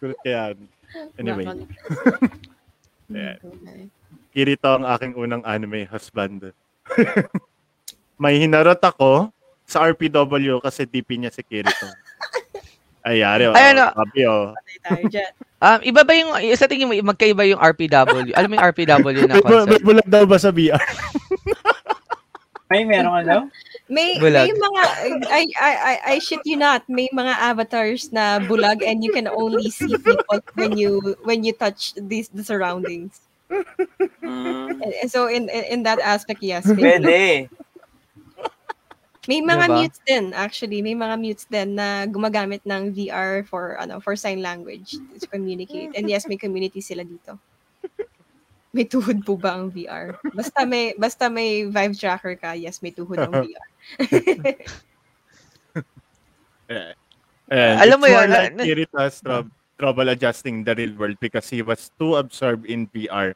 Kulit 0.00 0.20
kaya. 0.24 0.52
Anyway, 1.16 1.48
gulay. 3.08 3.88
Kirito 4.36 4.68
ang 4.70 4.86
aking 4.86 5.16
unang 5.16 5.42
anime 5.48 5.88
husband. 5.88 6.52
may 8.22 8.38
hinarot 8.38 8.78
ako 8.78 9.32
sa 9.64 9.88
RPW 9.88 10.60
kasi 10.60 10.84
DP 10.84 11.16
niya 11.16 11.32
si 11.32 11.42
Kirito. 11.42 11.88
Ay, 13.00 13.24
yari. 13.24 13.48
Oh, 13.48 13.56
Ay, 13.56 13.72
ano? 13.72 13.84
Oh. 13.96 14.52
Patay 14.52 14.78
tayo 14.84 15.04
dyan. 15.08 15.32
Um, 15.60 15.76
iba 15.84 16.00
ba 16.08 16.16
yung, 16.16 16.32
sa 16.56 16.64
tingin 16.64 16.88
mo, 16.88 16.96
magkaiba 17.12 17.44
yung 17.44 17.60
RPW? 17.60 18.32
Alam 18.32 18.48
mo 18.48 18.54
yung 18.56 18.64
RPW 18.72 19.28
na 19.28 19.36
May, 19.36 19.44
bu- 19.44 19.44
may 19.44 19.76
concept? 19.76 19.84
bulag 19.84 20.08
daw 20.08 20.24
ba 20.24 20.40
sa 20.40 20.48
VR? 20.48 20.80
May 22.72 22.86
meron 22.88 23.12
ka 23.12 23.22
daw? 23.28 23.40
May 23.90 24.16
Bulag. 24.16 24.46
may 24.46 24.54
mga 24.54 24.82
I, 25.26 25.42
I 25.58 25.72
I 25.74 25.94
I 26.06 26.14
shit 26.22 26.38
you 26.46 26.54
not, 26.54 26.86
may 26.86 27.10
mga 27.10 27.34
avatars 27.42 28.08
na 28.08 28.38
bulag 28.38 28.86
and 28.86 29.02
you 29.02 29.10
can 29.10 29.26
only 29.26 29.66
see 29.68 29.90
people 30.00 30.38
when 30.54 30.78
you 30.78 31.18
when 31.26 31.42
you 31.42 31.50
touch 31.50 31.98
these 31.98 32.30
the 32.30 32.46
surroundings. 32.46 33.18
Mm, 34.22 34.78
And, 34.86 34.92
and 35.02 35.10
so 35.10 35.26
in, 35.26 35.50
in 35.50 35.64
in 35.66 35.80
that 35.82 35.98
aspect, 35.98 36.40
yes. 36.40 36.62
Pwede. 36.64 37.50
May 39.28 39.44
mga 39.44 39.64
Diba? 39.68 39.76
mutes 39.76 40.00
din 40.06 40.24
actually, 40.32 40.80
may 40.80 40.96
mga 40.96 41.16
mutes 41.20 41.44
din 41.44 41.76
na 41.76 42.08
gumagamit 42.08 42.64
ng 42.64 42.88
VR 42.96 43.44
for 43.44 43.76
ano 43.76 44.00
for 44.00 44.16
sign 44.16 44.40
language 44.40 44.96
to 45.20 45.26
communicate. 45.28 45.92
And 45.92 46.08
yes, 46.08 46.24
may 46.24 46.40
community 46.40 46.80
sila 46.80 47.04
dito. 47.04 47.36
May 48.70 48.86
tuhod 48.86 49.26
po 49.26 49.34
ba 49.34 49.58
ang 49.58 49.68
VR? 49.68 50.14
Basta 50.30 50.62
may 50.64 50.94
basta 50.94 51.26
may 51.26 51.66
vibe 51.66 51.98
tracker 51.98 52.38
ka, 52.38 52.54
yes, 52.54 52.80
may 52.80 52.94
tuhod 52.94 53.18
ang 53.18 53.34
VR. 53.44 53.68
Yeah. 56.70 56.94
And 57.50 57.82
Alam 57.82 57.98
mo 57.98 58.06
yun, 58.06 58.30
like 58.30 58.54
troub- 59.26 59.50
trouble 59.74 60.06
adjusting 60.06 60.62
the 60.62 60.76
real 60.78 60.94
world 60.94 61.18
because 61.18 61.50
he 61.50 61.66
was 61.66 61.90
too 61.98 62.14
absorbed 62.14 62.62
in 62.70 62.86
VR 62.94 63.34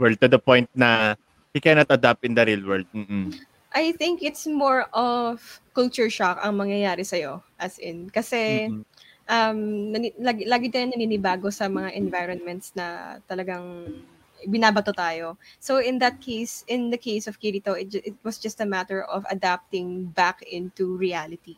world 0.00 0.18
to 0.18 0.26
the 0.26 0.40
point 0.40 0.66
na 0.74 1.14
he 1.54 1.60
cannot 1.62 1.86
adapt 1.94 2.26
in 2.26 2.34
the 2.34 2.42
real 2.42 2.66
world. 2.66 2.88
Mm-mm. 2.90 3.38
I 3.74 3.92
think 3.96 4.22
it's 4.22 4.46
more 4.46 4.86
of 4.92 5.40
culture 5.74 6.08
shock 6.12 6.38
ang 6.44 6.60
mangyayari 6.60 7.04
sa'yo. 7.04 7.40
As 7.56 7.80
in, 7.80 8.12
kasi 8.12 8.68
Mm-mm. 8.68 8.84
um, 9.28 9.58
nani- 9.92 10.16
lagi, 10.20 10.44
lagi 10.44 10.68
tayo 10.68 10.92
naninibago 10.92 11.48
sa 11.48 11.68
mga 11.68 11.96
environments 11.96 12.76
na 12.76 13.18
talagang 13.24 13.88
binabato 14.46 14.90
tayo. 14.92 15.38
So 15.62 15.78
in 15.78 15.98
that 16.02 16.20
case, 16.20 16.64
in 16.66 16.90
the 16.90 16.98
case 16.98 17.26
of 17.26 17.38
Kirito, 17.38 17.78
it, 17.78 17.94
it 17.94 18.16
was 18.22 18.38
just 18.38 18.60
a 18.60 18.66
matter 18.66 19.02
of 19.06 19.24
adapting 19.30 20.10
back 20.12 20.42
into 20.42 20.96
reality. 20.96 21.56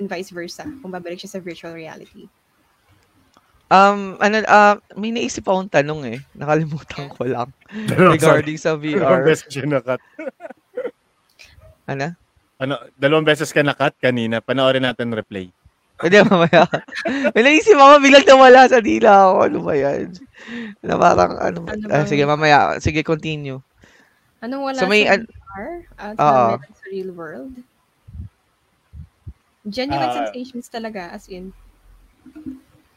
And 0.00 0.08
vice 0.08 0.30
versa, 0.30 0.64
kung 0.82 0.90
babalik 0.90 1.20
siya 1.20 1.38
sa 1.38 1.40
virtual 1.40 1.76
reality. 1.76 2.26
Um, 3.72 4.20
ano, 4.20 4.44
ah, 4.52 4.76
may 5.00 5.16
naisip 5.16 5.48
akong 5.48 5.72
tanong 5.72 6.04
eh. 6.04 6.18
Nakalimutan 6.36 7.08
ko 7.08 7.24
lang. 7.24 7.48
Regarding 7.88 8.58
sa 8.60 8.76
VR. 8.76 9.24
nakat. 9.64 10.00
Ano? 11.84 12.14
Ano, 12.56 12.78
dalawang 12.94 13.26
beses 13.26 13.50
ka 13.50 13.60
nakat 13.60 13.98
kanina. 13.98 14.38
Panoorin 14.38 14.82
natin 14.82 15.10
replay. 15.10 15.50
Pwede 15.98 16.22
mamaya. 16.22 16.66
May 17.30 17.42
naisip 17.42 17.74
ako, 17.74 17.98
biglang 17.98 18.26
nawala 18.26 18.66
sa 18.66 18.78
dila 18.78 19.10
ako. 19.24 19.34
Ano 19.44 19.58
ba 19.62 19.74
yan? 19.74 20.10
Na 20.80 20.94
parang, 20.94 21.32
ano, 21.38 21.58
ba- 21.62 21.74
Ano 21.74 21.90
ah, 21.92 22.06
sige, 22.06 22.22
mamaya. 22.22 22.78
Sige, 22.78 23.02
continue. 23.02 23.62
Anong 24.40 24.62
wala 24.64 24.78
So 24.78 24.86
may, 24.86 25.06
sa 25.06 25.14
an- 25.14 25.26
VR 25.30 25.70
at 25.96 26.14
Oo. 26.16 26.44
uh, 26.52 26.54
sa 26.58 26.86
real 26.88 27.10
world? 27.12 27.54
Genuine 29.62 30.10
Ah. 30.10 30.16
sensations 30.18 30.66
talaga, 30.66 31.14
as 31.14 31.30
in. 31.30 31.54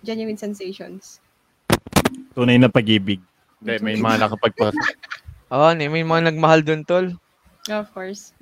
Genuine 0.02 0.38
sensations. 0.38 1.22
Tunay 2.34 2.57
na 2.57 2.70
pag-ibig. 2.70 3.22
Hindi, 3.62 3.74
may 3.82 3.95
mga 3.98 4.18
nakapagpas. 4.24 4.74
oh, 5.48 5.70
may 5.74 5.90
may 5.90 6.02
mga 6.02 6.34
nagmahal 6.34 6.62
dun, 6.62 6.82
tol. 6.82 7.14
Of 7.66 7.94
course. 7.94 8.34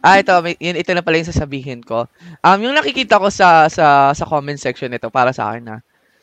Ah, 0.00 0.16
ito, 0.16 0.32
yun, 0.56 0.76
ito 0.76 0.90
na 0.90 1.04
pala 1.04 1.20
yung 1.20 1.28
sasabihin 1.28 1.84
ko. 1.84 2.08
Um, 2.40 2.58
yung 2.60 2.72
nakikita 2.72 3.20
ko 3.20 3.28
sa 3.28 3.68
sa 3.68 4.10
sa 4.10 4.24
comment 4.24 4.56
section 4.56 4.88
nito 4.88 5.08
para 5.08 5.28
sa 5.30 5.52
akin 5.52 5.62
na 5.62 5.76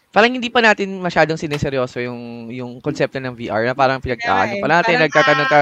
parang 0.09 0.33
hindi 0.33 0.49
pa 0.49 0.65
natin 0.65 0.97
masyadong 0.97 1.37
sineseryoso 1.37 2.01
yung 2.01 2.49
yung 2.49 2.81
konsepto 2.81 3.21
ng 3.21 3.37
VR 3.37 3.69
na 3.69 3.77
parang 3.77 4.01
pinag 4.01 4.17
ano 4.23 4.57
pa 4.57 4.69
natin 4.71 4.97
nagtatanong 4.97 5.45
ka 5.45 5.59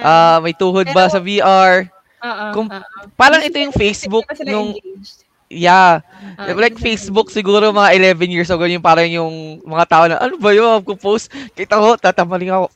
ah 0.00 0.38
may 0.40 0.56
tuhod 0.56 0.88
ba 0.88 1.10
sa 1.10 1.20
VR 1.20 1.84
Oo, 2.22 2.44
kung- 2.54 2.70
oo. 2.70 3.04
parang 3.12 3.44
ito 3.44 3.58
yung 3.58 3.74
Facebook 3.74 4.24
nung 4.40 4.72
engaged. 4.72 5.26
yeah. 5.50 6.00
Ah, 6.38 6.54
like 6.54 6.78
Facebook 6.78 7.28
siguro 7.28 7.74
mga 7.74 7.92
11 8.16 8.30
years 8.30 8.48
ago 8.48 8.64
yung 8.64 8.80
parang 8.80 9.04
yung 9.04 9.60
mga 9.60 9.84
tao 9.84 10.04
na 10.06 10.16
ano 10.16 10.38
ba 10.38 10.54
yun 10.54 10.80
magpo-post 10.80 11.28
kita 11.52 11.76
ko 11.76 11.98
tatamaling 11.98 12.54
ako 12.54 12.70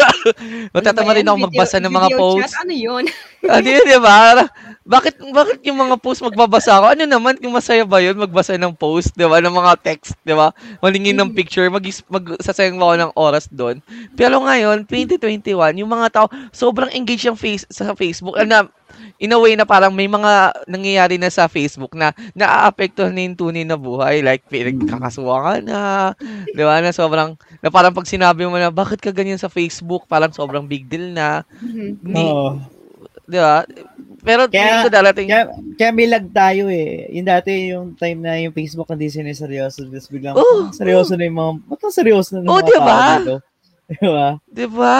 Matatama 0.74 1.16
rin 1.16 1.26
ako 1.26 1.50
magbasa 1.50 1.76
ng 1.78 1.92
mga 1.92 2.08
video 2.12 2.20
posts. 2.20 2.52
Chat, 2.54 2.62
ano 2.64 2.74
yun? 2.74 3.04
ano 3.56 3.68
yun, 3.68 3.84
di 3.84 4.00
ba? 4.00 4.18
Bakit, 4.82 5.14
bakit 5.30 5.58
yung 5.66 5.78
mga 5.78 5.94
post 6.02 6.20
magbabasa 6.26 6.78
ako? 6.78 6.86
Ano 6.98 7.04
naman, 7.06 7.38
kung 7.38 7.54
masaya 7.54 7.86
ba 7.86 8.02
yun, 8.02 8.18
magbasa 8.18 8.58
ng 8.58 8.74
post, 8.74 9.14
di 9.14 9.26
ba? 9.26 9.38
Ng 9.38 9.54
mga 9.54 9.72
text, 9.78 10.18
di 10.26 10.34
ba? 10.34 10.50
Malingin 10.82 11.18
ng 11.22 11.30
picture, 11.30 11.66
mag, 11.70 11.86
magsasayang 11.86 12.82
ako 12.82 12.94
ng 12.98 13.12
oras 13.14 13.46
doon. 13.50 13.78
Pero 14.18 14.42
ngayon, 14.42 14.84
2021, 14.90 15.80
yung 15.82 15.90
mga 15.90 16.08
tao, 16.10 16.26
sobrang 16.50 16.90
engaged 16.90 17.30
yung 17.30 17.38
face, 17.38 17.62
sa 17.70 17.94
Facebook. 17.94 18.34
Na, 18.42 18.66
in 19.22 19.30
a 19.30 19.38
way 19.38 19.54
na 19.54 19.62
parang 19.62 19.94
may 19.94 20.10
mga 20.10 20.66
nangyayari 20.66 21.14
na 21.14 21.30
sa 21.30 21.46
Facebook 21.46 21.94
na 21.94 22.10
naaapektuhan 22.34 23.14
na 23.14 23.22
yung 23.22 23.38
tunay 23.38 23.62
na 23.62 23.78
buhay. 23.78 24.18
Like, 24.18 24.50
pinagkakasuwa 24.50 25.36
ka 25.38 25.52
na, 25.62 25.78
di 26.50 26.58
ba? 26.58 26.82
Na 26.82 26.90
sobrang, 26.90 27.38
na 27.62 27.70
parang 27.70 27.94
pag 27.94 28.10
sinabi 28.10 28.50
mo 28.50 28.58
na, 28.58 28.74
bakit 28.74 28.98
ka 28.98 29.14
ganyan 29.14 29.38
sa 29.38 29.46
Facebook? 29.46 30.10
Parang 30.10 30.34
sobrang 30.34 30.66
big 30.66 30.90
deal 30.90 31.14
na. 31.14 31.46
Hindi, 31.62 32.18
Oo. 32.18 32.58
di 33.22 33.38
ba? 33.38 33.62
Pero 34.22 34.46
Kaya- 34.46 34.86
ko 34.86 34.90
darating, 34.90 35.26
Kaya, 35.30 35.50
kaya 35.74 35.90
may 35.90 36.06
lag 36.06 36.26
tayo 36.30 36.66
eh. 36.66 37.10
Yung 37.10 37.26
dati, 37.26 37.50
yung 37.70 37.94
time 37.94 38.18
na 38.18 38.38
yung 38.38 38.54
Facebook 38.54 38.90
hindi 38.90 39.06
siniseryoso, 39.06 39.86
tapos 39.86 40.10
biglang, 40.10 40.34
Oh, 40.34 40.66
oh, 40.66 40.74
seryoso 40.74 41.14
na 41.14 41.26
yung 41.26 41.38
mga, 41.38 41.52
ba't 41.66 41.82
seryoso 41.90 42.34
na 42.34 42.42
ng 42.42 42.50
Oh, 42.50 42.58
mga 42.58 42.66
diba? 42.66 42.86
tao 42.86 43.18
dito? 43.18 43.36
Diba? 43.92 44.26
di 44.58 44.66
ba? 44.66 44.96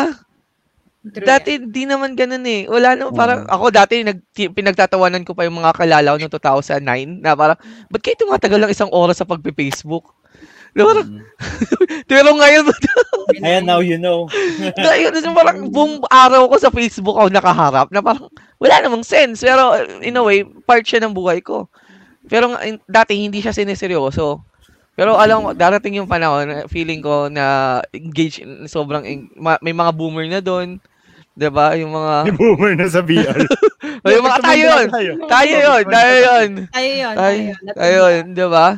True 1.02 1.26
Dati 1.26 1.58
di 1.58 1.82
naman 1.82 2.14
ganun 2.14 2.46
eh. 2.46 2.70
Wala 2.70 2.94
no, 2.94 3.10
parang 3.10 3.42
Oo. 3.42 3.50
ako 3.50 3.74
dati 3.74 4.06
nag 4.06 4.22
pinagtatawanan 4.54 5.26
ko 5.26 5.34
pa 5.34 5.42
yung 5.42 5.58
mga 5.58 5.74
kalalaw 5.74 6.14
noong 6.14 6.30
2009 6.30 7.18
na 7.18 7.34
parang 7.34 7.58
ba't 7.90 7.98
kayo 7.98 8.14
tumatagal 8.22 8.58
lang 8.62 8.70
isang 8.70 8.86
oras 8.94 9.18
sa 9.18 9.26
pagpe-Facebook? 9.26 10.14
Di 10.72 10.80
ba? 10.80 10.94
Parang, 10.94 11.10
Mm. 11.10 11.20
pero 12.10 12.28
ngayon, 12.38 12.64
Ayan, 13.44 13.66
now 13.66 13.82
you 13.82 13.98
know. 13.98 14.30
yung 15.26 15.34
parang 15.34 15.68
buong 15.74 16.06
araw 16.06 16.46
ko 16.46 16.56
sa 16.62 16.70
Facebook 16.70 17.18
ako 17.18 17.28
nakaharap 17.34 17.90
na 17.90 17.98
parang 17.98 18.30
wala 18.62 18.78
namang 18.78 19.02
sense. 19.02 19.42
Pero 19.42 19.74
in 20.06 20.14
a 20.14 20.22
way, 20.22 20.46
part 20.46 20.86
siya 20.86 21.02
ng 21.02 21.12
buhay 21.12 21.42
ko. 21.42 21.66
Pero 22.30 22.54
dati 22.86 23.18
hindi 23.18 23.42
siya 23.42 23.50
sineseryoso. 23.50 24.38
Pero 24.94 25.16
alam 25.16 25.40
mo, 25.42 25.50
darating 25.56 25.98
yung 25.98 26.06
panahon, 26.06 26.44
na 26.46 26.56
feeling 26.68 27.00
ko 27.00 27.26
na 27.32 27.80
engage, 27.96 28.44
sobrang, 28.68 29.02
may 29.64 29.72
mga 29.72 29.92
boomer 29.96 30.28
na 30.28 30.44
doon. 30.44 30.78
'Di 31.32 31.48
ba 31.48 31.72
Yung 31.76 31.92
mga, 31.92 32.14
Yung 32.28 32.38
boomer 32.38 32.72
na 32.76 32.86
sa 32.88 33.00
VR. 33.00 33.40
yung 34.12 34.24
mga 34.24 34.40
tayo 34.44 34.62
yun. 34.62 34.86
Tayo. 34.88 35.12
Tayo 35.26 35.54
yun, 35.56 35.84
tayo 35.88 36.14
yun. 36.14 36.50
Tayo 36.68 36.92
yun. 36.92 37.14
Tayo, 37.16 37.36
yun. 37.38 37.56
That's 37.64 37.78
tayo 37.78 37.98
yun, 38.12 38.26
di 38.36 38.46
ba? 38.48 38.68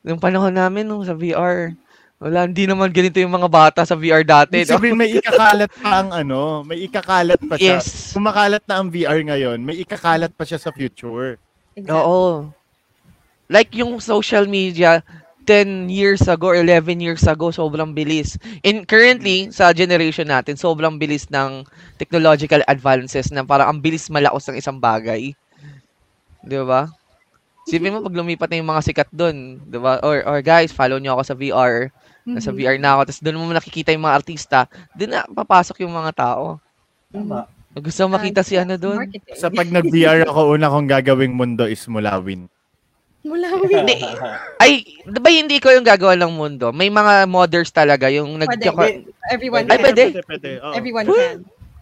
Yung 0.00 0.20
panahon 0.20 0.54
namin 0.54 0.88
nung 0.88 1.04
sa 1.04 1.12
VR, 1.12 1.76
wala, 2.20 2.44
hindi 2.48 2.64
naman 2.64 2.92
ganito 2.92 3.20
yung 3.20 3.32
mga 3.32 3.48
bata 3.48 3.80
sa 3.84 3.96
VR 3.96 4.24
dati. 4.24 4.64
Ibig 4.64 4.68
No? 4.68 4.76
sabihin, 4.76 4.96
may 4.96 5.10
ikakalat 5.12 5.72
pa 5.76 5.90
ang 6.04 6.08
ano, 6.12 6.64
may 6.64 6.78
ikakalat 6.84 7.40
pa 7.40 7.56
siya. 7.56 7.80
Yes. 7.80 8.12
Kung 8.16 8.24
makalat 8.24 8.64
na 8.64 8.74
ang 8.80 8.88
VR 8.88 9.20
ngayon, 9.24 9.58
may 9.60 9.76
ikakalat 9.80 10.32
pa 10.32 10.44
siya 10.44 10.60
sa 10.60 10.72
future. 10.72 11.36
Exactly. 11.76 11.96
Oo. 11.96 12.52
Like 13.48 13.72
yung 13.76 13.96
social 14.00 14.44
media, 14.48 15.00
10 15.46 15.88
years 15.90 16.24
ago 16.28 16.52
or 16.52 16.58
11 16.60 17.00
years 17.00 17.24
ago, 17.26 17.50
sobrang 17.50 17.92
bilis. 17.92 18.36
And 18.62 18.84
currently, 18.86 19.50
sa 19.50 19.72
generation 19.72 20.28
natin, 20.28 20.56
sobrang 20.56 20.96
bilis 21.00 21.26
ng 21.32 21.64
technological 21.98 22.62
advances 22.66 23.32
na 23.32 23.42
parang 23.44 23.68
ang 23.72 23.78
bilis 23.82 24.08
malaos 24.12 24.46
ng 24.48 24.58
isang 24.60 24.78
bagay. 24.78 25.34
Di 26.44 26.58
ba? 26.64 26.88
Sipin 27.68 27.92
mo 27.94 28.02
pag 28.02 28.16
lumipat 28.16 28.48
na 28.50 28.58
yung 28.60 28.70
mga 28.72 28.82
sikat 28.84 29.08
doon, 29.12 29.60
di 29.68 29.78
ba? 29.78 30.00
Or, 30.02 30.24
or 30.26 30.38
guys, 30.42 30.72
follow 30.72 30.98
nyo 30.98 31.16
ako 31.18 31.22
sa 31.24 31.36
VR. 31.36 31.74
Nasa 32.26 32.50
Mhm. 32.50 32.56
VR 32.58 32.76
na 32.80 32.90
ako. 32.96 33.00
Tapos 33.10 33.22
doon 33.22 33.38
mo 33.40 33.52
nakikita 33.52 33.90
yung 33.94 34.04
mga 34.06 34.16
artista. 34.22 34.58
Doon 34.96 35.10
na 35.12 35.20
papasok 35.28 35.84
yung 35.84 35.94
mga 35.94 36.12
tao. 36.16 36.58
Tama. 37.12 37.46
Gusto 37.78 38.00
mo 38.06 38.18
makita 38.18 38.42
si 38.42 38.58
ano 38.58 38.74
doon? 38.74 39.06
Sa 39.38 39.46
pag 39.48 39.70
nag-VR 39.70 40.26
ako, 40.26 40.58
una 40.58 40.66
kong 40.72 40.88
gagawing 40.90 41.34
mundo 41.34 41.64
is 41.70 41.86
Mulawin. 41.86 42.50
Mula 43.20 43.46
Hindi. 43.68 43.96
Ay, 44.56 44.72
di 45.04 45.18
ba 45.20 45.28
hindi 45.28 45.60
ko 45.60 45.68
yung 45.68 45.84
gagawa 45.84 46.16
ng 46.16 46.32
mundo? 46.32 46.72
May 46.72 46.88
mga 46.88 47.28
modders 47.28 47.68
talaga 47.68 48.08
yung 48.08 48.40
nag... 48.40 48.48
Pwede. 48.48 49.04
Everyone 49.28 49.68
Ay, 49.68 49.76
can. 49.76 49.84
pwede. 49.84 50.04
Pwede, 50.08 50.22
pwede. 50.24 50.50
oo. 50.64 50.72
Everyone 50.72 51.06
can. 51.06 51.38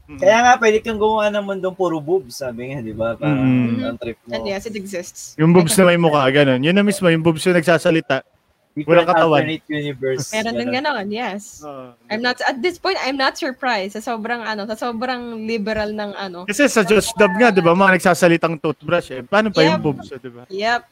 Mm. 0.09 0.19
Kaya 0.19 0.37
nga, 0.41 0.53
pwede 0.57 0.77
kang 0.81 0.97
gumawa 0.97 1.29
ng 1.29 1.45
mundong 1.45 1.77
puro 1.77 2.01
boobs, 2.01 2.41
sabi 2.41 2.73
nga, 2.73 2.81
di 2.81 2.97
ba? 2.97 3.13
Parang 3.15 3.45
Mm. 3.45 3.87
ang 3.87 3.99
trip 4.01 4.17
mo. 4.25 4.33
And 4.33 4.49
yes, 4.49 4.65
it 4.65 4.73
exists. 4.75 5.37
Yung 5.37 5.53
boobs 5.53 5.77
na 5.77 5.85
may 5.85 6.01
mukha, 6.01 6.25
ganun. 6.33 6.65
Yun 6.65 6.73
na 6.73 6.83
mismo, 6.83 7.07
yung 7.07 7.21
boobs 7.21 7.45
yung 7.45 7.55
nagsasalita. 7.55 8.25
Different 8.73 8.89
walang 8.89 9.09
katawan. 9.11 9.43
universe. 9.69 10.31
Meron 10.31 10.55
din 10.55 10.71
Ganun. 10.71 10.87
ganon, 10.97 11.07
yes. 11.11 11.61
Oo. 11.61 11.93
I'm 12.09 12.23
not, 12.23 12.39
at 12.41 12.57
this 12.59 12.79
point, 12.79 12.97
I'm 12.99 13.19
not 13.19 13.35
surprised 13.35 13.95
sa 13.95 14.03
sobrang, 14.03 14.41
ano, 14.41 14.65
sa 14.65 14.79
sobrang 14.81 15.45
liberal 15.45 15.93
ng, 15.93 16.15
ano. 16.15 16.47
Kasi 16.47 16.71
sa 16.71 16.83
Josh 16.83 17.11
Dub 17.13 17.35
nga, 17.37 17.51
di 17.51 17.61
ba, 17.61 17.75
mga 17.75 17.99
nagsasalitang 17.99 18.57
toothbrush 18.57 19.13
eh. 19.13 19.21
Paano 19.21 19.51
pa 19.51 19.61
yung 19.61 19.77
Yep. 19.77 19.85
boobs, 19.85 20.09
eh, 20.09 20.19
di 20.19 20.31
ba? 20.31 20.43
Yep. 20.49 20.83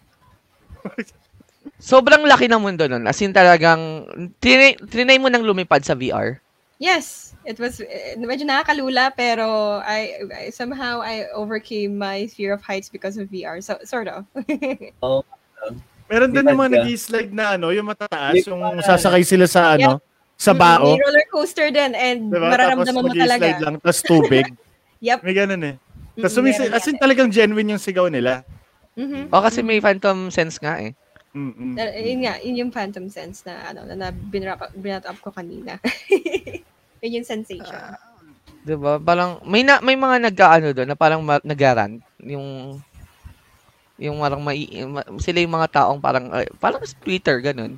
Sobrang 1.82 2.22
laki 2.24 2.46
ng 2.48 2.62
mundo 2.62 2.86
nun. 2.86 3.04
As 3.04 3.18
in 3.20 3.34
talagang, 3.34 4.06
trinay, 4.38 4.78
trinay 4.86 5.18
mo 5.18 5.28
nang 5.28 5.44
lumipad 5.44 5.82
sa 5.84 5.98
VR. 5.98 6.38
Yes, 6.76 7.32
it 7.48 7.56
was 7.56 7.80
eh, 7.80 8.20
medyo 8.20 8.44
nakakalula 8.44 9.08
pero 9.16 9.80
I, 9.80 10.20
I 10.28 10.42
somehow 10.52 11.00
I 11.00 11.24
overcame 11.32 11.96
my 11.96 12.28
fear 12.28 12.52
of 12.52 12.60
heights 12.60 12.92
because 12.92 13.16
of 13.16 13.32
VR. 13.32 13.64
So 13.64 13.80
sort 13.88 14.12
of. 14.12 14.28
Meron 16.06 16.30
din 16.30 16.44
yung 16.46 16.60
mga 16.60 16.70
Lipad 16.70 16.78
ka. 16.78 16.84
nag-slide 16.86 17.32
na 17.34 17.44
ano, 17.58 17.66
yung 17.74 17.88
matataas, 17.88 18.34
Lipad. 18.38 18.50
yung 18.52 18.62
sasakay 18.84 19.22
sila 19.26 19.46
sa 19.50 19.74
ano, 19.74 19.98
sa 20.36 20.52
bao. 20.54 20.94
May 20.94 21.00
roller 21.02 21.26
coaster 21.32 21.72
din 21.72 21.96
and 21.96 22.28
Diba? 22.30 22.46
Tapos 22.46 22.52
mararamdaman 22.54 23.02
mo 23.02 23.10
talaga. 23.10 23.42
mag-slide 23.42 23.62
lang, 23.64 23.74
tapos 23.82 24.00
tubig. 24.04 24.46
Yep. 24.96 25.28
May 25.28 25.34
ganun 25.36 25.60
eh. 25.60 25.74
Tapos 26.16 26.32
Mm, 26.32 26.38
sumisi, 26.40 26.62
meron 26.64 26.72
as 26.72 26.88
in 26.88 26.96
talagang 26.96 27.28
genuine 27.28 27.76
yung 27.76 27.82
sigaw 27.82 28.08
nila. 28.08 28.48
Mhm. 28.97 29.28
O 29.28 29.44
kasi 29.44 29.60
may 29.60 29.78
phantom 29.78 30.32
sense 30.32 30.56
nga 30.56 30.81
eh. 30.81 30.97
Mm-mm. 31.36 31.77
Uh, 31.77 31.93
yun 32.01 32.24
nga, 32.24 32.40
yun 32.40 32.60
yung 32.64 32.73
phantom 32.73 33.12
sense 33.12 33.44
na 33.44 33.68
ano 33.68 33.85
na, 33.85 33.94
na 33.94 34.09
binrap, 34.09 34.73
binat 34.73 35.05
up 35.05 35.20
ko 35.20 35.28
kanina. 35.28 35.77
yun 37.05 37.20
yung 37.20 37.28
sensation. 37.28 37.77
'Di 38.64 38.74
ba? 38.74 38.97
Parang 38.97 39.44
may 39.44 39.60
na, 39.60 39.85
may 39.85 39.94
mga 39.94 40.32
nag-aano 40.32 40.73
doon 40.73 40.89
na 40.89 40.97
parang 40.97 41.20
ma- 41.20 41.44
nag-rant 41.44 42.01
yung 42.24 42.81
yung 44.01 44.16
parang 44.20 44.40
mai, 44.40 44.64
ma- 44.85 45.06
sila 45.20 45.40
yung 45.40 45.55
mga 45.56 45.73
taong 45.73 46.01
parang 46.01 46.28
uh, 46.32 46.44
parang 46.60 46.81
splitter 46.85 47.40
ganun. 47.44 47.77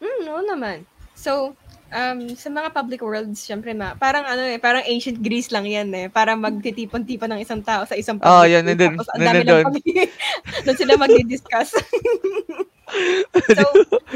Mm, 0.00 0.24
oo 0.28 0.42
naman. 0.44 0.84
So, 1.16 1.56
um, 1.92 2.18
sa 2.34 2.48
mga 2.50 2.68
public 2.72 3.00
worlds, 3.02 3.42
syempre, 3.44 3.74
ma, 3.76 3.94
parang 3.94 4.26
ano 4.26 4.42
eh, 4.42 4.58
parang 4.58 4.82
ancient 4.86 5.18
Greece 5.22 5.50
lang 5.54 5.66
yan 5.66 5.88
eh. 5.94 6.06
Para 6.10 6.34
magtitipon-tipon 6.34 7.30
ng 7.36 7.40
isang 7.42 7.62
tao 7.62 7.86
sa 7.86 7.94
isang 7.94 8.18
public 8.18 8.32
Oh, 8.32 8.46
yan, 8.46 8.62
nandun- 8.66 8.96
tapos 8.98 9.08
ang 9.14 9.22
dami 9.22 9.42
nandun. 9.42 9.62
ng 9.62 9.66
pami- 9.70 10.10
Doon 10.66 10.76
sila 10.78 10.92
magdi-discuss. 10.98 11.70
so, 13.58 13.62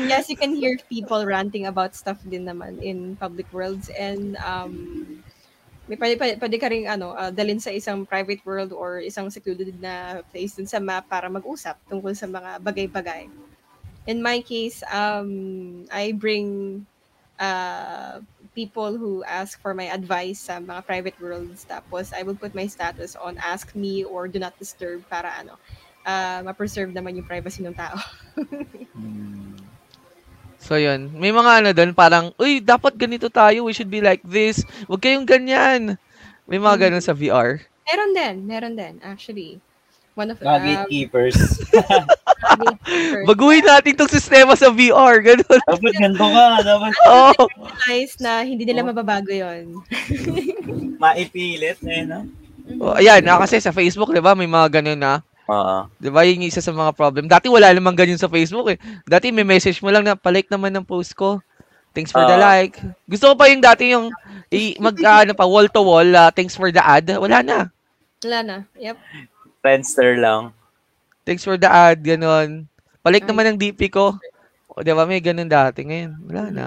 yes, 0.06 0.30
you 0.30 0.38
can 0.38 0.54
hear 0.54 0.78
people 0.90 1.22
ranting 1.26 1.66
about 1.66 1.94
stuff 1.94 2.18
din 2.26 2.46
naman 2.46 2.78
in 2.82 3.14
public 3.18 3.46
worlds 3.50 3.90
and 3.98 4.38
um, 4.46 5.18
may 5.90 5.98
pwede, 5.98 6.14
pwede, 6.22 6.34
pwede 6.38 6.56
ka 6.62 6.70
rin 6.70 6.86
ano, 6.86 7.18
ah, 7.18 7.34
dalhin 7.34 7.58
sa 7.58 7.74
isang 7.74 8.06
private 8.06 8.38
world 8.46 8.70
or 8.70 9.02
isang 9.02 9.26
secluded 9.26 9.74
na 9.82 10.22
place 10.30 10.54
dun 10.54 10.70
sa 10.70 10.78
map 10.78 11.10
para 11.10 11.26
mag-usap 11.26 11.74
tungkol 11.90 12.14
sa 12.14 12.30
mga 12.30 12.62
bagay-bagay. 12.62 13.26
In 14.06 14.22
my 14.22 14.38
case, 14.40 14.86
um, 14.86 15.82
I 15.90 16.14
bring 16.14 16.82
uh, 17.40 18.20
people 18.54 18.94
who 18.94 19.24
ask 19.24 19.56
for 19.64 19.72
my 19.72 19.88
advice 19.88 20.46
sa 20.46 20.60
mga 20.60 20.84
private 20.84 21.16
worlds. 21.18 21.64
Tapos, 21.64 22.12
I 22.12 22.22
will 22.22 22.36
put 22.36 22.52
my 22.52 22.68
status 22.68 23.16
on 23.16 23.40
ask 23.40 23.72
me 23.74 24.04
or 24.04 24.28
do 24.28 24.38
not 24.38 24.54
disturb 24.60 25.02
para 25.08 25.32
ano, 25.40 25.56
uh, 26.04 26.44
ma-preserve 26.44 26.92
naman 26.92 27.16
yung 27.16 27.26
privacy 27.26 27.64
ng 27.64 27.74
tao. 27.74 27.96
Hmm. 28.90 29.56
So 30.60 30.76
yun, 30.76 31.08
may 31.16 31.32
mga 31.32 31.64
ano 31.64 31.70
doon 31.72 31.96
parang, 31.96 32.36
uy, 32.36 32.60
dapat 32.60 32.92
ganito 32.92 33.32
tayo, 33.32 33.64
we 33.64 33.72
should 33.72 33.88
be 33.88 34.04
like 34.04 34.20
this. 34.20 34.60
Huwag 34.84 35.00
kayong 35.00 35.24
ganyan. 35.24 35.96
May 36.44 36.60
mga 36.60 36.90
ganun 36.90 37.00
sa 37.00 37.16
VR. 37.16 37.64
meron 37.88 38.12
din, 38.12 38.34
meron 38.44 38.74
din, 38.76 38.94
actually. 39.00 39.56
One 40.12 40.30
of 40.30 40.38
Mga 40.38 40.46
uh, 40.48 40.60
gatekeepers. 40.60 41.36
gatekeepers. 41.36 42.06
Baguhin 43.24 43.62
natin 43.62 43.94
tong 43.94 44.10
sistema 44.10 44.52
sa 44.54 44.68
VR, 44.68 45.22
ganun. 45.22 45.60
Dapat 45.62 45.92
ganito 45.94 46.26
ka. 46.26 46.44
Dapat 46.60 46.90
Oh, 47.06 47.32
realize 47.86 48.14
na 48.18 48.42
hindi 48.42 48.64
nila 48.64 48.82
mababago 48.82 49.30
yon. 49.30 49.80
maipilit. 50.96 51.78
Eh, 51.82 52.04
no? 52.04 52.26
oh 52.78 52.94
ayan, 52.94 53.22
ah, 53.26 53.38
kasi 53.38 53.58
sa 53.58 53.70
Facebook, 53.70 54.10
'di 54.10 54.20
ba, 54.20 54.34
may 54.34 54.46
mga 54.46 54.80
ganun 54.80 54.98
na. 54.98 55.14
Oo. 55.46 55.86
'Di 55.96 56.08
ba? 56.08 56.22
Yun 56.22 56.42
yung 56.42 56.50
isa 56.50 56.62
sa 56.62 56.70
mga 56.70 56.92
problem. 56.92 57.26
Dati 57.26 57.46
wala 57.46 57.70
namang 57.70 57.96
ganyan 57.96 58.20
sa 58.20 58.28
Facebook 58.28 58.68
eh. 58.68 58.78
Dati 59.04 59.30
may 59.30 59.42
message 59.42 59.80
mo 59.80 59.88
lang 59.88 60.02
na 60.02 60.14
palike 60.14 60.46
naman 60.48 60.70
ng 60.70 60.84
post 60.84 61.14
ko. 61.14 61.42
Thanks 61.90 62.14
for 62.14 62.22
the 62.22 62.38
Ah. 62.38 62.60
like. 62.60 62.78
Gusto 63.04 63.30
ko 63.30 63.34
pa 63.34 63.50
yung 63.50 63.58
dati 63.58 63.90
yung 63.90 64.14
i- 64.48 64.78
mag 64.78 64.94
ah, 65.02 65.26
ano 65.26 65.34
pa 65.34 65.42
wall 65.42 65.66
to 65.66 65.82
wall, 65.82 66.06
ah, 66.14 66.30
thanks 66.30 66.54
for 66.54 66.70
the 66.70 66.78
ad. 66.78 67.10
Wala 67.10 67.42
na. 67.42 67.58
Wala 68.22 68.38
na. 68.40 68.56
Yep. 68.76 68.96
Friendster 69.60 70.16
lang. 70.16 70.56
Thanks 71.24 71.44
for 71.44 71.60
the 71.60 71.68
ad, 71.68 72.00
ganon. 72.00 72.64
Balik 73.04 73.24
Ay. 73.24 73.28
naman 73.28 73.44
ng 73.52 73.58
DP 73.60 73.92
ko. 73.92 74.16
O, 74.72 74.80
di 74.80 74.92
ba, 74.92 75.04
may 75.04 75.20
ganun 75.20 75.48
dati. 75.48 75.84
Ngayon, 75.84 76.12
wala 76.28 76.44
na. 76.48 76.66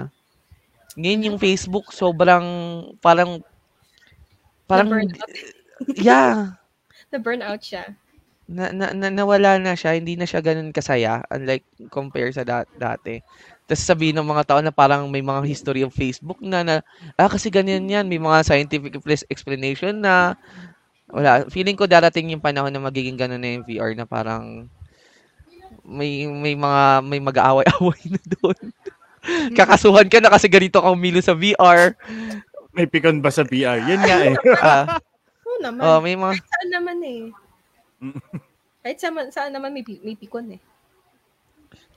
Ngayon 0.94 1.26
yung 1.34 1.38
Facebook, 1.42 1.90
sobrang, 1.90 2.46
parang, 3.02 3.42
parang, 4.70 4.88
yeah, 5.98 6.54
Na-burnout 7.10 7.62
siya. 7.62 7.94
na, 8.50 8.74
na, 8.74 8.90
na, 8.94 9.08
nawala 9.10 9.58
na 9.58 9.74
siya. 9.74 9.94
Hindi 9.98 10.14
na 10.14 10.26
siya 10.26 10.42
ganun 10.42 10.74
kasaya, 10.74 11.22
unlike 11.30 11.66
compare 11.90 12.30
sa 12.30 12.42
dat, 12.46 12.70
dati. 12.78 13.22
Tapos 13.64 13.86
sabihin 13.86 14.20
ng 14.20 14.28
mga 14.28 14.44
tao 14.44 14.60
na 14.60 14.74
parang 14.74 15.08
may 15.08 15.24
mga 15.24 15.46
history 15.48 15.80
of 15.80 15.96
Facebook 15.96 16.36
na, 16.44 16.60
na 16.60 16.74
ah, 17.16 17.30
kasi 17.30 17.48
ganyan 17.48 17.88
yan. 17.88 18.06
May 18.06 18.20
mga 18.20 18.44
scientific 18.44 19.00
explanation 19.32 20.04
na, 20.04 20.36
wala. 21.14 21.46
Feeling 21.48 21.78
ko 21.78 21.86
darating 21.86 22.34
yung 22.34 22.42
panahon 22.42 22.74
na 22.74 22.82
magiging 22.82 23.14
ganun 23.14 23.38
na 23.38 23.54
yung 23.54 23.64
VR 23.64 23.94
na 23.94 24.04
parang, 24.04 24.66
may 25.84 26.24
may 26.26 26.56
mga 26.56 26.82
may 27.04 27.20
mag-aaway-away 27.20 28.02
na 28.16 28.22
doon. 28.40 28.60
Kakasuhan 29.56 30.08
ka 30.08 30.20
na 30.20 30.32
kasi 30.32 30.48
ganito 30.48 30.80
ka 30.80 30.92
umilo 30.92 31.20
sa 31.22 31.32
VR. 31.32 31.96
May 32.74 32.90
pikon 32.90 33.22
ba 33.22 33.30
sa 33.30 33.46
VR? 33.46 33.78
Yun 33.80 34.02
nga 34.02 34.16
eh. 34.26 34.34
Ah, 34.60 34.84
Oo 35.46 35.58
naman. 35.62 35.80
oh, 35.84 36.00
may 36.02 36.16
mga 36.18 36.34
Saan 36.40 36.68
naman 36.72 36.98
eh. 37.04 37.20
Mm. 38.02 38.20
Kahit 38.82 38.98
saan, 39.00 39.16
saan 39.30 39.52
naman 39.54 39.72
may, 39.72 39.84
may 40.02 40.16
pikon 40.18 40.58
eh. 40.58 40.60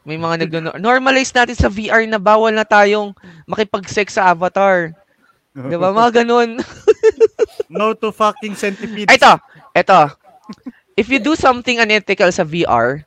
may 0.08 0.16
mga 0.16 0.48
nag 0.48 0.52
normalize 0.80 1.36
natin 1.36 1.58
sa 1.58 1.68
VR 1.68 2.08
na 2.08 2.16
bawal 2.16 2.56
na 2.56 2.64
tayong 2.64 3.12
makipag-sex 3.44 4.16
sa 4.16 4.32
avatar. 4.32 4.96
'Di 5.58 5.76
ba? 5.76 5.90
Mga 5.90 6.12
ganun. 6.24 6.50
no 7.74 7.98
to 7.98 8.14
fucking 8.14 8.54
centipede. 8.54 9.10
Ito, 9.10 9.42
ito. 9.74 10.00
If 10.94 11.10
you 11.10 11.18
do 11.18 11.34
something 11.34 11.78
unethical 11.78 12.30
sa 12.32 12.46
VR, 12.46 13.06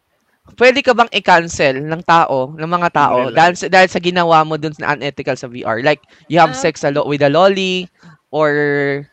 pwede 0.59 0.83
ka 0.83 0.95
bang 0.95 1.11
i-cancel 1.11 1.79
ng 1.83 2.03
tao, 2.03 2.55
ng 2.55 2.71
mga 2.71 2.91
tao 2.91 3.19
dahil 3.31 3.55
sa, 3.55 3.67
dahil 3.67 3.89
sa 3.91 3.99
ginawa 3.99 4.43
mo 4.43 4.55
dun 4.59 4.75
na 4.79 4.95
unethical 4.95 5.35
sa 5.35 5.47
VR? 5.47 5.83
Like, 5.83 6.03
you 6.27 6.39
have 6.39 6.55
Ah. 6.55 6.59
sex 6.59 6.83
a 6.83 6.91
lo- 6.91 7.07
with 7.07 7.23
a 7.23 7.31
lolly 7.31 7.87
or 8.31 9.07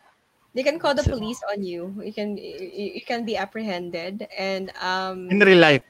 They 0.53 0.65
can 0.65 0.81
call 0.81 0.97
the 0.97 1.05
police 1.05 1.37
on 1.53 1.61
you. 1.61 1.93
You 2.01 2.09
can 2.09 2.33
you, 2.33 2.97
you 2.97 3.03
can 3.05 3.21
be 3.29 3.37
apprehended 3.37 4.25
and 4.33 4.73
um 4.81 5.29
In 5.29 5.37
real 5.37 5.61
life. 5.61 5.85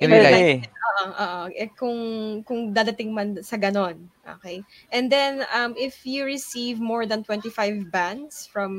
in 0.00 0.08
real 0.08 0.24
life. 0.24 0.40
Pwede. 0.40 0.75
Oo, 0.96 1.12
oo. 1.12 1.42
Eh, 1.52 1.68
kung 1.76 1.98
kung 2.46 2.72
dadating 2.72 3.12
man 3.12 3.36
sa 3.44 3.56
ganon. 3.60 4.08
Okay? 4.24 4.64
And 4.88 5.12
then 5.12 5.44
um 5.52 5.76
if 5.76 6.06
you 6.08 6.24
receive 6.24 6.80
more 6.80 7.04
than 7.04 7.20
25 7.24 7.90
bans 7.92 8.48
from 8.48 8.72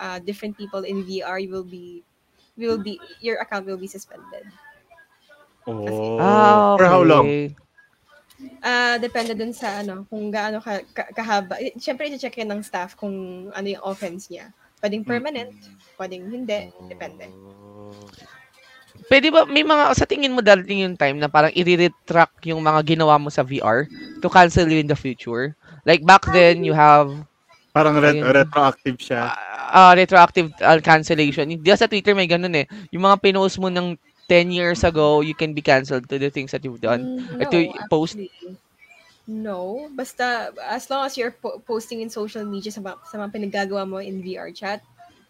uh, 0.00 0.18
different 0.18 0.58
people 0.58 0.82
in 0.82 1.06
VR, 1.06 1.38
you 1.38 1.50
will 1.52 1.66
be 1.66 2.02
you 2.58 2.66
will 2.68 2.82
be 2.82 2.98
your 3.22 3.38
account 3.38 3.66
will 3.70 3.78
be 3.80 3.86
suspended. 3.90 4.44
Oh. 5.66 6.18
Ah, 6.18 6.76
For 6.76 6.86
how 6.86 7.02
long? 7.02 7.26
okay. 7.28 7.54
Ah, 8.60 8.96
depende 9.00 9.32
dun 9.36 9.52
sa 9.56 9.80
ano, 9.80 10.04
kung 10.08 10.28
gaano 10.28 10.60
ka, 10.60 10.84
ka- 10.92 11.12
kahaba. 11.16 11.56
Eh, 11.60 11.72
Siyempre, 11.80 12.08
i-check 12.08 12.36
yan 12.40 12.50
ng 12.52 12.62
staff 12.64 12.92
kung 12.96 13.48
ano 13.52 13.66
yung 13.68 13.84
offense 13.84 14.28
niya. 14.28 14.52
Pwedeng 14.80 15.04
permanent, 15.04 15.52
pwedeng 16.00 16.24
hindi, 16.28 16.68
depende. 16.88 17.28
Pwede 19.10 19.34
ba, 19.34 19.42
may 19.42 19.66
mga, 19.66 19.90
sa 19.92 20.06
tingin 20.06 20.30
mo 20.30 20.38
darating 20.38 20.86
yung 20.86 20.94
time 20.94 21.18
na 21.18 21.26
parang 21.26 21.50
i-retract 21.50 22.46
yung 22.46 22.62
mga 22.62 22.94
ginawa 22.94 23.18
mo 23.18 23.26
sa 23.26 23.42
VR 23.42 23.90
to 24.22 24.30
cancel 24.30 24.70
you 24.70 24.78
in 24.78 24.86
the 24.86 24.94
future? 24.94 25.58
Like 25.82 26.06
back 26.06 26.30
then, 26.30 26.62
you 26.62 26.72
have 26.72 27.10
Parang 27.70 27.98
Ayun. 27.98 28.26
retroactive 28.26 28.98
siya. 28.98 29.30
uh, 29.70 29.94
retroactive 29.94 30.50
uh, 30.58 30.82
cancellation. 30.82 31.46
Hindi 31.46 31.70
sa 31.70 31.86
Twitter 31.86 32.18
may 32.18 32.26
ganun 32.26 32.54
eh. 32.54 32.66
Yung 32.90 33.06
mga 33.06 33.22
pinost 33.22 33.62
mo 33.62 33.70
ng 33.70 33.94
10 34.26 34.50
years 34.50 34.82
ago, 34.82 35.22
you 35.22 35.34
can 35.34 35.54
be 35.54 35.62
canceled 35.62 36.06
to 36.06 36.18
the 36.18 36.30
things 36.30 36.50
that 36.50 36.62
you've 36.62 36.82
done. 36.82 37.22
Ito 37.38 37.54
y- 37.62 37.70
post-. 37.86 38.18
No, 39.26 39.86
basta 39.94 40.50
as 40.66 40.90
long 40.90 41.06
as 41.06 41.14
you're 41.14 41.30
po- 41.30 41.62
posting 41.62 42.02
in 42.02 42.10
social 42.10 42.42
media 42.42 42.74
sa, 42.74 42.82
mga- 42.82 42.98
sa 43.06 43.14
mga 43.22 43.30
pinagagawa 43.30 43.86
mo 43.86 44.02
in 44.02 44.18
VR 44.18 44.50
chat, 44.50 44.82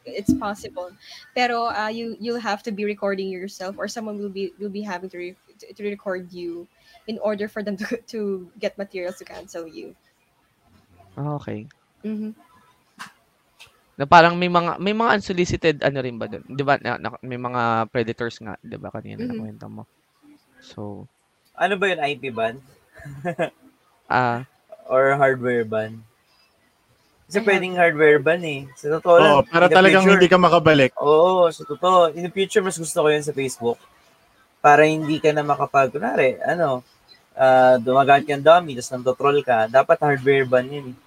it's 0.04 0.32
possible. 0.34 0.90
Pero 1.34 1.68
uh, 1.70 1.88
you 1.88 2.16
you'll 2.20 2.40
have 2.42 2.62
to 2.64 2.72
be 2.72 2.84
recording 2.84 3.28
yourself 3.28 3.76
or 3.78 3.88
someone 3.88 4.18
will 4.18 4.32
be 4.32 4.52
will 4.58 4.72
be 4.72 4.82
having 4.82 5.10
to 5.10 5.18
re- 5.18 5.36
to 5.76 5.82
record 5.84 6.32
you 6.32 6.66
in 7.06 7.18
order 7.20 7.48
for 7.48 7.62
them 7.62 7.76
to 7.80 7.96
to 8.12 8.50
get 8.58 8.78
materials 8.78 9.18
to 9.18 9.24
cancel 9.24 9.66
you. 9.66 9.94
Okay. 11.18 11.66
Mhm. 12.04 12.34
Na 14.00 14.08
parang 14.08 14.32
may 14.40 14.48
mga 14.48 14.80
may 14.80 14.96
mga 14.96 15.20
unsolicited 15.20 15.76
ano 15.84 16.00
rin 16.00 16.16
ba 16.16 16.24
doon? 16.24 16.40
'Di 16.48 16.62
ba? 16.64 16.80
Na, 16.80 16.96
na- 16.96 17.20
may 17.20 17.36
mga 17.36 17.90
predators 17.92 18.40
nga, 18.40 18.56
'di 18.64 18.76
ba 18.80 18.88
kanina 18.88 19.20
Mhm. 19.20 19.28
na 19.28 19.36
kwento 19.36 19.66
mo. 19.68 19.82
So, 20.64 21.04
Ano 21.60 21.76
ba 21.76 21.92
yun, 21.92 22.00
IP 22.00 22.32
ban? 22.32 22.56
ah 24.08 24.44
Or 24.88 25.14
hardware 25.16 25.64
ban? 25.64 26.02
Kasi 27.30 27.46
pwedeng 27.46 27.78
hardware 27.78 28.18
ban 28.18 28.42
eh. 28.42 28.66
Sa 28.74 28.90
totoo 28.92 29.16
lang. 29.16 29.32
Oo, 29.32 29.42
para 29.44 29.64
in 29.64 29.70
the 29.70 29.76
talagang 29.76 30.02
future- 30.02 30.18
hindi 30.18 30.26
ka 30.26 30.36
makabalik. 30.36 30.90
Oo, 30.98 31.46
sa 31.48 31.62
totoo. 31.62 32.10
In 32.10 32.22
the 32.22 32.32
future, 32.32 32.58
mas 32.58 32.74
gusto 32.74 32.98
ko 32.98 33.06
yun 33.06 33.22
sa 33.22 33.30
Facebook. 33.30 33.78
Para 34.58 34.82
hindi 34.82 35.16
ka 35.16 35.30
na 35.30 35.40
makapag, 35.40 35.88
kunwari, 35.88 36.36
ano, 36.40 36.82
uh, 37.32 37.74
dumagat 37.78 38.26
kang 38.26 38.42
dummy, 38.42 38.74
tapos 38.74 38.90
nandotroll 38.90 39.40
ka, 39.40 39.64
dapat 39.66 39.96
hardware 39.96 40.44
ban 40.44 40.66
yun. 40.66 40.90
eh. 40.90 40.98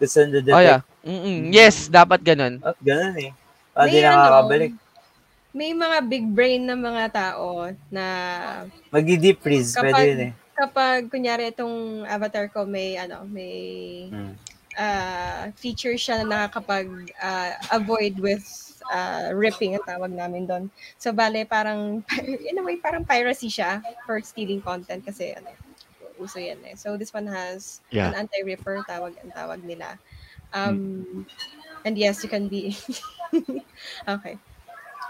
Kasi 0.00 0.24
oh 0.48 0.58
yeah. 0.58 0.80
Mm-mm. 1.04 1.52
Yes, 1.52 1.86
dapat 1.86 2.24
ganun. 2.24 2.58
At 2.58 2.74
ganun 2.80 3.14
eh. 3.20 3.30
Para 3.70 3.86
di 3.86 3.92
May 3.92 4.02
ano, 4.02 4.16
nakakabalik. 4.16 4.72
May 5.52 5.70
mga 5.70 5.98
big 6.02 6.26
brain 6.26 6.64
na 6.64 6.74
mga 6.74 7.04
tao 7.12 7.68
na 7.86 8.04
Magdi-deep 8.88 9.38
freeze, 9.38 9.76
Kapag- 9.76 9.92
pwede 9.92 10.08
yun 10.08 10.22
eh. 10.24 10.32
kapag 10.52 11.06
kunyari 11.06 11.50
itong 11.50 12.02
avatar 12.04 12.48
ko 12.48 12.64
may 12.64 12.96
ano, 12.96 13.22
may 13.24 13.52
Hmm. 14.08 14.32
Uh, 14.78 15.50
feature 15.56 15.96
siya 15.98 16.22
na 16.24 16.48
nakakapag 16.48 16.88
uh, 17.20 17.52
avoid 17.72 18.18
with 18.20 18.44
uh, 18.92 19.30
ripping 19.34 19.74
ang 19.76 19.84
tawag 19.86 20.12
namin 20.12 20.46
doon. 20.48 20.64
So 20.98 21.12
bale 21.12 21.44
parang 21.46 22.04
in 22.48 22.58
a 22.58 22.64
way 22.64 22.76
parang 22.78 23.04
piracy 23.04 23.48
siya 23.48 23.82
for 24.06 24.20
stealing 24.22 24.60
content 24.62 25.04
kasi 25.04 25.32
ano 25.36 25.50
uso 26.20 26.38
yan 26.38 26.60
eh. 26.66 26.74
So 26.78 26.96
this 26.96 27.12
one 27.12 27.26
has 27.26 27.80
Yeah. 27.90 28.14
an 28.14 28.26
anti-ripper 28.28 28.84
tawag 28.86 29.16
ang 29.22 29.32
tawag 29.34 29.60
nila. 29.64 29.98
Um 30.54 31.26
and 31.84 31.96
yes, 31.98 32.22
you 32.24 32.30
can 32.30 32.48
be 32.48 32.76
Okay. 34.08 34.38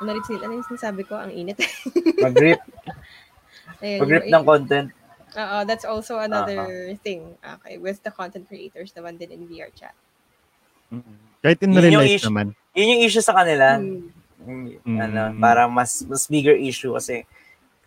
Ano 0.03 0.11
rin 0.15 0.25
sin- 0.27 0.43
ano 0.43 0.53
yung 0.59 0.67
sinasabi 0.67 1.07
ko? 1.07 1.15
Ang 1.19 1.33
init. 1.35 1.59
Mag-rip. 2.21 2.61
Mag-rip 4.01 4.25
ng 4.31 4.45
content. 4.45 4.89
Oo, 5.33 5.59
that's 5.65 5.85
also 5.85 6.21
another 6.21 6.93
thing. 7.01 7.37
Okay, 7.41 7.77
with 7.77 8.05
the 8.05 8.13
content 8.13 8.45
creators 8.45 8.93
naman 8.93 9.17
din 9.17 9.33
in 9.33 9.49
VR 9.49 9.73
chat. 9.73 9.97
Kahit 11.41 11.65
in 11.65 11.73
real 11.73 11.99
life 11.99 12.21
issue. 12.21 12.29
naman. 12.29 12.53
Yun 12.77 12.93
yung 12.97 13.03
issue 13.03 13.25
sa 13.25 13.33
kanila. 13.33 13.81
Mm. 13.81 14.13
Mm, 14.43 14.67
Mm. 14.83 14.99
Ano, 14.99 15.23
para 15.39 15.71
mas 15.71 16.03
mas 16.03 16.27
bigger 16.27 16.59
issue 16.59 16.91
kasi 16.93 17.23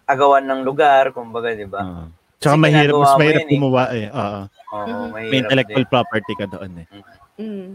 agawan 0.08 0.48
ng 0.48 0.64
lugar, 0.64 1.12
kumbaga, 1.12 1.52
di 1.52 1.68
ba? 1.68 1.84
Oo. 1.84 2.06
Tsaka 2.40 2.56
Kasi 2.56 2.64
mahirap, 2.64 2.94
mas 2.96 3.14
mahirap 3.20 3.42
yun 3.42 3.48
eh. 3.48 3.54
gumawa 3.54 3.84
eh. 3.92 4.08
Oo. 4.08 4.42
Oo, 4.72 4.80
Mhm. 4.80 5.06
mahirap 5.12 5.30
May 5.30 5.40
intellectual 5.44 5.84
din, 5.84 5.92
property 5.92 6.34
ka 6.34 6.46
doon 6.48 6.72
eh. 6.80 6.88
Mm. 7.36 7.70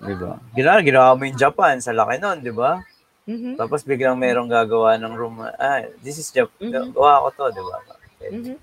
di 0.00 0.14
ba? 0.16 0.40
Ginawa, 0.56 0.78
ginawa 0.80 1.08
mo 1.12 1.22
yung 1.28 1.36
Japan, 1.36 1.76
sa 1.78 1.92
laki 1.92 2.16
nun, 2.16 2.40
di 2.40 2.48
ba? 2.50 2.80
Mhm. 3.28 3.60
Tapos 3.60 3.84
biglang 3.84 4.16
merong 4.16 4.48
gagawa 4.48 4.96
ng 4.96 5.12
room, 5.12 5.44
ah, 5.44 5.84
this 6.00 6.16
is 6.16 6.32
Japan, 6.32 6.72
Mhm. 6.72 6.96
gawa 6.96 7.28
ko 7.28 7.28
to, 7.36 7.46
di 7.52 7.62
ba? 7.62 7.76
Mhm. 8.28 8.56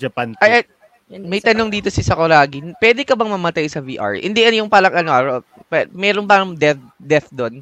Japan. 0.00 0.32
Ay, 0.40 0.64
ay, 0.64 1.20
may 1.20 1.44
tanong 1.44 1.68
dito 1.68 1.92
si 1.92 2.00
Sakuragi. 2.00 2.64
Pwede 2.80 3.04
ka 3.04 3.12
bang 3.12 3.28
mamatay 3.28 3.68
sa 3.68 3.84
VR? 3.84 4.16
Hindi 4.16 4.40
ano 4.48 4.64
yung 4.64 4.72
parang 4.72 4.96
ano, 4.96 5.44
pe- 5.68 5.92
meron 5.92 6.24
bang 6.24 6.56
death 6.56 6.80
death 6.96 7.28
doon? 7.28 7.60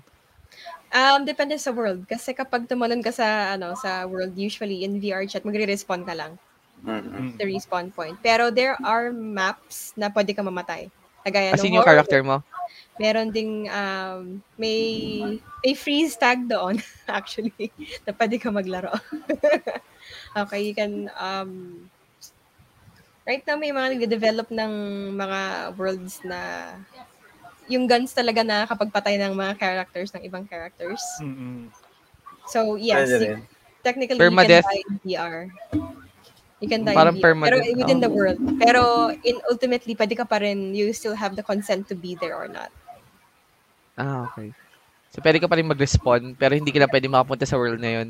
Um, 0.90 1.22
depende 1.22 1.54
sa 1.58 1.70
world. 1.70 2.02
Kasi 2.06 2.34
kapag 2.34 2.66
tumalon 2.66 3.02
ka 3.02 3.14
sa, 3.14 3.54
ano, 3.54 3.78
sa 3.78 4.06
world, 4.10 4.34
usually 4.34 4.82
in 4.82 4.98
VR 4.98 5.22
chat, 5.22 5.46
magre-respawn 5.46 6.02
ka 6.02 6.14
lang. 6.18 6.34
Mm-mm. 6.82 7.38
The 7.38 7.46
respawn 7.46 7.94
point. 7.94 8.18
Pero 8.18 8.50
there 8.50 8.74
are 8.82 9.14
maps 9.14 9.94
na 9.94 10.10
pwede 10.10 10.34
ka 10.34 10.42
mamatay. 10.42 10.90
Kagaya 11.22 11.54
As 11.54 11.62
ng 11.62 11.70
in 11.70 11.76
yung 11.78 11.86
character 11.86 12.24
mo? 12.26 12.42
Meron 12.98 13.30
ding, 13.30 13.70
um, 13.70 14.42
may, 14.58 15.38
may 15.62 15.74
freeze 15.78 16.18
tag 16.18 16.50
doon, 16.50 16.82
actually, 17.08 17.70
na 18.02 18.10
pwede 18.10 18.42
ka 18.42 18.50
maglaro. 18.50 18.90
okay, 20.36 20.60
you 20.62 20.74
can, 20.74 21.10
um, 21.18 21.90
right 23.26 23.42
now 23.46 23.56
may 23.56 23.70
mga 23.70 23.96
nagde-develop 23.96 24.48
ng 24.50 24.72
mga 25.14 25.40
worlds 25.78 26.18
na 26.26 26.72
yung 27.70 27.86
guns 27.86 28.10
talaga 28.10 28.42
na 28.42 28.66
kapag 28.66 28.90
patay 28.90 29.14
ng 29.14 29.30
mga 29.30 29.54
characters, 29.54 30.10
ng 30.10 30.26
ibang 30.26 30.42
characters. 30.50 30.98
Mm-mm. 31.22 31.70
So, 32.50 32.74
yes, 32.74 33.06
you- 33.06 33.46
technically 33.86 34.18
Permadeath? 34.18 34.66
you 34.66 34.66
can 34.66 34.74
die 34.74 34.82
in 34.82 34.96
VR. 35.06 35.38
You 36.60 36.68
can 36.68 36.82
die 36.82 36.98
Parang 36.98 37.16
in 37.16 37.22
VR. 37.22 37.46
Pero 37.46 37.56
within 37.78 37.98
oh. 38.02 38.04
the 38.04 38.10
world. 38.10 38.38
Pero 38.58 38.82
in 39.22 39.38
ultimately, 39.46 39.94
pwede 39.94 40.18
ka 40.18 40.26
pa 40.26 40.42
rin, 40.42 40.74
you 40.74 40.90
still 40.90 41.14
have 41.14 41.38
the 41.38 41.46
consent 41.46 41.86
to 41.86 41.94
be 41.94 42.18
there 42.18 42.34
or 42.34 42.50
not. 42.50 42.74
Ah, 43.94 44.26
okay. 44.26 44.50
So, 45.14 45.22
pwede 45.22 45.38
ka 45.38 45.46
pa 45.46 45.58
rin 45.58 45.70
mag-respawn, 45.70 46.34
pero 46.34 46.54
hindi 46.54 46.74
ka 46.74 46.82
na 46.82 46.90
pwede 46.90 47.06
makapunta 47.06 47.46
sa 47.46 47.58
world 47.58 47.78
na 47.78 48.02
yun. 48.02 48.08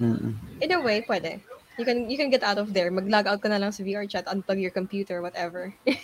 Mm-mm. 0.00 0.32
In 0.60 0.70
a 0.72 0.80
way, 0.80 1.04
pwede. 1.04 1.40
You 1.74 1.84
can 1.84 2.06
you 2.06 2.14
can 2.14 2.30
get 2.30 2.46
out 2.46 2.58
of 2.58 2.70
there. 2.70 2.90
Mag-log 2.90 3.26
out 3.26 3.42
ka 3.42 3.50
na 3.50 3.58
lang 3.58 3.74
sa 3.74 3.82
VR 3.82 4.06
chat, 4.06 4.30
unplug 4.30 4.62
your 4.62 4.70
computer, 4.70 5.18
whatever. 5.22 5.74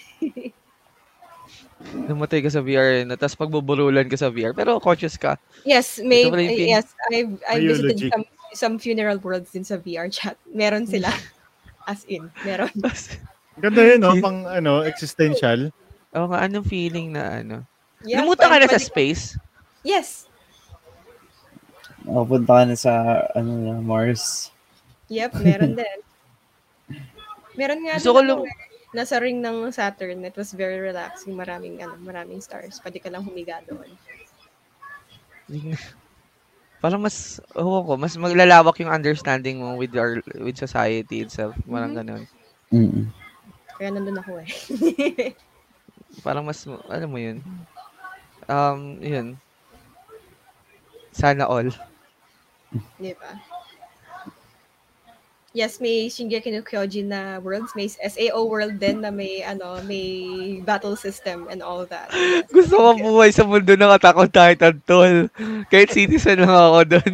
Namatay 1.80 2.44
ka 2.44 2.50
sa 2.50 2.60
VR, 2.60 3.06
na, 3.08 3.16
tapos 3.16 3.38
pagbuburulan 3.38 4.06
ka 4.10 4.18
sa 4.18 4.28
VR, 4.28 4.52
pero 4.52 4.78
conscious 4.82 5.16
ka. 5.16 5.38
yes, 5.64 5.98
may 6.02 6.28
yes, 6.54 6.92
I've 7.08 7.40
I've 7.48 7.64
visited 7.64 7.96
Biology. 7.96 8.10
some 8.12 8.26
some 8.52 8.74
funeral 8.78 9.18
worlds 9.22 9.50
din 9.54 9.64
sa 9.64 9.78
VR 9.78 10.10
chat. 10.10 10.36
Meron 10.50 10.86
sila. 10.86 11.10
As 11.90 12.04
in, 12.06 12.30
meron. 12.44 12.70
Ganda 13.58 13.82
yun, 13.82 13.98
no? 13.98 14.14
Pang, 14.24 14.46
ano, 14.46 14.84
existential. 14.84 15.72
Oo 16.14 16.26
nga, 16.30 16.44
anong 16.46 16.66
feeling 16.66 17.14
na 17.14 17.42
ano? 17.42 17.56
Yeah, 18.04 18.22
Lumuta 18.22 18.46
ka 18.46 18.56
na 18.60 18.68
sa 18.70 18.78
space? 18.78 19.34
Yes. 19.82 20.30
O, 22.06 22.22
punta 22.24 22.62
ka 22.62 22.64
na 22.68 22.76
sa, 22.76 23.24
ano 23.34 23.80
Mars. 23.82 24.49
Yep, 25.10 25.30
meron 25.36 25.74
din. 25.80 25.98
Meron 27.58 27.82
nga 27.82 27.98
Gusto 27.98 28.14
din 28.14 28.16
ko 28.16 28.22
lum- 28.24 28.46
eh. 28.46 28.56
Nasa 28.90 29.22
ring 29.22 29.38
ng 29.38 29.70
Saturn. 29.70 30.18
It 30.24 30.34
was 30.34 30.50
very 30.50 30.78
relaxing. 30.78 31.34
Maraming, 31.34 31.78
ano, 31.78 31.94
maraming 32.00 32.42
stars. 32.42 32.82
Pwede 32.82 32.98
ka 32.98 33.06
lang 33.06 33.22
humiga 33.22 33.62
doon. 33.62 33.86
Parang 36.82 36.98
mas, 36.98 37.38
oh 37.52 37.84
ko, 37.84 37.94
mas 37.94 38.16
maglalawak 38.16 38.72
yung 38.80 38.88
understanding 38.88 39.60
mo 39.60 39.76
with 39.76 39.92
our, 39.94 40.18
with 40.40 40.56
society 40.56 41.20
itself. 41.22 41.52
Parang 41.68 41.92
Mhm. 41.92 41.98
ganun. 42.00 42.22
Mm-mm. 42.72 43.04
Kaya 43.76 43.88
nandun 43.92 44.18
ako 44.18 44.40
eh. 44.40 44.48
Parang 46.26 46.42
mas, 46.42 46.64
ano 46.66 47.06
mo 47.06 47.18
yun? 47.20 47.38
Um, 48.48 48.98
yun. 48.98 49.26
Sana 51.12 51.46
all. 51.46 51.70
Di 52.96 53.12
ba? 53.14 53.38
Yes, 55.50 55.82
may 55.82 56.06
Shingeki 56.06 56.54
no 56.54 56.62
Kyojin 56.62 57.10
na 57.10 57.42
worlds. 57.42 57.74
May 57.74 57.90
SAO 57.90 58.46
world 58.46 58.78
din 58.78 59.02
na 59.02 59.10
may, 59.10 59.42
ano, 59.42 59.82
may 59.82 60.62
battle 60.62 60.94
system 60.94 61.50
and 61.50 61.58
all 61.58 61.82
that. 61.90 62.06
Yes. 62.14 62.46
Gusto 62.54 62.78
ko 62.78 62.94
buhay 62.94 63.34
sa 63.34 63.42
mundo 63.42 63.74
ng 63.74 63.90
Attack 63.90 64.14
on 64.14 64.30
Titan, 64.30 64.78
tol. 64.86 65.26
Kahit 65.66 65.90
citizen 65.90 66.46
lang 66.46 66.54
ako 66.54 66.80
doon. 66.86 67.12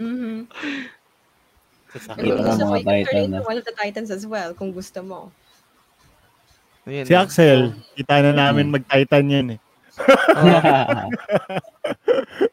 Mhm. 0.00 0.36
Kung 1.88 2.16
Kita 2.16 2.40
gusto 2.40 2.64
mo, 2.64 2.72
mga 2.72 2.78
you 2.78 2.84
can 2.84 2.84
turn 2.84 3.04
Titan 3.04 3.20
into 3.20 3.36
na. 3.36 3.44
one 3.44 3.58
of 3.60 3.64
the 3.68 3.76
Titans 3.76 4.08
as 4.08 4.24
well, 4.24 4.56
kung 4.56 4.72
gusto 4.72 5.04
mo. 5.04 5.28
Yun, 6.88 7.04
Si 7.04 7.12
Axel, 7.12 7.76
kita 7.96 8.24
na 8.24 8.32
namin 8.32 8.72
mag-Titan 8.72 9.28
yan 9.28 9.46
eh. 9.56 9.60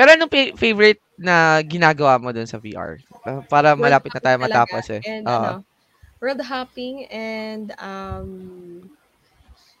Pero 0.00 0.16
anong 0.16 0.32
fa- 0.32 0.56
favorite 0.56 1.04
na 1.20 1.60
ginagawa 1.60 2.16
mo 2.16 2.32
doon 2.32 2.48
sa 2.48 2.56
VR? 2.56 2.96
Uh, 3.20 3.44
Para 3.52 3.76
World 3.76 3.84
malapit 3.84 4.16
na 4.16 4.24
tayo 4.24 4.40
matapos 4.40 4.88
talaga. 4.88 4.96
eh. 4.96 5.02
And 5.04 5.24
Oo. 5.28 5.36
ano, 5.36 5.52
world 6.24 6.40
hopping 6.40 7.04
and 7.12 7.76
um, 7.76 8.30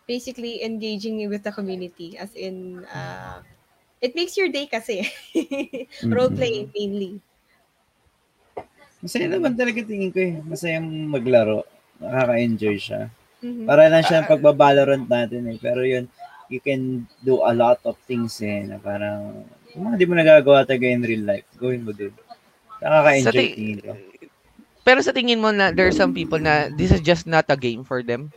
basically 0.04 0.60
engaging 0.60 1.24
with 1.32 1.40
the 1.40 1.48
community. 1.48 2.20
As 2.20 2.36
in, 2.36 2.84
uh, 2.92 3.40
it 4.04 4.12
makes 4.12 4.36
your 4.36 4.52
day 4.52 4.68
kasi. 4.68 5.08
Role 6.04 6.28
playing 6.36 6.68
mainly. 6.76 7.24
Masaya 9.00 9.24
naman 9.24 9.56
talaga 9.56 9.80
tingin 9.88 10.12
ko 10.12 10.20
eh. 10.20 10.36
Masayang 10.44 10.84
maglaro. 11.08 11.64
Nakaka-enjoy 11.96 12.76
siya. 12.76 13.08
Mhm. 13.40 13.64
Para 13.64 13.88
lang 13.88 14.04
siya 14.04 14.28
pagbabalorant 14.28 15.08
natin 15.08 15.48
eh. 15.48 15.56
Pero 15.56 15.80
yun, 15.80 16.12
you 16.52 16.60
can 16.60 17.08
do 17.24 17.40
a 17.40 17.56
lot 17.56 17.80
of 17.88 17.96
things 18.04 18.36
eh. 18.44 18.68
Na 18.68 18.76
parang, 18.76 19.48
yung 19.72 19.84
mga 19.86 19.96
di 19.96 20.06
mo 20.06 20.14
nagagawa 20.14 20.64
talaga 20.64 20.86
in 20.86 21.02
real 21.02 21.24
life, 21.24 21.46
gawin 21.56 21.82
mo 21.82 21.90
dun. 21.90 22.12
Nakaka-enjoy 22.80 23.26
Sa 23.26 23.32
ti- 23.32 23.54
tingin 23.54 23.78
ko. 23.80 23.92
Pero 24.80 24.98
sa 25.00 25.12
tingin 25.12 25.38
mo 25.38 25.50
na 25.50 25.70
there 25.70 25.86
are 25.86 25.94
some 25.94 26.10
people 26.10 26.38
na 26.38 26.72
this 26.72 26.90
is 26.90 27.00
just 27.00 27.26
not 27.26 27.44
a 27.46 27.54
game 27.54 27.84
for 27.84 28.00
them? 28.00 28.32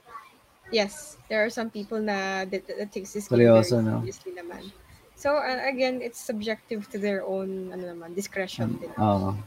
Yes, 0.70 1.16
there 1.30 1.40
are 1.40 1.50
some 1.50 1.70
people 1.70 1.98
na 1.98 2.44
that, 2.46 2.66
that 2.66 2.90
takes 2.92 3.14
this 3.14 3.26
game 3.28 3.40
very 3.40 3.48
Seryoso, 3.48 3.80
no? 3.80 4.02
seriously 4.02 4.34
naman. 4.34 4.68
So 5.16 5.34
uh, 5.34 5.62
again, 5.64 6.02
it's 6.02 6.20
subjective 6.20 6.90
to 6.92 6.98
their 7.00 7.24
own 7.24 7.72
ano 7.72 7.96
naman, 7.96 8.12
discretion 8.12 8.76
din. 8.78 8.92
Oo. 8.98 9.38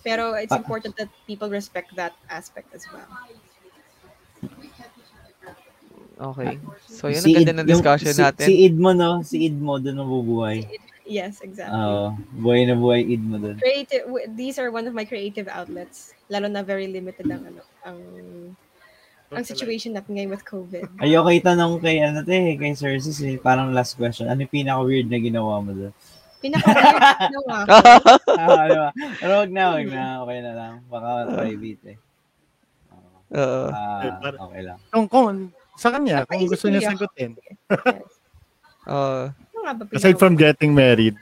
Pero 0.00 0.32
it's 0.34 0.54
Ah. 0.54 0.62
important 0.62 0.96
that 0.96 1.10
people 1.26 1.50
respect 1.50 1.92
that 1.94 2.16
aspect 2.30 2.72
as 2.72 2.86
well. 2.88 3.04
Okay. 6.18 6.58
So 6.88 7.06
yun 7.06 7.22
Si 7.22 7.30
ang 7.30 7.44
ganda 7.44 7.52
Id- 7.52 7.54
ng 7.54 7.66
yung- 7.68 7.78
discussion 7.78 8.10
si, 8.10 8.22
natin. 8.22 8.46
Si 8.46 8.54
Idmo, 8.64 8.90
no? 8.90 9.10
Si 9.22 9.36
Idmo, 9.44 9.78
dun 9.78 10.00
mabubuhay. 10.00 10.66
Yes, 11.08 11.40
exactly. 11.40 11.72
Oo. 11.72 12.12
buhay 12.36 12.68
na 12.68 12.76
buhay 12.76 13.00
Idmo 13.02 13.40
dun. 13.40 13.56
creative 13.56 14.04
w- 14.04 14.28
these 14.36 14.60
are 14.60 14.68
one 14.68 14.84
of 14.84 14.92
my 14.92 15.08
creative 15.08 15.48
outlets 15.48 16.12
lalo 16.28 16.52
na 16.52 16.60
very 16.60 16.84
limited 16.84 17.24
ang 17.32 17.48
ano 17.48 17.62
ang 17.80 17.98
ang 19.28 19.44
situation 19.44 19.92
natin 19.92 20.16
ngayon 20.16 20.32
with 20.32 20.44
COVID. 20.48 20.88
Ayoko 21.04 21.28
itanong 21.28 21.84
kay, 21.84 22.00
ano 22.00 22.24
te, 22.24 22.56
kay 22.56 22.72
Cersei, 22.72 23.36
eh. 23.36 23.40
parang 23.40 23.76
last 23.76 23.92
question. 24.00 24.24
Ano 24.24 24.40
yung 24.40 24.48
pinaka-weird 24.48 25.04
na 25.04 25.20
ginawa 25.20 25.60
mo 25.60 25.76
dun? 25.76 25.92
Pinaka-weird 26.40 26.96
na 26.96 27.12
ginawa 27.28 27.56
ko. 27.60 27.68
ah, 28.40 28.56
ano 28.64 28.72
ba? 28.72 28.90
Pero 29.20 29.32
wag 29.44 29.52
na, 29.52 29.62
wag 29.76 29.84
na. 29.84 30.04
Okay 30.24 30.38
na 30.40 30.52
lang. 30.56 30.72
Baka 30.88 31.08
private 31.28 31.82
eh. 31.92 31.98
Oo. 33.36 33.64
Ah, 33.68 34.32
okay 34.48 34.62
lang. 34.64 34.78
Kung, 34.88 35.06
kung, 35.12 35.52
sa 35.76 35.92
kanya, 35.92 36.24
kung 36.24 36.48
gusto 36.48 36.72
niya 36.72 36.88
sagutin. 36.88 37.36
Yes. 37.68 38.12
Oo. 38.88 39.28
Ano 39.28 39.47
nga 39.68 39.76
ba 39.76 39.82
Aside 39.92 40.16
pinaka- 40.16 40.22
from 40.24 40.34
getting 40.34 40.72
married. 40.72 41.16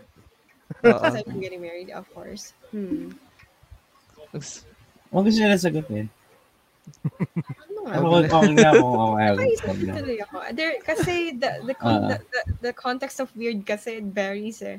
Oo. 0.86 1.02
aside 1.06 1.26
from 1.26 1.42
getting 1.42 1.62
married, 1.62 1.90
of 1.90 2.06
course. 2.14 2.54
Hmm. 2.70 3.10
Huwag 5.10 5.24
gusto 5.26 5.38
nila 5.42 5.58
sagutin. 5.58 6.06
Ano 7.66 7.78
nga? 7.82 7.92
Ako, 7.98 8.06
okay 8.22 8.52
na 8.54 8.68
ako. 8.70 8.86
Okay, 9.18 9.54
na. 9.82 9.92
tuloy 9.98 10.18
ako. 10.22 10.36
There, 10.54 10.76
kasi 10.82 11.34
the, 11.34 11.50
the, 11.66 11.74
Ah. 11.82 12.14
the, 12.14 12.16
the, 12.30 12.42
the 12.70 12.72
context 12.74 13.18
of 13.18 13.30
weird 13.34 13.66
kasi 13.66 13.98
it 13.98 14.06
varies 14.10 14.62
eh. 14.62 14.78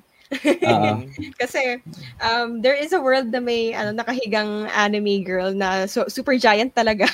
Ah, 0.68 0.99
Kasi 1.41 1.80
um, 2.20 2.60
there 2.60 2.76
is 2.76 2.91
a 2.91 2.99
world 2.99 3.32
na 3.32 3.40
may 3.40 3.72
ano, 3.72 3.95
nakahigang 3.95 4.68
anime 4.76 5.24
girl 5.24 5.56
na 5.56 5.88
so, 5.88 6.04
super 6.12 6.36
giant 6.36 6.76
talaga 6.76 7.08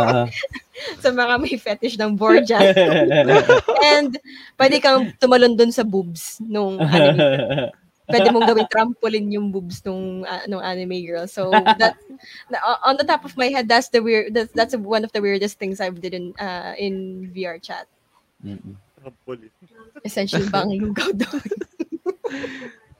sa 1.02 1.08
mga 1.08 1.34
may 1.40 1.56
fetish 1.56 1.96
ng 1.96 2.16
Borgia. 2.16 2.60
And 3.96 4.20
pwede 4.60 4.76
kang 4.84 5.16
tumalon 5.16 5.56
dun 5.56 5.72
sa 5.72 5.84
boobs 5.84 6.36
nung 6.44 6.76
anime. 6.80 7.72
Pwede 8.06 8.30
mong 8.30 8.46
gawing 8.46 8.70
trampoline 8.70 9.32
yung 9.34 9.50
boobs 9.50 9.82
nung 9.82 10.22
ah, 10.28 10.44
nung 10.46 10.62
anime 10.62 11.02
girl. 11.02 11.26
So 11.26 11.50
that 11.50 11.98
on 12.84 13.00
the 13.00 13.06
top 13.08 13.24
of 13.24 13.34
my 13.34 13.48
head 13.48 13.66
that's 13.66 13.88
the 13.88 13.98
weird 13.98 14.30
that's, 14.36 14.52
that's 14.52 14.76
one 14.76 15.02
of 15.02 15.10
the 15.10 15.24
weirdest 15.24 15.58
things 15.58 15.80
I've 15.80 15.98
did 16.04 16.14
in 16.14 16.36
uh, 16.38 16.76
in 16.78 17.26
VR 17.34 17.58
chat. 17.58 17.88
Mm-mm. 18.44 18.76
Essentially 20.04 20.46
bang 20.52 20.70
lugaw 20.76 21.10
doon. 21.16 21.50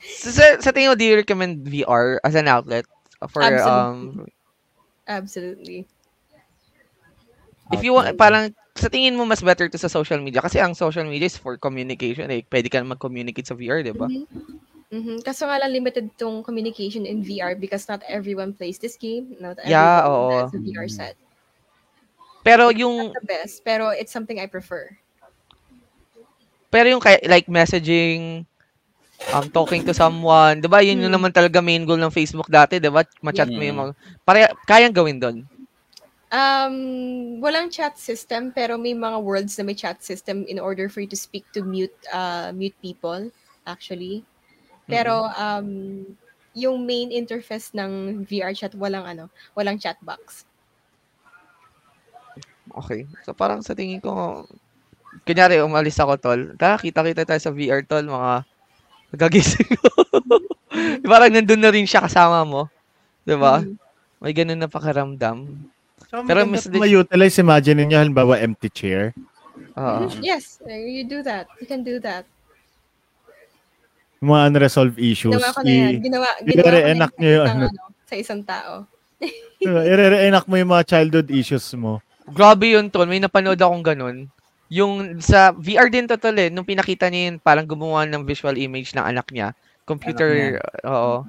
So, 0.07 0.31
sa, 0.31 0.61
sa 0.61 0.71
tingin 0.73 0.91
mo, 0.93 0.97
do 0.99 1.05
you 1.05 1.17
recommend 1.17 1.67
VR 1.67 2.21
as 2.25 2.35
an 2.35 2.49
outlet 2.49 2.87
for 3.29 3.61
um 3.63 4.21
Absolutely. 4.21 4.35
Absolutely. 5.07 5.87
if 7.73 7.83
you 7.83 7.93
want 7.93 8.11
parang 8.17 8.55
sa 8.77 8.89
tingin 8.93 9.17
mo 9.17 9.25
mas 9.25 9.41
better 9.43 9.67
to 9.69 9.79
sa 9.81 9.89
social 9.91 10.21
media 10.21 10.41
kasi 10.45 10.61
ang 10.61 10.75
social 10.77 11.05
media 11.05 11.27
is 11.29 11.39
for 11.41 11.57
communication 11.57 12.29
eh 12.31 12.45
pwede 12.53 12.69
ka 12.71 12.83
mag-communicate 12.85 13.47
sa 13.49 13.57
VR, 13.57 13.81
'di 13.83 13.95
ba? 13.97 14.09
Mhm. 14.93 15.19
Kaso 15.27 15.47
nga 15.51 15.59
lang 15.59 15.75
limited 15.75 16.07
tong 16.21 16.43
communication 16.47 17.05
in 17.07 17.19
VR 17.27 17.55
because 17.59 17.89
not 17.91 18.03
everyone 18.07 18.55
plays 18.55 18.79
this 18.79 18.97
game. 18.97 19.35
Not 19.43 19.59
everyone 19.59 19.91
Yeah, 19.99 20.07
oo. 20.07 20.47
has 20.47 20.55
a 20.55 20.59
VR 20.63 20.89
set. 20.89 21.17
Pero 22.47 22.71
yung 22.71 23.13
The 23.15 23.27
best, 23.27 23.65
pero 23.65 23.91
it's 23.91 24.13
something 24.13 24.39
I 24.41 24.47
prefer. 24.47 24.99
pero 26.71 26.87
yung 26.91 27.03
like 27.29 27.47
messaging 27.47 28.45
um 29.35 29.47
talking 29.51 29.83
to 29.85 29.93
someone, 29.97 30.61
'di 30.63 30.69
ba? 30.71 30.81
Yun 30.85 31.03
yung 31.07 31.13
Hmm. 31.13 31.17
naman 31.17 31.33
talaga 31.35 31.59
main 31.65 31.85
goal 31.89 32.01
ng 32.01 32.15
Facebook 32.15 32.49
dati, 32.51 32.79
'di 32.79 32.91
ba? 32.93 33.03
Ma-chat 33.25 33.51
mo 33.57 33.63
yung 33.65 33.79
mga 33.83 33.93
para 34.27 34.39
kayang 34.69 34.95
gawin 34.97 35.19
doon. 35.23 35.37
Um, 36.27 37.39
walang 37.39 37.71
chat 37.71 37.95
system 38.03 38.51
pero 38.51 38.75
may 38.75 38.99
mga 38.99 39.23
worlds 39.23 39.55
na 39.57 39.65
may 39.65 39.79
chat 39.79 40.03
system 40.03 40.43
in 40.51 40.59
order 40.59 40.91
for 40.91 40.99
you 40.99 41.07
to 41.07 41.15
speak 41.15 41.47
to 41.55 41.63
mute 41.63 41.95
uh, 42.11 42.51
mute 42.51 42.75
people 42.83 43.31
actually. 43.63 44.27
Pero 44.91 45.31
um 45.39 45.69
yung 46.57 46.83
main 46.87 47.15
interface 47.15 47.71
ng 47.79 48.25
VR 48.27 48.53
chat 48.59 48.75
walang 48.75 49.07
ano, 49.07 49.25
walang 49.55 49.79
chat 49.79 49.99
box. 50.03 50.45
Okay. 52.75 53.07
So 53.25 53.33
parang 53.33 53.63
sa 53.63 53.75
tingin 53.79 54.03
ko 54.03 54.45
kunyari 55.27 55.63
umalis 55.63 55.99
ako 56.03 56.15
tol. 56.21 56.41
Tara, 56.61 56.77
kita-kita 56.81 57.25
tayo 57.29 57.41
sa 57.41 57.53
VR 57.55 57.83
tol, 57.87 58.05
mga 58.07 58.45
gagising 59.15 59.71
mo. 59.79 59.91
parang 61.11 61.31
nandun 61.31 61.63
na 61.63 61.71
rin 61.71 61.87
siya 61.87 62.03
kasama 62.03 62.43
mo. 62.43 62.63
'Di 63.23 63.37
ba? 63.39 63.63
Mhm. 63.63 63.75
May 64.19 64.33
ganun 64.33 64.59
na 64.59 64.67
pakiramdam. 64.71 65.47
So, 66.09 66.23
Pero 66.25 66.47
mas 66.47 66.65
ma-utilize, 66.71 67.37
imagine 67.43 67.83
niyo 67.85 67.99
halimbawa 68.01 68.39
empty 68.41 68.71
chair. 68.73 69.13
Mhm. 69.77 70.23
Yes, 70.25 70.59
uh, 70.65 70.73
you 70.73 71.05
do 71.05 71.21
that. 71.23 71.47
You 71.61 71.67
can 71.69 71.85
do 71.85 72.01
that. 72.01 72.25
Mga 74.23 74.41
unresolved 74.49 74.99
issues. 74.99 75.37
Ginawa 75.37 75.53
ko 75.53 75.61
na 75.61 75.71
yan. 75.71 75.93
I- 75.93 76.01
Ginawa, 76.01 76.29
ginawa 76.41 76.65
ko 76.65 76.71
na 76.73 76.81
yan 76.81 76.97
ano. 76.97 77.13
isang, 77.21 77.61
sa 78.09 78.15
isang 78.17 78.43
tao. 78.43 78.73
I-re-enact 79.61 80.49
mo 80.49 80.57
yung 80.57 80.73
mga 80.73 80.85
childhood 80.89 81.29
issues 81.29 81.67
mo. 81.77 82.01
Grabe 82.27 82.73
yun, 82.75 82.89
Tol. 82.89 83.07
May 83.07 83.21
napanood 83.21 83.61
akong 83.61 83.85
ganun. 83.85 84.27
Yung 84.69 85.23
sa 85.23 85.55
VR 85.55 85.87
din 85.91 86.07
to, 86.11 86.19
Tol, 86.19 86.35
eh. 86.39 86.51
Nung 86.51 86.67
pinakita 86.67 87.07
niya 87.07 87.31
yun, 87.31 87.37
parang 87.39 87.67
gumawa 87.67 88.03
ng 88.07 88.27
visual 88.27 88.57
image 88.59 88.93
ng 88.95 89.05
anak 89.07 89.31
niya. 89.31 89.55
Computer, 89.87 90.59
oo. 90.83 91.23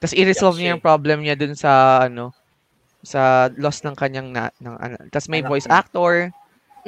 Tapos 0.00 0.14
i-resolve 0.16 0.56
niya 0.58 0.74
yung 0.74 0.82
problem 0.82 1.22
niya 1.22 1.36
dun 1.38 1.54
sa, 1.54 2.04
ano, 2.08 2.32
sa 3.04 3.48
loss 3.56 3.84
ng 3.84 3.96
kanyang 3.96 4.28
na, 4.32 4.50
ng 4.58 4.76
anak. 4.76 5.00
Tapos 5.12 5.28
may 5.30 5.40
Anak 5.44 5.50
voice 5.52 5.68
niya. 5.68 5.78
actor, 5.80 6.12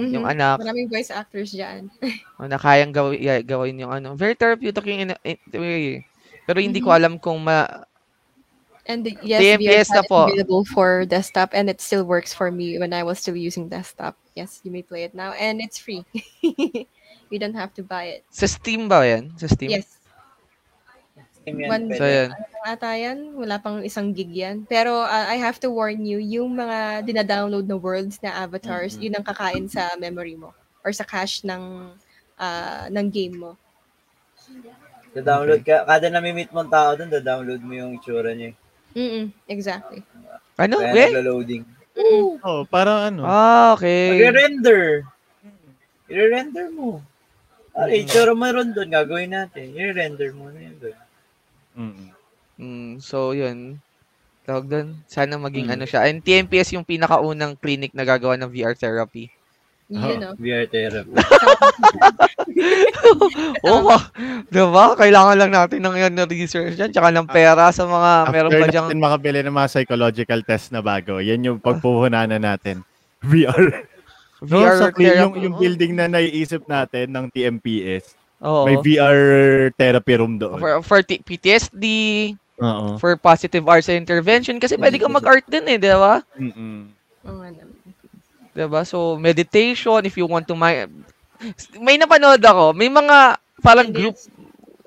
Mhm. 0.01 0.13
yung 0.13 0.25
anak, 0.27 0.57
Maraming 0.59 0.89
voice 0.89 1.13
actors 1.13 1.53
dyan. 1.53 1.87
oh, 2.41 2.49
na 2.49 2.57
kayang 2.57 2.91
gawin, 2.97 3.21
gawin 3.45 3.77
yung 3.83 3.93
ano. 3.93 4.17
Very 4.17 4.35
therapeutic 4.35 4.85
yung, 4.89 5.05
ina- 5.09 5.21
eh, 5.23 5.37
eh. 5.53 6.01
pero 6.49 6.59
hindi 6.59 6.81
ko 6.81 6.91
Mhm. 6.91 6.97
alam 6.97 7.15
kung 7.21 7.39
ma, 7.45 7.69
And 8.83 9.07
the- 9.07 9.15
yes, 9.23 9.39
TMPS 9.41 9.63
VR 9.63 9.95
na 9.95 10.03
chat 10.03 10.05
is 10.05 10.11
po. 10.11 10.19
available 10.27 10.65
for 10.67 11.07
desktop 11.07 11.55
and 11.55 11.71
it 11.71 11.79
still 11.81 12.03
works 12.03 12.35
for 12.35 12.51
me 12.51 12.79
when 12.79 12.91
I 12.93 13.07
was 13.07 13.23
still 13.23 13.39
using 13.39 13.71
desktop. 13.71 14.19
Yes, 14.35 14.59
you 14.65 14.71
may 14.75 14.83
play 14.83 15.05
it 15.07 15.15
now 15.15 15.33
and 15.39 15.63
it's 15.63 15.79
free. 15.79 16.03
you 17.31 17.39
don't 17.39 17.55
have 17.55 17.71
to 17.79 17.83
buy 17.87 18.19
it. 18.19 18.23
sa 18.29 18.51
Steam 18.51 18.91
ba 18.91 19.07
yan? 19.07 19.31
Sa 19.39 19.47
Steam? 19.47 19.71
Yes. 19.71 20.03
Steam 21.43 21.63
yan, 21.63 21.69
One. 21.71 21.85
So, 21.95 22.03
yan. 22.03 22.31
ano 22.35 22.67
ata 22.67 22.91
yan? 22.95 23.19
Wala 23.39 23.59
pang 23.63 23.83
isang 23.83 24.11
gig 24.11 24.35
yan. 24.35 24.67
Pero 24.67 25.07
uh, 25.07 25.27
I 25.31 25.39
have 25.39 25.63
to 25.63 25.71
warn 25.71 26.03
you, 26.03 26.19
yung 26.19 26.55
mga 26.55 27.07
dinadownload 27.07 27.67
na 27.71 27.79
worlds 27.79 28.19
na 28.19 28.35
avatars, 28.43 28.99
Mhm. 28.99 29.03
yun 29.03 29.15
ang 29.19 29.27
kakain 29.27 29.67
sa 29.71 29.95
memory 29.99 30.35
mo 30.35 30.51
or 30.83 30.91
sa 30.91 31.07
cache 31.07 31.47
ng 31.47 31.95
ah, 32.35 32.91
ng 32.91 33.07
game 33.11 33.39
mo. 33.39 33.55
Da-download 35.15 35.63
ka. 35.63 35.85
Kada 35.85 36.09
nami-meet 36.09 36.51
mong 36.51 36.67
tao 36.67 36.97
dun, 36.97 37.13
da-download 37.13 37.61
mo 37.63 37.73
yung 37.77 37.95
itsura 37.95 38.33
niya. 38.33 38.57
Mm 38.93 39.33
exactly. 39.49 40.05
Ano? 40.57 40.79
Kaya 40.79 40.93
Eh? 40.95 41.09
naglo-loading. 41.11 41.65
Mm-mm. 41.93 42.41
Oh, 42.41 42.65
parang 42.65 43.13
ano. 43.13 43.21
Ah, 43.25 43.77
okay. 43.77 44.17
Magre-render. 44.17 45.05
I-render 46.09 46.69
mo. 46.73 47.01
Ay, 47.73 48.05
itsura 48.05 48.37
mo 48.37 48.45
ron 48.45 48.73
doon, 48.73 48.93
gagawin 48.93 49.33
natin. 49.33 49.73
I-render 49.73 50.33
mo 50.37 50.53
na 50.53 50.61
yun 50.61 50.77
doon. 50.77 50.99
Mm-mm. 51.73 52.09
Mm, 52.61 52.93
so, 53.01 53.33
yun. 53.33 53.81
Tawag 54.45 54.69
doon. 54.69 54.89
Sana 55.09 55.41
maging 55.41 55.73
Mm. 55.73 55.75
ano 55.77 55.85
siya. 55.89 56.05
And 56.05 56.21
TMPS 56.21 56.77
yung 56.77 56.85
pinakaunang 56.85 57.57
clinic 57.57 57.97
na 57.97 58.05
gagawa 58.05 58.37
ng 58.37 58.53
VR 58.53 58.77
therapy. 58.77 59.33
Yun, 59.93 60.19
no? 60.25 60.33
VR 60.41 60.65
therapy. 60.73 61.13
Oo, 63.69 63.93
oh, 63.93 64.03
diba? 64.49 64.85
Kailangan 64.97 65.37
lang 65.37 65.53
natin 65.53 65.85
ng 65.85 65.97
yan 66.01 66.13
na 66.17 66.25
research 66.25 66.81
dyan. 66.81 66.89
Tsaka 66.89 67.13
ng 67.13 67.29
pera 67.29 67.69
sa 67.69 67.85
mga 67.85 68.11
meron 68.33 68.51
After 68.51 68.61
pa 68.61 68.67
dyang... 68.73 68.87
natin 68.89 69.05
makabili 69.05 69.39
ng 69.45 69.53
mga 69.53 69.69
psychological 69.69 70.41
test 70.49 70.73
na 70.73 70.81
bago, 70.81 71.21
yan 71.21 71.45
yung 71.45 71.59
pagpuhunanan 71.61 72.41
natin. 72.41 72.81
VR. 73.31 73.85
No, 74.43 74.59
VR 74.59 74.91
sakli, 74.91 75.07
yung, 75.07 75.15
therapy. 75.37 75.45
yung 75.45 75.55
building 75.61 75.93
na 75.95 76.07
naiisip 76.09 76.67
natin 76.67 77.13
ng 77.15 77.25
TMPS, 77.31 78.17
Oo. 78.43 78.67
may 78.67 78.77
VR 78.83 79.21
therapy 79.77 80.15
room 80.19 80.41
doon. 80.41 80.59
For, 80.59 80.83
for 80.83 81.01
T- 81.05 81.23
PTSD, 81.23 81.85
Oo. 82.59 82.99
for 82.99 83.15
positive 83.21 83.63
arts 83.69 83.93
intervention. 83.93 84.59
Kasi 84.59 84.75
pwede 84.81 84.99
kang 84.99 85.15
mag-art 85.15 85.47
din 85.47 85.69
eh, 85.69 85.77
di 85.79 85.93
ba? 85.95 86.25
Mm-mm. 86.35 86.91
Oo 87.23 87.39
nga 87.39 87.51
naman. 88.53 88.61
Di 88.61 88.67
ba? 88.69 88.81
So, 88.85 89.17
meditation, 89.17 90.05
if 90.05 90.17
you 90.17 90.29
want 90.29 90.47
to... 90.49 90.55
My... 90.55 90.87
May 91.75 91.99
napanood 91.99 92.39
ako. 92.39 92.71
May 92.71 92.87
mga 92.87 93.41
parang 93.59 93.91
And 93.91 93.97
group, 93.97 94.15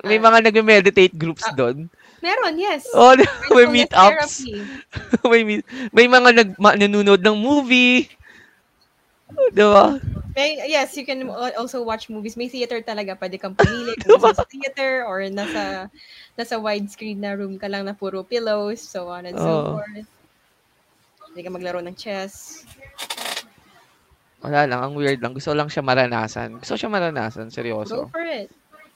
may 0.05 0.15
mga 0.15 0.47
nagme-meditate 0.47 1.15
groups 1.17 1.43
Ah. 1.43 1.51
doon. 1.51 1.91
Meron, 2.23 2.55
yes. 2.57 2.87
Oh, 2.95 3.13
may 3.53 3.67
meetups. 3.69 4.47
may, 5.29 5.43
meet- 5.43 5.67
may 5.93 6.07
mga 6.07 6.29
nag, 6.31 6.49
nanonood 6.57 7.21
ng 7.21 7.37
movie. 7.37 8.07
Di 9.51 9.61
ba? 9.61 9.99
May, 10.33 10.57
yes, 10.67 10.97
you 10.97 11.05
can 11.05 11.29
al- 11.29 11.53
also 11.59 11.85
watch 11.85 12.09
movies. 12.09 12.33
May 12.35 12.49
theater 12.49 12.81
talaga. 12.81 13.13
Pwede 13.13 13.37
kang 13.37 13.53
pumili 13.53 13.93
kung 14.01 14.17
nasa 14.17 14.41
theater 14.53 15.05
or 15.05 15.21
nasa 15.29 15.87
nasa 16.33 16.55
widescreen 16.57 17.21
na 17.21 17.37
room 17.37 17.55
ka 17.61 17.69
lang 17.69 17.85
na 17.85 17.93
puro 17.93 18.25
pillows, 18.25 18.81
so 18.81 19.07
on 19.07 19.29
and 19.29 19.37
so 19.37 19.45
Oo. 19.45 19.65
forth. 19.77 20.07
Pwede 21.29 21.39
ka 21.45 21.51
maglaro 21.53 21.79
ng 21.83 21.95
chess. 21.95 22.65
Wala 24.45 24.69
lang, 24.69 24.79
ang 24.79 24.93
weird 24.93 25.17
lang. 25.17 25.33
Gusto 25.33 25.51
lang 25.51 25.67
siya 25.67 25.81
maranasan. 25.81 26.61
Gusto 26.61 26.77
siya 26.77 26.85
maranasan, 26.87 27.49
Go 27.49 27.53
seryoso. 27.53 28.13
for 28.13 28.21
it. 28.21 28.47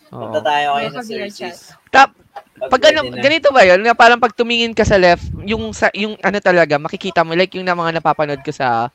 Oo. 0.09 0.29
Punta 0.29 0.41
tayo 0.41 0.77
kayo 0.77 0.89
sa 0.91 1.01
Cersei's. 1.01 1.59
Tap, 1.89 2.13
pag 2.59 2.81
ano, 2.87 3.13
ganito 3.13 3.49
ba 3.49 3.61
yun? 3.61 3.81
Parang 3.93 4.17
pag 4.17 4.33
tumingin 4.33 4.73
ka 4.73 4.81
sa 4.81 4.97
left, 4.97 5.25
yung 5.43 5.69
sa 5.69 5.89
yung 5.91 6.17
ano 6.19 6.37
talaga, 6.37 6.77
makikita 6.77 7.21
mo 7.21 7.33
like 7.33 7.53
yung 7.53 7.65
na 7.65 7.73
mga 7.73 7.97
napapanood 7.97 8.41
ko 8.41 8.49
sa 8.49 8.89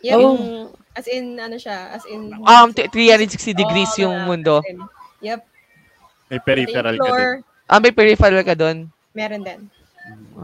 Yeah, 0.00 0.18
yung 0.18 0.70
as 0.94 1.06
in, 1.06 1.36
ano 1.36 1.54
siya, 1.54 1.94
as 1.94 2.02
in... 2.06 2.32
um 2.34 2.68
t- 2.70 2.88
360 2.90 3.54
degrees 3.54 3.92
Oh, 3.96 4.08
yung 4.08 4.16
mundo. 4.24 4.58
Yep. 5.20 5.40
May 6.28 6.40
peripheral 6.40 6.96
ka 6.96 7.08
din. 7.12 7.28
Ah, 7.68 7.78
may 7.78 7.92
peripheral 7.92 8.42
ka 8.42 8.54
doon. 8.54 8.88
meron 9.12 9.44
din. 9.44 9.68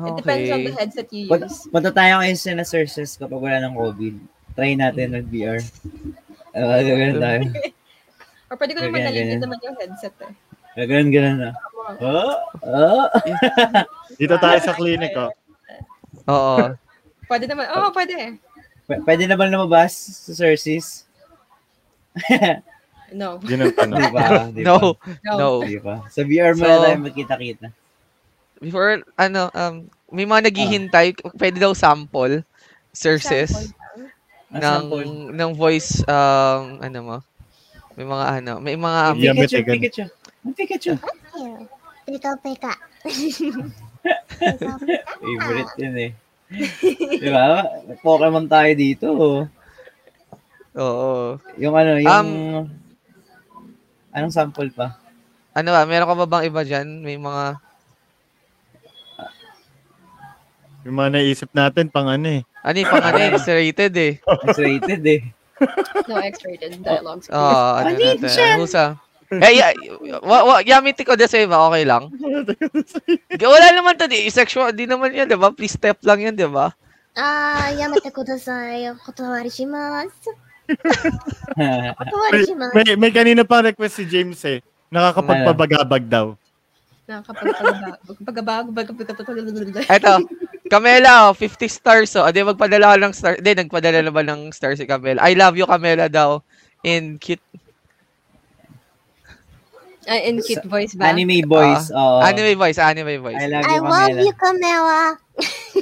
It 0.06 0.15
depends 0.15 0.47
on 0.47 0.60
the 0.62 0.70
Okay. 0.70 0.78
headset 0.78 1.09
you 1.10 1.27
use. 1.27 1.66
punta 1.66 1.90
tayo 1.90 2.23
ngayon 2.23 2.39
sa 2.39 2.55
Cersei's 2.62 3.19
kapag 3.19 3.40
wala 3.40 3.59
ng 3.59 3.74
COVID. 3.74 4.15
Try 4.59 4.75
natin 4.75 5.15
ng 5.15 5.27
VR. 5.31 5.63
Uh, 6.51 6.83
gagawin 6.83 7.23
tayo. 7.23 7.41
Or 8.51 8.57
pwede 8.59 8.75
ko 8.75 8.81
naman 8.83 9.07
ganyan. 9.07 9.39
naman 9.39 9.63
yung 9.63 9.79
headset 9.79 10.19
eh. 10.19 10.35
Gagawin 10.75 11.15
ganun 11.15 11.39
na. 11.39 11.51
Oh, 12.03 12.35
oh. 12.67 13.07
Dito 14.19 14.35
tayo 14.37 14.59
sa 14.59 14.75
clinic, 14.75 15.15
oh. 15.15 15.31
Oo. 16.27 16.75
Pwede 17.31 17.47
naman. 17.47 17.71
Oo, 17.71 17.87
oh, 17.87 17.91
pwede. 17.95 18.35
P- 18.83 19.03
pwede 19.07 19.31
na 19.31 19.39
ba 19.39 19.47
lumabas 19.47 19.95
sa 20.27 20.35
Cersei's? 20.35 21.07
No. 23.15 23.39
Yun 23.47 23.63
ang 23.65 23.71
Di 23.71 23.79
tanong. 23.79 24.05
ba? 24.11 24.25
Di 24.51 24.63
ba? 24.63 24.67
No, 24.67 24.77
No. 25.23 25.35
no. 25.39 25.49
Di 25.63 25.79
ba? 25.79 26.03
Sa 26.11 26.27
VR 26.27 26.59
mo 26.59 26.65
So- 26.65 26.69
na 26.69 26.83
tayo 26.83 26.99
magkita-kita. 26.99 27.69
Before 28.59 28.99
ano 29.15 29.55
um 29.55 29.87
may 30.11 30.27
mga 30.27 30.51
naghihintay, 30.51 31.15
pwede 31.39 31.63
daw 31.63 31.71
sample 31.73 32.43
sources 32.91 33.71
Ang 34.49 34.61
ng 34.61 34.85
sample. 34.89 35.05
ng 35.37 35.51
voice 35.53 35.91
um 36.09 36.81
ano 36.81 36.99
mo. 37.05 37.16
May 37.99 38.07
mga 38.07 38.25
ano, 38.41 38.53
may 38.62 38.77
mga 38.79 39.01
Ang 39.11 39.19
Yeah, 39.19 39.35
Pikachu. 39.35 39.61
Pikachu. 39.66 40.05
Ang 40.47 40.55
Pikachu. 40.55 40.93
Pika 42.09 42.33
pika. 42.41 42.73
Favorite 45.20 45.75
yun 45.77 45.97
eh. 46.01 46.11
Di 47.20 47.29
ba? 47.29 47.69
Pokemon 48.01 48.49
tayo 48.49 48.73
dito. 48.73 49.07
oh. 49.12 49.45
Oo. 50.79 51.37
Yung 51.61 51.75
ano, 51.77 52.01
yung... 52.01 52.09
Um, 52.09 52.31
anong 54.16 54.33
sample 54.33 54.73
pa? 54.73 54.97
Ano 55.53 55.77
ba, 55.77 55.85
meron 55.85 56.09
ka 56.09 56.16
ba 56.16 56.27
bang 56.31 56.49
iba 56.49 56.65
diyan? 56.65 57.05
May 57.05 57.20
mga 57.20 57.61
Yung 60.89 60.97
mga 60.97 61.20
naisip 61.20 61.53
natin, 61.53 61.93
pang 61.93 62.09
ano 62.09 62.41
eh. 62.41 62.48
Ano 62.63 62.77
yung 62.79 62.91
pang 62.91 63.05
X-rated 63.39 63.95
eh. 63.95 64.13
X-rated 64.23 65.03
eh. 65.07 65.21
No, 66.07 66.19
X-rated 66.23 66.79
dialogues. 66.83 67.27
Oo, 67.31 67.39
oh, 67.39 67.71
ano 67.83 67.91
na 67.95 68.15
ito. 68.15 68.27
Husa. 68.59 68.99
Hey, 69.29 69.61
yeah, 69.61 69.77
wa, 70.25 70.41
wa, 70.41 70.65
yamiti 70.65 71.05
ko 71.05 71.13
desa 71.13 71.37
ba? 71.45 71.69
Okay 71.69 71.85
lang. 71.85 72.09
Wala 73.37 73.67
naman 73.77 74.01
to, 74.01 74.09
di, 74.09 74.25
sexual, 74.33 74.73
di 74.73 74.89
naman 74.89 75.13
yan, 75.13 75.29
di 75.29 75.37
ba? 75.37 75.53
Please 75.53 75.77
step 75.77 76.01
lang 76.01 76.25
yan, 76.25 76.33
di 76.33 76.49
ba? 76.49 76.73
Ah, 77.13 77.69
yamete 77.77 78.09
ko 78.09 78.25
desai, 78.25 78.89
kotowari 79.05 79.53
shimasu. 79.53 80.33
kotowari 82.01 82.41
shimasu. 82.49 82.73
May, 82.73 82.97
may 82.97 83.13
kanina 83.13 83.45
pang 83.45 83.69
request 83.69 84.01
si 84.01 84.09
James 84.09 84.41
eh. 84.49 84.65
Nakakapagpabagabag 84.89 86.09
ano? 86.09 86.13
daw. 86.15 86.27
Nakakapagpabagabag. 87.05 88.89
Ito, 89.93 90.13
Camela, 90.69 91.28
oh, 91.28 91.35
50 91.35 91.66
stars. 91.69 92.12
Oh. 92.16 92.24
Adi, 92.24 92.45
magpadala 92.45 92.95
ka 92.95 92.97
ng 93.01 93.15
star. 93.16 93.35
Hindi, 93.40 93.53
nagpadala 93.57 93.99
na 94.05 94.12
ba 94.12 94.23
ng 94.23 94.53
star 94.53 94.77
si 94.77 94.85
Camela? 94.85 95.20
I 95.24 95.32
love 95.35 95.57
you, 95.57 95.66
Camela 95.66 96.07
daw. 96.09 96.40
In 96.85 97.19
cute 97.19 97.43
Ah, 100.09 100.16
in 100.24 100.40
cute 100.40 100.65
voice 100.65 100.97
ba? 100.97 101.12
Anime 101.12 101.45
boys. 101.45 101.93
oo. 101.93 102.24
anime 102.24 102.57
voice, 102.57 102.81
anime 102.81 103.20
voice. 103.20 103.36
I 103.36 103.45
love 103.53 103.65
I 103.69 103.74
you, 103.77 103.82
love 103.85 103.93
Camela. 103.93 104.23
you, 104.24 104.32
Camela. 104.40 105.01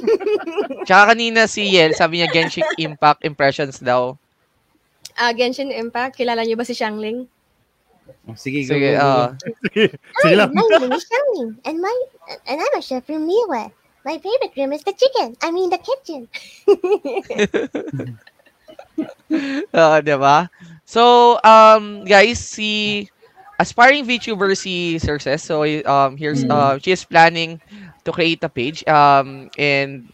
Tsaka 0.87 1.03
kanina 1.15 1.47
si 1.47 1.63
Yel, 1.71 1.95
sabi 1.95 2.19
niya 2.19 2.27
Genshin 2.35 2.67
Impact 2.75 3.23
Impressions 3.23 3.79
daw. 3.79 4.19
Ah, 5.15 5.31
Genshin 5.31 5.71
Impact, 5.71 6.19
kilala 6.19 6.43
niyo 6.43 6.59
ba 6.59 6.67
si 6.67 6.75
Xiangling? 6.75 7.23
Oh, 8.27 8.35
Sige, 8.35 8.67
go, 8.67 8.75
Sige, 8.75 8.91
go, 8.91 8.99
go. 8.99 9.07
oh. 9.07 9.27
Sige 10.19 10.35
Hi, 10.35 10.35
lang. 10.35 10.51
my 10.51 10.63
name 10.75 10.91
is 10.91 11.07
Xiangling, 11.07 11.51
and 11.63 11.77
my 11.79 11.95
and 12.51 12.59
I'm 12.59 12.75
a 12.75 12.83
chef 12.83 13.07
from 13.07 13.23
Miwa. 13.23 13.71
My 14.07 14.17
favorite 14.17 14.55
room 14.55 14.71
is 14.71 14.83
the 14.87 14.93
chicken. 14.95 15.35
I 15.43 15.51
mean 15.51 15.69
the 15.69 15.77
kitchen. 15.83 16.29
Oo, 19.75 19.95
di 20.01 20.15
ba? 20.17 20.47
So, 20.87 21.35
um, 21.43 22.03
guys, 22.07 22.39
si 22.39 23.05
aspiring 23.59 24.05
VTuber 24.05 24.53
si 24.55 24.97
Success. 25.01 25.43
So 25.43 25.65
um 25.85 26.15
here's 26.15 26.45
Mm. 26.45 26.49
uh, 26.49 26.77
she 26.79 26.93
is 26.93 27.03
planning 27.03 27.59
to 28.05 28.09
create 28.13 28.39
a 28.45 28.51
page 28.51 28.85
um 28.87 29.49
and 29.57 30.07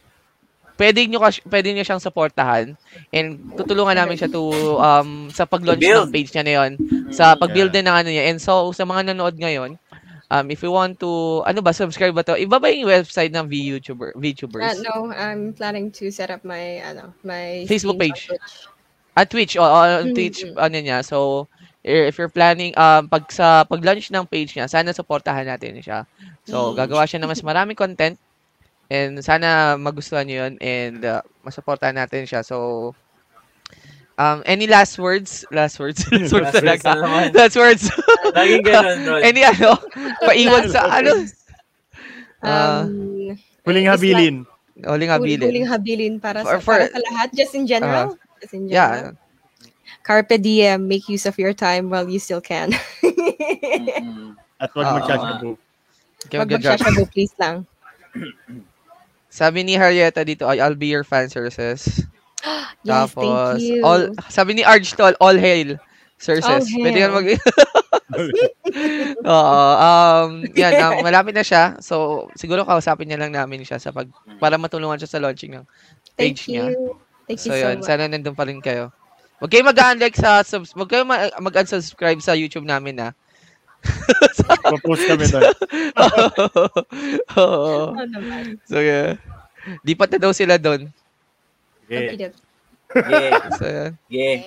pwede 0.79 1.05
nyo 1.07 1.19
kas- 1.21 1.43
pwede 1.47 1.69
niyo 1.75 1.83
siyang 1.85 2.01
suportahan 2.03 2.73
and 3.13 3.27
tutulungan 3.55 3.95
namin 3.99 4.17
siya 4.17 4.31
to 4.31 4.41
um 4.81 5.29
sa 5.29 5.45
pag-launch 5.45 5.91
ng 5.91 6.09
page 6.09 6.31
niya 6.33 6.43
na 6.45 6.53
yon 6.57 6.71
sa 7.11 7.35
pag-build 7.37 7.69
din 7.71 7.85
ng 7.85 7.95
ano 7.95 8.09
niya 8.09 8.31
and 8.31 8.39
so 8.41 8.71
sa 8.73 8.87
mga 8.87 9.11
nanood 9.13 9.35
ngayon 9.37 9.77
um 10.33 10.49
if 10.49 10.65
you 10.65 10.73
want 10.73 10.97
to 10.97 11.45
ano 11.45 11.61
ba 11.61 11.69
subscribe 11.69 12.17
ba 12.17 12.25
to 12.25 12.33
iba 12.33 12.57
ba 12.57 12.65
yung 12.73 12.89
website 12.89 13.29
ng 13.29 13.45
VTuber 13.45 14.17
Uh, 14.17 14.19
VTubers 14.19 14.81
no, 14.81 15.13
I'm 15.13 15.53
planning 15.53 15.91
to 16.01 16.09
set 16.09 16.33
up 16.33 16.41
my 16.41 16.81
ano, 16.81 17.13
my 17.21 17.69
Facebook 17.69 18.01
page. 18.01 18.29
At 19.13 19.29
Twitch, 19.29 19.53
o 19.57 19.61
on 19.61 20.13
Twitch, 20.17 20.41
mm. 20.41 20.57
ano 20.57 20.77
niya. 20.81 21.05
So, 21.05 21.45
if 21.85 22.17
you're 22.17 22.33
planning, 22.33 22.73
um, 22.73 23.05
pag 23.05 23.29
sa 23.29 23.61
pag-launch 23.61 24.09
ng 24.09 24.25
page 24.25 24.57
niya, 24.57 24.65
sana 24.65 24.89
supportahan 24.89 25.45
natin 25.45 25.77
siya. 25.77 26.09
So, 26.49 26.73
Mm. 26.73 26.81
gagawa 26.81 27.05
siya 27.05 27.21
ng 27.21 27.29
mas 27.29 27.45
maraming 27.45 27.77
content. 27.77 28.17
And 28.89 29.21
sana 29.21 29.77
magustuhan 29.77 30.25
niyo 30.25 30.49
yun 30.49 30.53
and 30.61 30.99
uh, 31.05 31.21
masuportahan 31.45 31.93
natin 31.93 32.25
siya. 32.25 32.41
So, 32.41 32.91
um, 34.17 34.43
any 34.45 34.67
last 34.67 34.97
words? 34.99 35.45
Last 35.51 35.79
words? 35.79 36.05
last 36.11 36.33
words 36.33 36.51
talaga. 36.53 37.33
Last 37.33 37.55
words. 37.55 37.89
Laging 38.33 38.63
ganun, 38.65 38.97
bro. 39.05 39.15
any 39.29 39.43
ano? 39.43 39.77
Paiwan 40.23 40.65
sa 40.69 40.87
ano? 40.89 41.11
Um, 42.43 43.37
Huling 43.63 43.87
it's 43.87 43.93
habilin. 43.95 44.35
Huling 44.83 45.07
like, 45.07 45.21
hul- 45.21 45.23
habilin. 45.23 45.39
huling 45.47 45.67
habilin 45.69 46.13
para 46.21 46.43
For- 46.43 46.59
sa, 46.59 46.59
for- 46.59 46.79
para 46.81 46.91
sa 46.91 46.99
lahat, 47.11 47.27
just 47.33 47.55
in 47.55 47.63
general. 47.67 48.17
just 48.41 48.53
in 48.53 48.67
Yeah. 48.67 48.89
general. 49.13 49.15
Carpe 50.03 50.35
diem, 50.35 50.83
make 50.87 51.07
use 51.07 51.23
of 51.25 51.39
your 51.39 51.55
time 51.55 51.87
while 51.87 52.03
you 52.09 52.19
still 52.19 52.43
can. 52.43 52.75
Mm-mm. 52.99 54.35
At 54.59 54.75
wag 54.75 54.83
Oo. 54.83 54.95
magsasabu. 54.99 55.49
Okay, 56.27 56.37
Wag 56.39 56.51
magsashabu, 56.51 57.07
please 57.11 57.31
lang. 57.39 57.63
Sabi 59.31 59.63
ni 59.63 59.79
Harrieta 59.79 60.27
dito, 60.27 60.43
ay, 60.43 60.59
I'll 60.59 60.75
be 60.77 60.91
your 60.91 61.07
fan 61.07 61.31
services. 61.31 62.03
Yes, 62.83 63.15
Tapos, 63.15 63.55
thank 63.55 63.63
you. 63.63 63.79
all, 63.81 64.01
sabi 64.27 64.59
ni 64.59 64.63
Arj 64.67 64.91
Tol, 64.93 65.15
all 65.17 65.39
hail. 65.39 65.79
Services. 66.19 66.67
All 66.67 66.83
Pwede 66.83 66.99
ka 66.99 67.09
mag... 67.11 67.27
Oo. 69.23 69.59
Um, 69.79 70.29
yan, 70.51 70.71
um, 70.83 70.99
malapit 71.07 71.35
na 71.35 71.43
siya. 71.43 71.79
So, 71.79 72.27
siguro 72.35 72.67
kausapin 72.67 73.07
niya 73.07 73.19
lang 73.19 73.31
namin 73.31 73.63
siya 73.63 73.79
sa 73.79 73.91
pag, 73.91 74.07
para 74.39 74.59
matulungan 74.59 74.99
siya 74.99 75.11
sa 75.11 75.21
launching 75.23 75.55
ng 75.55 75.65
Thank 76.15 76.15
page 76.15 76.41
niya. 76.51 76.71
you. 76.71 76.99
Thank 77.27 77.39
you 77.47 77.51
So, 77.51 77.55
so 77.55 77.63
yun. 77.63 77.75
much. 77.79 77.87
Sana 77.87 78.07
nandun 78.07 78.35
pa 78.35 78.43
rin 78.43 78.59
kayo. 78.59 78.91
Huwag 79.39 79.51
kayo 79.51 79.63
mag-unlike 79.63 80.15
sa, 80.15 80.43
subs, 80.43 80.71
huwag 80.71 80.87
kayo 80.87 81.03
ma- 81.03 81.31
mag-unsubscribe 81.39 82.19
sa 82.19 82.35
YouTube 82.35 82.67
namin, 82.67 82.99
ha. 83.03 83.11
Popost 84.63 85.03
kami 85.03 85.27
doon. 85.27 85.43
Oo. 87.35 87.91
So, 88.67 88.79
yeah. 88.79 89.19
Di 89.83 89.95
pa 89.95 90.07
na 90.07 90.19
daw 90.19 90.31
sila 90.31 90.55
doon. 90.55 90.87
Yeah. 91.93 92.33
Yeah. 92.93 93.49
so. 93.57 93.65
Yeah. 94.09 94.39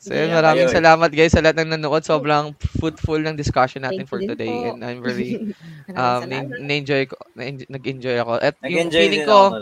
So, 0.00 0.16
yun, 0.16 0.32
maraming 0.32 0.72
salamat 0.72 1.12
guys 1.12 1.36
sa 1.36 1.44
lahat 1.44 1.60
ng 1.60 1.76
nanood. 1.76 2.00
Sobrang 2.08 2.56
fruitful 2.56 3.20
ng 3.20 3.36
discussion 3.36 3.84
natin 3.84 4.08
for 4.08 4.16
today 4.16 4.72
and 4.72 4.80
I'm 4.80 5.04
really 5.04 5.52
um 5.92 6.24
na-enjoy 6.24 7.04
ko, 7.04 7.20
nag-enjoy 7.36 8.16
ako. 8.24 8.40
At 8.40 8.56
yung 8.64 8.88
feeling 8.88 9.28
ko, 9.28 9.52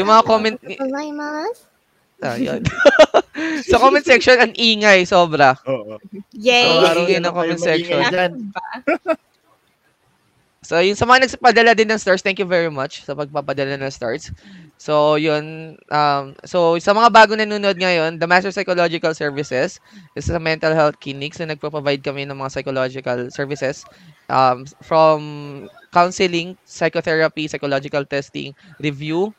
yung 0.00 0.08
mga 0.08 0.22
comment 0.24 0.56
Ah, 2.24 2.38
yun. 2.40 2.62
sa 3.68 3.76
comment 3.82 4.06
section, 4.06 4.38
ang 4.38 4.54
ingay, 4.54 5.02
sobra. 5.04 5.58
Oo. 5.66 5.98
Yay! 6.38 6.70
So, 6.70 6.86
araw 6.88 7.04
yun 7.10 7.22
ang 7.26 7.34
comment 7.36 7.60
section. 7.60 8.00
Dyan. 8.08 8.32
So, 10.62 10.78
yung 10.78 10.94
sa 10.94 11.06
mga 11.10 11.26
nagpadala 11.26 11.74
din 11.74 11.90
ng 11.90 11.98
stars, 11.98 12.22
thank 12.22 12.38
you 12.38 12.46
very 12.46 12.70
much 12.70 13.02
sa 13.02 13.18
pagpapadala 13.18 13.74
ng 13.82 13.90
stars. 13.90 14.30
So, 14.78 15.18
yun. 15.18 15.74
Um, 15.90 16.38
so, 16.46 16.78
sa 16.78 16.94
mga 16.94 17.10
bago 17.10 17.34
nanonood 17.34 17.78
ngayon, 17.78 18.22
the 18.22 18.30
Master 18.30 18.54
Psychological 18.54 19.10
Services 19.14 19.82
is 20.14 20.30
a 20.30 20.38
mental 20.38 20.70
health 20.70 20.98
clinic. 21.02 21.34
So, 21.34 21.46
nagpo-provide 21.46 22.06
kami 22.06 22.30
ng 22.30 22.38
mga 22.38 22.50
psychological 22.54 23.30
services 23.34 23.82
um, 24.30 24.62
from 24.82 25.20
counseling, 25.90 26.56
psychotherapy, 26.64 27.50
psychological 27.50 28.06
testing, 28.06 28.54
review, 28.78 29.34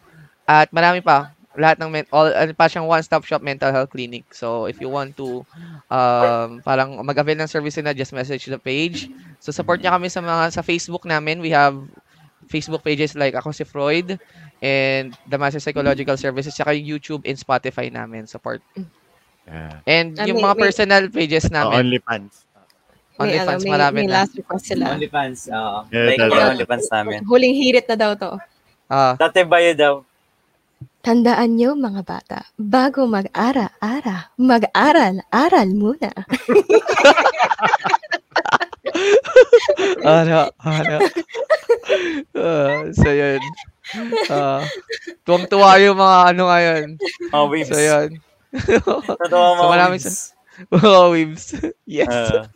at 0.47 0.69
marami 0.75 1.03
pa. 1.03 1.32
Lahat 1.53 1.77
ng 1.77 1.85
men- 1.87 2.09
all 2.09 2.29
ano 2.29 2.49
pa 2.51 2.65
siyang 2.65 2.85
one-stop 2.85 3.21
shop 3.21 3.39
mental 3.39 3.69
health 3.69 3.89
clinic. 3.89 4.25
So 4.31 4.65
if 4.65 4.77
you 4.77 4.87
want 4.87 5.13
to 5.15 5.45
um 5.87 6.61
parang 6.61 6.97
mag-avail 6.99 7.37
ng 7.37 7.47
service 7.47 7.77
na 7.77 7.91
just 7.91 8.09
message 8.09 8.45
the 8.45 8.57
page. 8.57 9.05
So 9.37 9.51
support 9.51 9.77
niya 9.77 9.93
kami 9.93 10.07
sa 10.07 10.19
mga 10.19 10.49
sa 10.49 10.61
Facebook 10.61 11.03
namin. 11.03 11.37
We 11.37 11.49
have 11.49 11.77
Facebook 12.45 12.81
pages 12.81 13.13
like 13.13 13.33
Ako 13.33 13.51
si 13.51 13.63
Freud 13.63 14.17
and 14.59 15.13
the 15.25 15.37
Master 15.37 15.59
Psychological 15.59 16.15
Services 16.15 16.53
saka 16.53 16.73
yung 16.73 16.97
YouTube 16.97 17.21
and 17.23 17.35
Spotify 17.35 17.87
namin 17.87 18.25
support. 18.25 18.59
Yeah. 19.43 19.83
And 19.85 20.15
Ah, 20.15 20.25
yung 20.25 20.39
may- 20.39 20.45
mga 20.45 20.55
may- 20.55 20.63
personal 20.63 21.03
pages 21.07 21.45
Oh, 21.45 21.53
namin, 21.53 21.91
OnlyFans. 21.91 22.33
May, 23.13 23.29
ano, 23.35 23.45
OnlyFans 23.45 23.61
may, 23.61 23.71
marami 23.71 23.95
may 23.95 24.07
na. 24.07 24.13
last 24.17 24.33
request 24.33 24.65
sila. 24.65 24.85
OnlyFans. 24.89 25.39
Oo. 25.47 25.77
Yeah, 25.87 26.05
like 26.07 26.17
yung. 26.17 26.49
OnlyFans 26.57 26.87
namin. 26.89 27.19
Huling 27.23 27.53
hirit 27.53 27.85
na 27.85 27.93
daw 27.93 28.11
to. 28.15 28.31
Ah, 28.87 29.13
Dati 29.13 29.43
bayo 29.43 29.71
daw. 29.73 29.93
Tandaan 31.03 31.59
nyo 31.59 31.75
mga 31.75 32.01
bata, 32.07 32.39
bago 32.55 33.03
mag-ara-ara, 33.03 34.31
mag-aral-aral 34.39 35.69
muna. 35.75 36.11
ano, 40.03 40.51
ano. 40.63 40.97
Ah, 42.33 42.87
so 42.95 43.09
yun. 43.11 43.41
Ah, 44.31 44.63
tuwang-tuwa 45.27 45.77
yung 45.83 45.99
mga 45.99 46.17
ano 46.33 46.41
ngayon. 46.49 46.87
Mga 47.31 47.45
waves. 47.51 47.69
So 47.69 47.79
yun. 47.79 48.09
Totoo 48.53 49.47
mga 49.57 49.59
So, 49.59 49.69
maraming 49.69 50.01
waves. 50.01 50.19
Mga 50.69 51.01
waves. 51.11 51.45
yes. 51.99 52.11
Ah. 52.11 52.47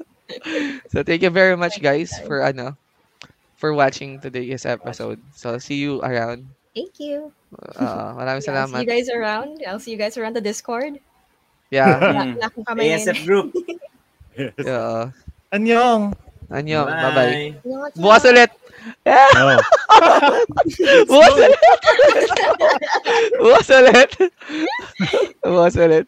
so 0.92 1.04
thank 1.08 1.24
you 1.24 1.32
very 1.32 1.56
much 1.56 1.80
guys 1.80 2.12
for 2.28 2.44
ano 2.44 2.76
for 3.56 3.74
watching 3.74 4.20
today's 4.20 4.68
episode. 4.68 5.20
So 5.34 5.58
see 5.58 5.82
you 5.82 6.04
around. 6.04 6.57
Thank 6.78 7.02
you. 7.02 7.34
Uh, 7.74 8.14
maraming 8.14 8.46
yeah, 8.46 8.54
salamat. 8.54 8.70
I'll 8.70 8.78
see 8.78 8.86
you 8.86 8.94
guys 8.94 9.08
around. 9.10 9.50
I'll 9.66 9.82
see 9.82 9.92
you 9.98 9.98
guys 9.98 10.14
around 10.14 10.38
the 10.38 10.46
Discord. 10.46 11.02
Yeah. 11.74 11.98
Wala 11.98 12.46
akong. 12.46 12.70
Mm. 12.70 12.86
ASF 12.86 13.26
group. 13.26 13.50
yes. 14.38 14.54
Yeah. 14.62 15.10
Anyong. 15.50 16.14
Anyong. 16.54 16.86
Bye-bye. 16.86 17.58
Bukas 17.98 18.30
ulit. 18.30 18.54
Yeah. 19.02 19.26
Oh. 19.34 19.58
Bukas 21.10 21.34
ulit. 21.34 21.58
Bukas 23.42 23.68
ulit. 23.74 24.12
Bukas 25.42 25.76
ulit. 25.82 26.06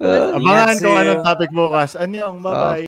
Uh, 0.00 0.40
Abangan 0.40 0.80
yes, 0.80 0.88
anong 0.88 1.20
topic 1.28 1.50
bukas. 1.52 1.92
Anyong. 2.00 2.40
Bye-bye. 2.40 2.80
Oh. 2.80 2.86